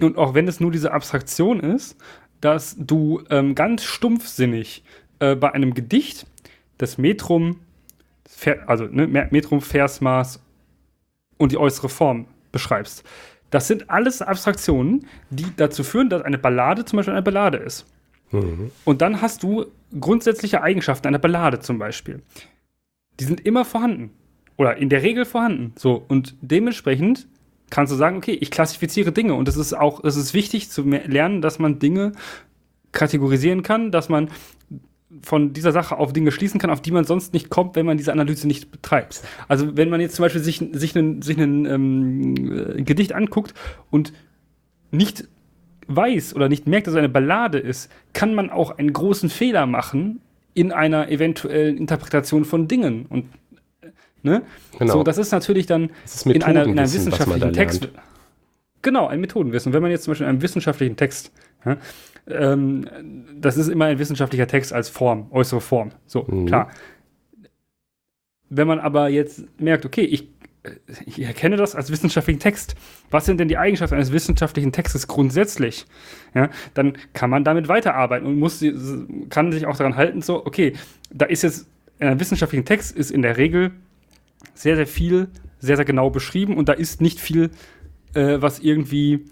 Und 0.00 0.18
auch 0.18 0.34
wenn 0.34 0.48
es 0.48 0.60
nur 0.60 0.70
diese 0.70 0.92
Abstraktion 0.92 1.60
ist, 1.60 1.96
dass 2.40 2.76
du 2.78 3.22
ähm, 3.30 3.54
ganz 3.54 3.84
stumpfsinnig 3.84 4.82
äh, 5.18 5.34
bei 5.34 5.52
einem 5.52 5.74
Gedicht 5.74 6.26
das 6.78 6.98
Metrum, 6.98 7.60
also 8.66 8.84
ne, 8.84 9.06
Metrum, 9.30 9.60
Versmaß 9.60 10.40
und 11.36 11.52
die 11.52 11.58
äußere 11.58 11.88
Form 11.88 12.26
beschreibst. 12.52 13.04
Das 13.50 13.66
sind 13.66 13.90
alles 13.90 14.22
Abstraktionen, 14.22 15.06
die 15.30 15.46
dazu 15.56 15.82
führen, 15.82 16.08
dass 16.08 16.22
eine 16.22 16.38
Ballade 16.38 16.84
zum 16.84 16.98
Beispiel 16.98 17.14
eine 17.14 17.22
Ballade 17.22 17.58
ist. 17.58 17.84
Mhm. 18.30 18.70
Und 18.84 19.02
dann 19.02 19.20
hast 19.20 19.42
du 19.42 19.66
grundsätzliche 19.98 20.62
Eigenschaften 20.62 21.08
einer 21.08 21.18
Ballade 21.18 21.58
zum 21.58 21.78
Beispiel. 21.78 22.22
Die 23.18 23.24
sind 23.24 23.44
immer 23.44 23.64
vorhanden. 23.64 24.10
Oder 24.56 24.76
in 24.76 24.88
der 24.88 25.02
Regel 25.02 25.24
vorhanden. 25.24 25.72
So, 25.76 26.04
und 26.06 26.36
dementsprechend 26.40 27.26
kannst 27.70 27.92
du 27.92 27.96
sagen, 27.96 28.16
okay, 28.16 28.32
ich 28.32 28.50
klassifiziere 28.50 29.12
Dinge 29.12 29.34
und 29.34 29.48
es 29.48 29.56
ist 29.56 29.72
auch, 29.72 30.04
es 30.04 30.16
ist 30.16 30.34
wichtig 30.34 30.70
zu 30.70 30.82
lernen, 30.82 31.40
dass 31.40 31.58
man 31.58 31.78
Dinge 31.78 32.12
kategorisieren 32.92 33.62
kann, 33.62 33.92
dass 33.92 34.08
man 34.08 34.28
von 35.22 35.52
dieser 35.52 35.72
Sache 35.72 35.96
auf 35.96 36.12
Dinge 36.12 36.30
schließen 36.30 36.60
kann, 36.60 36.70
auf 36.70 36.82
die 36.82 36.92
man 36.92 37.04
sonst 37.04 37.32
nicht 37.32 37.50
kommt, 37.50 37.74
wenn 37.74 37.86
man 37.86 37.96
diese 37.96 38.12
Analyse 38.12 38.46
nicht 38.46 38.70
betreibt. 38.70 39.22
Also 39.48 39.76
wenn 39.76 39.90
man 39.90 40.00
jetzt 40.00 40.14
zum 40.14 40.24
Beispiel 40.24 40.42
sich, 40.42 40.62
sich 40.72 40.96
ein 40.96 41.22
sich 41.22 41.36
einen, 41.36 41.66
ähm, 41.66 42.76
äh, 42.78 42.82
Gedicht 42.82 43.12
anguckt 43.12 43.54
und 43.90 44.12
nicht 44.92 45.28
weiß 45.88 46.34
oder 46.36 46.48
nicht 46.48 46.68
merkt, 46.68 46.86
dass 46.86 46.94
es 46.94 46.98
eine 46.98 47.08
Ballade 47.08 47.58
ist, 47.58 47.90
kann 48.12 48.34
man 48.34 48.50
auch 48.50 48.78
einen 48.78 48.92
großen 48.92 49.30
Fehler 49.30 49.66
machen 49.66 50.20
in 50.54 50.72
einer 50.72 51.08
eventuellen 51.10 51.76
Interpretation 51.76 52.44
von 52.44 52.68
Dingen. 52.68 53.06
Und 53.06 53.26
Ne? 54.22 54.42
Genau. 54.78 54.92
So, 54.94 55.02
das 55.02 55.18
ist 55.18 55.32
natürlich 55.32 55.66
dann 55.66 55.90
ist 56.04 56.26
in, 56.26 56.42
einer, 56.42 56.64
in 56.64 56.78
einem 56.78 56.92
wissenschaftlichen 56.92 57.52
Text. 57.52 57.88
Genau, 58.82 59.06
ein 59.08 59.20
Methodenwissen. 59.20 59.72
Wenn 59.72 59.82
man 59.82 59.90
jetzt 59.90 60.04
zum 60.04 60.12
Beispiel 60.12 60.24
in 60.24 60.30
einem 60.30 60.42
wissenschaftlichen 60.42 60.96
Text, 60.96 61.32
ja, 61.64 61.76
ähm, 62.28 62.86
das 63.38 63.56
ist 63.56 63.68
immer 63.68 63.86
ein 63.86 63.98
wissenschaftlicher 63.98 64.46
Text 64.46 64.72
als 64.72 64.88
Form, 64.88 65.26
äußere 65.30 65.60
Form. 65.60 65.90
So, 66.06 66.24
mhm. 66.24 66.46
klar. 66.46 66.70
Wenn 68.48 68.66
man 68.66 68.80
aber 68.80 69.08
jetzt 69.08 69.44
merkt, 69.60 69.86
okay, 69.86 70.02
ich, 70.02 70.28
ich 71.06 71.22
erkenne 71.22 71.56
das 71.56 71.74
als 71.74 71.90
wissenschaftlichen 71.90 72.40
Text. 72.40 72.74
Was 73.10 73.24
sind 73.26 73.38
denn 73.38 73.48
die 73.48 73.58
Eigenschaften 73.58 73.94
eines 73.94 74.12
wissenschaftlichen 74.12 74.72
Textes 74.72 75.06
grundsätzlich? 75.06 75.86
Ja, 76.34 76.50
dann 76.74 76.94
kann 77.12 77.30
man 77.30 77.44
damit 77.44 77.68
weiterarbeiten 77.68 78.26
und 78.26 78.38
muss, 78.38 78.64
kann 79.28 79.52
sich 79.52 79.66
auch 79.66 79.76
daran 79.76 79.96
halten, 79.96 80.20
so, 80.20 80.44
okay, 80.44 80.74
da 81.12 81.26
ist 81.26 81.42
jetzt, 81.42 81.66
ein 81.98 82.18
wissenschaftlicher 82.18 82.64
Text 82.64 82.96
ist 82.96 83.10
in 83.10 83.20
der 83.22 83.36
Regel 83.36 83.72
sehr, 84.54 84.76
sehr 84.76 84.86
viel, 84.86 85.28
sehr, 85.58 85.76
sehr 85.76 85.84
genau 85.84 86.10
beschrieben 86.10 86.56
und 86.56 86.68
da 86.68 86.72
ist 86.72 87.00
nicht 87.00 87.20
viel, 87.20 87.50
äh, 88.14 88.40
was 88.40 88.60
irgendwie 88.60 89.24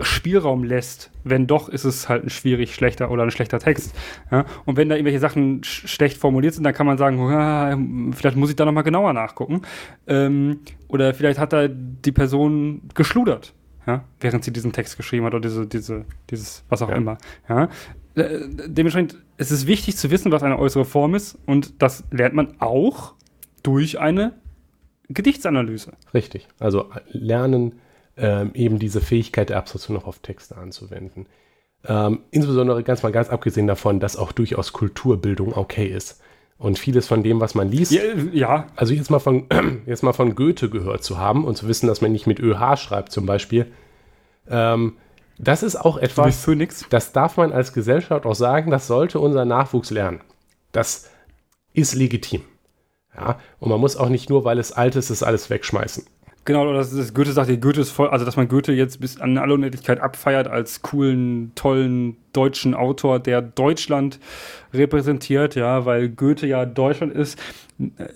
Spielraum 0.00 0.64
lässt. 0.64 1.10
Wenn 1.24 1.46
doch, 1.46 1.68
ist 1.68 1.84
es 1.84 2.08
halt 2.08 2.24
ein 2.24 2.30
schwierig 2.30 2.74
schlechter 2.74 3.10
oder 3.10 3.24
ein 3.24 3.30
schlechter 3.30 3.58
Text. 3.58 3.94
Ja? 4.30 4.46
Und 4.64 4.78
wenn 4.78 4.88
da 4.88 4.94
irgendwelche 4.94 5.18
Sachen 5.18 5.62
sch 5.62 5.86
schlecht 5.88 6.16
formuliert 6.16 6.54
sind, 6.54 6.64
dann 6.64 6.72
kann 6.72 6.86
man 6.86 6.96
sagen, 6.96 8.14
vielleicht 8.14 8.36
muss 8.36 8.48
ich 8.48 8.56
da 8.56 8.64
nochmal 8.64 8.84
genauer 8.84 9.12
nachgucken. 9.12 9.62
Ähm, 10.06 10.60
oder 10.88 11.12
vielleicht 11.12 11.38
hat 11.38 11.52
da 11.52 11.68
die 11.68 12.12
Person 12.12 12.82
geschludert, 12.94 13.52
ja? 13.86 14.04
während 14.20 14.42
sie 14.42 14.52
diesen 14.52 14.72
Text 14.72 14.96
geschrieben 14.96 15.26
hat 15.26 15.34
oder 15.34 15.42
diese, 15.42 15.66
diese, 15.66 16.06
dieses, 16.30 16.64
was 16.70 16.80
auch 16.80 16.88
ja. 16.88 16.96
immer. 16.96 17.18
Ja? 17.46 17.68
Äh, 18.14 18.48
dementsprechend 18.66 19.18
ist 19.36 19.50
es 19.50 19.66
wichtig 19.66 19.98
zu 19.98 20.10
wissen, 20.10 20.32
was 20.32 20.42
eine 20.42 20.58
äußere 20.58 20.86
Form 20.86 21.14
ist 21.14 21.38
und 21.44 21.82
das 21.82 22.04
lernt 22.10 22.34
man 22.34 22.54
auch 22.58 23.17
durch 23.62 23.98
eine 23.98 24.34
Gedichtsanalyse. 25.08 25.92
Richtig. 26.14 26.48
Also 26.58 26.90
lernen, 27.10 27.80
ähm, 28.16 28.50
eben 28.54 28.78
diese 28.78 29.00
Fähigkeit 29.00 29.48
der 29.48 29.58
Abstraktion 29.58 29.96
noch 29.96 30.06
auf 30.06 30.18
Texte 30.18 30.56
anzuwenden. 30.56 31.26
Ähm, 31.84 32.20
insbesondere 32.30 32.82
ganz 32.82 33.02
mal 33.02 33.12
ganz 33.12 33.28
abgesehen 33.30 33.66
davon, 33.66 34.00
dass 34.00 34.16
auch 34.16 34.32
durchaus 34.32 34.72
Kulturbildung 34.72 35.56
okay 35.56 35.86
ist. 35.86 36.20
Und 36.58 36.78
vieles 36.78 37.06
von 37.06 37.22
dem, 37.22 37.40
was 37.40 37.54
man 37.54 37.70
liest, 37.70 37.92
ja, 37.92 38.02
ja. 38.32 38.66
also 38.74 38.92
jetzt 38.92 39.10
mal, 39.10 39.20
von, 39.20 39.46
jetzt 39.86 40.02
mal 40.02 40.12
von 40.12 40.34
Goethe 40.34 40.68
gehört 40.68 41.04
zu 41.04 41.16
haben 41.16 41.44
und 41.44 41.56
zu 41.56 41.68
wissen, 41.68 41.86
dass 41.86 42.00
man 42.00 42.10
nicht 42.10 42.26
mit 42.26 42.40
ÖH 42.40 42.76
schreibt 42.76 43.12
zum 43.12 43.26
Beispiel, 43.26 43.66
ähm, 44.48 44.96
das 45.38 45.62
ist 45.62 45.76
auch 45.76 45.98
etwas, 45.98 46.44
das 46.90 47.12
darf 47.12 47.36
man 47.36 47.52
als 47.52 47.72
Gesellschaft 47.72 48.26
auch 48.26 48.34
sagen, 48.34 48.72
das 48.72 48.88
sollte 48.88 49.20
unser 49.20 49.44
Nachwuchs 49.44 49.90
lernen. 49.90 50.20
Das 50.72 51.08
ist 51.72 51.94
legitim. 51.94 52.42
Ja, 53.16 53.38
und 53.58 53.68
man 53.70 53.80
muss 53.80 53.96
auch 53.96 54.08
nicht 54.08 54.30
nur, 54.30 54.44
weil 54.44 54.58
es 54.58 54.72
alt 54.72 54.96
ist, 54.96 55.10
das 55.10 55.22
alles 55.22 55.50
wegschmeißen. 55.50 56.04
Genau, 56.44 56.72
das 56.72 56.94
ist, 56.94 57.14
Goethe 57.14 57.32
sagt, 57.32 57.60
Goethe 57.60 57.82
ist 57.82 57.90
voll, 57.90 58.08
also 58.08 58.24
dass 58.24 58.36
man 58.36 58.48
Goethe 58.48 58.72
jetzt 58.72 59.00
bis 59.00 59.20
an 59.20 59.36
alle 59.36 59.52
Unendlichkeit 59.52 60.00
abfeiert 60.00 60.48
als 60.48 60.80
coolen, 60.80 61.52
tollen 61.54 62.16
deutschen 62.32 62.72
Autor, 62.72 63.20
der 63.20 63.42
Deutschland 63.42 64.18
repräsentiert, 64.72 65.56
ja, 65.56 65.84
weil 65.84 66.08
Goethe 66.08 66.46
ja 66.46 66.64
Deutschland 66.64 67.12
ist. 67.12 67.38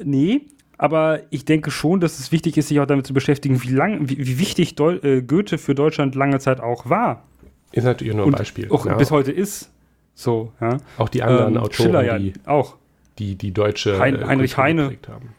Nee, 0.02 0.46
aber 0.78 1.20
ich 1.28 1.44
denke 1.44 1.70
schon, 1.70 2.00
dass 2.00 2.18
es 2.18 2.32
wichtig 2.32 2.56
ist, 2.56 2.68
sich 2.68 2.80
auch 2.80 2.86
damit 2.86 3.06
zu 3.06 3.12
beschäftigen, 3.12 3.62
wie, 3.62 3.68
lang, 3.68 4.08
wie, 4.08 4.16
wie 4.18 4.38
wichtig 4.38 4.76
Deu 4.76 4.94
äh, 5.02 5.20
Goethe 5.20 5.58
für 5.58 5.74
Deutschland 5.74 6.14
lange 6.14 6.38
Zeit 6.38 6.58
auch 6.58 6.88
war. 6.88 7.24
Ist 7.72 7.84
natürlich 7.84 8.14
nur 8.14 8.26
ein 8.26 8.32
Beispiel. 8.32 8.70
Auch 8.70 8.86
ja. 8.86 8.94
bis 8.94 9.10
heute 9.10 9.30
ist 9.30 9.70
so. 10.14 10.52
Ja. 10.60 10.78
Auch 10.96 11.08
die 11.08 11.22
anderen 11.22 11.56
ähm, 11.56 11.60
Autoren, 11.60 11.86
Schiller 11.86 12.02
ja 12.02 12.18
die, 12.18 12.32
auch. 12.46 12.76
Die, 13.18 13.36
die 13.36 13.52
deutsche 13.52 13.98
hein, 13.98 14.20
äh, 14.20 14.24
Heinrich 14.24 14.56
Heine. 14.56 14.96
Haben. 15.08 15.34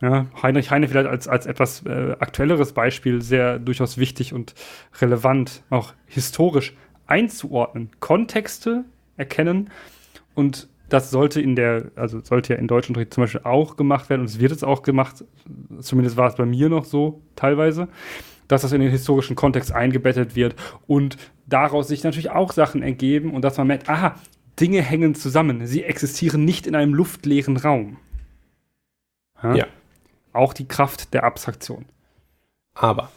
Ja, 0.00 0.26
Heinrich 0.42 0.70
Heine 0.70 0.88
vielleicht 0.88 1.08
als, 1.08 1.28
als 1.28 1.46
etwas 1.46 1.84
äh, 1.86 2.16
aktuelleres 2.18 2.72
Beispiel 2.72 3.22
sehr 3.22 3.58
durchaus 3.58 3.98
wichtig 3.98 4.32
und 4.32 4.54
relevant, 5.00 5.62
auch 5.70 5.94
historisch 6.06 6.74
einzuordnen. 7.06 7.90
Kontexte 8.00 8.84
erkennen 9.16 9.70
und 10.34 10.68
das 10.88 11.10
sollte 11.10 11.40
in 11.40 11.56
der, 11.56 11.90
also 11.96 12.20
sollte 12.20 12.52
ja 12.52 12.58
in 12.58 12.68
Deutschunterricht 12.68 13.14
zum 13.14 13.22
Beispiel 13.22 13.42
auch 13.44 13.76
gemacht 13.76 14.10
werden 14.10 14.20
und 14.20 14.26
es 14.26 14.40
wird 14.40 14.50
jetzt 14.50 14.64
auch 14.64 14.82
gemacht, 14.82 15.24
zumindest 15.80 16.16
war 16.16 16.28
es 16.28 16.34
bei 16.34 16.44
mir 16.44 16.68
noch 16.68 16.84
so 16.84 17.22
teilweise, 17.34 17.88
dass 18.48 18.62
das 18.62 18.72
in 18.72 18.80
den 18.80 18.90
historischen 18.90 19.36
Kontext 19.36 19.72
eingebettet 19.72 20.36
wird 20.36 20.54
und 20.86 21.16
daraus 21.46 21.88
sich 21.88 22.04
natürlich 22.04 22.30
auch 22.30 22.52
Sachen 22.52 22.82
ergeben 22.82 23.32
und 23.32 23.42
dass 23.42 23.56
man 23.56 23.68
merkt, 23.68 23.88
aha, 23.88 24.16
Dinge 24.60 24.82
hängen 24.82 25.14
zusammen, 25.14 25.66
sie 25.66 25.84
existieren 25.84 26.44
nicht 26.44 26.66
in 26.66 26.74
einem 26.74 26.94
luftleeren 26.94 27.56
Raum. 27.56 27.98
ja. 29.42 29.54
ja 29.54 29.66
auch 30.32 30.54
die 30.54 30.66
Kraft 30.66 31.14
der 31.14 31.24
Abstraktion. 31.24 31.84
Aber 32.74 33.10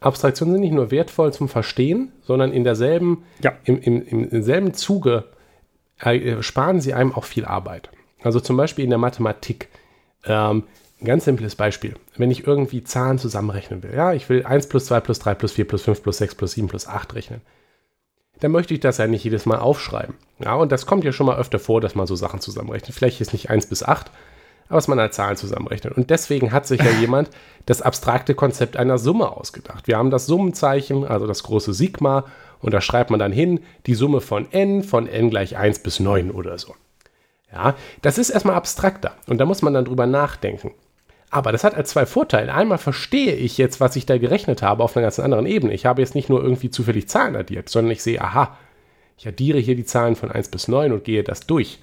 Abstraktionen 0.00 0.54
sind 0.54 0.62
nicht 0.62 0.72
nur 0.72 0.90
wertvoll 0.90 1.32
zum 1.32 1.48
Verstehen, 1.48 2.12
sondern 2.22 2.52
in 2.52 2.64
derselben, 2.64 3.24
ja. 3.40 3.52
im, 3.64 3.80
im, 3.80 4.28
im 4.28 4.42
selben 4.42 4.74
Zuge 4.74 5.24
äh, 6.00 6.42
sparen 6.42 6.80
sie 6.80 6.94
einem 6.94 7.14
auch 7.14 7.24
viel 7.24 7.44
Arbeit. 7.44 7.90
Also 8.22 8.40
zum 8.40 8.56
Beispiel 8.56 8.84
in 8.84 8.90
der 8.90 8.98
Mathematik. 8.98 9.68
Ähm, 10.24 10.64
ein 11.00 11.06
ganz 11.06 11.24
simples 11.24 11.56
Beispiel. 11.56 11.94
Wenn 12.16 12.30
ich 12.30 12.46
irgendwie 12.46 12.84
Zahlen 12.84 13.18
zusammenrechnen 13.18 13.82
will, 13.82 13.92
ja, 13.94 14.12
ich 14.12 14.28
will 14.28 14.44
1 14.44 14.68
plus 14.68 14.86
2 14.86 15.00
plus 15.00 15.18
3 15.18 15.34
plus 15.34 15.52
4 15.52 15.66
plus 15.66 15.82
5 15.82 16.02
plus 16.02 16.18
6 16.18 16.34
plus 16.36 16.52
7 16.52 16.68
plus 16.68 16.86
8 16.86 17.14
rechnen, 17.14 17.40
dann 18.42 18.50
möchte 18.50 18.74
ich 18.74 18.80
das 18.80 18.98
ja 18.98 19.06
nicht 19.06 19.22
jedes 19.22 19.46
Mal 19.46 19.60
aufschreiben. 19.60 20.16
Ja, 20.40 20.54
und 20.56 20.72
das 20.72 20.84
kommt 20.84 21.04
ja 21.04 21.12
schon 21.12 21.26
mal 21.26 21.38
öfter 21.38 21.60
vor, 21.60 21.80
dass 21.80 21.94
man 21.94 22.08
so 22.08 22.16
Sachen 22.16 22.40
zusammenrechnet. 22.40 22.92
Vielleicht 22.92 23.20
ist 23.20 23.32
nicht 23.32 23.50
1 23.50 23.66
bis 23.66 23.84
8, 23.84 24.10
was 24.68 24.88
man 24.88 24.98
als 24.98 25.14
Zahlen 25.14 25.36
zusammenrechnet. 25.36 25.96
Und 25.96 26.10
deswegen 26.10 26.50
hat 26.50 26.66
sich 26.66 26.82
ja 26.82 26.90
jemand 27.00 27.30
das 27.66 27.82
abstrakte 27.82 28.34
Konzept 28.34 28.76
einer 28.76 28.98
Summe 28.98 29.30
ausgedacht. 29.30 29.86
Wir 29.86 29.96
haben 29.96 30.10
das 30.10 30.26
Summenzeichen, 30.26 31.04
also 31.04 31.28
das 31.28 31.44
große 31.44 31.72
Sigma, 31.72 32.24
und 32.60 32.74
da 32.74 32.80
schreibt 32.80 33.10
man 33.10 33.20
dann 33.20 33.32
hin 33.32 33.60
die 33.86 33.94
Summe 33.94 34.20
von 34.20 34.50
n 34.50 34.82
von 34.82 35.06
n 35.06 35.30
gleich 35.30 35.56
1 35.56 35.78
bis 35.80 36.00
9 36.00 36.32
oder 36.32 36.58
so. 36.58 36.74
Ja, 37.52 37.76
das 38.00 38.18
ist 38.18 38.30
erstmal 38.30 38.56
abstrakter 38.56 39.12
und 39.28 39.38
da 39.38 39.44
muss 39.44 39.62
man 39.62 39.74
dann 39.74 39.84
drüber 39.84 40.06
nachdenken. 40.06 40.72
Aber 41.32 41.50
das 41.50 41.64
hat 41.64 41.74
als 41.74 41.88
zwei 41.88 42.04
Vorteile. 42.04 42.52
Einmal 42.52 42.76
verstehe 42.76 43.34
ich 43.34 43.56
jetzt, 43.56 43.80
was 43.80 43.96
ich 43.96 44.04
da 44.04 44.18
gerechnet 44.18 44.60
habe 44.60 44.84
auf 44.84 44.94
einer 44.94 45.06
ganz 45.06 45.18
anderen 45.18 45.46
Ebene. 45.46 45.72
Ich 45.72 45.86
habe 45.86 46.02
jetzt 46.02 46.14
nicht 46.14 46.28
nur 46.28 46.42
irgendwie 46.42 46.68
zufällig 46.68 47.08
Zahlen 47.08 47.34
addiert, 47.36 47.70
sondern 47.70 47.90
ich 47.90 48.02
sehe, 48.02 48.20
aha, 48.20 48.58
ich 49.16 49.26
addiere 49.26 49.58
hier 49.58 49.74
die 49.74 49.86
Zahlen 49.86 50.14
von 50.14 50.30
1 50.30 50.48
bis 50.48 50.68
9 50.68 50.92
und 50.92 51.04
gehe 51.04 51.24
das 51.24 51.46
durch. 51.46 51.80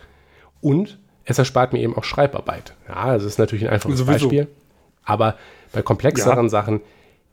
Und 0.62 1.00
es 1.26 1.40
erspart 1.40 1.74
mir 1.74 1.80
eben 1.80 1.98
auch 1.98 2.04
Schreibarbeit. 2.04 2.76
Ja, 2.88 3.12
das 3.12 3.24
ist 3.24 3.40
natürlich 3.40 3.66
ein 3.66 3.74
einfaches 3.74 3.98
Sowieso. 3.98 4.28
Beispiel. 4.28 4.48
Aber 5.04 5.36
bei 5.72 5.82
komplexeren 5.82 6.46
ja. 6.46 6.50
Sachen 6.50 6.82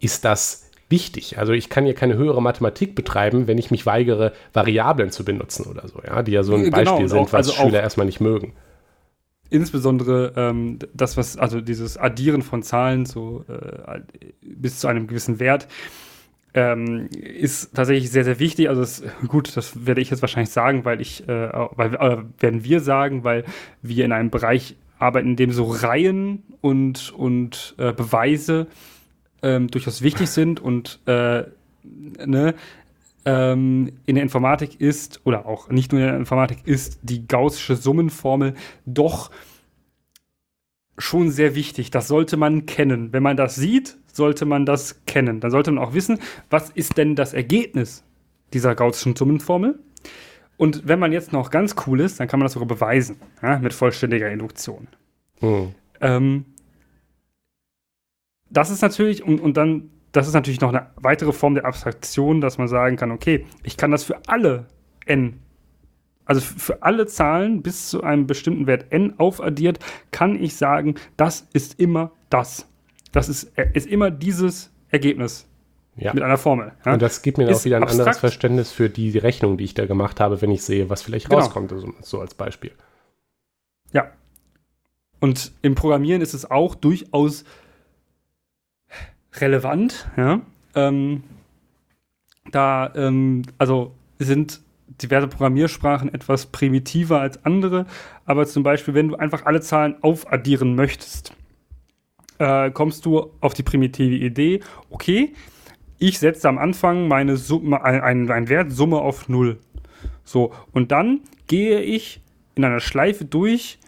ist 0.01 0.25
das 0.25 0.71
wichtig. 0.89 1.37
Also 1.37 1.53
ich 1.53 1.69
kann 1.69 1.85
hier 1.85 1.95
keine 1.95 2.14
höhere 2.14 2.41
Mathematik 2.41 2.95
betreiben, 2.95 3.47
wenn 3.47 3.59
ich 3.59 3.71
mich 3.71 3.85
weigere, 3.85 4.33
Variablen 4.55 5.11
zu 5.11 5.23
benutzen 5.23 5.67
oder 5.67 5.87
so, 5.87 6.01
ja, 6.07 6.23
die 6.23 6.33
ja 6.33 6.43
so 6.43 6.55
ein 6.55 6.64
genau, 6.64 6.77
Beispiel 6.79 7.09
sind, 7.11 7.33
was 7.35 7.51
also 7.51 7.53
Schüler 7.53 7.83
erstmal 7.83 8.07
nicht 8.07 8.21
mögen. 8.21 8.55
Insbesondere 9.51 10.32
ähm, 10.36 10.78
das, 10.94 11.16
was, 11.16 11.36
also 11.36 11.61
dieses 11.61 11.97
Addieren 11.97 12.42
von 12.42 12.62
Zahlen 12.62 13.07
so 13.07 13.44
äh, 13.49 14.01
bis 14.42 14.80
zu 14.80 14.88
einem 14.88 15.07
gewissen 15.07 15.38
Wert, 15.38 15.68
ähm, 16.55 17.09
ist 17.12 17.74
tatsächlich 17.74 18.11
sehr, 18.11 18.24
sehr 18.24 18.40
wichtig. 18.40 18.68
Also 18.68 18.82
es, 18.82 19.03
gut, 19.28 19.57
das 19.57 19.86
werde 19.86 20.01
ich 20.01 20.11
jetzt 20.11 20.22
wahrscheinlich 20.22 20.51
sagen, 20.51 20.84
weil 20.84 21.01
ich, 21.01 21.28
äh, 21.28 21.51
weil, 21.53 21.94
äh, 21.94 22.18
werden 22.40 22.64
wir 22.64 22.80
sagen, 22.80 23.24
weil 23.24 23.44
wir 23.82 24.05
in 24.05 24.12
einem 24.12 24.30
Bereich 24.30 24.76
arbeiten, 24.99 25.28
in 25.28 25.36
dem 25.36 25.53
so 25.53 25.64
Reihen 25.64 26.42
und, 26.62 27.12
und 27.12 27.74
äh, 27.78 27.92
Beweise 27.92 28.66
ähm, 29.42 29.68
durchaus 29.68 30.03
wichtig 30.03 30.30
sind 30.30 30.59
und 30.59 31.01
äh, 31.07 31.44
ne, 32.24 32.55
ähm, 33.27 33.93
in 34.07 34.14
der 34.14 34.22
Informatik 34.22 34.81
ist, 34.81 35.20
oder 35.24 35.45
auch 35.45 35.68
nicht 35.68 35.93
nur 35.93 36.01
in 36.01 36.07
der 36.07 36.16
Informatik, 36.16 36.59
ist 36.64 37.01
die 37.03 37.27
gaußsche 37.27 37.77
Summenformel 37.77 38.55
doch 38.87 39.31
schon 40.97 41.31
sehr 41.31 41.55
wichtig. 41.55 41.91
Das 41.91 42.09
sollte 42.09 42.39
man 42.39 42.64
kennen. 42.64 43.12
Wenn 43.12 43.22
man 43.22 43.37
das 43.37 43.57
sieht, 43.57 43.99
sollte 44.11 44.47
man 44.47 44.64
das 44.64 45.05
kennen. 45.05 45.41
Dann 45.41 45.51
sollte 45.51 45.70
man 45.72 45.85
auch 45.85 45.93
wissen, 45.93 46.18
was 46.49 46.70
ist 46.70 46.97
denn 46.97 47.16
das 47.16 47.35
Ergebnis 47.35 48.05
dieser 48.55 48.74
gaußschen 48.74 49.14
Summenformel. 49.14 49.79
Und 50.57 50.89
wenn 50.89 50.99
man 50.99 51.12
jetzt 51.12 51.33
noch 51.33 51.51
ganz 51.51 51.74
cool 51.87 52.01
ist, 52.01 52.18
dann 52.18 52.29
kann 52.29 52.39
man 52.39 52.47
das 52.47 52.55
sogar 52.55 52.68
beweisen, 52.68 53.16
ja, 53.43 53.59
mit 53.59 53.74
vollständiger 53.74 54.31
Induktion. 54.31 54.89
Hm. 55.41 55.74
Ähm, 56.01 56.45
das 58.49 58.70
ist 58.70 58.81
natürlich, 58.81 59.22
und, 59.22 59.41
und 59.41 59.57
dann, 59.59 59.91
das 60.12 60.26
ist 60.26 60.34
natürlich 60.34 60.61
noch 60.61 60.70
eine 60.70 60.90
weitere 60.96 61.32
Form 61.32 61.54
der 61.54 61.64
Abstraktion, 61.66 62.40
dass 62.40 62.59
man 62.59 62.68
sagen 62.68 62.96
kann, 62.96 63.11
okay, 63.11 63.46
ich 63.62 63.76
kann 63.76 63.90
das 63.90 64.04
für 64.04 64.16
alle 64.26 64.66
n, 65.04 65.40
also 66.24 66.40
für 66.40 66.82
alle 66.82 67.07
Zahlen 67.07 67.62
bis 67.62 67.90
zu 67.90 68.02
einem 68.02 68.26
bestimmten 68.26 68.66
Wert 68.66 68.86
n 68.90 69.14
aufaddiert, 69.18 69.78
kann 70.11 70.42
ich 70.42 70.57
sagen, 70.57 70.96
das 71.16 71.46
ist 71.52 71.78
immer 71.80 72.12
das. 72.30 72.66
Das 73.12 73.28
ist, 73.28 73.57
äh, 73.57 73.68
ist 73.72 73.86
immer 73.86 74.11
dieses 74.11 74.72
Ergebnis 74.90 75.48
ja. 75.96 76.12
mit 76.12 76.22
einer 76.22 76.38
Formel. 76.38 76.72
Ja? 76.84 76.94
Und 76.94 77.02
das 77.02 77.22
gibt 77.22 77.38
mir 77.38 77.48
ist 77.48 77.61
auch 77.61 77.64
wieder 77.64 77.76
ein 77.76 77.82
abstrakt. 77.82 78.00
anderes 78.00 78.18
Verständnis 78.18 78.72
für 78.72 78.90
die 78.90 79.16
Rechnung, 79.18 79.57
die 79.57 79.64
ich 79.64 79.74
da 79.74 79.86
gemacht 79.86 80.20
habe, 80.20 80.42
wenn 80.42 80.50
ich 80.50 80.62
sehe, 80.62 80.90
was 80.90 81.02
vielleicht 81.02 81.28
genau. 81.28 81.42
rauskommt, 81.42 81.70
so, 81.70 81.94
so 82.02 82.20
als 82.20 82.34
Beispiel. 82.34 82.72
Ja. 83.92 84.11
Und 85.20 85.52
im 85.62 85.74
Programmieren 85.74 86.20
ist 86.22 86.34
es 86.34 86.50
auch 86.50 86.74
durchaus 86.74 87.44
relevant, 89.41 90.09
ja. 90.16 90.41
Ähm, 90.74 91.22
da, 92.51 92.93
ähm, 92.95 93.43
also 93.59 93.95
sind 94.18 94.61
diverse 95.03 95.28
Programmiersprachen 95.28 96.12
etwas 96.14 96.47
primitiver 96.47 97.20
als 97.20 97.45
andere, 97.45 97.87
aber 98.24 98.47
zum 98.47 98.62
Beispiel, 98.62 98.95
wenn 98.95 99.09
du 99.09 99.16
einfach 99.16 99.45
alle 99.47 99.61
Zahlen 99.61 99.97
aufaddieren 100.03 100.74
möchtest, 100.74 101.34
äh, 102.39 102.70
kommst 102.70 103.05
du 103.05 103.30
auf 103.41 103.55
die 103.55 103.62
primitive 103.62 104.14
Idee, 104.14 104.61
okay, 104.91 105.32
ich 105.99 106.18
setze 106.18 106.49
am 106.49 106.59
Anfang 106.59 107.09
meine 107.09 107.37
Summe, 107.37 107.82
ein, 107.82 108.30
ein 108.30 108.49
Wert 108.49 108.70
Summe 108.70 108.99
auf 108.99 109.28
0. 109.28 109.59
So, 110.24 110.53
und 110.72 110.93
dann 110.93 111.20
gehe 111.47 111.80
ich 111.80 112.20
in 112.55 112.64
einer 112.64 112.80
Schleife 112.80 113.24
durch, 113.24 113.78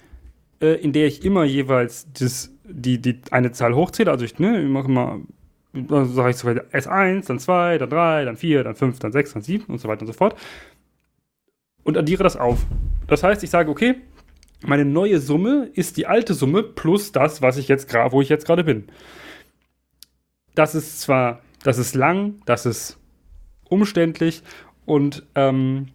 äh, 0.60 0.80
in 0.80 0.92
der 0.92 1.06
ich 1.06 1.24
immer 1.24 1.44
jeweils 1.44 2.06
das, 2.12 2.50
die, 2.64 3.00
die, 3.00 3.20
eine 3.30 3.52
Zahl 3.52 3.74
hochzähle. 3.74 4.10
Also 4.10 4.24
ich, 4.24 4.38
ne, 4.38 4.60
mache 4.62 4.88
immer, 4.88 5.20
dann 5.72 6.06
sage 6.06 6.30
ich 6.30 6.36
so 6.36 6.48
weiter, 6.48 6.64
S1, 6.72 7.26
dann 7.26 7.38
2, 7.38 7.78
dann 7.78 7.90
3, 7.90 8.24
dann 8.24 8.36
4, 8.36 8.64
dann 8.64 8.74
5, 8.74 8.98
dann 8.98 9.12
6, 9.12 9.32
dann 9.34 9.42
7 9.42 9.64
und 9.66 9.78
so 9.78 9.88
weiter 9.88 10.02
und 10.02 10.06
so 10.06 10.12
fort. 10.12 10.36
Und 11.84 11.96
addiere 11.96 12.22
das 12.22 12.36
auf. 12.36 12.64
Das 13.06 13.22
heißt, 13.22 13.42
ich 13.42 13.50
sage, 13.50 13.70
okay, 13.70 13.96
meine 14.66 14.84
neue 14.84 15.20
Summe 15.20 15.70
ist 15.74 15.96
die 15.96 16.06
alte 16.06 16.34
Summe 16.34 16.62
plus 16.62 17.12
das, 17.12 17.42
was 17.42 17.56
ich 17.56 17.68
jetzt 17.68 17.92
wo 18.10 18.20
ich 18.20 18.28
jetzt 18.28 18.46
gerade 18.46 18.64
bin. 18.64 18.88
Das 20.54 20.74
ist 20.74 21.00
zwar, 21.00 21.40
das 21.62 21.78
ist 21.78 21.94
lang, 21.94 22.40
das 22.44 22.66
ist 22.66 22.98
umständlich 23.68 24.42
und 24.84 25.24
ähm, 25.34 25.88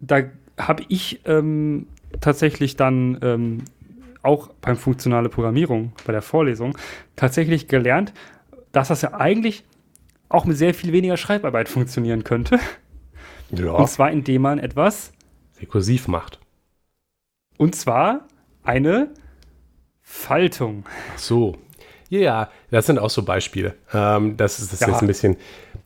da 0.00 0.22
habe 0.58 0.82
ich 0.88 1.20
ähm, 1.26 1.86
tatsächlich 2.20 2.76
dann 2.76 3.18
ähm, 3.22 3.58
auch 4.22 4.48
beim 4.60 4.76
funktionale 4.76 5.28
Programmierung, 5.28 5.92
bei 6.06 6.12
der 6.12 6.22
Vorlesung, 6.22 6.76
tatsächlich 7.16 7.68
gelernt, 7.68 8.12
dass 8.72 8.88
das 8.88 9.02
ja 9.02 9.14
eigentlich 9.14 9.64
auch 10.28 10.44
mit 10.44 10.56
sehr 10.56 10.74
viel 10.74 10.92
weniger 10.92 11.16
Schreibarbeit 11.16 11.68
funktionieren 11.68 12.24
könnte. 12.24 12.58
Ja. 13.50 13.72
Und 13.72 13.88
zwar, 13.88 14.10
indem 14.10 14.42
man 14.42 14.58
etwas 14.58 15.12
rekursiv 15.60 16.08
macht. 16.08 16.40
Und 17.58 17.74
zwar 17.74 18.26
eine 18.62 19.10
Faltung. 20.00 20.84
Ach 21.14 21.18
so. 21.18 21.56
Ja, 22.08 22.50
das 22.70 22.86
sind 22.86 22.98
auch 22.98 23.08
so 23.08 23.22
Beispiele. 23.22 23.74
Ähm, 23.92 24.36
das 24.36 24.58
ist, 24.58 24.72
das 24.72 24.80
ja. 24.80 24.88
jetzt 24.88 25.00
ein 25.00 25.06
bisschen 25.06 25.36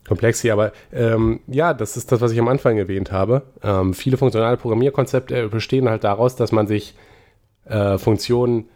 komplex 0.05 0.41
hier, 0.41 0.53
aber 0.53 0.73
ähm, 0.91 1.39
ja, 1.47 1.73
das 1.73 1.95
ist 1.95 2.11
das, 2.11 2.19
was 2.19 2.31
ich 2.31 2.39
am 2.39 2.47
Anfang 2.49 2.77
erwähnt 2.77 3.11
habe. 3.11 3.43
Ähm, 3.63 3.93
viele 3.93 4.17
funktionale 4.17 4.57
Programmierkonzepte 4.57 5.47
bestehen 5.47 5.87
halt 5.87 6.03
daraus, 6.03 6.35
dass 6.35 6.51
man 6.51 6.67
sich 6.67 6.95
äh, 7.69 7.97
Funktionen, 7.97 8.69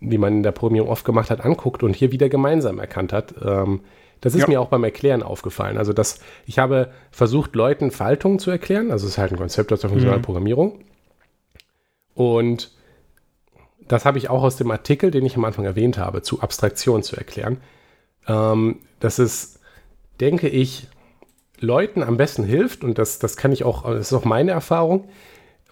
die 0.00 0.18
man 0.18 0.38
in 0.38 0.42
der 0.42 0.52
Programmierung 0.52 0.90
oft 0.90 1.04
gemacht 1.04 1.30
hat, 1.30 1.44
anguckt 1.44 1.82
und 1.82 1.94
hier 1.94 2.12
wieder 2.12 2.28
gemeinsam 2.28 2.78
erkannt 2.78 3.12
hat. 3.12 3.34
Ähm, 3.42 3.80
das 4.20 4.34
ist 4.34 4.42
ja. 4.42 4.48
mir 4.48 4.60
auch 4.60 4.68
beim 4.68 4.84
Erklären 4.84 5.22
aufgefallen. 5.22 5.78
Also, 5.78 5.92
dass 5.92 6.20
ich 6.46 6.58
habe 6.58 6.92
versucht, 7.10 7.54
Leuten 7.54 7.90
Faltungen 7.90 8.38
zu 8.38 8.50
erklären. 8.50 8.90
Also, 8.90 9.06
es 9.06 9.12
ist 9.12 9.18
halt 9.18 9.32
ein 9.32 9.38
Konzept 9.38 9.72
aus 9.72 9.80
der 9.80 9.90
funktionalen 9.90 10.20
mhm. 10.20 10.24
Programmierung. 10.24 10.80
Und 12.14 12.70
das 13.88 14.04
habe 14.04 14.18
ich 14.18 14.30
auch 14.30 14.42
aus 14.42 14.56
dem 14.56 14.70
Artikel, 14.70 15.10
den 15.10 15.26
ich 15.26 15.36
am 15.36 15.44
Anfang 15.44 15.64
erwähnt 15.64 15.98
habe, 15.98 16.22
zu 16.22 16.40
Abstraktion 16.40 17.02
zu 17.02 17.16
erklären. 17.16 17.58
Ähm, 18.28 18.78
dass 19.00 19.18
es, 19.18 19.58
denke 20.20 20.48
ich, 20.48 20.86
Leuten 21.58 22.02
am 22.02 22.16
besten 22.16 22.44
hilft, 22.44 22.84
und 22.84 22.98
das, 22.98 23.18
das 23.18 23.36
kann 23.36 23.52
ich 23.52 23.64
auch, 23.64 23.84
das 23.84 24.12
ist 24.12 24.12
auch 24.12 24.24
meine 24.24 24.52
Erfahrung. 24.52 25.08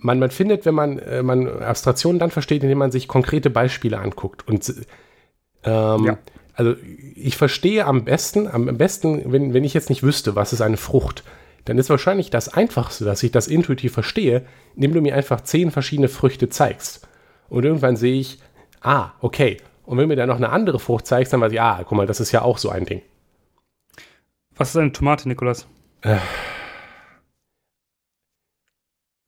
Man, 0.03 0.18
man 0.18 0.30
findet, 0.30 0.66
wenn 0.66 0.74
man, 0.74 0.98
äh, 0.98 1.22
man 1.22 1.62
Abstraktionen 1.62 2.18
dann 2.18 2.30
versteht, 2.30 2.62
indem 2.62 2.78
man 2.78 2.90
sich 2.90 3.07
konkrete 3.07 3.51
Beispiele 3.51 3.98
anguckt. 3.98 4.48
Und 4.48 4.68
ähm, 5.64 6.05
ja. 6.05 6.18
also 6.55 6.74
ich 7.14 7.36
verstehe 7.36 7.86
am 7.86 8.05
besten, 8.05 8.48
am 8.48 8.78
besten, 8.78 9.32
wenn, 9.32 9.53
wenn 9.53 9.64
ich 9.64 9.74
jetzt 9.74 9.90
nicht 9.90 10.03
wüsste, 10.03 10.36
was 10.36 10.53
ist 10.53 10.62
eine 10.62 10.78
Frucht, 10.78 11.22
dann 11.66 11.78
ist 11.78 11.90
wahrscheinlich 11.90 12.30
das 12.30 12.48
Einfachste, 12.48 13.05
dass 13.05 13.22
ich 13.22 13.30
das 13.30 13.46
intuitiv 13.46 13.92
verstehe, 13.92 14.46
indem 14.74 14.94
du 14.94 15.01
mir 15.03 15.14
einfach 15.14 15.42
zehn 15.42 15.70
verschiedene 15.70 16.09
Früchte 16.09 16.48
zeigst. 16.48 17.07
Und 17.48 17.64
irgendwann 17.64 17.96
sehe 17.96 18.18
ich, 18.18 18.38
ah, 18.80 19.11
okay. 19.20 19.59
Und 19.84 19.98
wenn 19.98 20.05
du 20.05 20.09
mir 20.09 20.16
dann 20.16 20.28
noch 20.28 20.36
eine 20.36 20.51
andere 20.51 20.78
Frucht 20.78 21.07
zeigst, 21.07 21.32
dann 21.32 21.40
weiß 21.40 21.53
ich, 21.53 21.61
ah, 21.61 21.80
guck 21.84 21.96
mal, 21.96 22.07
das 22.07 22.20
ist 22.20 22.32
ja 22.32 22.42
auch 22.42 22.59
so 22.59 22.70
ein 22.70 22.86
Ding. 22.86 23.03
Was 24.57 24.70
ist 24.70 24.76
eine 24.76 24.92
Tomate, 24.92 25.28
Nikolas? 25.28 25.66
Äh, 26.03 26.16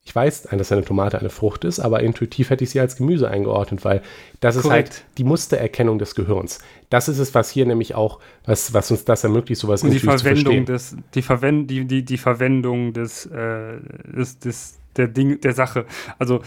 ich 0.05 0.15
weiß, 0.15 0.43
dass 0.43 0.73
eine 0.73 0.85
Tomate 0.85 1.19
eine 1.19 1.31
Frucht 1.31 1.65
ist, 1.65 1.79
aber 1.79 2.03
intuitiv 2.03 2.51
hätte 2.51 2.65
ich 2.65 2.71
sie 2.71 2.81
als 2.81 2.97
Gemüse 2.97 3.29
eingeordnet, 3.31 3.85
weil 3.85 4.03
das 4.41 4.57
ist 4.57 4.63
Korrekt. 4.63 4.95
halt 4.95 5.05
die 5.19 5.25
Mustererkennung 5.25 5.99
des 6.01 6.17
Gehirns. 6.17 6.59
Das 6.91 7.09
ist 7.09 7.19
es, 7.19 7.35
was 7.35 7.51
hier 7.51 7.67
nämlich 7.67 7.95
auch, 7.95 8.19
was, 8.45 8.75
was 8.75 8.91
uns 8.91 9.05
das 9.05 9.23
ermöglicht, 9.23 9.61
sowas 9.61 9.85
Und 9.85 9.93
die 9.93 10.01
Verwendung 10.01 10.65
des, 10.65 10.97
die, 11.15 11.23
Verwend, 11.23 11.71
die, 11.71 11.85
die, 11.85 12.05
die 12.05 12.19
Verwendung 12.19 12.93
des, 12.93 13.27
äh, 13.27 13.79
des, 14.05 14.41
des, 14.41 14.79
der 14.97 15.07
Ding, 15.07 15.41
der 15.41 15.55
Sache. 15.55 15.87
Also 16.19 16.43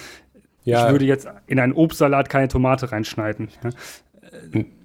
ja. 0.65 0.85
ich 0.85 0.91
würde 0.91 1.05
jetzt 1.05 1.27
in 1.47 1.59
einen 1.59 1.73
Obstsalat 1.73 2.29
keine 2.29 2.49
Tomate 2.49 2.91
reinschneiden. 2.91 3.47
Ja? 3.63 3.69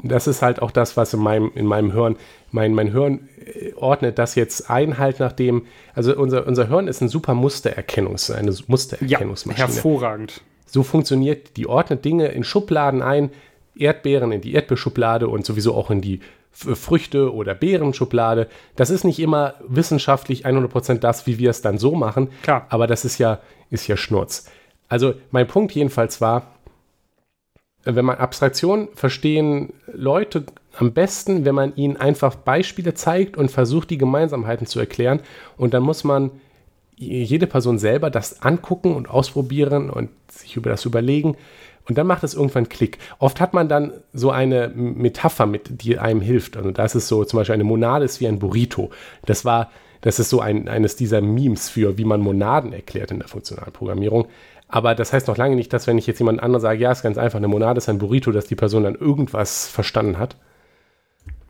Das 0.02 0.26
ist 0.26 0.42
halt 0.42 0.62
auch 0.62 0.70
das, 0.70 0.96
was 0.96 1.14
in 1.14 1.20
meinem, 1.20 1.50
in 1.54 1.66
meinem 1.66 1.92
Hirn, 1.92 2.16
mein, 2.50 2.74
mein 2.74 2.90
Hirn 2.92 3.28
äh, 3.44 3.72
ordnet 3.74 4.18
das 4.18 4.34
jetzt 4.34 4.70
ein, 4.70 4.98
halt 4.98 5.20
nachdem, 5.20 5.66
also 5.94 6.16
unser, 6.16 6.46
unser 6.46 6.68
Hirn 6.68 6.88
ist 6.88 7.00
ein 7.00 7.08
super 7.08 7.34
Mustererkennungs, 7.34 8.30
eine 8.30 8.54
Mustererkennungsmaschine. 8.66 9.68
Ja, 9.68 9.72
hervorragend. 9.72 10.42
So 10.66 10.82
funktioniert, 10.82 11.56
die 11.56 11.66
ordnet 11.66 12.04
Dinge 12.04 12.28
in 12.28 12.44
Schubladen 12.44 13.02
ein, 13.02 13.30
Erdbeeren 13.76 14.32
in 14.32 14.40
die 14.40 14.54
Erdbeerschublade 14.54 15.28
und 15.28 15.46
sowieso 15.46 15.74
auch 15.74 15.90
in 15.90 16.00
die 16.00 16.20
Früchte- 16.52 17.32
oder 17.32 17.54
Beerenschublade. 17.54 18.48
Das 18.76 18.90
ist 18.90 19.04
nicht 19.04 19.20
immer 19.20 19.54
wissenschaftlich 19.66 20.44
100% 20.44 20.98
das, 20.98 21.26
wie 21.26 21.38
wir 21.38 21.50
es 21.50 21.62
dann 21.62 21.78
so 21.78 21.94
machen. 21.94 22.28
Klar. 22.42 22.66
Aber 22.68 22.86
das 22.86 23.04
ist 23.04 23.18
ja, 23.18 23.40
ist 23.70 23.86
ja 23.86 23.96
Schnurz. 23.96 24.46
Also 24.88 25.14
mein 25.30 25.46
Punkt 25.46 25.72
jedenfalls 25.72 26.20
war, 26.20 26.54
wenn 27.84 28.04
man 28.04 28.18
Abstraktion 28.18 28.88
verstehen 28.94 29.72
Leute 29.92 30.44
am 30.76 30.92
besten, 30.92 31.44
wenn 31.44 31.54
man 31.54 31.74
ihnen 31.76 31.96
einfach 31.96 32.34
Beispiele 32.34 32.94
zeigt 32.94 33.36
und 33.36 33.50
versucht, 33.50 33.90
die 33.90 33.98
Gemeinsamkeiten 33.98 34.66
zu 34.66 34.78
erklären. 34.78 35.20
Und 35.56 35.74
dann 35.74 35.82
muss 35.82 36.04
man 36.04 36.30
jede 36.96 37.46
Person 37.46 37.78
selber 37.78 38.10
das 38.10 38.42
angucken 38.42 38.94
und 38.94 39.08
ausprobieren 39.08 39.88
und 39.88 40.10
sich 40.30 40.56
über 40.56 40.70
das 40.70 40.84
überlegen. 40.84 41.36
Und 41.88 41.96
dann 41.98 42.06
macht 42.06 42.22
es 42.22 42.34
irgendwann 42.34 42.68
Klick. 42.68 42.98
Oft 43.18 43.40
hat 43.40 43.54
man 43.54 43.68
dann 43.68 43.92
so 44.12 44.30
eine 44.30 44.68
Metapher 44.68 45.46
mit, 45.46 45.82
die 45.82 45.98
einem 45.98 46.20
hilft. 46.20 46.56
Also 46.56 46.70
das 46.70 46.94
ist 46.94 47.08
so 47.08 47.24
zum 47.24 47.38
Beispiel 47.38 47.54
eine 47.54 47.64
Monade 47.64 48.04
ist 48.04 48.20
wie 48.20 48.28
ein 48.28 48.38
Burrito. 48.38 48.90
Das 49.24 49.44
war, 49.44 49.70
das 50.02 50.18
ist 50.18 50.28
so 50.28 50.40
ein, 50.40 50.68
eines 50.68 50.96
dieser 50.96 51.22
Memes 51.22 51.70
für, 51.70 51.96
wie 51.96 52.04
man 52.04 52.20
Monaden 52.20 52.72
erklärt 52.72 53.10
in 53.10 53.18
der 53.18 53.28
funktionalen 53.28 53.72
Programmierung. 53.72 54.26
Aber 54.70 54.94
das 54.94 55.12
heißt 55.12 55.26
noch 55.28 55.36
lange 55.36 55.56
nicht, 55.56 55.72
dass 55.72 55.86
wenn 55.86 55.98
ich 55.98 56.06
jetzt 56.06 56.20
jemand 56.20 56.42
anderes 56.42 56.62
sage, 56.62 56.80
ja, 56.80 56.92
ist 56.92 57.02
ganz 57.02 57.18
einfach, 57.18 57.38
eine 57.38 57.48
Monade 57.48 57.78
ist 57.78 57.88
ein 57.88 57.98
Burrito, 57.98 58.30
dass 58.30 58.46
die 58.46 58.54
Person 58.54 58.84
dann 58.84 58.94
irgendwas 58.94 59.68
verstanden 59.68 60.18
hat. 60.18 60.36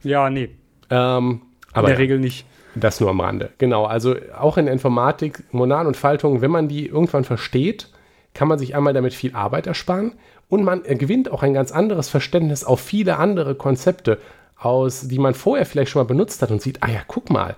Ja, 0.02 0.30
nee. 0.30 0.50
Ähm, 0.88 1.42
aber 1.72 1.88
in 1.88 1.90
der 1.90 1.94
ja, 1.94 2.00
Regel 2.00 2.18
nicht. 2.18 2.46
Das 2.74 3.00
nur 3.00 3.10
am 3.10 3.20
Rande. 3.20 3.50
Genau, 3.58 3.84
also 3.84 4.16
auch 4.38 4.56
in 4.56 4.66
der 4.66 4.72
Informatik, 4.72 5.42
Monaden 5.52 5.86
und 5.86 5.96
Faltungen, 5.96 6.40
wenn 6.40 6.50
man 6.50 6.68
die 6.68 6.86
irgendwann 6.86 7.24
versteht, 7.24 7.88
kann 8.32 8.48
man 8.48 8.58
sich 8.58 8.74
einmal 8.74 8.94
damit 8.94 9.12
viel 9.12 9.34
Arbeit 9.34 9.66
ersparen 9.66 10.12
und 10.48 10.64
man 10.64 10.82
gewinnt 10.84 11.30
auch 11.30 11.42
ein 11.42 11.52
ganz 11.52 11.72
anderes 11.72 12.08
Verständnis 12.08 12.64
auf 12.64 12.80
viele 12.80 13.18
andere 13.18 13.54
Konzepte 13.54 14.18
aus, 14.56 15.08
die 15.08 15.18
man 15.18 15.34
vorher 15.34 15.66
vielleicht 15.66 15.90
schon 15.90 16.00
mal 16.00 16.08
benutzt 16.08 16.42
hat 16.42 16.50
und 16.50 16.62
sieht, 16.62 16.82
ah 16.82 16.88
ja, 16.88 17.00
guck 17.06 17.28
mal, 17.28 17.56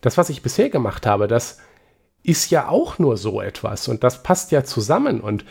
das, 0.00 0.18
was 0.18 0.30
ich 0.30 0.42
bisher 0.42 0.70
gemacht 0.70 1.06
habe, 1.06 1.28
das 1.28 1.60
ist 2.24 2.50
ja 2.50 2.68
auch 2.68 2.98
nur 2.98 3.16
so 3.16 3.40
etwas 3.40 3.86
und 3.86 4.02
das 4.02 4.22
passt 4.22 4.50
ja 4.50 4.64
zusammen 4.64 5.20
und 5.20 5.44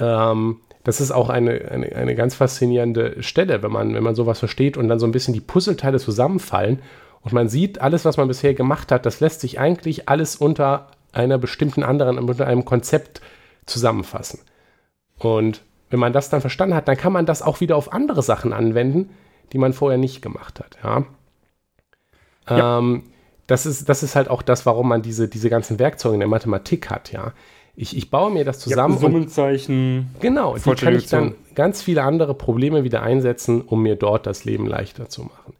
ähm, 0.00 0.60
das 0.82 1.00
ist 1.00 1.12
auch 1.12 1.30
eine, 1.30 1.70
eine, 1.70 1.94
eine, 1.94 2.14
ganz 2.14 2.34
faszinierende 2.34 3.22
Stelle, 3.22 3.62
wenn 3.62 3.70
man, 3.70 3.94
wenn 3.94 4.02
man 4.02 4.14
sowas 4.14 4.38
versteht 4.38 4.76
und 4.76 4.88
dann 4.88 4.98
so 4.98 5.06
ein 5.06 5.12
bisschen 5.12 5.34
die 5.34 5.40
Puzzleteile 5.40 5.98
zusammenfallen 5.98 6.82
und 7.22 7.32
man 7.32 7.48
sieht, 7.48 7.80
alles, 7.80 8.04
was 8.04 8.16
man 8.16 8.28
bisher 8.28 8.54
gemacht 8.54 8.90
hat, 8.90 9.06
das 9.06 9.20
lässt 9.20 9.40
sich 9.40 9.58
eigentlich 9.58 10.08
alles 10.08 10.36
unter 10.36 10.88
einer 11.12 11.38
bestimmten 11.38 11.82
anderen, 11.82 12.18
unter 12.18 12.46
einem 12.46 12.64
Konzept 12.64 13.20
zusammenfassen. 13.66 14.40
Und 15.18 15.62
wenn 15.88 16.00
man 16.00 16.12
das 16.12 16.28
dann 16.28 16.40
verstanden 16.40 16.74
hat, 16.74 16.88
dann 16.88 16.96
kann 16.96 17.12
man 17.12 17.24
das 17.24 17.40
auch 17.40 17.60
wieder 17.60 17.76
auf 17.76 17.92
andere 17.92 18.22
Sachen 18.22 18.52
anwenden, 18.52 19.10
die 19.52 19.58
man 19.58 19.72
vorher 19.72 19.98
nicht 19.98 20.22
gemacht 20.22 20.60
hat. 20.60 20.76
Ja. 20.82 21.04
ja. 22.48 22.78
Ähm, 22.78 23.04
das 23.46 23.66
ist, 23.66 23.88
das 23.88 24.02
ist 24.02 24.16
halt 24.16 24.28
auch 24.28 24.42
das, 24.42 24.66
warum 24.66 24.88
man 24.88 25.02
diese, 25.02 25.28
diese 25.28 25.50
ganzen 25.50 25.78
Werkzeuge 25.78 26.14
in 26.14 26.20
der 26.20 26.28
Mathematik 26.28 26.90
hat, 26.90 27.12
ja. 27.12 27.32
Ich, 27.76 27.96
ich 27.96 28.08
baue 28.08 28.30
mir 28.30 28.44
das 28.44 28.60
zusammen. 28.60 28.94
Ja, 28.94 29.00
Summenzeichen. 29.00 30.10
Und, 30.14 30.20
genau, 30.20 30.56
die 30.56 30.74
kann 30.74 30.94
ich 30.94 31.08
dann 31.08 31.34
ganz 31.56 31.82
viele 31.82 32.04
andere 32.04 32.32
Probleme 32.34 32.84
wieder 32.84 33.02
einsetzen, 33.02 33.62
um 33.62 33.82
mir 33.82 33.96
dort 33.96 34.26
das 34.26 34.44
Leben 34.44 34.66
leichter 34.66 35.08
zu 35.08 35.22
machen. 35.22 35.54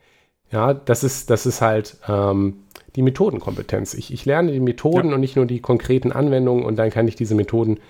Ja, 0.52 0.74
das 0.74 1.02
ist, 1.02 1.30
das 1.30 1.44
ist 1.44 1.60
halt 1.60 1.96
ähm, 2.06 2.58
die 2.94 3.02
Methodenkompetenz. 3.02 3.94
Ich, 3.94 4.12
ich 4.12 4.24
lerne 4.24 4.52
die 4.52 4.60
Methoden 4.60 5.08
ja. 5.08 5.14
und 5.14 5.20
nicht 5.20 5.34
nur 5.34 5.46
die 5.46 5.60
konkreten 5.60 6.12
Anwendungen 6.12 6.64
und 6.64 6.76
dann 6.76 6.90
kann 6.90 7.08
ich 7.08 7.16
diese 7.16 7.34
Methoden 7.34 7.80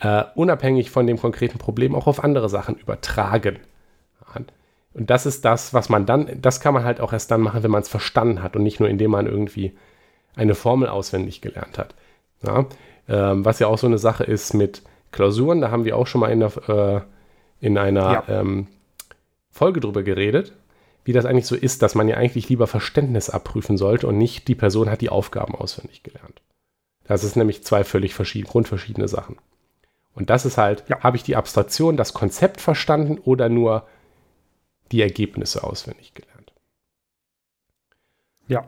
äh, 0.00 0.24
unabhängig 0.34 0.90
von 0.90 1.06
dem 1.06 1.18
konkreten 1.18 1.58
Problem 1.58 1.94
auch 1.94 2.06
auf 2.06 2.24
andere 2.24 2.48
Sachen 2.48 2.76
übertragen. 2.76 3.58
Und 4.94 5.08
das 5.10 5.26
ist 5.26 5.44
das, 5.44 5.72
was 5.72 5.88
man 5.88 6.06
dann, 6.06 6.28
das 6.40 6.60
kann 6.60 6.74
man 6.74 6.84
halt 6.84 7.00
auch 7.00 7.12
erst 7.12 7.30
dann 7.30 7.40
machen, 7.40 7.62
wenn 7.62 7.70
man 7.70 7.82
es 7.82 7.88
verstanden 7.88 8.42
hat 8.42 8.56
und 8.56 8.62
nicht 8.62 8.80
nur 8.80 8.88
indem 8.88 9.10
man 9.10 9.26
irgendwie 9.26 9.76
eine 10.36 10.54
Formel 10.54 10.88
auswendig 10.88 11.40
gelernt 11.40 11.78
hat. 11.78 11.94
Ja? 12.46 12.66
Ähm, 13.08 13.44
was 13.44 13.58
ja 13.58 13.66
auch 13.66 13.78
so 13.78 13.86
eine 13.86 13.98
Sache 13.98 14.24
ist 14.24 14.54
mit 14.54 14.82
Klausuren, 15.10 15.60
da 15.60 15.70
haben 15.70 15.84
wir 15.84 15.96
auch 15.96 16.06
schon 16.06 16.20
mal 16.20 16.30
in, 16.30 16.40
der, 16.40 16.68
äh, 16.68 17.00
in 17.66 17.78
einer 17.78 18.12
ja. 18.12 18.24
ähm, 18.28 18.66
Folge 19.50 19.80
drüber 19.80 20.02
geredet, 20.02 20.52
wie 21.04 21.12
das 21.12 21.24
eigentlich 21.24 21.46
so 21.46 21.56
ist, 21.56 21.82
dass 21.82 21.94
man 21.94 22.08
ja 22.08 22.16
eigentlich 22.16 22.48
lieber 22.48 22.66
Verständnis 22.66 23.28
abprüfen 23.28 23.76
sollte 23.76 24.06
und 24.06 24.18
nicht 24.18 24.48
die 24.48 24.54
Person 24.54 24.90
hat 24.90 25.00
die 25.00 25.10
Aufgaben 25.10 25.54
auswendig 25.54 26.02
gelernt. 26.02 26.42
Das 27.04 27.24
ist 27.24 27.36
nämlich 27.36 27.64
zwei 27.64 27.84
völlig 27.84 28.14
verschiedene, 28.14 28.50
grundverschiedene 28.50 29.08
Sachen. 29.08 29.36
Und 30.14 30.30
das 30.30 30.46
ist 30.46 30.58
halt, 30.58 30.84
ja. 30.88 31.00
habe 31.00 31.16
ich 31.16 31.22
die 31.22 31.36
Abstraktion, 31.36 31.96
das 31.96 32.14
Konzept 32.14 32.60
verstanden 32.60 33.18
oder 33.18 33.48
nur 33.48 33.86
die 34.92 35.02
Ergebnisse 35.02 35.64
auswendig 35.64 36.14
gelernt. 36.14 36.52
Ja. 38.48 38.64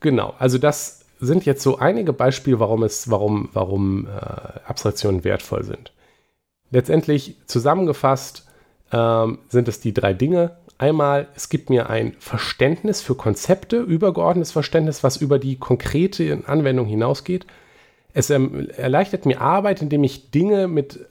Genau, 0.00 0.34
also 0.38 0.58
das 0.58 1.06
sind 1.18 1.46
jetzt 1.46 1.62
so 1.62 1.78
einige 1.78 2.12
Beispiele, 2.12 2.60
warum 2.60 2.82
es, 2.82 3.10
warum, 3.10 3.48
warum 3.52 4.06
äh, 4.06 4.10
Abstraktionen 4.66 5.24
wertvoll 5.24 5.64
sind. 5.64 5.92
Letztendlich 6.70 7.36
zusammengefasst 7.46 8.46
ähm, 8.92 9.38
sind 9.48 9.68
es 9.68 9.80
die 9.80 9.94
drei 9.94 10.12
Dinge. 10.12 10.58
Einmal, 10.76 11.28
es 11.36 11.48
gibt 11.48 11.70
mir 11.70 11.88
ein 11.88 12.14
Verständnis 12.18 13.00
für 13.00 13.14
Konzepte, 13.14 13.78
übergeordnetes 13.78 14.52
Verständnis, 14.52 15.02
was 15.02 15.16
über 15.16 15.38
die 15.38 15.56
konkrete 15.56 16.42
Anwendung 16.46 16.86
hinausgeht. 16.86 17.46
Es 18.12 18.28
ähm, 18.28 18.68
erleichtert 18.76 19.24
mir 19.24 19.40
Arbeit, 19.40 19.82
indem 19.82 20.04
ich 20.04 20.30
Dinge 20.30 20.68
mit 20.68 21.06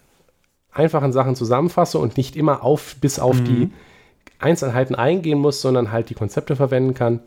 einfachen 0.72 1.14
Sachen 1.14 1.36
zusammenfasse 1.36 1.98
und 1.98 2.18
nicht 2.18 2.36
immer 2.36 2.64
auf 2.64 2.96
bis 3.00 3.20
auf 3.20 3.40
mhm. 3.40 3.46
die 3.46 3.72
Einzelheiten 4.44 4.96
eingehen 4.96 5.40
muss, 5.40 5.62
sondern 5.62 5.92
halt 5.92 6.10
die 6.10 6.16
Konzepte 6.16 6.56
verwenden 6.56 6.94
kann. 6.94 7.22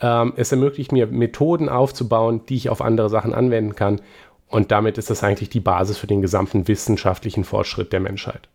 Ähm, 0.00 0.32
es 0.36 0.50
ermöglicht 0.50 0.92
mir, 0.92 1.06
Methoden 1.06 1.68
aufzubauen, 1.68 2.42
die 2.48 2.56
ich 2.56 2.68
auf 2.68 2.80
andere 2.80 3.10
Sachen 3.10 3.34
anwenden 3.34 3.74
kann. 3.74 4.00
Und 4.48 4.72
damit 4.72 4.98
ist 4.98 5.10
das 5.10 5.22
eigentlich 5.22 5.50
die 5.50 5.60
Basis 5.60 5.98
für 5.98 6.06
den 6.06 6.22
gesamten 6.22 6.66
wissenschaftlichen 6.66 7.44
Fortschritt 7.44 7.92
der 7.92 8.00
Menschheit. 8.00 8.48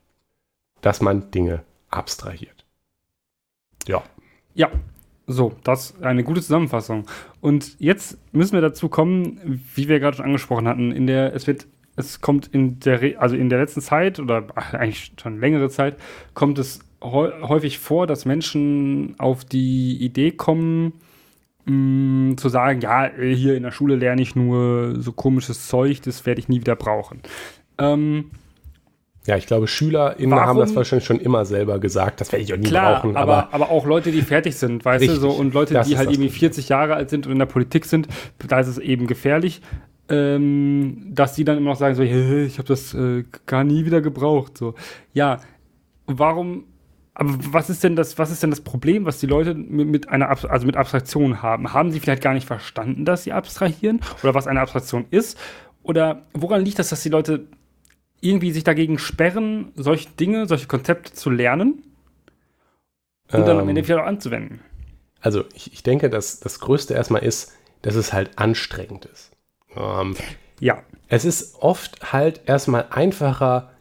Dass 0.82 1.02
man 1.02 1.32
Dinge 1.32 1.64
abstrahiert. 1.90 2.66
Ja. 3.88 4.04
Ja, 4.56 4.70
so, 5.28 5.54
das 5.64 5.92
ist 5.92 6.04
eine 6.04 6.24
gute 6.24 6.42
Zusammenfassung. 6.42 7.06
Und 7.42 7.80
jetzt 7.80 8.18
müssen 8.34 8.54
wir 8.54 8.62
dazu 8.62 8.90
kommen, 8.90 9.64
wie 9.74 9.88
wir 9.88 10.00
gerade 10.00 10.18
schon 10.18 10.26
angesprochen 10.26 10.68
hatten, 10.68 10.92
in 10.92 11.08
der, 11.08 11.34
es 11.34 11.48
wird, 11.48 11.66
es 11.96 12.22
kommt 12.22 12.48
in 12.48 12.80
der, 12.80 13.22
also 13.22 13.36
in 13.36 13.50
der 13.50 13.60
letzten 13.60 13.82
Zeit 13.82 14.20
oder 14.20 14.46
eigentlich 14.74 15.14
schon 15.20 15.40
längere 15.40 15.70
Zeit, 15.70 15.98
kommt 16.34 16.60
es 16.60 16.80
häufig 17.02 17.80
vor, 17.80 18.08
dass 18.08 18.26
Menschen 18.26 19.16
auf 19.20 19.46
die 19.46 19.98
Idee 19.98 20.32
kommen, 20.32 20.94
mh, 21.66 21.74
mm, 21.74 22.38
zu 22.38 22.50
sagen, 22.50 22.82
ja, 22.82 23.10
hier 23.18 23.56
in 23.56 23.64
der 23.64 23.72
Schule 23.72 23.96
lerne 23.96 24.22
ich 24.22 24.36
nur 24.36 25.02
so 25.02 25.12
komisches 25.12 25.68
Zeug, 25.68 26.02
das 26.02 26.26
werde 26.26 26.40
ich 26.40 26.50
nie 26.50 26.60
wieder 26.60 26.76
brauchen. 26.76 27.22
Ähm, 27.78 28.32
ja, 29.26 29.38
ich 29.38 29.48
glaube, 29.48 29.68
SchülerInnen 29.68 30.32
Warum? 30.32 30.48
haben 30.48 30.60
das 30.60 30.76
wahrscheinlich 30.76 31.06
schon 31.06 31.20
immer 31.20 31.46
selber 31.46 31.80
gesagt. 31.80 32.22
Das 32.22 32.32
werde 32.32 32.44
ich 32.44 32.54
auch 32.54 32.58
nie 32.58 32.68
Klar, 32.68 33.02
brauchen. 33.02 33.18
Aber, 33.18 33.38
aber, 33.38 33.54
aber 33.54 33.72
auch 33.72 33.86
Leute, 33.86 34.12
die 34.12 34.22
fertig 34.22 34.56
sind, 34.56 34.86
weißt 34.86 35.02
richtig, 35.02 35.20
du, 35.20 35.30
so 35.30 35.32
und 35.32 35.54
Leute, 35.54 35.82
die 35.86 35.98
halt 35.98 36.12
irgendwie 36.12 36.30
40 36.30 36.70
Jahre 36.70 36.94
alt 36.94 37.10
sind 37.10 37.26
und 37.26 37.32
in 37.32 37.40
der 37.40 37.48
Politik 37.48 37.86
sind, 37.86 38.08
da 38.48 38.60
ist 38.60 38.68
es 38.68 38.78
eben 38.78 39.08
gefährlich, 39.08 39.62
ähm, 40.10 41.08
dass 41.10 41.34
die 41.34 41.44
dann 41.44 41.58
immer 41.58 41.72
noch 41.72 41.80
sagen 41.80 41.96
so, 41.96 42.04
hey, 42.04 42.46
ich 42.46 42.60
habe 42.60 42.68
das 42.68 42.94
äh, 42.94 43.24
gar 43.48 43.64
nie 43.64 43.86
wieder 43.86 44.02
gebraucht. 44.02 44.58
So, 44.58 44.76
ja, 45.14 45.40
warum? 46.06 46.66
Aber 47.16 47.34
was 47.52 47.70
ist 47.70 47.84
denn 47.84 47.96
das? 47.96 48.18
Was 48.18 48.30
ist 48.30 48.44
denn 48.44 48.50
das 48.50 48.62
Problem, 48.62 49.06
was 49.06 49.20
die 49.20 49.26
Leute 49.26 49.54
mit, 49.56 49.88
mit 49.88 50.10
einer, 50.10 50.30
also 50.30 50.66
mit 50.66 50.76
Abstraktion 50.76 51.42
haben? 51.42 51.74
Haben 51.74 51.92
sie 51.92 52.02
vielleicht 52.02 52.22
gar 52.22 52.34
nicht 52.34 52.46
verstanden, 52.46 53.06
dass 53.06 53.24
sie 53.24 53.32
abstrahieren 53.32 54.02
oder 54.22 54.34
was 54.34 54.48
eine 54.48 54.60
Abstraktion 54.60 55.06
ist? 55.12 55.40
Oder 55.82 56.24
woran 56.34 56.64
liegt 56.64 56.78
das, 56.78 56.90
dass 56.90 57.04
die 57.04 57.10
Leute 57.10 57.48
irgendwie 58.20 58.52
sich 58.52 58.64
dagegen 58.64 59.00
sperren, 59.00 59.72
solche 59.76 60.10
Dinge, 60.10 60.46
solche 60.46 60.68
Konzepte 60.68 61.14
zu 61.14 61.30
lernen 61.30 61.84
und 63.32 63.40
ähm, 63.40 63.46
dann 63.46 63.60
am 63.60 63.70
Ende 63.70 63.82
ähm. 63.82 63.88
wieder 63.88 64.04
auch 64.04 64.08
anzuwenden. 64.08 64.60
Also 65.22 65.46
ich, 65.54 65.74
ich 65.74 65.84
denke, 65.84 66.10
dass 66.10 66.40
das 66.40 66.60
Größte 66.60 66.94
erstmal 66.94 67.24
ist, 67.24 67.54
dass 67.82 67.96
es 67.96 68.14
halt 68.14 68.38
anstrengend 68.38 69.06
ist. 69.06 69.32
Ähm, 69.76 70.16
ja. 70.60 70.84
Es 71.08 71.24
ist 71.24 71.56
oft 71.62 72.12
halt 72.12 72.42
erstmal 72.46 72.88
einfacher, 72.90 73.72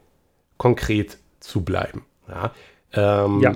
konkret 0.57 1.19
zu 1.41 1.65
bleiben. 1.65 2.05
Ja. 2.29 2.53
Ähm, 2.95 3.41
ja. 3.41 3.53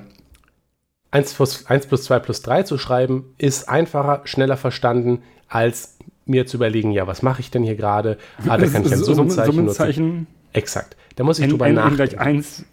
1 1.11 1.35
plus, 1.35 1.67
1 1.67 1.87
plus 1.87 2.05
2 2.05 2.19
plus 2.19 2.43
3 2.43 2.63
zu 2.65 2.79
schreiben, 2.79 3.35
ist 3.39 3.69
einfacher, 3.69 4.23
schneller 4.25 4.57
verstanden, 4.57 5.23
als 5.49 5.97
mir 6.27 6.47
zu 6.47 6.59
überlegen, 6.59 6.91
ja, 6.91 7.07
was 7.07 7.23
mache 7.23 7.41
ich 7.41 7.51
denn 7.51 7.63
hier 7.63 7.77
gerade? 7.77 8.19
Ah, 8.47 8.59
da 8.59 8.67
kann 8.67 8.85
ich 8.85 8.93
ein 8.93 8.99
Summenzeichen, 8.99 9.53
Summenzeichen 9.53 10.09
nutzen. 10.09 10.27
Exakt. 10.53 10.97
Da 11.17 11.25
muss 11.25 11.39
ich 11.39 11.45
N, 11.45 11.51
drüber 11.51 11.67
N, 11.67 11.75
nachdenken. 11.75 12.01
N 12.01 12.09
gleich 12.09 12.21
1, 12.21 12.65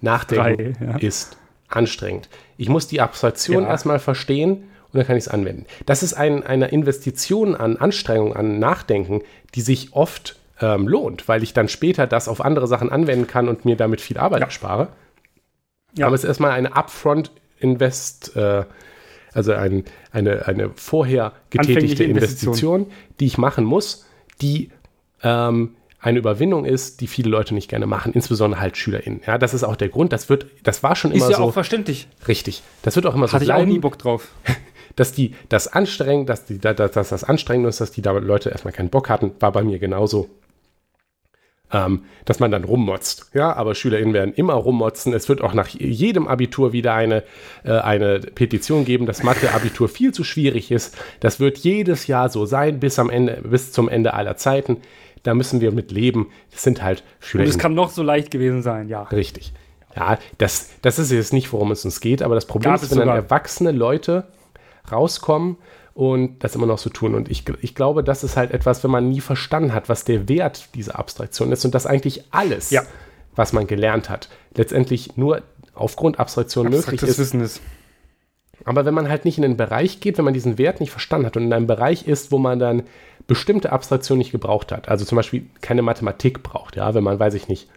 nachdenken 0.00 0.76
3, 0.78 0.86
ja. 0.86 0.96
ist 0.98 1.36
anstrengend. 1.68 2.28
Ich 2.56 2.68
muss 2.68 2.88
die 2.88 3.00
Abstraktion 3.00 3.62
ja. 3.62 3.68
erstmal 3.68 3.98
verstehen 3.98 4.64
und 4.92 4.94
dann 4.94 5.06
kann 5.06 5.16
ich 5.16 5.24
es 5.24 5.28
anwenden. 5.28 5.66
Das 5.84 6.02
ist 6.02 6.14
ein, 6.14 6.42
eine 6.42 6.68
Investition 6.68 7.54
an 7.54 7.76
Anstrengung, 7.76 8.34
an 8.34 8.58
Nachdenken, 8.58 9.22
die 9.54 9.60
sich 9.60 9.92
oft 9.92 10.36
ähm, 10.60 10.88
lohnt, 10.88 11.28
weil 11.28 11.42
ich 11.42 11.52
dann 11.52 11.68
später 11.68 12.06
das 12.06 12.28
auf 12.28 12.40
andere 12.40 12.66
Sachen 12.66 12.90
anwenden 12.90 13.26
kann 13.26 13.48
und 13.48 13.64
mir 13.64 13.76
damit 13.76 14.00
viel 14.00 14.18
Arbeit 14.18 14.40
ja. 14.40 14.46
erspare. 14.46 14.88
Ja. 15.96 16.06
Aber 16.06 16.14
es 16.14 16.22
ist 16.24 16.28
erstmal 16.28 16.52
eine 16.52 16.76
Upfront-Invest, 16.76 18.36
äh, 18.36 18.64
also 19.32 19.52
ein, 19.52 19.84
eine, 20.12 20.46
eine 20.46 20.70
vorher 20.74 21.32
getätigte 21.50 22.04
Investition. 22.04 22.10
Investition, 22.10 22.86
die 23.20 23.26
ich 23.26 23.38
machen 23.38 23.64
muss, 23.64 24.06
die 24.40 24.70
ähm, 25.22 25.76
eine 26.06 26.18
Überwindung 26.18 26.64
ist, 26.64 27.00
die 27.00 27.06
viele 27.06 27.30
Leute 27.30 27.54
nicht 27.54 27.68
gerne 27.68 27.86
machen, 27.86 28.12
insbesondere 28.12 28.60
halt 28.60 28.76
SchülerInnen. 28.76 29.22
Ja, 29.26 29.38
das 29.38 29.54
ist 29.54 29.64
auch 29.64 29.76
der 29.76 29.88
Grund. 29.88 30.12
Das 30.12 30.28
wird, 30.28 30.46
das 30.62 30.82
war 30.82 30.94
schon 30.94 31.10
immer 31.10 31.24
so. 31.24 31.30
Ist 31.32 31.38
ja 31.38 31.44
auch 31.44 31.52
verständlich. 31.52 32.06
Richtig. 32.28 32.62
Das 32.82 32.94
wird 32.96 33.06
auch 33.06 33.14
immer 33.14 33.26
so 33.26 33.34
Hatte 33.34 33.44
bleiben. 33.44 33.62
ich 33.62 33.66
auch 33.66 33.72
nie 33.72 33.78
Bock 33.80 33.98
drauf. 33.98 34.28
Dass 34.94 35.12
die, 35.12 35.34
das 35.50 35.68
anstrengend, 35.68 36.30
dass, 36.30 36.46
die, 36.46 36.58
dass, 36.58 36.74
dass 36.74 37.10
das 37.10 37.22
anstrengend 37.22 37.68
ist, 37.68 37.82
dass 37.82 37.90
die 37.90 38.00
da 38.00 38.12
Leute 38.12 38.48
erstmal 38.48 38.72
keinen 38.72 38.88
Bock 38.88 39.10
hatten, 39.10 39.32
war 39.40 39.52
bei 39.52 39.62
mir 39.62 39.78
genauso. 39.78 40.30
Ähm, 41.72 42.04
dass 42.24 42.38
man 42.38 42.52
dann 42.52 42.62
rummotzt. 42.62 43.32
Ja, 43.34 43.52
aber 43.52 43.74
SchülerInnen 43.74 44.14
werden 44.14 44.32
immer 44.34 44.54
rummotzen. 44.54 45.12
Es 45.12 45.28
wird 45.28 45.40
auch 45.40 45.52
nach 45.52 45.66
jedem 45.66 46.28
Abitur 46.28 46.72
wieder 46.72 46.94
eine, 46.94 47.24
äh, 47.64 47.72
eine 47.72 48.20
Petition 48.20 48.84
geben, 48.84 49.04
dass 49.04 49.24
Mathe-Abitur 49.24 49.88
viel 49.88 50.14
zu 50.14 50.22
schwierig 50.22 50.70
ist. 50.70 50.96
Das 51.18 51.40
wird 51.40 51.58
jedes 51.58 52.06
Jahr 52.06 52.28
so 52.28 52.46
sein, 52.46 52.78
bis 52.78 53.00
am 53.00 53.10
Ende, 53.10 53.40
bis 53.42 53.72
zum 53.72 53.88
Ende 53.88 54.14
aller 54.14 54.36
Zeiten 54.36 54.76
da 55.26 55.34
müssen 55.34 55.60
wir 55.60 55.72
mit 55.72 55.90
leben. 55.90 56.30
Das 56.52 56.62
sind 56.62 56.82
halt 56.82 57.02
Schüler. 57.20 57.44
Und 57.44 57.50
es 57.50 57.58
kann 57.58 57.74
noch 57.74 57.90
so 57.90 58.02
leicht 58.02 58.30
gewesen 58.30 58.62
sein, 58.62 58.88
ja. 58.88 59.02
Richtig. 59.02 59.52
Ja, 59.94 60.18
das, 60.38 60.70
das 60.82 60.98
ist 60.98 61.10
jetzt 61.10 61.32
nicht, 61.32 61.52
worum 61.52 61.72
es 61.72 61.84
uns 61.84 62.00
geht, 62.00 62.22
aber 62.22 62.34
das 62.34 62.44
Problem 62.44 62.72
Gab 62.72 62.82
ist, 62.82 62.90
wenn 62.90 62.98
dann 62.98 63.08
erwachsene 63.08 63.72
Leute 63.72 64.28
rauskommen 64.92 65.56
und 65.96 66.44
das 66.44 66.54
immer 66.54 66.66
noch 66.66 66.76
so 66.76 66.90
tun. 66.90 67.14
Und 67.14 67.30
ich, 67.30 67.44
ich 67.62 67.74
glaube, 67.74 68.04
das 68.04 68.22
ist 68.22 68.36
halt 68.36 68.50
etwas, 68.50 68.84
wenn 68.84 68.90
man 68.90 69.08
nie 69.08 69.22
verstanden 69.22 69.72
hat, 69.72 69.88
was 69.88 70.04
der 70.04 70.28
Wert 70.28 70.68
dieser 70.74 70.98
Abstraktion 70.98 71.50
ist 71.52 71.64
und 71.64 71.74
dass 71.74 71.86
eigentlich 71.86 72.24
alles, 72.32 72.68
ja. 72.68 72.82
was 73.34 73.54
man 73.54 73.66
gelernt 73.66 74.10
hat, 74.10 74.28
letztendlich 74.54 75.16
nur 75.16 75.40
aufgrund 75.74 76.20
Abstraktion 76.20 76.68
möglich 76.68 77.02
ist. 77.02 77.18
Wissen 77.18 77.40
ist. 77.40 77.62
Aber 78.66 78.84
wenn 78.84 78.92
man 78.92 79.08
halt 79.08 79.24
nicht 79.24 79.38
in 79.38 79.42
den 79.42 79.56
Bereich 79.56 80.00
geht, 80.00 80.18
wenn 80.18 80.26
man 80.26 80.34
diesen 80.34 80.58
Wert 80.58 80.80
nicht 80.80 80.90
verstanden 80.90 81.26
hat 81.26 81.36
und 81.38 81.44
in 81.44 81.52
einem 81.54 81.66
Bereich 81.66 82.06
ist, 82.06 82.30
wo 82.30 82.36
man 82.36 82.58
dann 82.58 82.82
bestimmte 83.26 83.72
Abstraktionen 83.72 84.18
nicht 84.18 84.32
gebraucht 84.32 84.72
hat, 84.72 84.90
also 84.90 85.06
zum 85.06 85.16
Beispiel 85.16 85.46
keine 85.62 85.80
Mathematik 85.80 86.42
braucht, 86.42 86.76
ja, 86.76 86.92
wenn 86.92 87.04
man, 87.04 87.18
weiß 87.18 87.32
ich 87.32 87.48
nicht, 87.48 87.68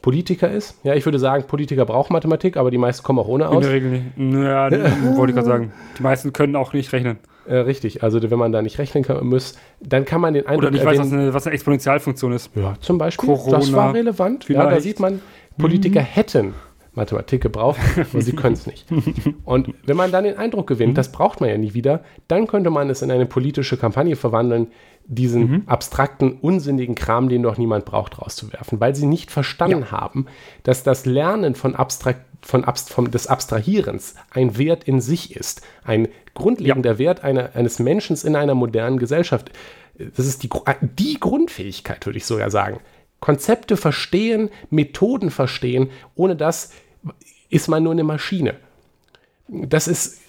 Politiker 0.00 0.50
ist. 0.50 0.80
Ja, 0.82 0.94
ich 0.94 1.04
würde 1.04 1.20
sagen, 1.20 1.44
Politiker 1.46 1.84
brauchen 1.84 2.12
Mathematik, 2.12 2.56
aber 2.56 2.72
die 2.72 2.78
meisten 2.78 3.04
kommen 3.04 3.20
auch 3.20 3.28
ohne 3.28 3.48
aus. 3.48 3.54
In 3.54 3.60
der 3.62 3.70
Regel 3.70 3.90
nicht. 3.90 4.18
Naja, 4.18 4.68
wollte 5.16 5.30
ich 5.30 5.36
gerade 5.36 5.46
sagen. 5.46 5.72
Die 5.96 6.02
meisten 6.02 6.32
können 6.32 6.56
auch 6.56 6.72
nicht 6.72 6.92
rechnen. 6.92 7.18
Äh, 7.46 7.56
richtig, 7.56 8.02
also 8.02 8.22
wenn 8.30 8.38
man 8.38 8.52
da 8.52 8.62
nicht 8.62 8.78
rechnen 8.78 9.02
kann, 9.02 9.26
muss, 9.26 9.56
dann 9.80 10.04
kann 10.04 10.20
man 10.20 10.34
den 10.34 10.46
Eindruck 10.46 10.62
Oder 10.62 10.70
nicht 10.70 10.84
weiß, 10.84 10.98
was 10.98 11.12
eine, 11.12 11.34
was 11.34 11.46
eine 11.46 11.54
Exponentialfunktion 11.54 12.32
ist. 12.32 12.50
Ja, 12.54 12.74
zum 12.80 12.98
Beispiel. 12.98 13.28
Corona, 13.28 13.58
das 13.58 13.72
war 13.72 13.94
relevant. 13.94 14.44
Vielleicht. 14.44 14.64
Ja, 14.64 14.70
da 14.70 14.80
sieht 14.80 15.00
man, 15.00 15.20
Politiker 15.58 16.00
mhm. 16.00 16.04
hätten 16.04 16.54
Mathematik 16.94 17.40
gebraucht, 17.40 17.80
aber 17.96 18.20
sie 18.20 18.32
können 18.36 18.54
es 18.54 18.66
nicht. 18.66 18.86
Und 19.44 19.74
wenn 19.86 19.96
man 19.96 20.12
dann 20.12 20.24
den 20.24 20.36
Eindruck 20.36 20.66
gewinnt, 20.66 20.98
das 20.98 21.10
braucht 21.10 21.40
man 21.40 21.48
ja 21.48 21.56
nie 21.56 21.74
wieder, 21.74 22.04
dann 22.28 22.46
könnte 22.46 22.70
man 22.70 22.90
es 22.90 23.02
in 23.02 23.10
eine 23.10 23.26
politische 23.26 23.76
Kampagne 23.76 24.14
verwandeln, 24.14 24.68
diesen 25.06 25.50
mhm. 25.50 25.62
abstrakten, 25.66 26.38
unsinnigen 26.40 26.94
Kram, 26.94 27.28
den 27.28 27.42
doch 27.42 27.58
niemand 27.58 27.84
braucht, 27.84 28.20
rauszuwerfen, 28.20 28.80
weil 28.80 28.94
sie 28.94 29.06
nicht 29.06 29.30
verstanden 29.30 29.82
ja. 29.82 29.90
haben, 29.90 30.26
dass 30.62 30.82
das 30.82 31.06
Lernen 31.06 31.54
von 31.54 31.74
Abstrakt 31.74 32.24
von 32.44 32.64
Abst 32.64 32.90
vom, 32.90 33.10
des 33.10 33.28
Abstrahierens 33.28 34.16
ein 34.30 34.58
Wert 34.58 34.84
in 34.84 35.00
sich 35.00 35.36
ist, 35.36 35.62
ein 35.84 36.08
grundlegender 36.34 36.92
ja. 36.92 36.98
Wert 36.98 37.24
einer, 37.24 37.54
eines 37.54 37.78
Menschen 37.78 38.16
in 38.16 38.36
einer 38.36 38.54
modernen 38.54 38.98
Gesellschaft. 38.98 39.52
Das 39.96 40.26
ist 40.26 40.42
die, 40.42 40.50
die 40.80 41.20
Grundfähigkeit, 41.20 42.04
würde 42.04 42.16
ich 42.16 42.26
sogar 42.26 42.50
sagen. 42.50 42.80
Konzepte 43.20 43.76
verstehen, 43.76 44.50
Methoden 44.70 45.30
verstehen, 45.30 45.90
ohne 46.16 46.34
das 46.34 46.72
ist 47.48 47.68
man 47.68 47.84
nur 47.84 47.92
eine 47.92 48.04
Maschine. 48.04 48.56
Das 49.46 49.86
ist 49.86 50.20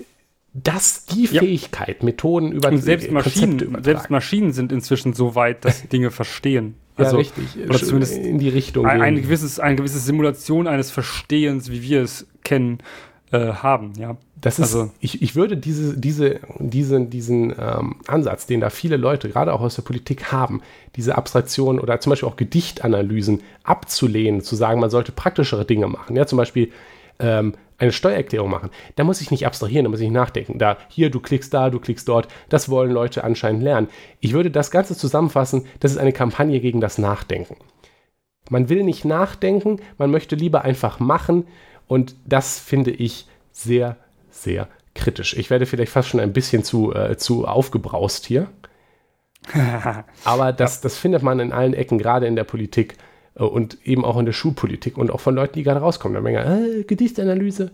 das 0.53 1.05
die 1.05 1.27
Fähigkeit, 1.27 1.97
ja. 1.99 2.05
Methoden 2.05 2.51
über 2.51 2.69
Und 2.69 2.77
selbst 2.77 3.11
Maschinen, 3.11 3.83
selbst 3.83 4.09
Maschinen 4.09 4.53
sind 4.53 4.71
inzwischen 4.71 5.13
so 5.13 5.35
weit, 5.35 5.65
dass 5.65 5.87
Dinge 5.89 6.11
verstehen. 6.11 6.75
Also, 6.95 7.17
ja, 7.17 7.21
richtig. 7.21 7.45
Oder 7.67 7.79
zumindest 7.79 8.17
in 8.17 8.37
die 8.37 8.49
Richtung. 8.49 8.85
Ein, 8.85 9.01
ein, 9.01 9.15
gewisses, 9.15 9.59
eine 9.59 9.75
gewisse 9.75 9.97
Simulation 9.97 10.67
eines 10.67 10.91
Verstehens, 10.91 11.71
wie 11.71 11.81
wir 11.81 12.03
es 12.03 12.27
kennen, 12.43 12.79
äh, 13.31 13.53
haben, 13.53 13.93
ja. 13.97 14.15
Das 14.39 14.59
ist, 14.59 14.75
also, 14.75 14.91
ich, 14.99 15.21
ich 15.21 15.35
würde 15.35 15.55
diese, 15.55 15.97
diese, 15.97 16.41
diese, 16.59 16.99
diesen 16.99 17.55
ähm, 17.57 17.95
Ansatz, 18.07 18.45
den 18.45 18.59
da 18.59 18.69
viele 18.69 18.97
Leute, 18.97 19.29
gerade 19.29 19.53
auch 19.53 19.61
aus 19.61 19.75
der 19.75 19.83
Politik 19.83 20.33
haben, 20.33 20.61
diese 20.97 21.17
Abstraktion 21.17 21.79
oder 21.79 21.99
zum 22.01 22.09
Beispiel 22.09 22.27
auch 22.27 22.35
Gedichtanalysen 22.35 23.41
abzulehnen, 23.63 24.41
zu 24.41 24.57
sagen, 24.57 24.81
man 24.81 24.89
sollte 24.89 25.13
praktischere 25.13 25.63
Dinge 25.63 25.87
machen. 25.87 26.17
Ja, 26.17 26.27
zum 26.27 26.37
Beispiel 26.37 26.71
ähm, 27.19 27.53
eine 27.77 27.91
Steuererklärung 27.91 28.49
machen. 28.49 28.69
Da 28.95 29.03
muss 29.03 29.21
ich 29.21 29.31
nicht 29.31 29.45
abstrahieren, 29.45 29.85
da 29.85 29.89
muss 29.89 29.99
ich 29.99 30.11
nachdenken. 30.11 30.59
Da, 30.59 30.77
hier, 30.89 31.09
du 31.09 31.19
klickst 31.19 31.53
da, 31.53 31.69
du 31.69 31.79
klickst 31.79 32.07
dort. 32.07 32.27
Das 32.49 32.69
wollen 32.69 32.91
Leute 32.91 33.23
anscheinend 33.23 33.63
lernen. 33.63 33.89
Ich 34.19 34.33
würde 34.33 34.51
das 34.51 34.71
Ganze 34.71 34.95
zusammenfassen, 34.95 35.65
das 35.79 35.91
ist 35.91 35.97
eine 35.97 36.13
Kampagne 36.13 36.59
gegen 36.59 36.81
das 36.81 36.97
Nachdenken. 36.97 37.57
Man 38.49 38.69
will 38.69 38.83
nicht 38.83 39.05
nachdenken, 39.05 39.79
man 39.97 40.11
möchte 40.11 40.35
lieber 40.35 40.63
einfach 40.63 40.99
machen 40.99 41.47
und 41.87 42.15
das 42.25 42.59
finde 42.59 42.91
ich 42.91 43.27
sehr 43.51 43.97
sehr 44.33 44.67
kritisch. 44.95 45.35
Ich 45.37 45.49
werde 45.49 45.65
vielleicht 45.65 45.91
fast 45.91 46.09
schon 46.09 46.19
ein 46.19 46.33
bisschen 46.33 46.63
zu, 46.63 46.93
äh, 46.93 47.17
zu 47.17 47.47
aufgebraust 47.47 48.25
hier. 48.25 48.47
Aber 50.23 50.53
das, 50.53 50.81
das 50.81 50.97
findet 50.97 51.23
man 51.23 51.39
in 51.39 51.51
allen 51.51 51.73
Ecken, 51.73 51.97
gerade 51.97 52.27
in 52.27 52.35
der 52.35 52.43
Politik 52.43 52.95
und 53.35 53.77
eben 53.85 54.05
auch 54.05 54.17
in 54.17 54.25
der 54.25 54.33
Schulpolitik 54.33 54.97
und 54.97 55.11
auch 55.11 55.19
von 55.19 55.35
Leuten, 55.35 55.53
die 55.55 55.63
gerade 55.63 55.79
rauskommen. 55.79 56.15
Da 56.15 56.21
Menge, 56.21 56.43
äh, 56.43 56.83
Gedichtanalyse. 56.83 57.71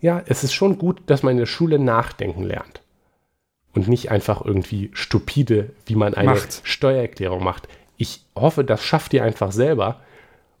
ja, 0.00 0.22
es 0.26 0.44
ist 0.44 0.52
schon 0.52 0.78
gut, 0.78 1.02
dass 1.06 1.22
man 1.22 1.32
in 1.32 1.38
der 1.38 1.46
Schule 1.46 1.78
nachdenken 1.78 2.42
lernt. 2.42 2.82
Und 3.74 3.86
nicht 3.86 4.10
einfach 4.10 4.44
irgendwie 4.44 4.90
stupide, 4.92 5.70
wie 5.86 5.94
man 5.94 6.14
eine 6.14 6.30
macht. 6.30 6.62
Steuererklärung 6.64 7.44
macht. 7.44 7.68
Ich 7.96 8.24
hoffe, 8.34 8.64
das 8.64 8.82
schafft 8.82 9.14
ihr 9.14 9.22
einfach 9.22 9.52
selber. 9.52 10.00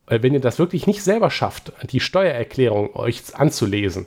Wenn 0.06 0.34
ihr 0.34 0.40
das 0.40 0.58
wirklich 0.58 0.86
nicht 0.86 1.02
selber 1.02 1.30
schafft, 1.30 1.72
die 1.90 2.00
Steuererklärung 2.00 2.94
euch 2.94 3.34
anzulesen, 3.34 4.06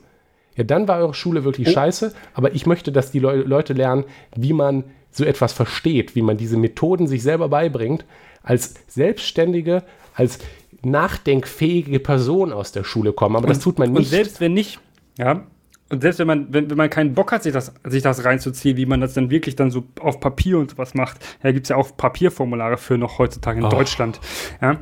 ja, 0.56 0.64
dann 0.64 0.88
war 0.88 1.00
eure 1.00 1.14
Schule 1.14 1.44
wirklich 1.44 1.70
oh. 1.70 1.72
scheiße. 1.72 2.14
Aber 2.34 2.54
ich 2.54 2.66
möchte, 2.66 2.92
dass 2.92 3.12
die 3.12 3.20
Le 3.20 3.36
Leute 3.44 3.74
lernen, 3.74 4.06
wie 4.36 4.54
man 4.54 4.86
so 5.12 5.26
etwas 5.26 5.54
versteht, 5.54 6.16
wie 6.16 6.22
man 6.22 6.38
diese 6.38 6.58
Methoden 6.58 7.08
sich 7.08 7.22
selber 7.24 7.50
beibringt, 7.50 8.06
als 8.44 8.76
Selbstständige, 8.88 9.84
als 10.16 10.40
nachdenkfähige 10.84 12.00
Person 12.00 12.52
aus 12.52 12.72
der 12.72 12.84
Schule 12.84 13.14
kommen. 13.14 13.36
Aber 13.36 13.46
und, 13.46 13.50
das 13.50 13.60
tut 13.60 13.80
man 13.80 13.92
nicht. 13.92 13.98
Und 13.98 14.06
selbst 14.06 14.42
wenn 14.42 14.54
nicht, 14.54 14.80
ja, 15.18 15.44
und 15.92 16.02
selbst 16.02 16.20
wenn 16.20 16.28
man, 16.28 16.54
wenn, 16.54 16.70
wenn 16.70 16.78
man 16.78 16.90
keinen 16.90 17.14
Bock 17.14 17.34
hat, 17.34 17.44
sich 17.44 17.52
das, 17.52 17.74
sich 17.84 18.02
das 18.02 18.24
reinzuziehen, 18.24 18.78
wie 18.78 18.86
man 18.86 19.02
das 19.02 19.14
dann 19.14 19.30
wirklich 19.30 19.58
dann 19.58 19.72
so 19.72 19.84
auf 20.00 20.22
Papier 20.22 20.58
und 20.58 20.72
sowas 20.72 20.94
macht, 20.94 21.20
ja, 21.44 21.52
gibt 21.52 21.66
es 21.66 21.70
ja 21.70 21.76
auch 21.76 21.96
Papierformulare 21.98 22.78
für 22.78 22.98
noch 22.98 23.20
heutzutage 23.20 23.60
in 23.60 23.66
oh. 23.66 23.70
Deutschland, 23.70 24.22
ja, 24.62 24.78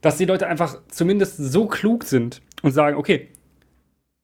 dass 0.00 0.18
die 0.18 0.26
Leute 0.26 0.46
einfach 0.46 0.78
zumindest 0.88 1.36
so 1.36 1.66
klug 1.66 2.04
sind 2.04 2.42
und 2.62 2.70
sagen, 2.70 2.96
okay, 2.96 3.28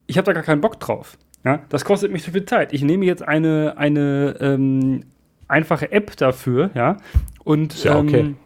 ich 0.07 0.16
habe 0.16 0.27
da 0.27 0.33
gar 0.33 0.45
keinen 0.45 0.61
Bock 0.61 0.79
drauf. 0.79 1.18
Ja, 1.45 1.62
das 1.68 1.85
kostet 1.85 2.12
mich 2.12 2.22
zu 2.22 2.31
viel 2.31 2.45
Zeit. 2.45 2.72
Ich 2.72 2.83
nehme 2.83 3.05
jetzt 3.05 3.22
eine, 3.22 3.74
eine 3.77 4.37
ähm, 4.41 5.05
einfache 5.49 5.91
App 5.91 6.16
dafür, 6.16 6.70
ja, 6.74 6.99
und 7.43 7.83
ja, 7.83 7.99
okay. 7.99 8.20
ähm, 8.20 8.37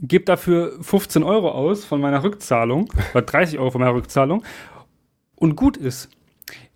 gebe 0.00 0.24
dafür 0.24 0.78
15 0.80 1.22
Euro 1.22 1.50
aus 1.50 1.84
von 1.84 2.00
meiner 2.00 2.22
Rückzahlung, 2.22 2.90
oder 3.12 3.22
30 3.22 3.58
Euro 3.58 3.70
von 3.70 3.80
meiner 3.80 3.94
Rückzahlung 3.94 4.44
und 5.36 5.56
gut 5.56 5.76
ist. 5.76 6.10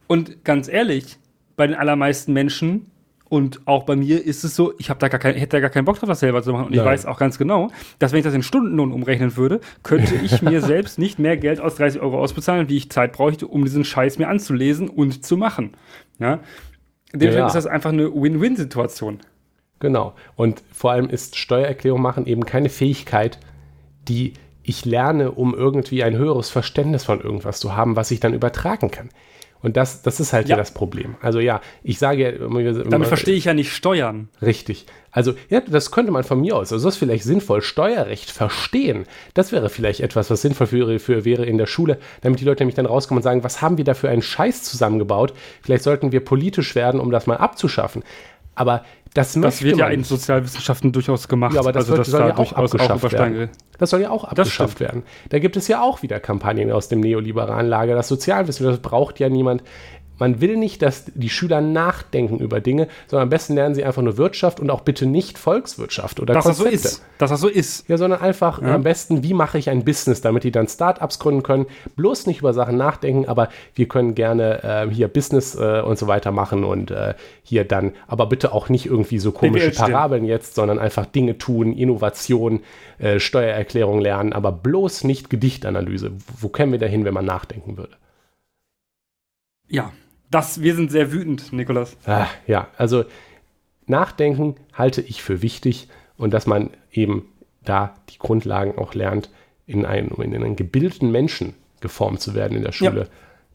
Und 0.06 0.44
ganz 0.44 0.68
ehrlich, 0.68 1.18
bei 1.56 1.66
den 1.66 1.76
allermeisten 1.76 2.32
Menschen 2.32 2.86
und 3.32 3.66
auch 3.66 3.84
bei 3.84 3.96
mir 3.96 4.22
ist 4.22 4.44
es 4.44 4.54
so, 4.54 4.74
ich 4.78 4.90
habe 4.90 5.00
da 5.00 5.08
gar 5.08 5.18
kein, 5.18 5.34
hätte 5.34 5.56
da 5.56 5.60
gar 5.60 5.70
keinen 5.70 5.86
Bock 5.86 5.98
drauf, 5.98 6.08
das 6.08 6.20
selber 6.20 6.42
zu 6.42 6.52
machen. 6.52 6.66
Und 6.66 6.72
Nein. 6.72 6.80
ich 6.80 6.84
weiß 6.84 7.06
auch 7.06 7.18
ganz 7.18 7.38
genau, 7.38 7.70
dass 7.98 8.12
wenn 8.12 8.18
ich 8.18 8.24
das 8.24 8.34
in 8.34 8.42
Stundenlohn 8.42 8.92
umrechnen 8.92 9.36
würde, 9.38 9.60
könnte 9.82 10.16
ich 10.16 10.42
mir 10.42 10.60
selbst 10.60 10.98
nicht 10.98 11.18
mehr 11.18 11.38
Geld 11.38 11.58
aus 11.58 11.76
30 11.76 12.02
Euro 12.02 12.18
ausbezahlen, 12.20 12.68
wie 12.68 12.76
ich 12.76 12.90
Zeit 12.90 13.12
bräuchte, 13.12 13.46
um 13.46 13.64
diesen 13.64 13.84
Scheiß 13.84 14.18
mir 14.18 14.28
anzulesen 14.28 14.90
und 14.90 15.24
zu 15.24 15.38
machen. 15.38 15.70
Ja? 16.18 16.40
Dementsprechend 17.14 17.32
ja, 17.32 17.38
ja. 17.38 17.46
ist 17.46 17.54
das 17.54 17.66
einfach 17.66 17.90
eine 17.90 18.12
Win-Win-Situation. 18.12 19.20
Genau. 19.82 20.14
Und 20.36 20.62
vor 20.72 20.92
allem 20.92 21.10
ist 21.10 21.36
Steuererklärung 21.36 22.00
machen 22.00 22.26
eben 22.26 22.46
keine 22.46 22.68
Fähigkeit, 22.68 23.38
die 24.06 24.34
ich 24.62 24.84
lerne, 24.84 25.32
um 25.32 25.54
irgendwie 25.54 26.04
ein 26.04 26.16
höheres 26.16 26.50
Verständnis 26.50 27.02
von 27.02 27.20
irgendwas 27.20 27.58
zu 27.58 27.74
haben, 27.74 27.96
was 27.96 28.12
ich 28.12 28.20
dann 28.20 28.32
übertragen 28.32 28.92
kann. 28.92 29.08
Und 29.60 29.76
das, 29.76 30.02
das 30.02 30.20
ist 30.20 30.32
halt 30.32 30.48
ja. 30.48 30.56
das 30.56 30.72
Problem. 30.72 31.16
Also 31.20 31.40
ja, 31.40 31.60
ich 31.82 31.98
sage 31.98 32.22
ja 32.22 32.30
immer, 32.30 32.62
Damit 32.84 33.08
verstehe 33.08 33.34
ich 33.34 33.46
ja 33.46 33.54
nicht 33.54 33.72
Steuern. 33.72 34.28
Richtig. 34.40 34.86
Also 35.10 35.34
ja, 35.48 35.60
das 35.60 35.90
könnte 35.90 36.12
man 36.12 36.22
von 36.22 36.40
mir 36.40 36.54
aus, 36.54 36.72
also 36.72 36.86
das 36.86 36.94
ist 36.94 36.98
vielleicht 36.98 37.24
sinnvoll, 37.24 37.60
Steuerrecht 37.60 38.30
verstehen. 38.30 39.04
Das 39.34 39.50
wäre 39.50 39.68
vielleicht 39.68 39.98
etwas, 39.98 40.30
was 40.30 40.42
sinnvoll 40.42 40.68
für, 40.68 41.00
für 41.00 41.24
wäre 41.24 41.44
in 41.44 41.58
der 41.58 41.66
Schule, 41.66 41.98
damit 42.20 42.38
die 42.38 42.44
Leute 42.44 42.62
nämlich 42.62 42.76
dann 42.76 42.86
rauskommen 42.86 43.18
und 43.18 43.24
sagen, 43.24 43.42
was 43.42 43.62
haben 43.62 43.78
wir 43.78 43.84
da 43.84 43.94
für 43.94 44.08
einen 44.08 44.22
Scheiß 44.22 44.62
zusammengebaut? 44.62 45.34
Vielleicht 45.60 45.82
sollten 45.82 46.12
wir 46.12 46.24
politisch 46.24 46.76
werden, 46.76 47.00
um 47.00 47.10
das 47.10 47.26
mal 47.26 47.38
abzuschaffen. 47.38 48.04
Aber 48.54 48.84
das, 49.14 49.34
das 49.34 49.62
wird 49.62 49.76
ja 49.76 49.88
in 49.88 50.04
Sozialwissenschaften 50.04 50.90
durchaus 50.90 51.28
gemacht. 51.28 51.54
Ja, 51.54 51.60
aber 51.60 51.72
das, 51.72 51.84
also, 51.84 51.96
das 51.96 52.08
soll 52.08 52.20
da 52.20 52.28
ja 52.28 52.38
auch 52.38 52.52
abgeschafft 52.52 53.04
auch 53.04 53.12
werden. 53.12 53.50
Das 53.78 53.90
soll 53.90 54.00
ja 54.00 54.10
auch 54.10 54.24
abgeschafft 54.24 54.80
werden. 54.80 55.02
Da 55.28 55.38
gibt 55.38 55.56
es 55.56 55.68
ja 55.68 55.82
auch 55.82 56.02
wieder 56.02 56.18
Kampagnen 56.18 56.70
aus 56.72 56.88
dem 56.88 57.00
neoliberalen 57.00 57.68
Lager. 57.68 57.94
Das 57.94 58.08
Sozialwissen, 58.08 58.66
das 58.66 58.78
braucht 58.78 59.20
ja 59.20 59.28
niemand. 59.28 59.62
Man 60.18 60.40
will 60.40 60.56
nicht, 60.56 60.82
dass 60.82 61.06
die 61.14 61.30
Schüler 61.30 61.60
nachdenken 61.60 62.38
über 62.38 62.60
Dinge, 62.60 62.88
sondern 63.08 63.24
am 63.24 63.30
besten 63.30 63.54
lernen 63.54 63.74
sie 63.74 63.84
einfach 63.84 64.02
nur 64.02 64.16
Wirtschaft 64.18 64.60
und 64.60 64.70
auch 64.70 64.82
bitte 64.82 65.06
nicht 65.06 65.38
Volkswirtschaft 65.38 66.20
oder 66.20 66.34
dass 66.34 66.44
Konzepte. 66.44 66.72
Das 66.72 66.82
so 66.82 66.88
ist. 66.88 67.04
Dass 67.18 67.30
das 67.30 67.40
so 67.40 67.48
ist. 67.48 67.88
Ja, 67.88 67.98
sondern 67.98 68.20
einfach 68.20 68.62
ja. 68.62 68.74
am 68.74 68.82
besten, 68.82 69.22
wie 69.22 69.34
mache 69.34 69.58
ich 69.58 69.70
ein 69.70 69.84
Business, 69.84 70.20
damit 70.20 70.44
die 70.44 70.52
dann 70.52 70.68
Startups 70.68 71.18
gründen 71.18 71.42
können. 71.42 71.66
Bloß 71.96 72.26
nicht 72.26 72.40
über 72.40 72.52
Sachen 72.54 72.76
nachdenken, 72.76 73.28
aber 73.28 73.48
wir 73.74 73.88
können 73.88 74.14
gerne 74.14 74.62
äh, 74.62 74.94
hier 74.94 75.08
Business 75.08 75.54
äh, 75.54 75.80
und 75.80 75.98
so 75.98 76.06
weiter 76.06 76.30
machen 76.30 76.64
und 76.64 76.90
äh, 76.90 77.14
hier 77.42 77.64
dann, 77.64 77.92
aber 78.06 78.26
bitte 78.26 78.52
auch 78.52 78.68
nicht 78.68 78.86
irgendwie 78.86 79.18
so 79.18 79.32
komische 79.32 79.70
Parabeln 79.70 80.24
jetzt, 80.24 80.54
sondern 80.54 80.78
einfach 80.78 81.06
Dinge 81.06 81.38
tun, 81.38 81.72
Innovation, 81.72 82.60
äh, 82.98 83.18
Steuererklärung 83.18 84.00
lernen, 84.00 84.32
aber 84.32 84.52
bloß 84.52 85.04
nicht 85.04 85.30
Gedichtanalyse. 85.30 86.12
Wo 86.38 86.48
kämen 86.48 86.72
wir 86.72 86.78
da 86.78 86.86
hin, 86.86 87.04
wenn 87.04 87.14
man 87.14 87.24
nachdenken 87.24 87.76
würde? 87.76 87.96
Ja, 89.68 89.92
das, 90.34 90.62
wir 90.62 90.74
sind 90.74 90.90
sehr 90.90 91.12
wütend, 91.12 91.52
Nikolas. 91.52 91.96
Ah, 92.06 92.26
ja, 92.46 92.68
also 92.76 93.04
Nachdenken 93.86 94.56
halte 94.72 95.00
ich 95.00 95.22
für 95.22 95.42
wichtig 95.42 95.88
und 96.16 96.32
dass 96.32 96.46
man 96.46 96.70
eben 96.90 97.28
da 97.64 97.94
die 98.10 98.18
Grundlagen 98.18 98.76
auch 98.78 98.94
lernt, 98.94 99.30
in 99.66 99.86
einen, 99.86 100.10
in 100.10 100.34
einen 100.34 100.56
gebildeten 100.56 101.12
Menschen 101.12 101.54
geformt 101.80 102.20
zu 102.20 102.34
werden 102.34 102.56
in 102.56 102.64
der 102.64 102.72
Schule. 102.72 103.02
Ja. 103.02 103.06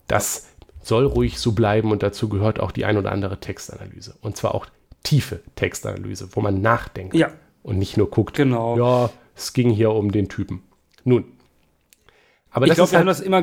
Das 0.08 0.48
soll 0.82 1.06
ruhig 1.06 1.40
so 1.40 1.52
bleiben 1.52 1.92
und 1.92 2.04
dazu 2.04 2.30
gehört 2.30 2.60
auch 2.60 2.72
die 2.72 2.86
ein 2.86 2.98
oder 2.98 3.12
andere 3.12 3.40
Textanalyse. 3.40 4.16
Und 4.22 4.38
zwar 4.38 4.56
auch 4.56 4.68
tiefe 5.04 5.42
Textanalyse, 5.56 6.30
wo 6.32 6.42
man 6.42 6.62
nachdenkt 6.62 7.16
ja. 7.16 7.32
und 7.64 7.78
nicht 7.78 7.98
nur 7.98 8.10
guckt, 8.10 8.36
genau. 8.36 8.78
ja, 8.78 9.10
es 9.36 9.54
ging 9.54 9.70
hier 9.70 9.92
um 9.92 10.12
den 10.12 10.30
Typen. 10.30 10.64
Nun. 11.04 11.26
Aber 12.52 12.68
ich 12.68 12.74
glaube, 12.74 12.92
wir 12.92 12.98
halt 12.98 13.08
haben 13.08 13.08
das 13.08 13.20
immer, 13.20 13.42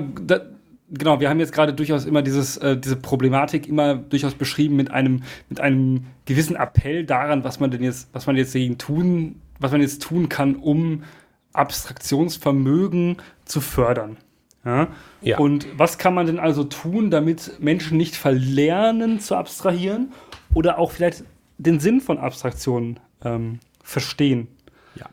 genau, 0.90 1.20
wir 1.20 1.28
haben 1.28 1.40
jetzt 1.40 1.52
gerade 1.52 1.72
durchaus 1.72 2.04
immer 2.04 2.22
dieses, 2.22 2.56
äh, 2.58 2.76
diese 2.76 2.96
Problematik 2.96 3.68
immer 3.68 3.94
durchaus 3.94 4.34
beschrieben 4.34 4.76
mit 4.76 4.90
einem, 4.90 5.22
mit 5.48 5.60
einem 5.60 6.06
gewissen 6.24 6.56
Appell 6.56 7.04
daran, 7.04 7.44
was 7.44 7.60
man 7.60 7.70
denn 7.70 7.82
jetzt, 7.82 8.08
was 8.12 8.26
man 8.26 8.36
jetzt 8.36 8.52
gegen 8.52 8.78
tun, 8.78 9.40
was 9.58 9.72
man 9.72 9.80
jetzt 9.80 10.02
tun 10.02 10.28
kann, 10.28 10.56
um 10.56 11.04
Abstraktionsvermögen 11.52 13.18
zu 13.44 13.60
fördern. 13.60 14.16
Ja? 14.64 14.88
ja? 15.22 15.38
Und 15.38 15.66
was 15.76 15.98
kann 15.98 16.14
man 16.14 16.26
denn 16.26 16.38
also 16.38 16.64
tun, 16.64 17.10
damit 17.10 17.60
Menschen 17.60 17.96
nicht 17.96 18.16
verlernen 18.16 19.20
zu 19.20 19.36
abstrahieren 19.36 20.12
oder 20.52 20.78
auch 20.78 20.90
vielleicht 20.90 21.24
den 21.58 21.80
Sinn 21.80 22.00
von 22.00 22.18
Abstraktionen 22.18 23.00
ähm, 23.24 23.60
verstehen? 23.82 24.48
Ja, 24.96 25.06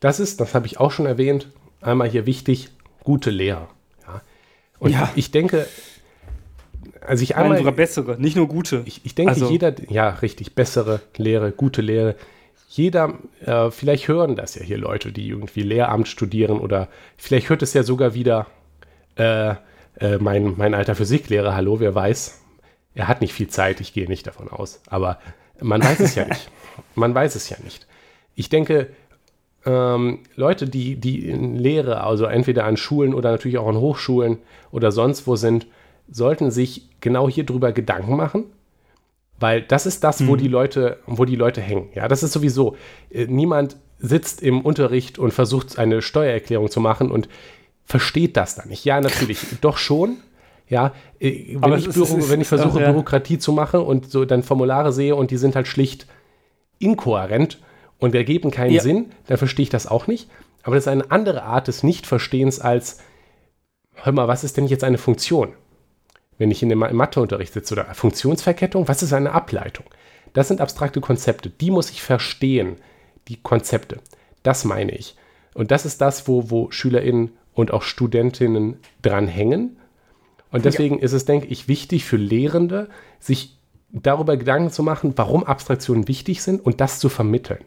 das 0.00 0.20
ist, 0.20 0.40
das 0.40 0.54
habe 0.54 0.66
ich 0.66 0.80
auch 0.80 0.90
schon 0.90 1.06
erwähnt, 1.06 1.48
einmal 1.80 2.08
hier 2.08 2.26
wichtig, 2.26 2.70
gute 3.04 3.30
Lehrer. 3.30 3.68
Und 4.78 4.92
ja. 4.92 5.10
ich 5.16 5.30
denke, 5.30 5.66
also 7.00 7.22
ich 7.22 7.36
einmal. 7.36 7.58
sogar 7.58 7.72
bessere, 7.72 8.20
nicht 8.20 8.36
nur 8.36 8.48
gute. 8.48 8.82
Ich, 8.84 9.04
ich 9.04 9.14
denke, 9.14 9.32
also. 9.32 9.50
jeder, 9.50 9.74
ja, 9.90 10.10
richtig, 10.10 10.54
bessere 10.54 11.00
Lehre, 11.16 11.52
gute 11.52 11.82
Lehre. 11.82 12.14
Jeder, 12.68 13.14
äh, 13.44 13.70
vielleicht 13.70 14.08
hören 14.08 14.36
das 14.36 14.54
ja 14.54 14.62
hier 14.62 14.78
Leute, 14.78 15.10
die 15.10 15.28
irgendwie 15.28 15.62
Lehramt 15.62 16.06
studieren 16.06 16.60
oder 16.60 16.88
vielleicht 17.16 17.48
hört 17.48 17.62
es 17.62 17.72
ja 17.72 17.82
sogar 17.82 18.14
wieder 18.14 18.46
äh, 19.16 19.54
äh, 20.00 20.18
mein, 20.18 20.54
mein 20.56 20.74
alter 20.74 20.94
Physiklehrer, 20.94 21.54
hallo, 21.54 21.80
wer 21.80 21.94
weiß. 21.94 22.40
Er 22.94 23.08
hat 23.08 23.20
nicht 23.20 23.32
viel 23.32 23.48
Zeit, 23.48 23.80
ich 23.80 23.92
gehe 23.92 24.06
nicht 24.06 24.26
davon 24.26 24.48
aus. 24.48 24.80
Aber 24.86 25.18
man 25.60 25.82
weiß 25.82 26.00
es 26.00 26.14
ja 26.14 26.24
nicht. 26.28 26.50
Man 26.94 27.14
weiß 27.14 27.34
es 27.34 27.48
ja 27.48 27.56
nicht. 27.64 27.86
Ich 28.34 28.48
denke, 28.48 28.88
ähm, 29.68 30.20
Leute, 30.34 30.66
die, 30.66 30.96
die 30.96 31.28
in 31.28 31.54
Lehre, 31.54 32.02
also 32.02 32.24
entweder 32.24 32.64
an 32.64 32.78
Schulen 32.78 33.12
oder 33.12 33.30
natürlich 33.30 33.58
auch 33.58 33.68
an 33.68 33.76
Hochschulen 33.76 34.38
oder 34.72 34.90
sonst 34.92 35.26
wo 35.26 35.36
sind, 35.36 35.66
sollten 36.10 36.50
sich 36.50 36.88
genau 37.00 37.28
hier 37.28 37.44
drüber 37.44 37.72
Gedanken 37.72 38.16
machen, 38.16 38.44
weil 39.38 39.60
das 39.60 39.84
ist 39.84 40.02
das, 40.04 40.20
hm. 40.20 40.28
wo 40.28 40.36
die 40.36 40.48
Leute, 40.48 41.00
wo 41.06 41.26
die 41.26 41.36
Leute 41.36 41.60
hängen. 41.60 41.90
Ja, 41.94 42.08
das 42.08 42.22
ist 42.22 42.32
sowieso. 42.32 42.76
Äh, 43.10 43.26
niemand 43.26 43.76
sitzt 43.98 44.42
im 44.42 44.62
Unterricht 44.62 45.18
und 45.18 45.34
versucht 45.34 45.78
eine 45.78 46.00
Steuererklärung 46.00 46.70
zu 46.70 46.80
machen 46.80 47.10
und 47.10 47.28
versteht 47.84 48.38
das 48.38 48.54
dann 48.54 48.68
nicht. 48.68 48.86
Ja, 48.86 49.02
natürlich, 49.02 49.40
doch 49.60 49.76
schon. 49.76 50.16
Ja, 50.66 50.94
äh, 51.18 51.56
wenn, 51.58 51.74
ich, 51.74 51.86
ist, 51.88 51.96
ist, 51.96 52.30
wenn 52.30 52.40
ich 52.40 52.48
versuche, 52.48 52.80
ja. 52.80 52.90
Bürokratie 52.90 53.38
zu 53.38 53.52
machen 53.52 53.80
und 53.80 54.10
so 54.10 54.24
dann 54.24 54.42
Formulare 54.42 54.92
sehe 54.92 55.14
und 55.14 55.30
die 55.30 55.36
sind 55.36 55.56
halt 55.56 55.66
schlicht 55.66 56.06
inkohärent, 56.78 57.58
und 57.98 58.14
ergeben 58.14 58.50
keinen 58.50 58.72
ja. 58.72 58.82
Sinn, 58.82 59.10
dann 59.26 59.38
verstehe 59.38 59.64
ich 59.64 59.70
das 59.70 59.86
auch 59.86 60.06
nicht. 60.06 60.28
Aber 60.62 60.74
das 60.74 60.84
ist 60.84 60.88
eine 60.88 61.10
andere 61.10 61.42
Art 61.42 61.68
des 61.68 61.82
Nichtverstehens 61.82 62.60
als, 62.60 62.98
hör 63.94 64.12
mal, 64.12 64.28
was 64.28 64.44
ist 64.44 64.56
denn 64.56 64.66
jetzt 64.66 64.84
eine 64.84 64.98
Funktion? 64.98 65.54
Wenn 66.36 66.50
ich 66.50 66.62
in 66.62 66.68
dem 66.68 66.78
Matheunterricht 66.78 67.52
sitze 67.52 67.74
oder 67.74 67.86
Funktionsverkettung, 67.94 68.86
was 68.86 69.02
ist 69.02 69.12
eine 69.12 69.32
Ableitung? 69.32 69.86
Das 70.34 70.48
sind 70.48 70.60
abstrakte 70.60 71.00
Konzepte, 71.00 71.50
die 71.50 71.70
muss 71.70 71.90
ich 71.90 72.02
verstehen, 72.02 72.76
die 73.28 73.40
Konzepte. 73.40 74.00
Das 74.42 74.64
meine 74.64 74.92
ich. 74.92 75.16
Und 75.54 75.70
das 75.70 75.84
ist 75.84 76.00
das, 76.00 76.28
wo, 76.28 76.50
wo 76.50 76.70
SchülerInnen 76.70 77.32
und 77.54 77.72
auch 77.72 77.82
Studentinnen 77.82 78.78
dran 79.02 79.26
hängen. 79.26 79.78
Und 80.52 80.64
deswegen 80.64 80.98
ja. 80.98 81.02
ist 81.02 81.12
es, 81.12 81.24
denke 81.24 81.48
ich, 81.48 81.66
wichtig 81.66 82.04
für 82.04 82.16
Lehrende, 82.16 82.88
sich 83.18 83.58
darüber 83.90 84.36
Gedanken 84.36 84.70
zu 84.70 84.82
machen, 84.82 85.14
warum 85.16 85.44
Abstraktionen 85.44 86.08
wichtig 86.08 86.42
sind 86.42 86.64
und 86.64 86.80
das 86.80 87.00
zu 87.00 87.08
vermitteln. 87.08 87.64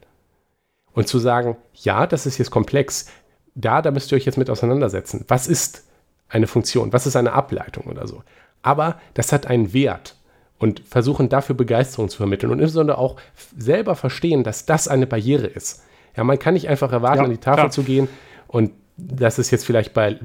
Und 0.93 1.07
zu 1.07 1.19
sagen, 1.19 1.57
ja, 1.73 2.05
das 2.05 2.25
ist 2.25 2.37
jetzt 2.37 2.51
komplex, 2.51 3.07
da, 3.55 3.81
da 3.81 3.91
müsst 3.91 4.11
ihr 4.11 4.17
euch 4.17 4.25
jetzt 4.25 4.37
mit 4.37 4.49
auseinandersetzen. 4.49 5.25
Was 5.27 5.47
ist 5.47 5.83
eine 6.27 6.47
Funktion? 6.47 6.91
Was 6.93 7.07
ist 7.07 7.15
eine 7.15 7.33
Ableitung 7.33 7.85
oder 7.85 8.07
so? 8.07 8.23
aber 8.63 8.99
das 9.13 9.31
hat 9.31 9.47
einen 9.47 9.73
Wert 9.73 10.15
und 10.59 10.81
versuchen 10.81 11.29
dafür 11.29 11.55
Begeisterung 11.55 12.09
zu 12.09 12.17
vermitteln 12.17 12.51
und 12.51 12.59
insbesondere 12.59 12.97
auch 12.97 13.17
selber 13.57 13.95
verstehen, 13.95 14.43
dass 14.43 14.65
das 14.65 14.87
eine 14.87 15.07
Barriere 15.07 15.47
ist. 15.47 15.83
Ja, 16.15 16.23
man 16.23 16.39
kann 16.39 16.53
nicht 16.53 16.69
einfach 16.69 16.91
erwarten, 16.91 17.19
ja, 17.19 17.23
an 17.25 17.31
die 17.31 17.37
Tafel 17.37 17.61
klar. 17.61 17.71
zu 17.71 17.83
gehen 17.83 18.07
und 18.47 18.71
das 18.97 19.39
ist 19.39 19.49
jetzt 19.49 19.65
vielleicht 19.65 19.93
bei 19.93 20.19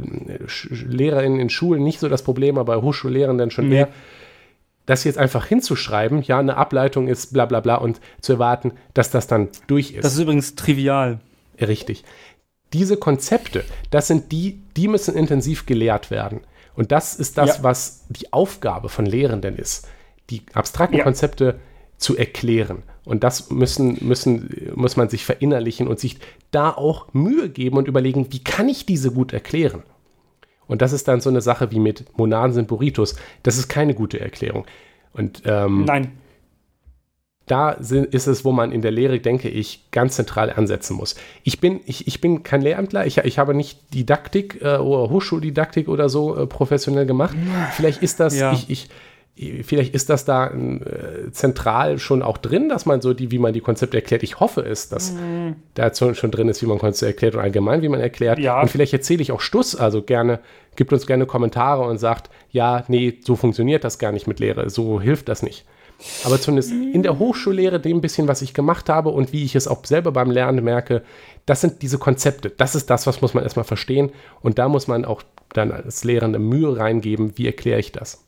Lehrerinnen 0.71 1.41
in 1.41 1.49
Schulen 1.49 1.83
nicht 1.83 2.01
so 2.01 2.09
das 2.09 2.23
Problem, 2.23 2.59
aber 2.59 2.77
bei 2.77 2.83
Hochschullehrenden 2.83 3.51
schon 3.51 3.69
mehr. 3.69 3.89
Das 4.87 5.05
jetzt 5.05 5.19
einfach 5.19 5.47
hinzuschreiben, 5.47 6.23
ja, 6.23 6.39
eine 6.39 6.57
Ableitung 6.57 7.09
ist 7.09 7.33
bla 7.33 7.45
bla 7.47 7.61
bla 7.61 7.77
und 7.77 8.01
zu 8.21 8.35
erwarten, 8.35 8.73
dass 8.95 9.11
das 9.11 9.27
dann 9.27 9.49
durch 9.67 9.93
ist. 9.93 10.05
Das 10.05 10.15
ist 10.15 10.21
übrigens 10.21 10.55
trivial. 10.55 11.21
Richtig. 11.61 12.05
Diese 12.73 12.97
Konzepte, 12.97 13.65
das 13.91 14.07
sind 14.07 14.33
die, 14.33 14.61
die 14.77 14.89
müssen 14.89 15.15
intensiv 15.15 15.67
gelehrt 15.67 16.11
werden. 16.11 16.41
Und 16.75 16.93
das 16.93 17.15
ist 17.15 17.39
das, 17.39 17.59
ja. 17.59 17.63
was 17.63 18.05
die 18.09 18.33
Aufgabe 18.33 18.89
von 18.89 19.07
Lehrenden 19.07 19.57
ist 19.57 19.89
die 20.31 20.43
abstrakten 20.53 20.99
ja. 20.99 21.05
Konzepte 21.05 21.59
zu 21.97 22.17
erklären. 22.17 22.83
Und 23.05 23.25
das 23.25 23.51
müssen, 23.51 23.99
müssen, 24.07 24.73
muss 24.75 24.97
man 24.97 25.09
sich 25.09 25.25
verinnerlichen 25.25 25.87
und 25.87 26.01
sich 26.01 26.19
da 26.51 26.71
auch 26.71 27.13
Mühe 27.13 27.49
geben 27.49 27.77
und 27.77 27.89
überlegen, 27.89 28.33
wie 28.33 28.43
kann 28.43 28.69
ich 28.69 28.85
diese 28.85 29.13
gut 29.13 29.33
erklären? 29.33 29.83
Und 30.69 30.83
das 30.83 30.93
ist 30.93 31.09
dann 31.09 31.21
so 31.21 31.31
eine 31.31 31.41
Sache 31.41 31.71
wie 31.71 31.79
mit 31.79 32.17
Monaden 32.19 32.53
sind 32.53 32.69
Burritos. 32.69 33.17
Das 33.43 33.57
ist 33.59 33.69
keine 33.69 33.95
gute 33.95 34.21
Erklärung. 34.21 34.67
Und 35.13 35.43
ähm, 35.47 35.85
Nein. 35.85 36.13
Da 37.47 37.71
ist 37.71 38.27
es, 38.27 38.45
wo 38.45 38.51
man 38.51 38.73
in 38.73 38.83
der 38.83 38.91
Lehre, 38.91 39.21
denke 39.21 39.49
ich, 39.49 39.93
ganz 39.93 40.17
zentral 40.17 40.53
ansetzen 40.53 40.97
muss. 40.97 41.15
Ich 41.45 41.61
bin, 41.61 41.81
ich, 41.87 42.09
ich 42.09 42.21
bin 42.21 42.43
kein 42.43 42.61
Lehramtler, 42.61 43.07
ich, 43.07 43.19
ich 43.19 43.39
habe 43.39 43.55
nicht 43.55 43.95
Didaktik 43.95 44.61
äh, 44.63 44.79
oder 44.79 45.11
Hochschuldidaktik 45.11 45.89
oder 45.89 46.09
so 46.09 46.37
äh, 46.37 46.47
professionell 46.49 47.07
gemacht. 47.07 47.37
Vielleicht 47.77 48.03
ist 48.03 48.19
das, 48.19 48.37
ja. 48.37 48.53
ich, 48.53 48.69
ich, 48.69 48.89
Vielleicht 49.37 49.95
ist 49.95 50.09
das 50.09 50.25
da 50.25 50.47
äh, 50.49 51.31
zentral 51.31 51.99
schon 51.99 52.23
auch 52.23 52.39
drin, 52.39 52.71
dass 52.71 52.87
man 52.87 53.03
so 53.03 53.13
die, 53.13 53.31
wie 53.31 53.39
man 53.39 53.53
die 53.53 53.61
Konzepte 53.61 53.99
erklärt. 53.99 54.23
Ich 54.23 54.41
hoffe 54.41 54.63
es, 54.63 54.89
dass 54.89 55.13
mhm. 55.13 55.57
da 55.75 55.95
schon, 55.95 56.31
drin 56.31 56.49
ist, 56.49 56.63
wie 56.63 56.67
man 56.67 56.79
Konzepte 56.79 57.07
erklärt 57.07 57.35
und 57.35 57.41
allgemein, 57.43 57.83
wie 57.83 57.91
man 57.91 58.01
erklärt. 58.01 58.39
Ja. 58.39 58.59
Und 58.63 58.71
vielleicht 58.71 58.95
erzähle 58.95 59.21
ich 59.21 59.33
auch 59.33 59.41
Stuss, 59.41 59.77
also 59.77 60.01
gerne, 60.01 60.41
gibt 60.75 60.91
uns 60.95 61.07
gerne 61.07 61.27
Kommentare 61.27 61.83
und 61.83 61.99
sagt, 61.99 62.31
ja, 62.51 62.85
nee, 62.89 63.19
so 63.23 63.37
funktioniert 63.37 63.85
das 63.85 63.99
gar 63.99 64.11
nicht 64.11 64.27
mit 64.27 64.41
Lehre, 64.41 64.71
so 64.71 65.03
hilft 65.03 65.29
das 65.29 65.43
nicht. 65.43 65.67
Aber 66.25 66.41
zumindest 66.41 66.73
in 66.73 67.03
der 67.03 67.19
Hochschullehre, 67.19 67.81
dem 67.81 68.01
bisschen, 68.01 68.29
was 68.29 68.43
ich 68.43 68.55
gemacht 68.55 68.89
habe 68.89 69.11
und 69.11 69.33
wie 69.33 69.45
ich 69.45 69.55
es 69.55 69.69
auch 69.69 69.85
selber 69.85 70.13
beim 70.13 70.31
Lernen 70.31 70.65
merke, 70.65 71.03
das 71.47 71.61
sind 71.61 71.83
diese 71.83 71.99
Konzepte. 71.99 72.51
Das 72.51 72.75
ist 72.75 72.91
das, 72.91 73.07
was 73.07 73.23
muss 73.23 73.35
man 73.35 73.45
erstmal 73.45 73.65
verstehen. 73.65 74.13
Und 74.41 74.59
da 74.59 74.69
muss 74.69 74.89
man 74.89 75.05
auch 75.05 75.23
dann 75.53 75.73
als 75.73 76.05
Lehrende 76.05 76.39
Mühe 76.39 76.77
reingeben, 76.77 77.39
wie 77.39 77.47
erkläre 77.47 77.81
ich 77.81 77.93
das. 77.93 78.26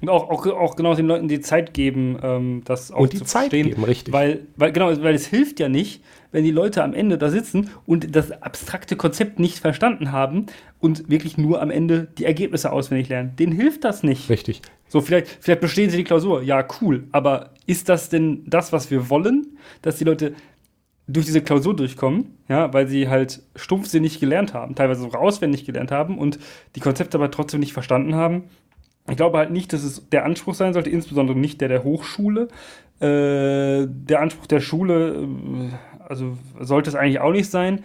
Und 0.00 0.08
auch, 0.08 0.28
auch, 0.28 0.46
auch 0.46 0.76
genau 0.76 0.94
den 0.94 1.06
Leuten 1.06 1.28
die 1.28 1.40
Zeit 1.40 1.74
geben, 1.74 2.18
ähm, 2.22 2.62
das 2.64 2.92
auch 2.92 3.00
und 3.00 3.12
die 3.12 3.18
zu 3.18 3.24
Zeit 3.24 3.50
verstehen. 3.50 3.68
Geben, 3.70 3.84
richtig. 3.84 4.12
Weil, 4.12 4.46
weil, 4.56 4.72
genau, 4.72 4.88
weil 5.02 5.14
es 5.14 5.26
hilft 5.26 5.58
ja 5.60 5.68
nicht, 5.68 6.02
wenn 6.32 6.44
die 6.44 6.50
Leute 6.50 6.84
am 6.84 6.92
Ende 6.92 7.16
da 7.16 7.30
sitzen 7.30 7.70
und 7.86 8.14
das 8.14 8.30
abstrakte 8.42 8.96
Konzept 8.96 9.38
nicht 9.38 9.58
verstanden 9.58 10.12
haben 10.12 10.46
und 10.80 11.08
wirklich 11.08 11.38
nur 11.38 11.62
am 11.62 11.70
Ende 11.70 12.08
die 12.18 12.26
Ergebnisse 12.26 12.72
auswendig 12.72 13.08
lernen. 13.08 13.34
Denen 13.36 13.52
hilft 13.52 13.84
das 13.84 14.02
nicht. 14.02 14.28
Richtig. 14.28 14.60
So, 14.88 15.00
vielleicht, 15.00 15.28
vielleicht 15.40 15.60
bestehen 15.60 15.90
sie 15.90 15.96
die 15.96 16.04
Klausur. 16.04 16.42
Ja, 16.42 16.66
cool. 16.80 17.04
Aber 17.12 17.50
ist 17.66 17.88
das 17.88 18.08
denn 18.08 18.42
das, 18.46 18.72
was 18.72 18.90
wir 18.90 19.08
wollen? 19.08 19.56
Dass 19.82 19.96
die 19.96 20.04
Leute 20.04 20.34
durch 21.08 21.26
diese 21.26 21.40
Klausur 21.40 21.74
durchkommen, 21.74 22.36
ja, 22.48 22.72
weil 22.72 22.88
sie 22.88 23.08
halt 23.08 23.42
stumpfsinnig 23.54 24.18
gelernt 24.18 24.54
haben, 24.54 24.74
teilweise 24.74 25.02
sogar 25.02 25.20
auswendig 25.20 25.64
gelernt 25.64 25.92
haben 25.92 26.18
und 26.18 26.38
die 26.74 26.80
Konzepte 26.80 27.16
aber 27.16 27.30
trotzdem 27.30 27.60
nicht 27.60 27.72
verstanden 27.72 28.16
haben 28.16 28.44
ich 29.08 29.16
glaube 29.16 29.38
halt 29.38 29.50
nicht, 29.50 29.72
dass 29.72 29.82
es 29.82 30.08
der 30.10 30.24
Anspruch 30.24 30.54
sein 30.54 30.72
sollte, 30.72 30.90
insbesondere 30.90 31.38
nicht 31.38 31.60
der 31.60 31.68
der 31.68 31.84
Hochschule. 31.84 32.48
Äh, 32.98 33.86
der 33.88 34.20
Anspruch 34.20 34.46
der 34.46 34.60
Schule, 34.60 35.14
äh, 35.14 36.04
also 36.08 36.36
sollte 36.60 36.90
es 36.90 36.96
eigentlich 36.96 37.20
auch 37.20 37.32
nicht 37.32 37.50
sein, 37.50 37.84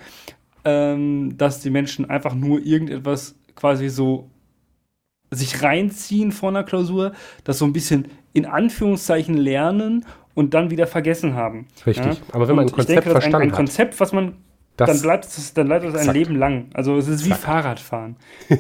ähm, 0.64 1.38
dass 1.38 1.60
die 1.60 1.70
Menschen 1.70 2.10
einfach 2.10 2.34
nur 2.34 2.60
irgendetwas 2.66 3.36
quasi 3.56 3.90
so 3.90 4.30
sich 5.32 5.64
reinziehen 5.64 6.32
vor 6.32 6.50
einer 6.50 6.64
Klausur, 6.64 7.14
das 7.44 7.58
so 7.58 7.66
ein 7.66 7.74
bisschen 7.74 8.08
in 8.34 8.46
Anführungszeichen 8.46 9.36
lernen 9.36 10.06
und 10.34 10.54
dann 10.54 10.70
wieder 10.70 10.88
vergessen 10.88 11.36
haben. 11.36 11.68
Richtig. 11.86 12.06
Ja? 12.06 12.18
Aber 12.34 12.48
wenn 12.48 12.56
man 12.56 12.66
ein 12.66 12.72
Konzept 12.72 13.06
denke, 13.06 13.12
verstanden 13.12 13.48
ein, 13.48 13.50
ein 13.50 13.56
Konzept, 13.56 14.00
was 14.00 14.14
man 14.14 14.38
das 14.78 14.90
dann 14.90 15.02
bleibt 15.02 15.26
es 15.26 15.54
dann 15.54 15.68
bleibt 15.68 15.86
es 15.86 15.96
ein 15.96 16.14
Leben 16.14 16.36
lang. 16.36 16.70
Also 16.74 16.98
es 16.98 17.08
ist 17.08 17.26
wie 17.26 17.34
Fahrradfahren. 17.34 18.16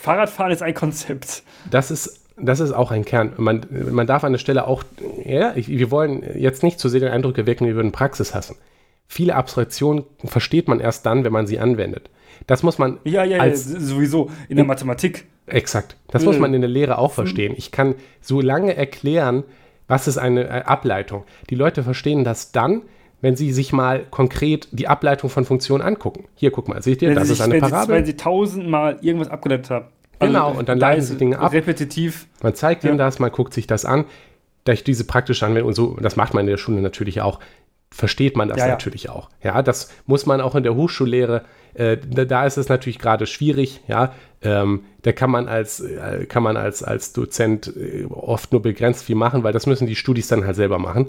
Fahrradfahren 0.00 0.52
ist 0.52 0.62
ein 0.62 0.74
Konzept. 0.74 1.42
Das 1.70 1.90
ist, 1.90 2.20
das 2.36 2.60
ist 2.60 2.72
auch 2.72 2.90
ein 2.90 3.04
Kern. 3.04 3.32
Man, 3.36 3.66
man 3.70 4.06
darf 4.06 4.24
an 4.24 4.32
der 4.32 4.38
Stelle 4.38 4.66
auch, 4.66 4.84
ja, 5.24 5.52
ich, 5.56 5.68
wir 5.68 5.90
wollen 5.90 6.22
jetzt 6.36 6.62
nicht 6.62 6.78
zu 6.78 6.88
sehr 6.88 7.00
den 7.00 7.10
Eindruck 7.10 7.36
erwecken, 7.38 7.66
wir 7.66 7.74
würden 7.74 7.92
Praxis 7.92 8.34
hassen. 8.34 8.56
Viele 9.06 9.34
Abstraktionen 9.34 10.04
versteht 10.24 10.68
man 10.68 10.80
erst 10.80 11.06
dann, 11.06 11.24
wenn 11.24 11.32
man 11.32 11.46
sie 11.46 11.58
anwendet. 11.58 12.10
Das 12.46 12.62
muss 12.62 12.78
man. 12.78 12.98
Ja, 13.04 13.24
ja, 13.24 13.38
als, 13.38 13.72
ja 13.72 13.80
sowieso. 13.80 14.30
In 14.48 14.56
der 14.56 14.64
Mathematik. 14.64 15.26
Exakt. 15.46 15.96
Das 16.08 16.24
muss 16.24 16.38
man 16.38 16.52
in 16.54 16.60
der 16.60 16.70
Lehre 16.70 16.98
auch 16.98 17.12
verstehen. 17.12 17.54
Ich 17.56 17.72
kann 17.72 17.94
so 18.20 18.40
lange 18.40 18.76
erklären, 18.76 19.44
was 19.86 20.06
ist 20.06 20.18
eine 20.18 20.44
äh, 20.44 20.62
Ableitung. 20.64 21.24
Die 21.48 21.54
Leute 21.54 21.82
verstehen 21.82 22.22
das 22.22 22.52
dann, 22.52 22.82
wenn 23.20 23.36
Sie 23.36 23.52
sich 23.52 23.72
mal 23.72 24.04
konkret 24.10 24.68
die 24.70 24.88
Ableitung 24.88 25.30
von 25.30 25.44
Funktionen 25.44 25.82
angucken. 25.82 26.24
Hier, 26.34 26.50
guck 26.50 26.68
mal, 26.68 26.82
seht 26.82 27.02
ihr, 27.02 27.08
wenn 27.08 27.16
das 27.16 27.30
ist 27.30 27.40
eine 27.40 27.58
Parabel. 27.58 27.86
Sie, 27.86 27.92
wenn 27.92 28.06
Sie 28.06 28.16
tausendmal 28.16 28.98
irgendwas 29.00 29.28
abgeleitet 29.28 29.70
haben. 29.70 29.86
Also 30.20 30.32
genau, 30.32 30.52
und 30.52 30.68
dann 30.68 30.78
leiten 30.78 31.02
Sie 31.02 31.16
Dinge 31.16 31.38
ab. 31.38 31.52
Repetitiv. 31.52 32.26
Man 32.42 32.54
zeigt 32.54 32.84
ja. 32.84 32.90
Ihnen 32.90 32.98
das, 32.98 33.18
man 33.18 33.30
guckt 33.30 33.54
sich 33.54 33.66
das 33.66 33.84
an. 33.84 34.04
Durch 34.64 34.84
diese 34.84 35.04
praktische 35.04 35.46
Anwendung 35.46 35.68
und 35.68 35.74
so, 35.74 35.96
das 36.00 36.16
macht 36.16 36.34
man 36.34 36.42
in 36.42 36.50
der 36.50 36.58
Schule 36.58 36.80
natürlich 36.80 37.20
auch, 37.20 37.40
versteht 37.90 38.36
man 38.36 38.48
das 38.48 38.58
ja, 38.58 38.68
natürlich 38.68 39.04
ja. 39.04 39.12
auch. 39.12 39.30
Ja, 39.42 39.62
das 39.62 39.90
muss 40.06 40.26
man 40.26 40.40
auch 40.40 40.54
in 40.54 40.62
der 40.62 40.74
Hochschullehre, 40.74 41.44
äh, 41.74 41.96
da, 41.96 42.24
da, 42.24 42.44
ist 42.44 42.58
es 42.58 42.68
natürlich 42.68 42.98
gerade 42.98 43.26
schwierig, 43.26 43.80
ja. 43.88 44.12
Ähm, 44.42 44.84
da 45.02 45.12
kann 45.12 45.30
man 45.30 45.48
als, 45.48 45.80
äh, 45.80 46.26
kann 46.26 46.42
man 46.42 46.56
als, 46.56 46.82
als 46.82 47.12
Dozent 47.12 47.72
äh, 47.76 48.04
oft 48.04 48.52
nur 48.52 48.62
begrenzt 48.62 49.04
viel 49.04 49.16
machen, 49.16 49.42
weil 49.42 49.52
das 49.52 49.66
müssen 49.66 49.86
die 49.86 49.96
Studis 49.96 50.28
dann 50.28 50.44
halt 50.44 50.56
selber 50.56 50.78
machen. 50.78 51.08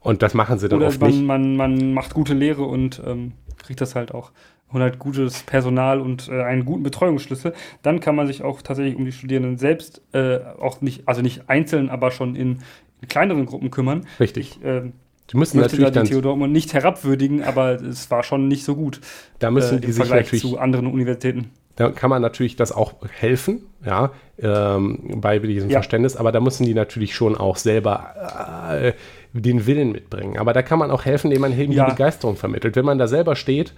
Und 0.00 0.22
das 0.22 0.34
machen 0.34 0.58
sie 0.58 0.68
dann 0.68 0.78
Oder 0.78 0.88
oft 0.88 1.00
man, 1.00 1.10
nicht. 1.10 1.22
Man, 1.22 1.56
man 1.56 1.94
macht 1.94 2.14
gute 2.14 2.34
Lehre 2.34 2.64
und 2.64 3.02
ähm, 3.06 3.32
kriegt 3.58 3.80
das 3.80 3.94
halt 3.94 4.12
auch. 4.12 4.32
Und 4.72 4.82
halt 4.82 4.98
gutes 4.98 5.42
Personal 5.42 6.00
und 6.00 6.28
äh, 6.28 6.42
einen 6.42 6.64
guten 6.64 6.82
Betreuungsschlüssel. 6.82 7.54
Dann 7.82 8.00
kann 8.00 8.14
man 8.14 8.26
sich 8.26 8.42
auch 8.42 8.62
tatsächlich 8.62 8.96
um 8.96 9.04
die 9.04 9.12
Studierenden 9.12 9.58
selbst 9.58 10.00
äh, 10.12 10.38
auch 10.60 10.80
nicht, 10.80 11.08
also 11.08 11.22
nicht 11.22 11.48
einzeln, 11.48 11.90
aber 11.90 12.12
schon 12.12 12.36
in, 12.36 12.58
in 13.00 13.08
kleineren 13.08 13.46
Gruppen 13.46 13.70
kümmern. 13.70 14.06
Richtig. 14.20 14.58
Ich, 14.58 14.64
äh, 14.64 14.92
die 15.30 15.36
müssen 15.36 15.58
möchte 15.58 15.76
natürlich 15.76 15.94
da 15.94 16.02
die 16.02 16.10
Theodor 16.10 16.36
nicht 16.48 16.72
herabwürdigen, 16.72 17.42
aber 17.42 17.80
es 17.80 18.10
war 18.10 18.22
schon 18.22 18.48
nicht 18.48 18.64
so 18.64 18.74
gut. 18.74 19.00
Da 19.38 19.50
müssen 19.50 19.78
äh, 19.78 19.80
die 19.80 19.86
im 19.86 19.92
sich 19.92 20.04
Vergleich 20.04 20.26
natürlich 20.26 20.42
zu 20.42 20.58
anderen 20.58 20.86
Universitäten. 20.86 21.50
Da 21.76 21.90
kann 21.90 22.10
man 22.10 22.20
natürlich 22.20 22.56
das 22.56 22.72
auch 22.72 22.94
helfen, 23.08 23.62
ja, 23.86 24.10
ähm, 24.38 25.20
bei 25.20 25.38
diesem 25.38 25.70
ja. 25.70 25.78
Verständnis, 25.78 26.16
aber 26.16 26.32
da 26.32 26.40
müssen 26.40 26.66
die 26.66 26.74
natürlich 26.74 27.14
schon 27.14 27.36
auch 27.36 27.56
selber 27.56 28.70
äh, 28.70 28.92
den 29.32 29.66
Willen 29.66 29.92
mitbringen. 29.92 30.38
Aber 30.38 30.52
da 30.52 30.62
kann 30.62 30.78
man 30.78 30.90
auch 30.90 31.04
helfen, 31.04 31.30
indem 31.30 31.42
man 31.42 31.58
eben 31.58 31.72
ja. 31.72 31.84
die 31.84 31.92
Begeisterung 31.92 32.36
vermittelt. 32.36 32.76
Wenn 32.76 32.84
man 32.84 32.98
da 32.98 33.06
selber 33.06 33.36
steht 33.36 33.74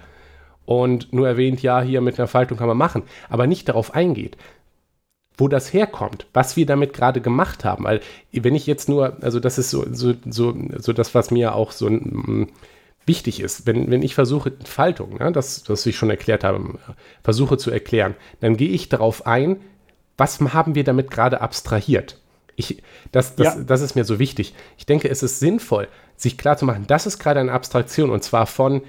und 0.65 1.13
nur 1.13 1.29
erwähnt, 1.29 1.63
ja, 1.63 1.81
hier 1.83 2.01
mit 2.01 2.19
einer 2.19 2.29
Faltung 2.29 2.59
kann 2.59 2.69
man 2.69 2.79
machen, 2.79 3.03
aber 3.29 3.47
nicht 3.47 3.69
darauf 3.69 3.95
eingeht, 3.95 4.37
wo 5.37 5.49
das 5.49 5.73
herkommt, 5.73 6.27
was 6.33 6.57
wir 6.57 6.67
damit 6.67 6.93
gerade 6.93 7.21
gemacht 7.21 7.65
haben. 7.65 7.85
Weil 7.85 8.01
wenn 8.33 8.55
ich 8.55 8.67
jetzt 8.67 8.89
nur, 8.89 9.17
also 9.23 9.41
das 9.41 9.59
ist 9.59 9.71
so, 9.71 9.85
so, 9.91 10.15
so, 10.27 10.55
so 10.79 10.93
das, 10.93 11.15
was 11.15 11.31
mir 11.31 11.55
auch 11.55 11.73
so 11.73 11.91
mm, 11.91 12.49
wichtig 13.07 13.41
ist, 13.41 13.67
wenn, 13.67 13.91
wenn 13.91 14.03
ich 14.03 14.15
versuche, 14.15 14.53
Faltung, 14.65 15.19
ne, 15.19 15.33
das, 15.33 15.69
was 15.69 15.85
ich 15.87 15.97
schon 15.97 16.11
erklärt 16.11 16.45
habe, 16.45 16.79
versuche 17.23 17.57
zu 17.59 17.71
erklären, 17.71 18.15
dann 18.41 18.57
gehe 18.57 18.71
ich 18.71 18.89
darauf 18.89 19.27
ein, 19.27 19.57
was 20.17 20.41
haben 20.41 20.75
wir 20.75 20.85
damit 20.85 21.11
gerade 21.11 21.41
abstrahiert. 21.41 22.22
Ich, 22.57 22.83
das, 23.13 23.35
das, 23.37 23.57
ja. 23.57 23.63
das 23.63 23.81
ist 23.81 23.95
mir 23.95 24.05
so 24.05 24.19
wichtig. 24.19 24.55
Ich 24.79 24.87
denke, 24.87 25.09
es 25.09 25.23
ist 25.23 25.41
sinnvoll, 25.41 25.89
sich 26.17 26.39
klarzumachen, 26.39 26.87
das 26.87 27.07
ist 27.07 27.19
gerade 27.19 27.41
eine 27.41 27.53
Abstraktion 27.53 28.11
und 28.11 28.23
zwar 28.23 28.47
von 28.47 28.83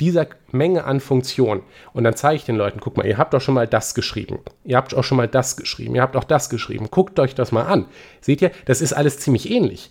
dieser 0.00 0.28
Menge 0.52 0.84
an 0.84 1.00
Funktionen. 1.00 1.62
Und 1.92 2.04
dann 2.04 2.14
zeige 2.14 2.36
ich 2.36 2.44
den 2.44 2.56
Leuten, 2.56 2.80
guck 2.80 2.96
mal, 2.96 3.06
ihr 3.06 3.18
habt 3.18 3.34
doch 3.34 3.40
schon 3.40 3.54
mal 3.54 3.66
das 3.66 3.94
geschrieben. 3.94 4.38
Ihr 4.64 4.76
habt 4.76 4.94
auch 4.94 5.02
schon 5.02 5.16
mal 5.16 5.28
das 5.28 5.56
geschrieben. 5.56 5.94
Ihr 5.96 6.02
habt 6.02 6.16
auch 6.16 6.24
das 6.24 6.50
geschrieben. 6.50 6.88
Guckt 6.90 7.18
euch 7.18 7.34
das 7.34 7.52
mal 7.52 7.64
an. 7.64 7.86
Seht 8.20 8.40
ihr, 8.40 8.52
das 8.64 8.80
ist 8.80 8.92
alles 8.92 9.18
ziemlich 9.18 9.50
ähnlich. 9.50 9.90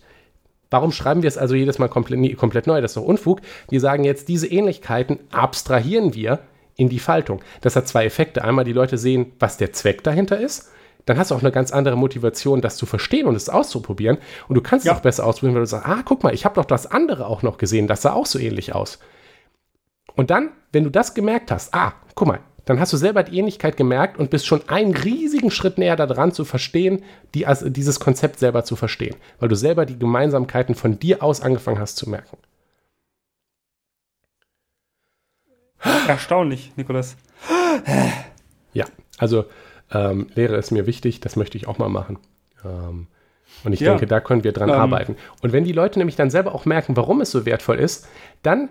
Warum 0.70 0.92
schreiben 0.92 1.24
wir 1.24 1.28
es 1.28 1.38
also 1.38 1.56
jedes 1.56 1.78
Mal 1.78 1.90
komplett, 1.90 2.38
komplett 2.38 2.68
neu? 2.68 2.82
Das 2.82 2.92
ist 2.92 2.98
doch 2.98 3.04
Unfug. 3.04 3.42
Wir 3.70 3.82
sagen 3.82 4.04
jetzt, 4.04 4.28
diese 4.28 4.48
Ähnlichkeiten 4.48 5.20
abstrahieren 5.32 6.14
wir 6.14 6.40
in 6.76 6.90
die 6.90 7.00
Faltung. 7.00 7.42
Das 7.62 7.76
hat 7.76 7.88
zwei 7.88 8.06
Effekte. 8.06 8.44
Einmal 8.44 8.66
die 8.66 8.74
Leute 8.74 8.98
sehen, 8.98 9.34
was 9.40 9.58
der 9.58 9.74
Zweck 9.74 10.04
dahinter 10.04 10.40
ist 10.40 10.72
dann 11.08 11.18
hast 11.18 11.32
du 11.32 11.36
auch 11.36 11.42
eine 11.42 11.54
ganz 11.54 11.72
andere 11.72 11.96
Motivation, 11.96 12.62
das 12.62 12.76
zu 12.76 12.86
verstehen 12.86 13.28
und 13.28 13.36
es 13.36 13.48
auszuprobieren. 13.48 14.18
Und 14.50 14.56
du 14.56 14.62
kannst 14.62 14.86
ja. 14.86 14.92
es 14.92 14.98
auch 14.98 15.02
besser 15.02 15.26
ausprobieren, 15.26 15.56
weil 15.56 15.62
du 15.62 15.68
sagst, 15.68 15.88
ah, 15.88 16.02
guck 16.04 16.22
mal, 16.22 16.34
ich 16.34 16.44
habe 16.44 16.56
doch 16.56 16.66
das 16.66 16.86
andere 16.86 17.28
auch 17.28 17.44
noch 17.44 17.58
gesehen, 17.58 17.88
das 17.88 18.02
sah 18.02 18.12
auch 18.12 18.26
so 18.26 18.38
ähnlich 18.38 18.76
aus. 18.76 19.00
Und 20.16 20.30
dann, 20.32 20.52
wenn 20.74 20.84
du 20.84 20.92
das 20.92 21.14
gemerkt 21.14 21.50
hast, 21.50 21.74
ah, 21.74 21.94
guck 22.14 22.28
mal, 22.28 22.40
dann 22.66 22.82
hast 22.82 22.92
du 22.92 22.98
selber 22.98 23.24
die 23.24 23.38
Ähnlichkeit 23.38 23.78
gemerkt 23.78 24.18
und 24.20 24.30
bist 24.30 24.46
schon 24.46 24.68
einen 24.68 24.94
riesigen 24.94 25.50
Schritt 25.50 25.78
näher 25.78 25.96
daran 25.96 26.34
zu 26.34 26.44
verstehen, 26.44 27.04
die, 27.34 27.48
also 27.48 27.70
dieses 27.70 28.02
Konzept 28.02 28.40
selber 28.40 28.66
zu 28.66 28.76
verstehen, 28.76 29.16
weil 29.40 29.48
du 29.48 29.56
selber 29.56 29.86
die 29.86 29.98
Gemeinsamkeiten 29.98 30.76
von 30.76 31.00
dir 31.00 31.24
aus 31.24 31.40
angefangen 31.40 31.80
hast 31.80 31.96
zu 31.96 32.10
merken. 32.10 32.38
Erstaunlich, 36.08 36.74
Nikolas. 36.76 37.16
Ja, 38.74 38.86
also 39.18 39.46
ähm, 39.92 40.28
Lehre 40.36 40.58
ist 40.58 40.72
mir 40.72 40.86
wichtig, 40.86 41.20
das 41.20 41.36
möchte 41.36 41.58
ich 41.58 41.68
auch 41.68 41.78
mal 41.78 41.90
machen. 41.90 42.20
Ähm, 42.66 43.08
und 43.64 43.74
ich 43.74 43.80
ja. 43.80 43.92
denke, 43.92 44.08
da 44.08 44.20
können 44.20 44.44
wir 44.44 44.52
dran 44.52 44.70
ähm. 44.70 44.76
arbeiten. 44.76 45.16
Und 45.42 45.54
wenn 45.54 45.64
die 45.64 45.72
Leute 45.72 46.00
nämlich 46.00 46.16
dann 46.16 46.30
selber 46.30 46.54
auch 46.54 46.66
merken, 46.66 46.98
warum 46.98 47.22
es 47.22 47.32
so 47.32 47.46
wertvoll 47.46 47.78
ist, 47.78 48.08
dann 48.44 48.70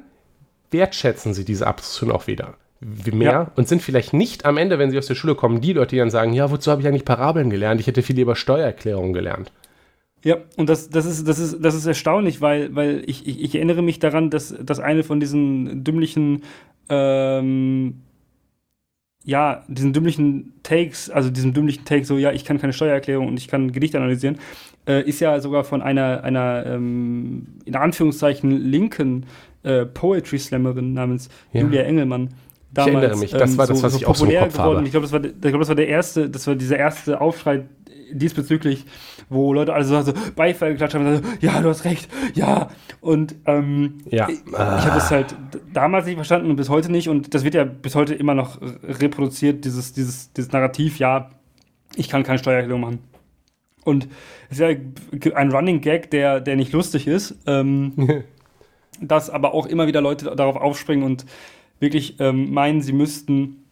wertschätzen 0.71 1.35
sie 1.35 1.45
diese 1.45 1.67
Abstraktion 1.67 2.12
auch 2.12 2.27
wieder 2.27 2.55
mehr 2.81 3.33
ja. 3.33 3.53
und 3.57 3.69
sind 3.69 3.83
vielleicht 3.83 4.12
nicht 4.12 4.45
am 4.45 4.59
Ende, 4.59 4.79
wenn 4.79 4.91
sie 4.91 4.99
aus 4.99 5.07
der 5.07 5.14
Schule 5.14 5.35
kommen, 5.35 5.61
die 5.61 5.73
Leute, 5.73 5.91
die 5.91 5.99
dann 5.99 6.11
sagen, 6.11 6.33
ja, 6.33 6.51
wozu 6.51 6.71
habe 6.71 6.83
ich 6.83 6.89
eigentlich 6.89 7.05
Parabeln 7.05 7.51
gelernt? 7.51 7.81
Ich 7.81 7.87
hätte 7.87 8.03
viel 8.03 8.17
lieber 8.17 8.37
Steuererklärungen 8.37 9.12
gelernt. 9.12 9.51
Ja, 10.25 10.39
und 10.57 10.69
das, 10.69 10.91
das, 10.91 11.07
ist, 11.07 11.27
das, 11.27 11.39
ist, 11.39 11.64
das 11.64 11.75
ist 11.75 11.87
erstaunlich, 11.87 12.41
weil, 12.41 12.75
weil 12.75 13.03
ich, 13.07 13.27
ich, 13.27 13.43
ich 13.43 13.55
erinnere 13.55 13.83
mich 13.83 13.99
daran, 13.99 14.29
dass, 14.29 14.55
dass 14.61 14.81
eine 14.81 15.05
von 15.05 15.21
diesen 15.21 15.85
dümmlichen, 15.85 16.43
ähm, 16.89 18.03
ja, 19.27 19.64
diesen 19.66 19.93
dümmlichen 19.93 20.55
Takes, 20.62 21.11
also 21.11 21.31
diesem 21.31 21.53
dümmlichen 21.53 21.85
Take, 21.85 22.05
so, 22.05 22.16
ja, 22.16 22.31
ich 22.31 22.45
kann 22.45 22.59
keine 22.59 22.72
Steuererklärung 22.72 23.27
und 23.27 23.37
ich 23.39 23.49
kann 23.49 23.72
Gedichte 23.72 23.99
analysieren, 23.99 24.39
äh, 24.87 25.03
ist 25.03 25.20
ja 25.20 25.41
sogar 25.41 25.64
von 25.64 25.83
einer, 25.83 26.22
einer 26.22 26.64
ähm, 26.64 27.49
in 27.64 27.74
Anführungszeichen 27.74 28.53
linken 28.53 29.27
äh, 29.64 29.85
Poetry 29.85 30.39
Slammerin 30.39 30.93
namens 30.93 31.29
ja. 31.53 31.62
Julia 31.62 31.83
Engelmann 31.83 32.35
damals. 32.72 32.89
Ich 32.89 32.95
erinnere 32.95 33.18
mich, 33.18 33.31
das 33.33 33.51
ähm, 33.51 33.59
war 33.59 33.66
das, 33.66 33.83
was 33.83 33.93
so, 33.93 33.99
ich 33.99 34.07
auch 34.07 34.14
so 34.14 34.27
im 34.27 34.39
Kopf 34.39 34.53
geworden. 34.53 34.77
habe. 34.77 34.87
Ich 34.87 34.93
glaube, 34.93 35.07
das, 35.07 35.12
war, 35.12 35.20
glaub, 35.20 35.59
das 35.59 35.68
war 35.68 35.74
der 35.74 35.89
erste, 35.89 36.31
das 36.31 36.47
war 36.47 36.55
dieser 36.55 36.79
erste 36.79 37.20
Aufschrei 37.20 37.64
diesbezüglich, 38.13 38.85
wo 39.29 39.53
Leute 39.53 39.75
alle 39.75 39.85
so, 39.85 40.13
Beifall 40.35 40.73
geklatscht 40.73 40.95
haben 40.95 41.17
so, 41.17 41.23
ja, 41.41 41.61
du 41.61 41.69
hast 41.69 41.85
recht, 41.85 42.09
ja. 42.35 42.71
Und 43.01 43.35
ähm, 43.47 43.99
ja. 44.11 44.29
ich, 44.29 44.41
ich 44.47 44.57
habe 44.57 44.95
das 44.95 45.11
halt 45.11 45.37
damals 45.73 46.07
nicht 46.07 46.17
verstanden 46.17 46.51
und 46.51 46.57
bis 46.57 46.69
heute 46.69 46.91
nicht. 46.91 47.09
Und 47.09 47.35
das 47.35 47.45
wird 47.45 47.55
ja 47.55 47.65
bis 47.65 47.95
heute 47.95 48.15
immer 48.15 48.35
noch 48.35 48.61
reproduziert, 48.61 49.65
dieses, 49.65 49.93
dieses, 49.93 50.33
dieses 50.33 50.53
Narrativ, 50.53 50.99
ja, 50.99 51.31
ich 51.95 52.09
kann 52.09 52.23
keine 52.23 52.39
Steuererklärung 52.39 52.81
machen. 52.81 52.99
Und 53.85 54.09
es 54.51 54.59
ist 54.59 54.61
ja 54.61 55.35
ein 55.35 55.53
Running 55.53 55.81
Gag, 55.81 56.11
der, 56.11 56.41
der 56.41 56.57
nicht 56.57 56.73
lustig 56.73 57.07
ist, 57.07 57.37
ähm, 57.47 58.25
dass 59.01 59.31
aber 59.31 59.55
auch 59.55 59.67
immer 59.67 59.87
wieder 59.87 60.01
Leute 60.01 60.35
darauf 60.35 60.57
aufspringen 60.57 61.05
und 61.05 61.25
wirklich 61.79 62.19
ähm, 62.21 62.53
meinen, 62.53 62.81
sie 62.81 62.93
müssten 62.93 63.66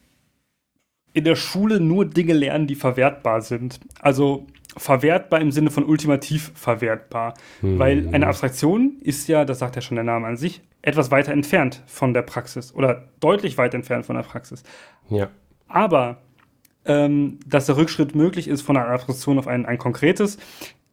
in 1.14 1.24
der 1.24 1.36
Schule 1.36 1.80
nur 1.80 2.04
Dinge 2.04 2.34
lernen, 2.34 2.66
die 2.66 2.74
verwertbar 2.74 3.40
sind. 3.40 3.80
Also 4.00 4.46
verwertbar 4.76 5.40
im 5.40 5.52
Sinne 5.52 5.70
von 5.70 5.84
ultimativ 5.84 6.52
verwertbar. 6.54 7.34
Mhm. 7.62 7.78
Weil 7.78 8.08
eine 8.12 8.26
Abstraktion 8.26 8.96
ist 9.00 9.28
ja, 9.28 9.44
das 9.44 9.60
sagt 9.60 9.76
ja 9.76 9.82
schon 9.82 9.94
der 9.94 10.04
Name 10.04 10.26
an 10.26 10.36
sich, 10.36 10.60
etwas 10.82 11.10
weiter 11.10 11.32
entfernt 11.32 11.82
von 11.86 12.12
der 12.12 12.22
Praxis 12.22 12.74
oder 12.74 13.08
deutlich 13.20 13.56
weit 13.56 13.72
entfernt 13.72 14.04
von 14.04 14.16
der 14.16 14.24
Praxis. 14.24 14.64
Ja. 15.08 15.30
Aber 15.68 16.18
ähm, 16.84 17.38
dass 17.46 17.66
der 17.66 17.76
Rückschritt 17.76 18.14
möglich 18.14 18.48
ist 18.48 18.62
von 18.62 18.76
einer 18.76 18.88
Abstraktion 18.88 19.38
auf 19.38 19.46
ein, 19.46 19.64
ein 19.64 19.78
konkretes, 19.78 20.36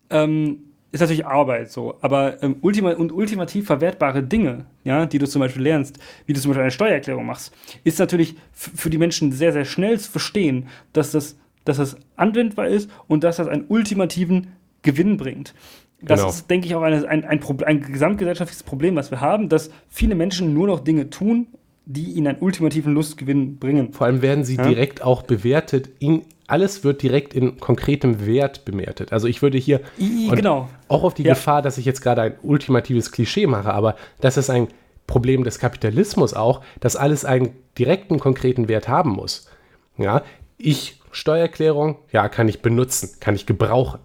ähm, 0.10 0.71
ist 0.92 1.00
natürlich 1.00 1.26
Arbeit 1.26 1.72
so, 1.72 1.96
aber 2.02 2.44
ähm, 2.44 2.58
ultima 2.62 2.92
und 2.92 3.12
ultimativ 3.12 3.66
verwertbare 3.66 4.24
Dinge, 4.24 4.66
ja, 4.84 5.06
die 5.06 5.20
du 5.20 5.28
zum 5.28 5.40
Beispiel 5.40 5.64
lernst, 5.64 6.00
wie 6.26 6.34
du 6.34 6.42
zum 6.42 6.50
Beispiel 6.50 6.64
eine 6.64 6.72
Steuererklärung 6.72 7.26
machst, 7.26 7.54
ist 7.84 8.00
natürlich 8.00 8.36
für 8.52 8.90
die 8.90 8.98
Menschen 8.98 9.32
sehr, 9.32 9.54
sehr 9.54 9.66
schnell 9.66 10.00
zu 10.00 10.12
verstehen, 10.12 10.68
dass 10.92 11.12
das, 11.12 11.38
dass 11.64 11.78
das 11.78 11.96
anwendbar 12.18 12.68
ist 12.68 12.90
und 13.08 13.24
dass 13.24 13.38
das 13.38 13.48
einen 13.48 13.66
ultimativen 13.68 14.48
Gewinn 14.82 15.18
bringt. 15.18 15.54
Das 16.02 16.20
genau. 16.20 16.30
ist, 16.30 16.50
denke 16.50 16.68
ich, 16.68 16.76
auch 16.76 16.82
eine, 16.82 17.08
ein, 17.08 17.24
ein, 17.24 17.42
ein 17.66 17.82
gesamtgesellschaftliches 17.82 18.64
Problem, 18.64 18.96
was 18.96 19.12
wir 19.12 19.22
haben, 19.22 19.50
dass 19.50 19.70
viele 19.88 20.16
Menschen 20.16 20.54
nur 20.54 20.68
noch 20.68 20.80
Dinge 20.80 21.10
tun, 21.10 21.48
die 21.86 22.12
ihnen 22.12 22.28
einen 22.28 22.42
ultimativen 22.42 22.94
Lustgewinn 22.94 23.58
bringen. 23.58 23.94
Vor 23.94 24.08
allem 24.08 24.22
werden 24.22 24.44
sie 24.44 24.56
ja? 24.56 24.68
direkt 24.68 25.04
auch 25.04 25.24
bewertet 25.24 25.90
in 26.00 26.24
alles 26.52 26.84
wird 26.84 27.02
direkt 27.02 27.34
in 27.34 27.60
konkretem 27.60 28.26
Wert 28.26 28.66
bewertet. 28.66 29.14
Also 29.14 29.28
ich 29.28 29.42
würde 29.42 29.58
hier 29.58 29.82
I, 29.98 30.30
genau. 30.34 30.70
auch 30.88 31.04
auf 31.04 31.14
die 31.14 31.24
ja. 31.24 31.34
Gefahr, 31.34 31.62
dass 31.62 31.78
ich 31.78 31.86
jetzt 31.86 32.02
gerade 32.02 32.22
ein 32.22 32.34
ultimatives 32.44 33.12
Klischee 33.12 33.48
mache, 33.48 33.74
aber 33.74 33.96
das 34.20 34.38
ist 34.38 34.50
ein 34.50 34.68
Problem 35.08 35.44
des 35.44 35.60
Kapitalismus 35.60 36.34
auch, 36.34 36.62
dass 36.80 36.96
alles 36.96 37.26
einen 37.26 37.54
direkten, 37.78 38.20
konkreten 38.20 38.68
Wert 38.68 38.88
haben 38.88 39.12
muss. 39.12 39.50
Ja, 39.98 40.24
ich 40.58 41.00
Steuererklärung, 41.12 41.98
ja, 42.12 42.30
kann 42.30 42.48
ich 42.48 42.62
benutzen, 42.62 43.18
kann 43.20 43.36
ich 43.36 43.46
gebrauchen. 43.46 44.00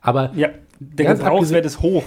Aber 0.00 0.32
ja, 0.34 0.48
der 0.78 1.14
Gebrauchswert 1.14 1.64
ist 1.66 1.80
hoch. 1.80 2.04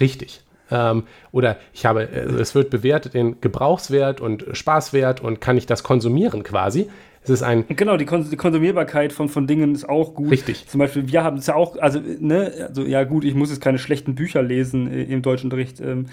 Richtig. 0.00 0.42
Ähm, 0.70 1.04
oder 1.30 1.56
ich 1.72 1.84
habe, 1.86 2.08
also 2.12 2.38
es 2.38 2.54
wird 2.54 2.70
bewertet 2.70 3.14
in 3.14 3.40
Gebrauchswert 3.40 4.20
und 4.20 4.44
Spaßwert 4.52 5.20
und 5.20 5.40
kann 5.40 5.56
ich 5.56 5.66
das 5.66 5.82
konsumieren 5.82 6.42
quasi. 6.42 6.90
Es 7.24 7.30
ist 7.30 7.42
ein. 7.42 7.64
Genau, 7.68 7.96
die, 7.96 8.04
Kons 8.04 8.28
die 8.28 8.36
Konsumierbarkeit 8.36 9.12
von, 9.12 9.30
von 9.30 9.46
Dingen 9.46 9.74
ist 9.74 9.88
auch 9.88 10.14
gut. 10.14 10.30
Richtig. 10.30 10.68
Zum 10.68 10.78
Beispiel, 10.78 11.08
wir 11.08 11.24
haben 11.24 11.38
es 11.38 11.46
ja 11.46 11.54
auch, 11.54 11.78
also, 11.78 11.98
ne, 12.20 12.52
also 12.68 12.84
ja 12.84 13.02
gut, 13.04 13.24
ich 13.24 13.34
muss 13.34 13.48
jetzt 13.48 13.62
keine 13.62 13.78
schlechten 13.78 14.14
Bücher 14.14 14.42
lesen 14.42 14.92
äh, 14.92 15.04
im 15.04 15.22
Deutschunterricht. 15.22 15.80
Ähm, 15.80 16.06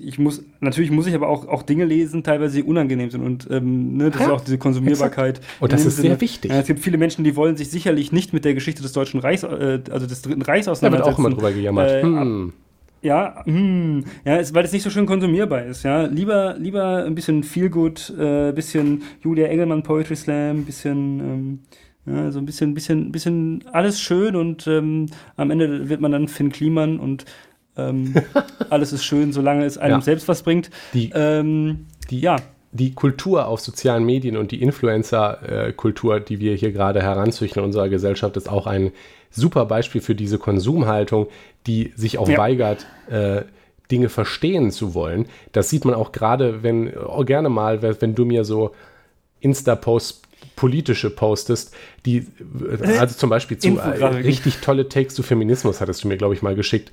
ich 0.00 0.18
muss, 0.18 0.42
natürlich 0.60 0.90
muss 0.90 1.06
ich 1.06 1.14
aber 1.14 1.28
auch, 1.28 1.46
auch 1.46 1.62
Dinge 1.62 1.84
lesen, 1.84 2.24
teilweise 2.24 2.56
die 2.56 2.62
unangenehm 2.62 3.10
sind. 3.10 3.22
Und 3.22 3.48
ähm, 3.50 3.98
ne, 3.98 4.10
das 4.10 4.20
ja, 4.20 4.26
ist 4.28 4.32
auch 4.32 4.40
diese 4.40 4.56
Konsumierbarkeit. 4.56 5.38
Exakt. 5.38 5.62
Und 5.62 5.72
das 5.74 5.84
ist 5.84 5.96
Sinne, 5.96 6.08
sehr 6.08 6.20
wichtig. 6.22 6.50
Äh, 6.50 6.60
es 6.60 6.66
gibt 6.66 6.80
viele 6.80 6.96
Menschen, 6.96 7.22
die 7.22 7.36
wollen 7.36 7.56
sich 7.56 7.68
sicherlich 7.70 8.10
nicht 8.10 8.32
mit 8.32 8.46
der 8.46 8.54
Geschichte 8.54 8.80
des 8.82 8.92
Deutschen 8.92 9.20
Reichs, 9.20 9.42
äh, 9.42 9.80
also 9.90 10.06
des 10.06 10.22
Dritten 10.22 10.40
Reichs 10.40 10.68
auseinandersetzen. 10.68 11.04
Da 11.04 11.06
wird 11.06 11.14
auch 11.14 11.18
immer 11.18 11.30
drüber 11.30 11.52
gejammert. 11.52 11.90
Äh, 11.90 12.02
hm. 12.02 12.52
Ja, 13.06 13.44
hm, 13.44 14.02
ja, 14.24 14.36
ist, 14.36 14.52
weil 14.52 14.64
es 14.64 14.72
nicht 14.72 14.82
so 14.82 14.90
schön 14.90 15.06
konsumierbar 15.06 15.64
ist. 15.64 15.84
Ja, 15.84 16.06
lieber, 16.06 16.56
lieber 16.58 17.04
ein 17.04 17.14
bisschen 17.14 17.44
Feelgood, 17.44 18.12
äh, 18.18 18.50
bisschen 18.50 19.04
Julia 19.22 19.46
Engelmann 19.46 19.84
Poetry 19.84 20.16
Slam, 20.16 20.64
bisschen, 20.64 21.20
ähm, 21.20 21.60
ja, 22.04 22.32
so 22.32 22.40
ein 22.40 22.46
bisschen, 22.46 22.74
bisschen, 22.74 23.12
bisschen 23.12 23.64
alles 23.70 24.00
schön 24.00 24.34
und 24.34 24.66
ähm, 24.66 25.06
am 25.36 25.52
Ende 25.52 25.88
wird 25.88 26.00
man 26.00 26.10
dann 26.10 26.26
Finn 26.26 26.50
Kliman 26.50 26.98
und 26.98 27.26
ähm, 27.76 28.12
alles 28.70 28.92
ist 28.92 29.04
schön, 29.04 29.32
solange 29.32 29.64
es 29.64 29.78
einem 29.78 29.94
ja. 29.94 30.00
selbst 30.00 30.26
was 30.26 30.42
bringt. 30.42 30.70
Die, 30.92 31.12
ähm, 31.14 31.86
die, 32.10 32.18
ja. 32.18 32.36
Die 32.72 32.92
Kultur 32.92 33.46
auf 33.46 33.60
sozialen 33.60 34.04
Medien 34.04 34.36
und 34.36 34.50
die 34.50 34.60
Influencer-Kultur, 34.60 36.18
die 36.18 36.40
wir 36.40 36.56
hier 36.56 36.72
gerade 36.72 37.00
heranzüchten 37.00 37.60
in 37.62 37.66
unserer 37.66 37.88
Gesellschaft, 37.88 38.36
ist 38.36 38.50
auch 38.50 38.66
ein 38.66 38.90
super 39.36 39.66
Beispiel 39.66 40.00
für 40.00 40.14
diese 40.14 40.38
Konsumhaltung, 40.38 41.28
die 41.66 41.92
sich 41.96 42.18
auch 42.18 42.28
ja. 42.28 42.38
weigert, 42.38 42.86
äh, 43.08 43.42
Dinge 43.90 44.08
verstehen 44.08 44.70
zu 44.70 44.94
wollen. 44.94 45.26
Das 45.52 45.70
sieht 45.70 45.84
man 45.84 45.94
auch 45.94 46.12
gerade, 46.12 46.62
wenn, 46.62 46.92
oh, 46.96 47.24
gerne 47.24 47.48
mal, 47.48 47.82
wenn 47.82 48.14
du 48.14 48.24
mir 48.24 48.44
so 48.44 48.72
Insta-Posts 49.40 50.22
politische 50.56 51.10
postest, 51.10 51.74
die, 52.04 52.26
äh, 52.82 52.98
also 52.98 53.14
zum 53.16 53.30
Beispiel 53.30 53.58
zu 53.58 53.78
äh, 53.78 54.04
richtig 54.04 54.58
tolle 54.58 54.88
Takes 54.88 55.14
zu 55.14 55.22
Feminismus 55.22 55.80
hattest 55.80 56.02
du 56.02 56.08
mir, 56.08 56.16
glaube 56.16 56.34
ich, 56.34 56.42
mal 56.42 56.54
geschickt. 56.54 56.90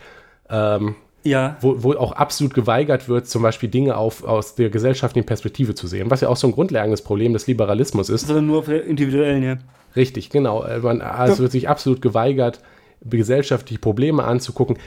Ähm, 0.50 0.96
ja. 1.24 1.58
Wo, 1.62 1.82
wo 1.84 1.94
auch 1.94 2.12
absolut 2.12 2.54
geweigert 2.54 3.08
wird, 3.08 3.28
zum 3.28 3.42
Beispiel 3.42 3.70
Dinge 3.70 3.96
auf, 3.96 4.24
aus 4.24 4.56
der 4.56 4.70
gesellschaftlichen 4.70 5.26
Perspektive 5.26 5.74
zu 5.74 5.88
sehen, 5.88 6.12
was 6.12 6.22
ja 6.22 6.28
auch 6.28 6.36
so 6.36 6.48
ein 6.48 6.52
grundlegendes 6.52 7.02
Problem 7.02 7.34
des 7.34 7.48
Liberalismus 7.48 8.10
ist. 8.10 8.28
Sondern 8.28 8.48
nur 8.48 8.60
auf 8.60 8.66
der 8.66 8.84
individuellen, 8.84 9.44
ja. 9.44 9.58
Richtig, 9.96 10.30
genau. 10.30 10.64
Äh, 10.64 10.80
man, 10.80 11.02
also 11.02 11.40
wird 11.40 11.52
sich 11.52 11.70
absolut 11.70 12.02
geweigert, 12.02 12.62
gesellschaftliche 13.02 13.80
Probleme 13.80 14.24
anzugucken, 14.24 14.78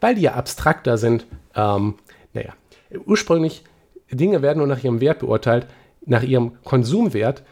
weil 0.00 0.14
die 0.14 0.22
ja 0.22 0.34
abstrakter 0.34 0.98
sind. 0.98 1.26
Ähm, 1.54 1.94
naja, 2.32 2.54
ursprünglich, 3.06 3.64
Dinge 4.10 4.42
werden 4.42 4.58
nur 4.58 4.66
nach 4.66 4.82
ihrem 4.82 5.00
Wert 5.00 5.20
beurteilt, 5.20 5.66
nach 6.04 6.22
ihrem 6.22 6.62
Konsumwert. 6.64 7.42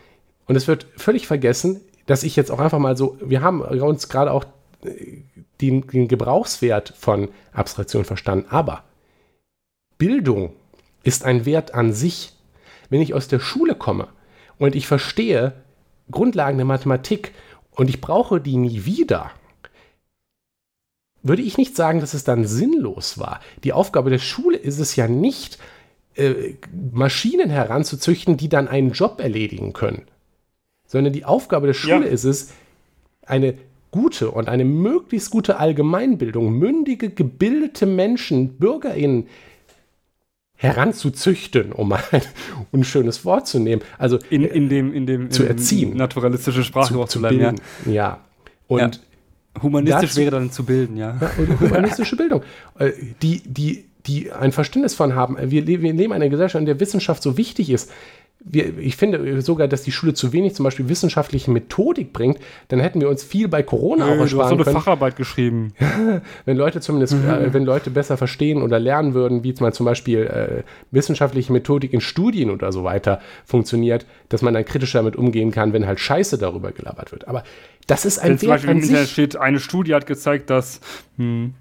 Und 0.47 0.57
es 0.57 0.67
wird 0.67 0.87
völlig 0.97 1.27
vergessen, 1.27 1.81
dass 2.07 2.23
ich 2.23 2.37
jetzt 2.37 2.51
auch 2.51 2.59
einfach 2.59 2.79
mal 2.79 2.97
so, 2.97 3.19
wir 3.21 3.43
haben 3.43 3.61
uns 3.61 4.09
gerade 4.09 4.33
auch 4.33 4.45
äh, 4.85 5.23
den, 5.61 5.87
den 5.87 6.09
Gebrauchswert 6.09 6.95
von 6.97 7.29
Abstraktion 7.53 8.05
verstanden, 8.05 8.47
aber 8.49 8.85
Bildung 9.99 10.53
ist 11.03 11.25
ein 11.25 11.45
Wert 11.45 11.75
an 11.75 11.93
sich. 11.93 12.33
Wenn 12.91 13.03
ich 13.03 13.13
aus 13.13 13.29
der 13.29 13.41
Schule 13.41 13.75
komme 13.75 14.09
und 14.59 14.75
ich 14.75 14.87
verstehe, 14.87 15.53
Grundlagen 16.11 16.59
der 16.59 16.67
Mathematik 16.67 17.33
und 17.71 17.89
ich 17.89 18.01
brauche 18.01 18.41
die 18.41 18.57
nie 18.57 18.85
wieder, 18.85 19.31
würde 21.23 21.43
ich 21.43 21.59
nicht 21.59 21.77
sagen, 21.77 22.01
dass 22.01 22.15
es 22.15 22.25
dann 22.25 22.47
sinnlos 22.47 23.19
war. 23.19 23.41
Die 23.65 23.73
Aufgabe 23.73 24.11
der 24.11 24.19
Schule 24.19 24.57
ist 24.57 24.79
es 24.79 24.97
ja 24.97 25.09
nicht, 25.09 25.59
äh, 26.15 26.55
Maschinen 26.93 27.51
heranzuzüchten, 27.51 28.37
die 28.37 28.49
dann 28.49 28.69
einen 28.69 28.93
Job 28.93 29.21
erledigen 29.21 29.73
können, 29.73 30.03
sondern 30.87 31.13
die 31.13 31.25
Aufgabe 31.25 31.67
der 31.67 31.75
Schule 31.75 32.07
ja. 32.07 32.13
ist 32.13 32.25
es, 32.25 32.53
eine 33.25 33.55
gute 33.91 34.31
und 34.31 34.49
eine 34.49 34.65
möglichst 34.65 35.31
gute 35.31 35.59
Allgemeinbildung, 35.59 36.53
mündige, 36.53 37.11
gebildete 37.11 37.87
Menschen, 37.87 38.59
BürgerInnen 38.59 39.29
heranzuzüchten, 40.59 41.73
um 41.73 41.93
ein 41.93 42.03
unschönes 42.73 43.25
Wort 43.25 43.47
zu 43.47 43.61
nehmen. 43.61 43.81
Also 43.97 44.19
in, 44.29 44.45
in 44.45 44.69
dem, 44.69 44.93
in 44.93 45.07
dem 45.07 45.31
zu 45.31 45.45
erziehen. 45.45 45.97
Naturalistische 45.97 46.65
Sprache 46.65 46.93
zu, 46.93 47.05
zu 47.05 47.23
bilden. 47.23 47.57
Ja. 47.87 47.93
ja. 47.93 48.21
Und 48.67 49.01
ja. 49.57 49.63
humanistisch 49.63 50.11
dazu, 50.11 50.21
wäre 50.21 50.31
dann 50.33 50.51
zu 50.51 50.65
bilden, 50.65 50.97
ja. 50.97 51.17
ja 51.21 51.31
humanistische 51.61 52.17
Bildung. 52.17 52.43
Äh, 52.79 52.93
die, 53.23 53.43
die, 53.45 53.87
die 54.07 54.31
ein 54.31 54.53
Verständnis 54.53 54.95
von 54.95 55.17
haben. 55.17 55.37
Wir, 55.51 55.67
wir 55.67 55.79
leben 55.79 56.03
in 56.05 56.13
einer 56.13 56.29
Gesellschaft, 56.29 56.61
in 56.61 56.67
der 56.67 56.79
Wissenschaft 56.79 57.25
so 57.25 57.37
wichtig 57.37 57.71
ist 57.71 57.91
wir, 58.41 58.79
ich 58.79 58.97
finde 58.97 59.43
sogar, 59.43 59.67
dass 59.67 59.83
die 59.83 59.91
Schule 59.91 60.15
zu 60.15 60.33
wenig 60.33 60.55
zum 60.55 60.65
Beispiel 60.65 60.89
wissenschaftliche 60.89 61.51
Methodik 61.51 62.13
bringt, 62.13 62.39
dann 62.69 62.79
hätten 62.79 63.01
wir 63.01 63.09
uns 63.09 63.25
viel 63.25 63.49
bei 63.49 63.63
Corona 63.63 64.07
Nö, 64.07 64.13
auch 64.13 64.21
ersparen 64.21 64.31
du 64.31 64.43
hast 64.43 64.49
so 64.49 64.55
eine 64.55 64.65
können. 64.65 64.77
Facharbeit 64.77 65.17
geschrieben. 65.17 65.73
wenn 66.45 66.57
Leute 66.57 66.81
zumindest, 66.81 67.15
mhm. 67.15 67.29
äh, 67.29 67.53
wenn 67.53 67.65
Leute 67.65 67.91
besser 67.91 68.17
verstehen 68.17 68.63
oder 68.63 68.79
lernen 68.79 69.15
würden, 69.15 69.43
wie 69.43 69.55
man 69.61 69.73
zum 69.73 69.87
Beispiel 69.87 70.21
äh, 70.21 70.63
wissenschaftliche 70.93 71.53
Methodik 71.53 71.93
in 71.93 72.01
Studien 72.01 72.51
oder 72.51 72.71
so 72.71 72.85
weiter 72.85 73.21
funktioniert, 73.45 74.07
dass 74.29 74.43
man 74.43 74.55
dann 74.55 74.65
kritisch 74.65 74.93
damit 74.93 75.17
umgehen 75.17 75.51
kann, 75.51 75.73
wenn 75.73 75.87
halt 75.87 75.99
Scheiße 75.99 76.39
darüber 76.39 76.71
gelabert 76.71 77.11
wird. 77.11 77.27
Aber 77.27 77.43
das 77.87 78.05
ist 78.05 78.19
ein 78.19 78.31
wenn 78.31 78.31
Wert 78.31 78.41
zum 78.41 78.49
Beispiel 78.51 78.71
an 78.71 78.77
im 78.79 78.85
sich. 78.85 79.11
steht, 79.11 79.37
eine 79.37 79.59
Studie 79.59 79.95
hat 79.95 80.07
gezeigt, 80.07 80.51
dass 80.51 80.81
hm. 81.17 81.55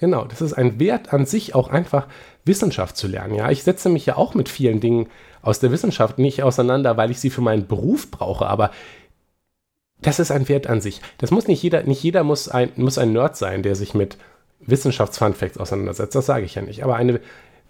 Genau, 0.00 0.24
das 0.24 0.40
ist 0.40 0.52
ein 0.52 0.78
Wert 0.78 1.12
an 1.12 1.26
sich, 1.26 1.56
auch 1.56 1.70
einfach 1.70 2.06
Wissenschaft 2.44 2.96
zu 2.96 3.08
lernen. 3.08 3.34
Ja, 3.34 3.50
ich 3.50 3.64
setze 3.64 3.88
mich 3.88 4.06
ja 4.06 4.16
auch 4.16 4.34
mit 4.34 4.48
vielen 4.48 4.80
Dingen 4.80 5.08
aus 5.48 5.60
der 5.60 5.72
Wissenschaft 5.72 6.18
nicht 6.18 6.42
auseinander, 6.42 6.96
weil 6.96 7.10
ich 7.10 7.20
sie 7.20 7.30
für 7.30 7.40
meinen 7.40 7.66
Beruf 7.66 8.10
brauche, 8.10 8.46
aber 8.46 8.70
das 10.02 10.20
ist 10.20 10.30
ein 10.30 10.48
Wert 10.48 10.66
an 10.66 10.80
sich. 10.80 11.00
Das 11.16 11.30
muss 11.30 11.48
nicht 11.48 11.62
jeder, 11.62 11.82
nicht 11.84 12.02
jeder 12.02 12.22
muss 12.22 12.48
ein, 12.48 12.70
muss 12.76 12.98
ein 12.98 13.12
Nerd 13.12 13.36
sein, 13.36 13.62
der 13.62 13.74
sich 13.74 13.94
mit 13.94 14.18
Wissenschaftsfunfacts 14.60 15.58
auseinandersetzt, 15.58 16.14
das 16.14 16.26
sage 16.26 16.44
ich 16.44 16.54
ja 16.54 16.62
nicht. 16.62 16.84
Aber 16.84 16.96
eine 16.96 17.20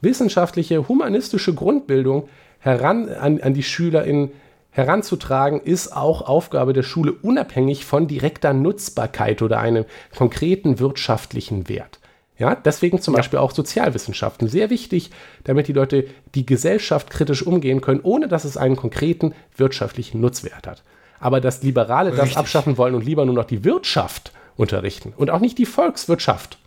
wissenschaftliche, 0.00 0.88
humanistische 0.88 1.54
Grundbildung 1.54 2.28
heran 2.58 3.08
an, 3.08 3.40
an 3.40 3.54
die 3.54 3.62
SchülerInnen 3.62 4.32
heranzutragen, 4.70 5.60
ist 5.60 5.96
auch 5.96 6.22
Aufgabe 6.22 6.72
der 6.72 6.82
Schule, 6.82 7.12
unabhängig 7.12 7.84
von 7.84 8.08
direkter 8.08 8.52
Nutzbarkeit 8.52 9.40
oder 9.40 9.60
einem 9.60 9.84
konkreten 10.16 10.80
wirtschaftlichen 10.80 11.68
Wert. 11.68 12.00
Ja, 12.38 12.54
deswegen 12.54 13.00
zum 13.00 13.14
ja. 13.14 13.18
Beispiel 13.18 13.40
auch 13.40 13.50
Sozialwissenschaften. 13.50 14.48
Sehr 14.48 14.70
wichtig, 14.70 15.10
damit 15.44 15.66
die 15.66 15.72
Leute 15.72 16.06
die 16.34 16.46
Gesellschaft 16.46 17.10
kritisch 17.10 17.44
umgehen 17.44 17.80
können, 17.80 18.00
ohne 18.02 18.28
dass 18.28 18.44
es 18.44 18.56
einen 18.56 18.76
konkreten 18.76 19.34
wirtschaftlichen 19.56 20.20
Nutzwert 20.20 20.66
hat. 20.66 20.84
Aber 21.20 21.40
dass 21.40 21.62
Liberale 21.64 22.12
Richtig. 22.12 22.28
das 22.28 22.36
abschaffen 22.36 22.78
wollen 22.78 22.94
und 22.94 23.04
lieber 23.04 23.24
nur 23.24 23.34
noch 23.34 23.44
die 23.44 23.64
Wirtschaft 23.64 24.32
unterrichten 24.56 25.12
und 25.16 25.30
auch 25.30 25.40
nicht 25.40 25.58
die 25.58 25.66
Volkswirtschaft. 25.66 26.58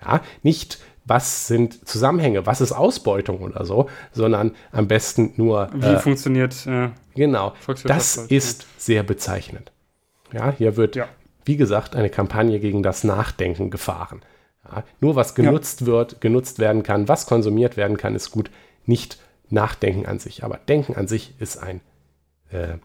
Ja, 0.00 0.20
nicht 0.42 0.78
was 1.08 1.46
sind 1.46 1.88
Zusammenhänge, 1.88 2.46
was 2.46 2.60
ist 2.60 2.72
Ausbeutung 2.72 3.40
oder 3.40 3.64
so, 3.64 3.88
sondern 4.12 4.54
am 4.72 4.88
besten 4.88 5.32
nur. 5.36 5.70
Wie 5.72 5.86
äh, 5.86 5.98
funktioniert. 5.98 6.66
Äh, 6.66 6.90
genau. 7.14 7.54
Das 7.84 8.16
ist 8.16 8.66
sehr 8.76 9.02
bezeichnend. 9.02 9.72
Ja, 10.32 10.52
hier 10.56 10.76
wird, 10.76 10.96
ja. 10.96 11.08
wie 11.44 11.56
gesagt, 11.56 11.96
eine 11.96 12.10
Kampagne 12.10 12.60
gegen 12.60 12.82
das 12.82 13.04
Nachdenken 13.04 13.70
gefahren. 13.70 14.20
Nur 15.00 15.16
was 15.16 15.34
genutzt 15.34 15.82
ja. 15.82 15.86
wird, 15.86 16.20
genutzt 16.20 16.58
werden 16.58 16.82
kann, 16.82 17.08
was 17.08 17.26
konsumiert 17.26 17.76
werden 17.76 17.96
kann, 17.96 18.14
ist 18.14 18.30
gut. 18.30 18.50
Nicht 18.86 19.18
Nachdenken 19.50 20.06
an 20.06 20.18
sich. 20.18 20.44
Aber 20.44 20.58
Denken 20.68 20.94
an 20.94 21.08
sich 21.08 21.34
ist 21.38 21.56
ein, 21.56 21.80
äh, 22.50 22.76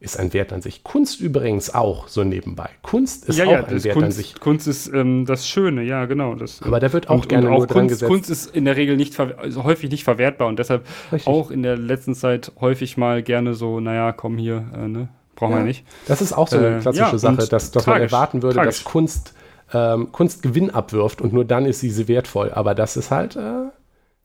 ist 0.00 0.18
ein 0.18 0.32
Wert 0.32 0.52
an 0.52 0.62
sich. 0.62 0.84
Kunst 0.84 1.20
übrigens 1.20 1.74
auch 1.74 2.08
so 2.08 2.22
nebenbei. 2.22 2.70
Kunst 2.82 3.28
ist 3.28 3.36
ja, 3.36 3.46
auch 3.46 3.50
ja, 3.50 3.64
ein 3.64 3.84
Wert 3.84 3.94
Kunst, 3.94 4.04
an 4.04 4.12
sich. 4.12 4.40
Kunst 4.40 4.68
ist 4.68 4.86
ähm, 4.88 5.26
das 5.26 5.48
Schöne, 5.48 5.82
ja, 5.82 6.06
genau. 6.06 6.34
Das, 6.34 6.62
Aber 6.62 6.78
da 6.78 6.92
wird 6.92 7.08
auch 7.08 7.22
und, 7.22 7.28
gerne 7.28 7.48
und 7.48 7.52
auch 7.52 7.58
nur 7.58 7.66
Kunst, 7.66 7.76
dran 7.76 7.88
gesetzt. 7.88 8.10
Kunst 8.10 8.30
ist 8.30 8.54
in 8.54 8.64
der 8.64 8.76
Regel 8.76 8.96
nicht 8.96 9.18
also 9.18 9.64
häufig 9.64 9.90
nicht 9.90 10.04
verwertbar 10.04 10.48
und 10.48 10.58
deshalb 10.58 10.86
Richtig. 11.10 11.26
auch 11.26 11.50
in 11.50 11.62
der 11.62 11.76
letzten 11.76 12.14
Zeit 12.14 12.52
häufig 12.60 12.96
mal 12.96 13.22
gerne 13.22 13.54
so, 13.54 13.80
naja, 13.80 14.12
komm 14.12 14.38
hier, 14.38 14.66
äh, 14.74 14.88
ne? 14.88 15.08
Brauchen 15.34 15.52
ja. 15.52 15.58
wir 15.58 15.64
nicht. 15.64 15.84
Das 16.08 16.20
ist 16.20 16.32
auch 16.32 16.48
so 16.48 16.56
eine 16.56 16.78
äh, 16.78 16.80
klassische 16.80 17.14
äh, 17.14 17.18
Sache, 17.18 17.46
dass, 17.48 17.70
dass 17.70 17.86
man 17.86 18.00
erwarten 18.00 18.42
würde, 18.42 18.56
tragisch. 18.56 18.82
dass 18.82 18.84
Kunst 18.84 19.34
ähm, 19.72 20.12
Kunstgewinn 20.12 20.70
abwirft 20.70 21.20
und 21.20 21.32
nur 21.32 21.44
dann 21.44 21.66
ist 21.66 21.80
sie 21.80 22.08
wertvoll. 22.08 22.50
Aber 22.52 22.74
das 22.74 22.96
ist 22.96 23.10
halt 23.10 23.36
äh, 23.36 23.68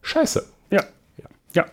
scheiße. 0.02 0.46
Ja. 0.72 0.84
ja. 1.18 1.26
Ja. 1.54 1.66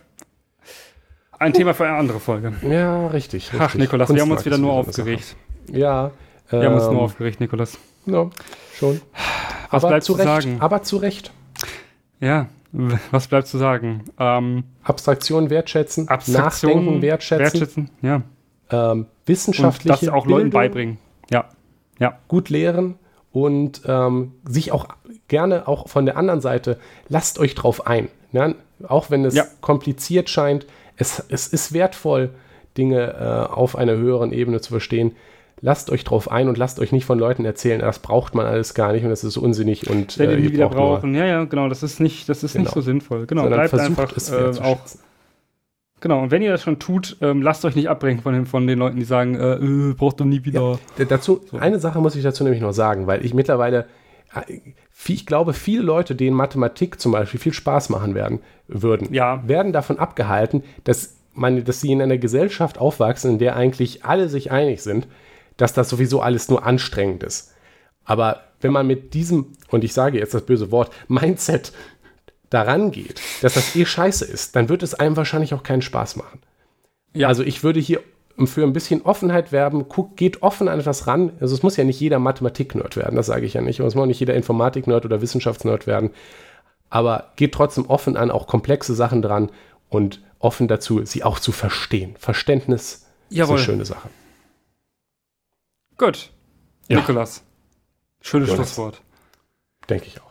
Ein. 1.39 1.53
Thema 1.53 1.73
für 1.73 1.85
eine 1.85 1.97
andere 1.97 2.19
Folge. 2.19 2.53
Ja, 2.61 3.07
richtig. 3.07 3.53
richtig. 3.53 3.61
Ach, 3.61 3.75
Nikolas, 3.75 4.13
wir 4.13 4.21
haben 4.21 4.31
uns 4.31 4.45
wieder 4.45 4.57
nur 4.57 4.73
aufgeregt. 4.73 5.35
Ja. 5.71 6.11
Wir 6.49 6.59
ähm, 6.59 6.65
haben 6.65 6.73
uns 6.75 6.83
nur 6.83 6.93
ähm, 6.93 6.99
aufgeregt, 6.99 7.39
Nikolas. 7.39 7.77
Ja, 8.05 8.29
schon. 8.73 9.01
Was 9.69 9.83
aber 9.83 9.91
bleibt 9.93 10.03
zu, 10.05 10.15
zu 10.15 10.23
sagen? 10.23 10.57
Aber 10.59 10.83
zu 10.83 10.97
Recht. 10.97 11.31
Ja, 12.19 12.47
was 13.11 13.27
bleibt 13.27 13.47
zu 13.47 13.57
sagen? 13.57 14.05
Ähm, 14.17 14.63
Abstraktion 14.83 15.49
wertschätzen, 15.49 16.07
Abstraktion 16.07 16.71
Nachdenken 16.73 17.01
wertschätzen, 17.01 17.59
wertschätzen 17.59 17.89
ja. 18.01 18.21
Ähm, 18.69 19.07
wissenschaftliche 19.25 19.93
Und 19.93 20.07
das 20.07 20.09
auch 20.09 20.25
Leuten 20.25 20.51
beibringen. 20.51 20.97
Ja. 21.29 21.49
ja. 21.99 22.17
Gut 22.27 22.49
lehren, 22.49 22.95
und 23.31 23.81
ähm, 23.85 24.33
sich 24.47 24.71
auch 24.71 24.87
gerne 25.27 25.67
auch 25.67 25.87
von 25.87 26.05
der 26.05 26.17
anderen 26.17 26.41
Seite, 26.41 26.77
lasst 27.07 27.39
euch 27.39 27.55
drauf 27.55 27.87
ein. 27.87 28.09
Ne? 28.31 28.55
Auch 28.87 29.09
wenn 29.09 29.25
es 29.25 29.35
ja. 29.35 29.45
kompliziert 29.61 30.29
scheint, 30.29 30.65
es, 30.97 31.23
es 31.29 31.47
ist 31.47 31.73
wertvoll, 31.73 32.31
Dinge 32.77 33.13
äh, 33.13 33.53
auf 33.53 33.75
einer 33.75 33.93
höheren 33.93 34.31
Ebene 34.31 34.61
zu 34.61 34.71
verstehen. 34.71 35.13
Lasst 35.63 35.91
euch 35.91 36.03
drauf 36.03 36.31
ein 36.31 36.47
und 36.47 36.57
lasst 36.57 36.79
euch 36.79 36.91
nicht 36.91 37.05
von 37.05 37.19
Leuten 37.19 37.45
erzählen, 37.45 37.81
das 37.81 37.99
braucht 37.99 38.33
man 38.33 38.47
alles 38.47 38.73
gar 38.73 38.93
nicht 38.93 39.03
und 39.03 39.11
das 39.11 39.23
ist 39.23 39.37
unsinnig 39.37 39.89
und 39.89 40.19
äh, 40.19 40.31
ihr 40.31 40.51
wieder 40.51 40.69
brauchen. 40.69 41.13
Ja, 41.13 41.25
ja, 41.25 41.43
genau, 41.43 41.69
das 41.69 41.83
ist 41.83 41.99
nicht, 41.99 42.27
das 42.29 42.43
ist 42.43 42.53
genau. 42.53 42.63
nicht 42.63 42.73
so 42.73 42.81
sinnvoll. 42.81 43.27
Genau, 43.27 43.43
Sondern 43.43 43.59
bleibt 43.69 43.73
einfach 43.75 44.15
es 44.15 44.31
äh, 44.31 44.53
auch 44.59 44.79
Genau, 46.01 46.23
und 46.23 46.31
wenn 46.31 46.41
ihr 46.41 46.51
das 46.51 46.63
schon 46.63 46.79
tut, 46.79 47.15
ähm, 47.21 47.43
lasst 47.43 47.63
euch 47.63 47.75
nicht 47.75 47.87
abbringen 47.87 48.21
von 48.21 48.33
den, 48.33 48.45
von 48.47 48.65
den 48.65 48.79
Leuten, 48.79 48.97
die 48.97 49.05
sagen, 49.05 49.35
äh, 49.35 49.53
äh, 49.53 49.93
braucht 49.93 50.19
doch 50.19 50.25
nie 50.25 50.43
wieder. 50.43 50.79
Ja, 50.97 51.05
dazu, 51.05 51.41
so. 51.49 51.57
Eine 51.57 51.79
Sache 51.79 51.99
muss 51.99 52.15
ich 52.15 52.23
dazu 52.23 52.43
nämlich 52.43 52.61
noch 52.61 52.73
sagen, 52.73 53.05
weil 53.05 53.23
ich 53.23 53.35
mittlerweile, 53.35 53.85
äh, 54.35 54.59
ich 55.07 55.25
glaube, 55.27 55.53
viele 55.53 55.83
Leute, 55.83 56.15
denen 56.15 56.35
Mathematik 56.35 56.99
zum 56.99 57.11
Beispiel 57.11 57.39
viel 57.39 57.53
Spaß 57.53 57.89
machen 57.89 58.15
werden, 58.15 58.39
würden, 58.67 59.13
ja. 59.13 59.47
werden 59.47 59.73
davon 59.73 59.99
abgehalten, 59.99 60.63
dass, 60.85 61.17
man, 61.35 61.63
dass 61.63 61.81
sie 61.81 61.91
in 61.91 62.01
einer 62.01 62.17
Gesellschaft 62.17 62.79
aufwachsen, 62.79 63.33
in 63.33 63.39
der 63.39 63.55
eigentlich 63.55 64.03
alle 64.03 64.27
sich 64.27 64.51
einig 64.51 64.81
sind, 64.81 65.07
dass 65.57 65.73
das 65.73 65.87
sowieso 65.87 66.19
alles 66.19 66.49
nur 66.49 66.65
anstrengend 66.65 67.21
ist. 67.21 67.53
Aber 68.05 68.41
wenn 68.59 68.73
man 68.73 68.87
mit 68.87 69.13
diesem, 69.13 69.53
und 69.69 69.83
ich 69.83 69.93
sage 69.93 70.17
jetzt 70.17 70.33
das 70.33 70.47
böse 70.47 70.71
Wort, 70.71 70.91
Mindset 71.07 71.71
daran 72.51 72.91
geht, 72.91 73.19
dass 73.41 73.55
das 73.55 73.75
eh 73.75 73.85
scheiße 73.85 74.25
ist, 74.25 74.55
dann 74.55 74.69
wird 74.69 74.83
es 74.83 74.93
einem 74.93 75.17
wahrscheinlich 75.17 75.55
auch 75.55 75.63
keinen 75.63 75.81
Spaß 75.81 76.17
machen. 76.17 76.41
Ja. 77.13 77.27
Also 77.27 77.41
ich 77.41 77.63
würde 77.63 77.79
hier 77.79 78.01
für 78.45 78.63
ein 78.63 78.73
bisschen 78.73 79.01
Offenheit 79.01 79.51
werben, 79.51 79.87
guck, 79.89 80.15
geht 80.15 80.43
offen 80.43 80.67
an 80.67 80.79
etwas 80.79 81.07
ran. 81.07 81.33
Also 81.39 81.55
es 81.55 81.63
muss 81.63 81.77
ja 81.77 81.83
nicht 81.83 81.99
jeder 81.99 82.19
Mathematik-Nerd 82.19 82.95
werden, 82.95 83.15
das 83.15 83.25
sage 83.25 83.45
ich 83.45 83.53
ja 83.53 83.61
nicht. 83.61 83.81
Und 83.81 83.87
es 83.87 83.95
muss 83.95 84.03
auch 84.03 84.07
nicht 84.07 84.19
jeder 84.19 84.35
Informatik-Nerd 84.35 85.05
oder 85.05 85.21
Wissenschafts-Nerd 85.21 85.87
werden. 85.87 86.11
Aber 86.89 87.31
geht 87.37 87.53
trotzdem 87.53 87.85
offen 87.85 88.17
an, 88.17 88.31
auch 88.31 88.47
komplexe 88.47 88.93
Sachen 88.93 89.21
dran 89.21 89.49
und 89.89 90.21
offen 90.39 90.67
dazu, 90.67 91.05
sie 91.05 91.23
auch 91.23 91.39
zu 91.39 91.51
verstehen. 91.51 92.15
Verständnis 92.17 93.07
Jawohl. 93.29 93.55
ist 93.55 93.61
eine 93.61 93.65
schöne 93.65 93.85
Sache. 93.85 94.09
Gut. 95.97 96.31
Ja. 96.87 96.97
Nikolas. 96.97 97.43
Schönes 98.21 98.51
Schlusswort. 98.51 99.01
Denke 99.89 100.07
ich 100.07 100.19
auch. 100.21 100.30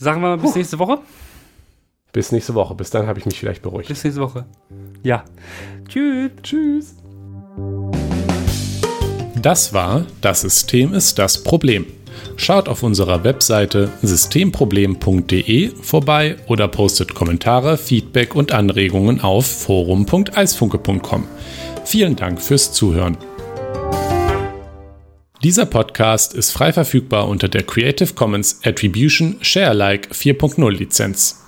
Sagen 0.00 0.22
wir 0.22 0.28
mal 0.28 0.38
bis 0.38 0.52
Puh. 0.52 0.58
nächste 0.58 0.78
Woche. 0.78 0.98
Bis 2.12 2.32
nächste 2.32 2.54
Woche. 2.54 2.74
Bis 2.74 2.88
dann 2.88 3.06
habe 3.06 3.18
ich 3.18 3.26
mich 3.26 3.38
vielleicht 3.38 3.60
beruhigt. 3.60 3.90
Bis 3.90 4.02
nächste 4.02 4.22
Woche. 4.22 4.46
Ja. 5.02 5.24
Tschüss. 5.86 6.30
Tschüss. 6.42 6.96
Das 9.40 9.74
war 9.74 10.06
Das 10.22 10.40
System 10.40 10.94
ist 10.94 11.18
das 11.18 11.42
Problem. 11.42 11.84
Schaut 12.36 12.68
auf 12.70 12.82
unserer 12.82 13.24
Webseite 13.24 13.90
systemproblem.de 14.02 15.68
vorbei 15.82 16.36
oder 16.46 16.68
postet 16.68 17.14
Kommentare, 17.14 17.76
Feedback 17.76 18.34
und 18.34 18.52
Anregungen 18.52 19.20
auf 19.20 19.46
forum.eisfunke.com. 19.46 21.28
Vielen 21.84 22.16
Dank 22.16 22.40
fürs 22.40 22.72
Zuhören. 22.72 23.18
Dieser 25.42 25.64
Podcast 25.64 26.34
ist 26.34 26.50
frei 26.50 26.70
verfügbar 26.70 27.26
unter 27.26 27.48
der 27.48 27.62
Creative 27.62 28.12
Commons 28.12 28.60
Attribution 28.62 29.36
Sharealike 29.40 30.10
4.0 30.12 30.70
Lizenz. 30.70 31.42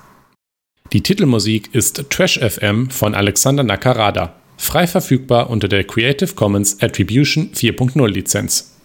Die 0.94 1.02
Titelmusik 1.02 1.74
ist 1.74 2.06
Trash 2.09 2.39
FM 2.39 2.89
von 2.89 3.14
Alexander 3.14 3.62
Nakarada, 3.62 4.35
frei 4.56 4.86
verfügbar 4.86 5.51
unter 5.51 5.69
der 5.69 5.85
Creative 5.85 6.32
Commons 6.32 6.81
Attribution 6.81 7.51
4.0 7.52 8.09
Lizenz. 8.09 8.78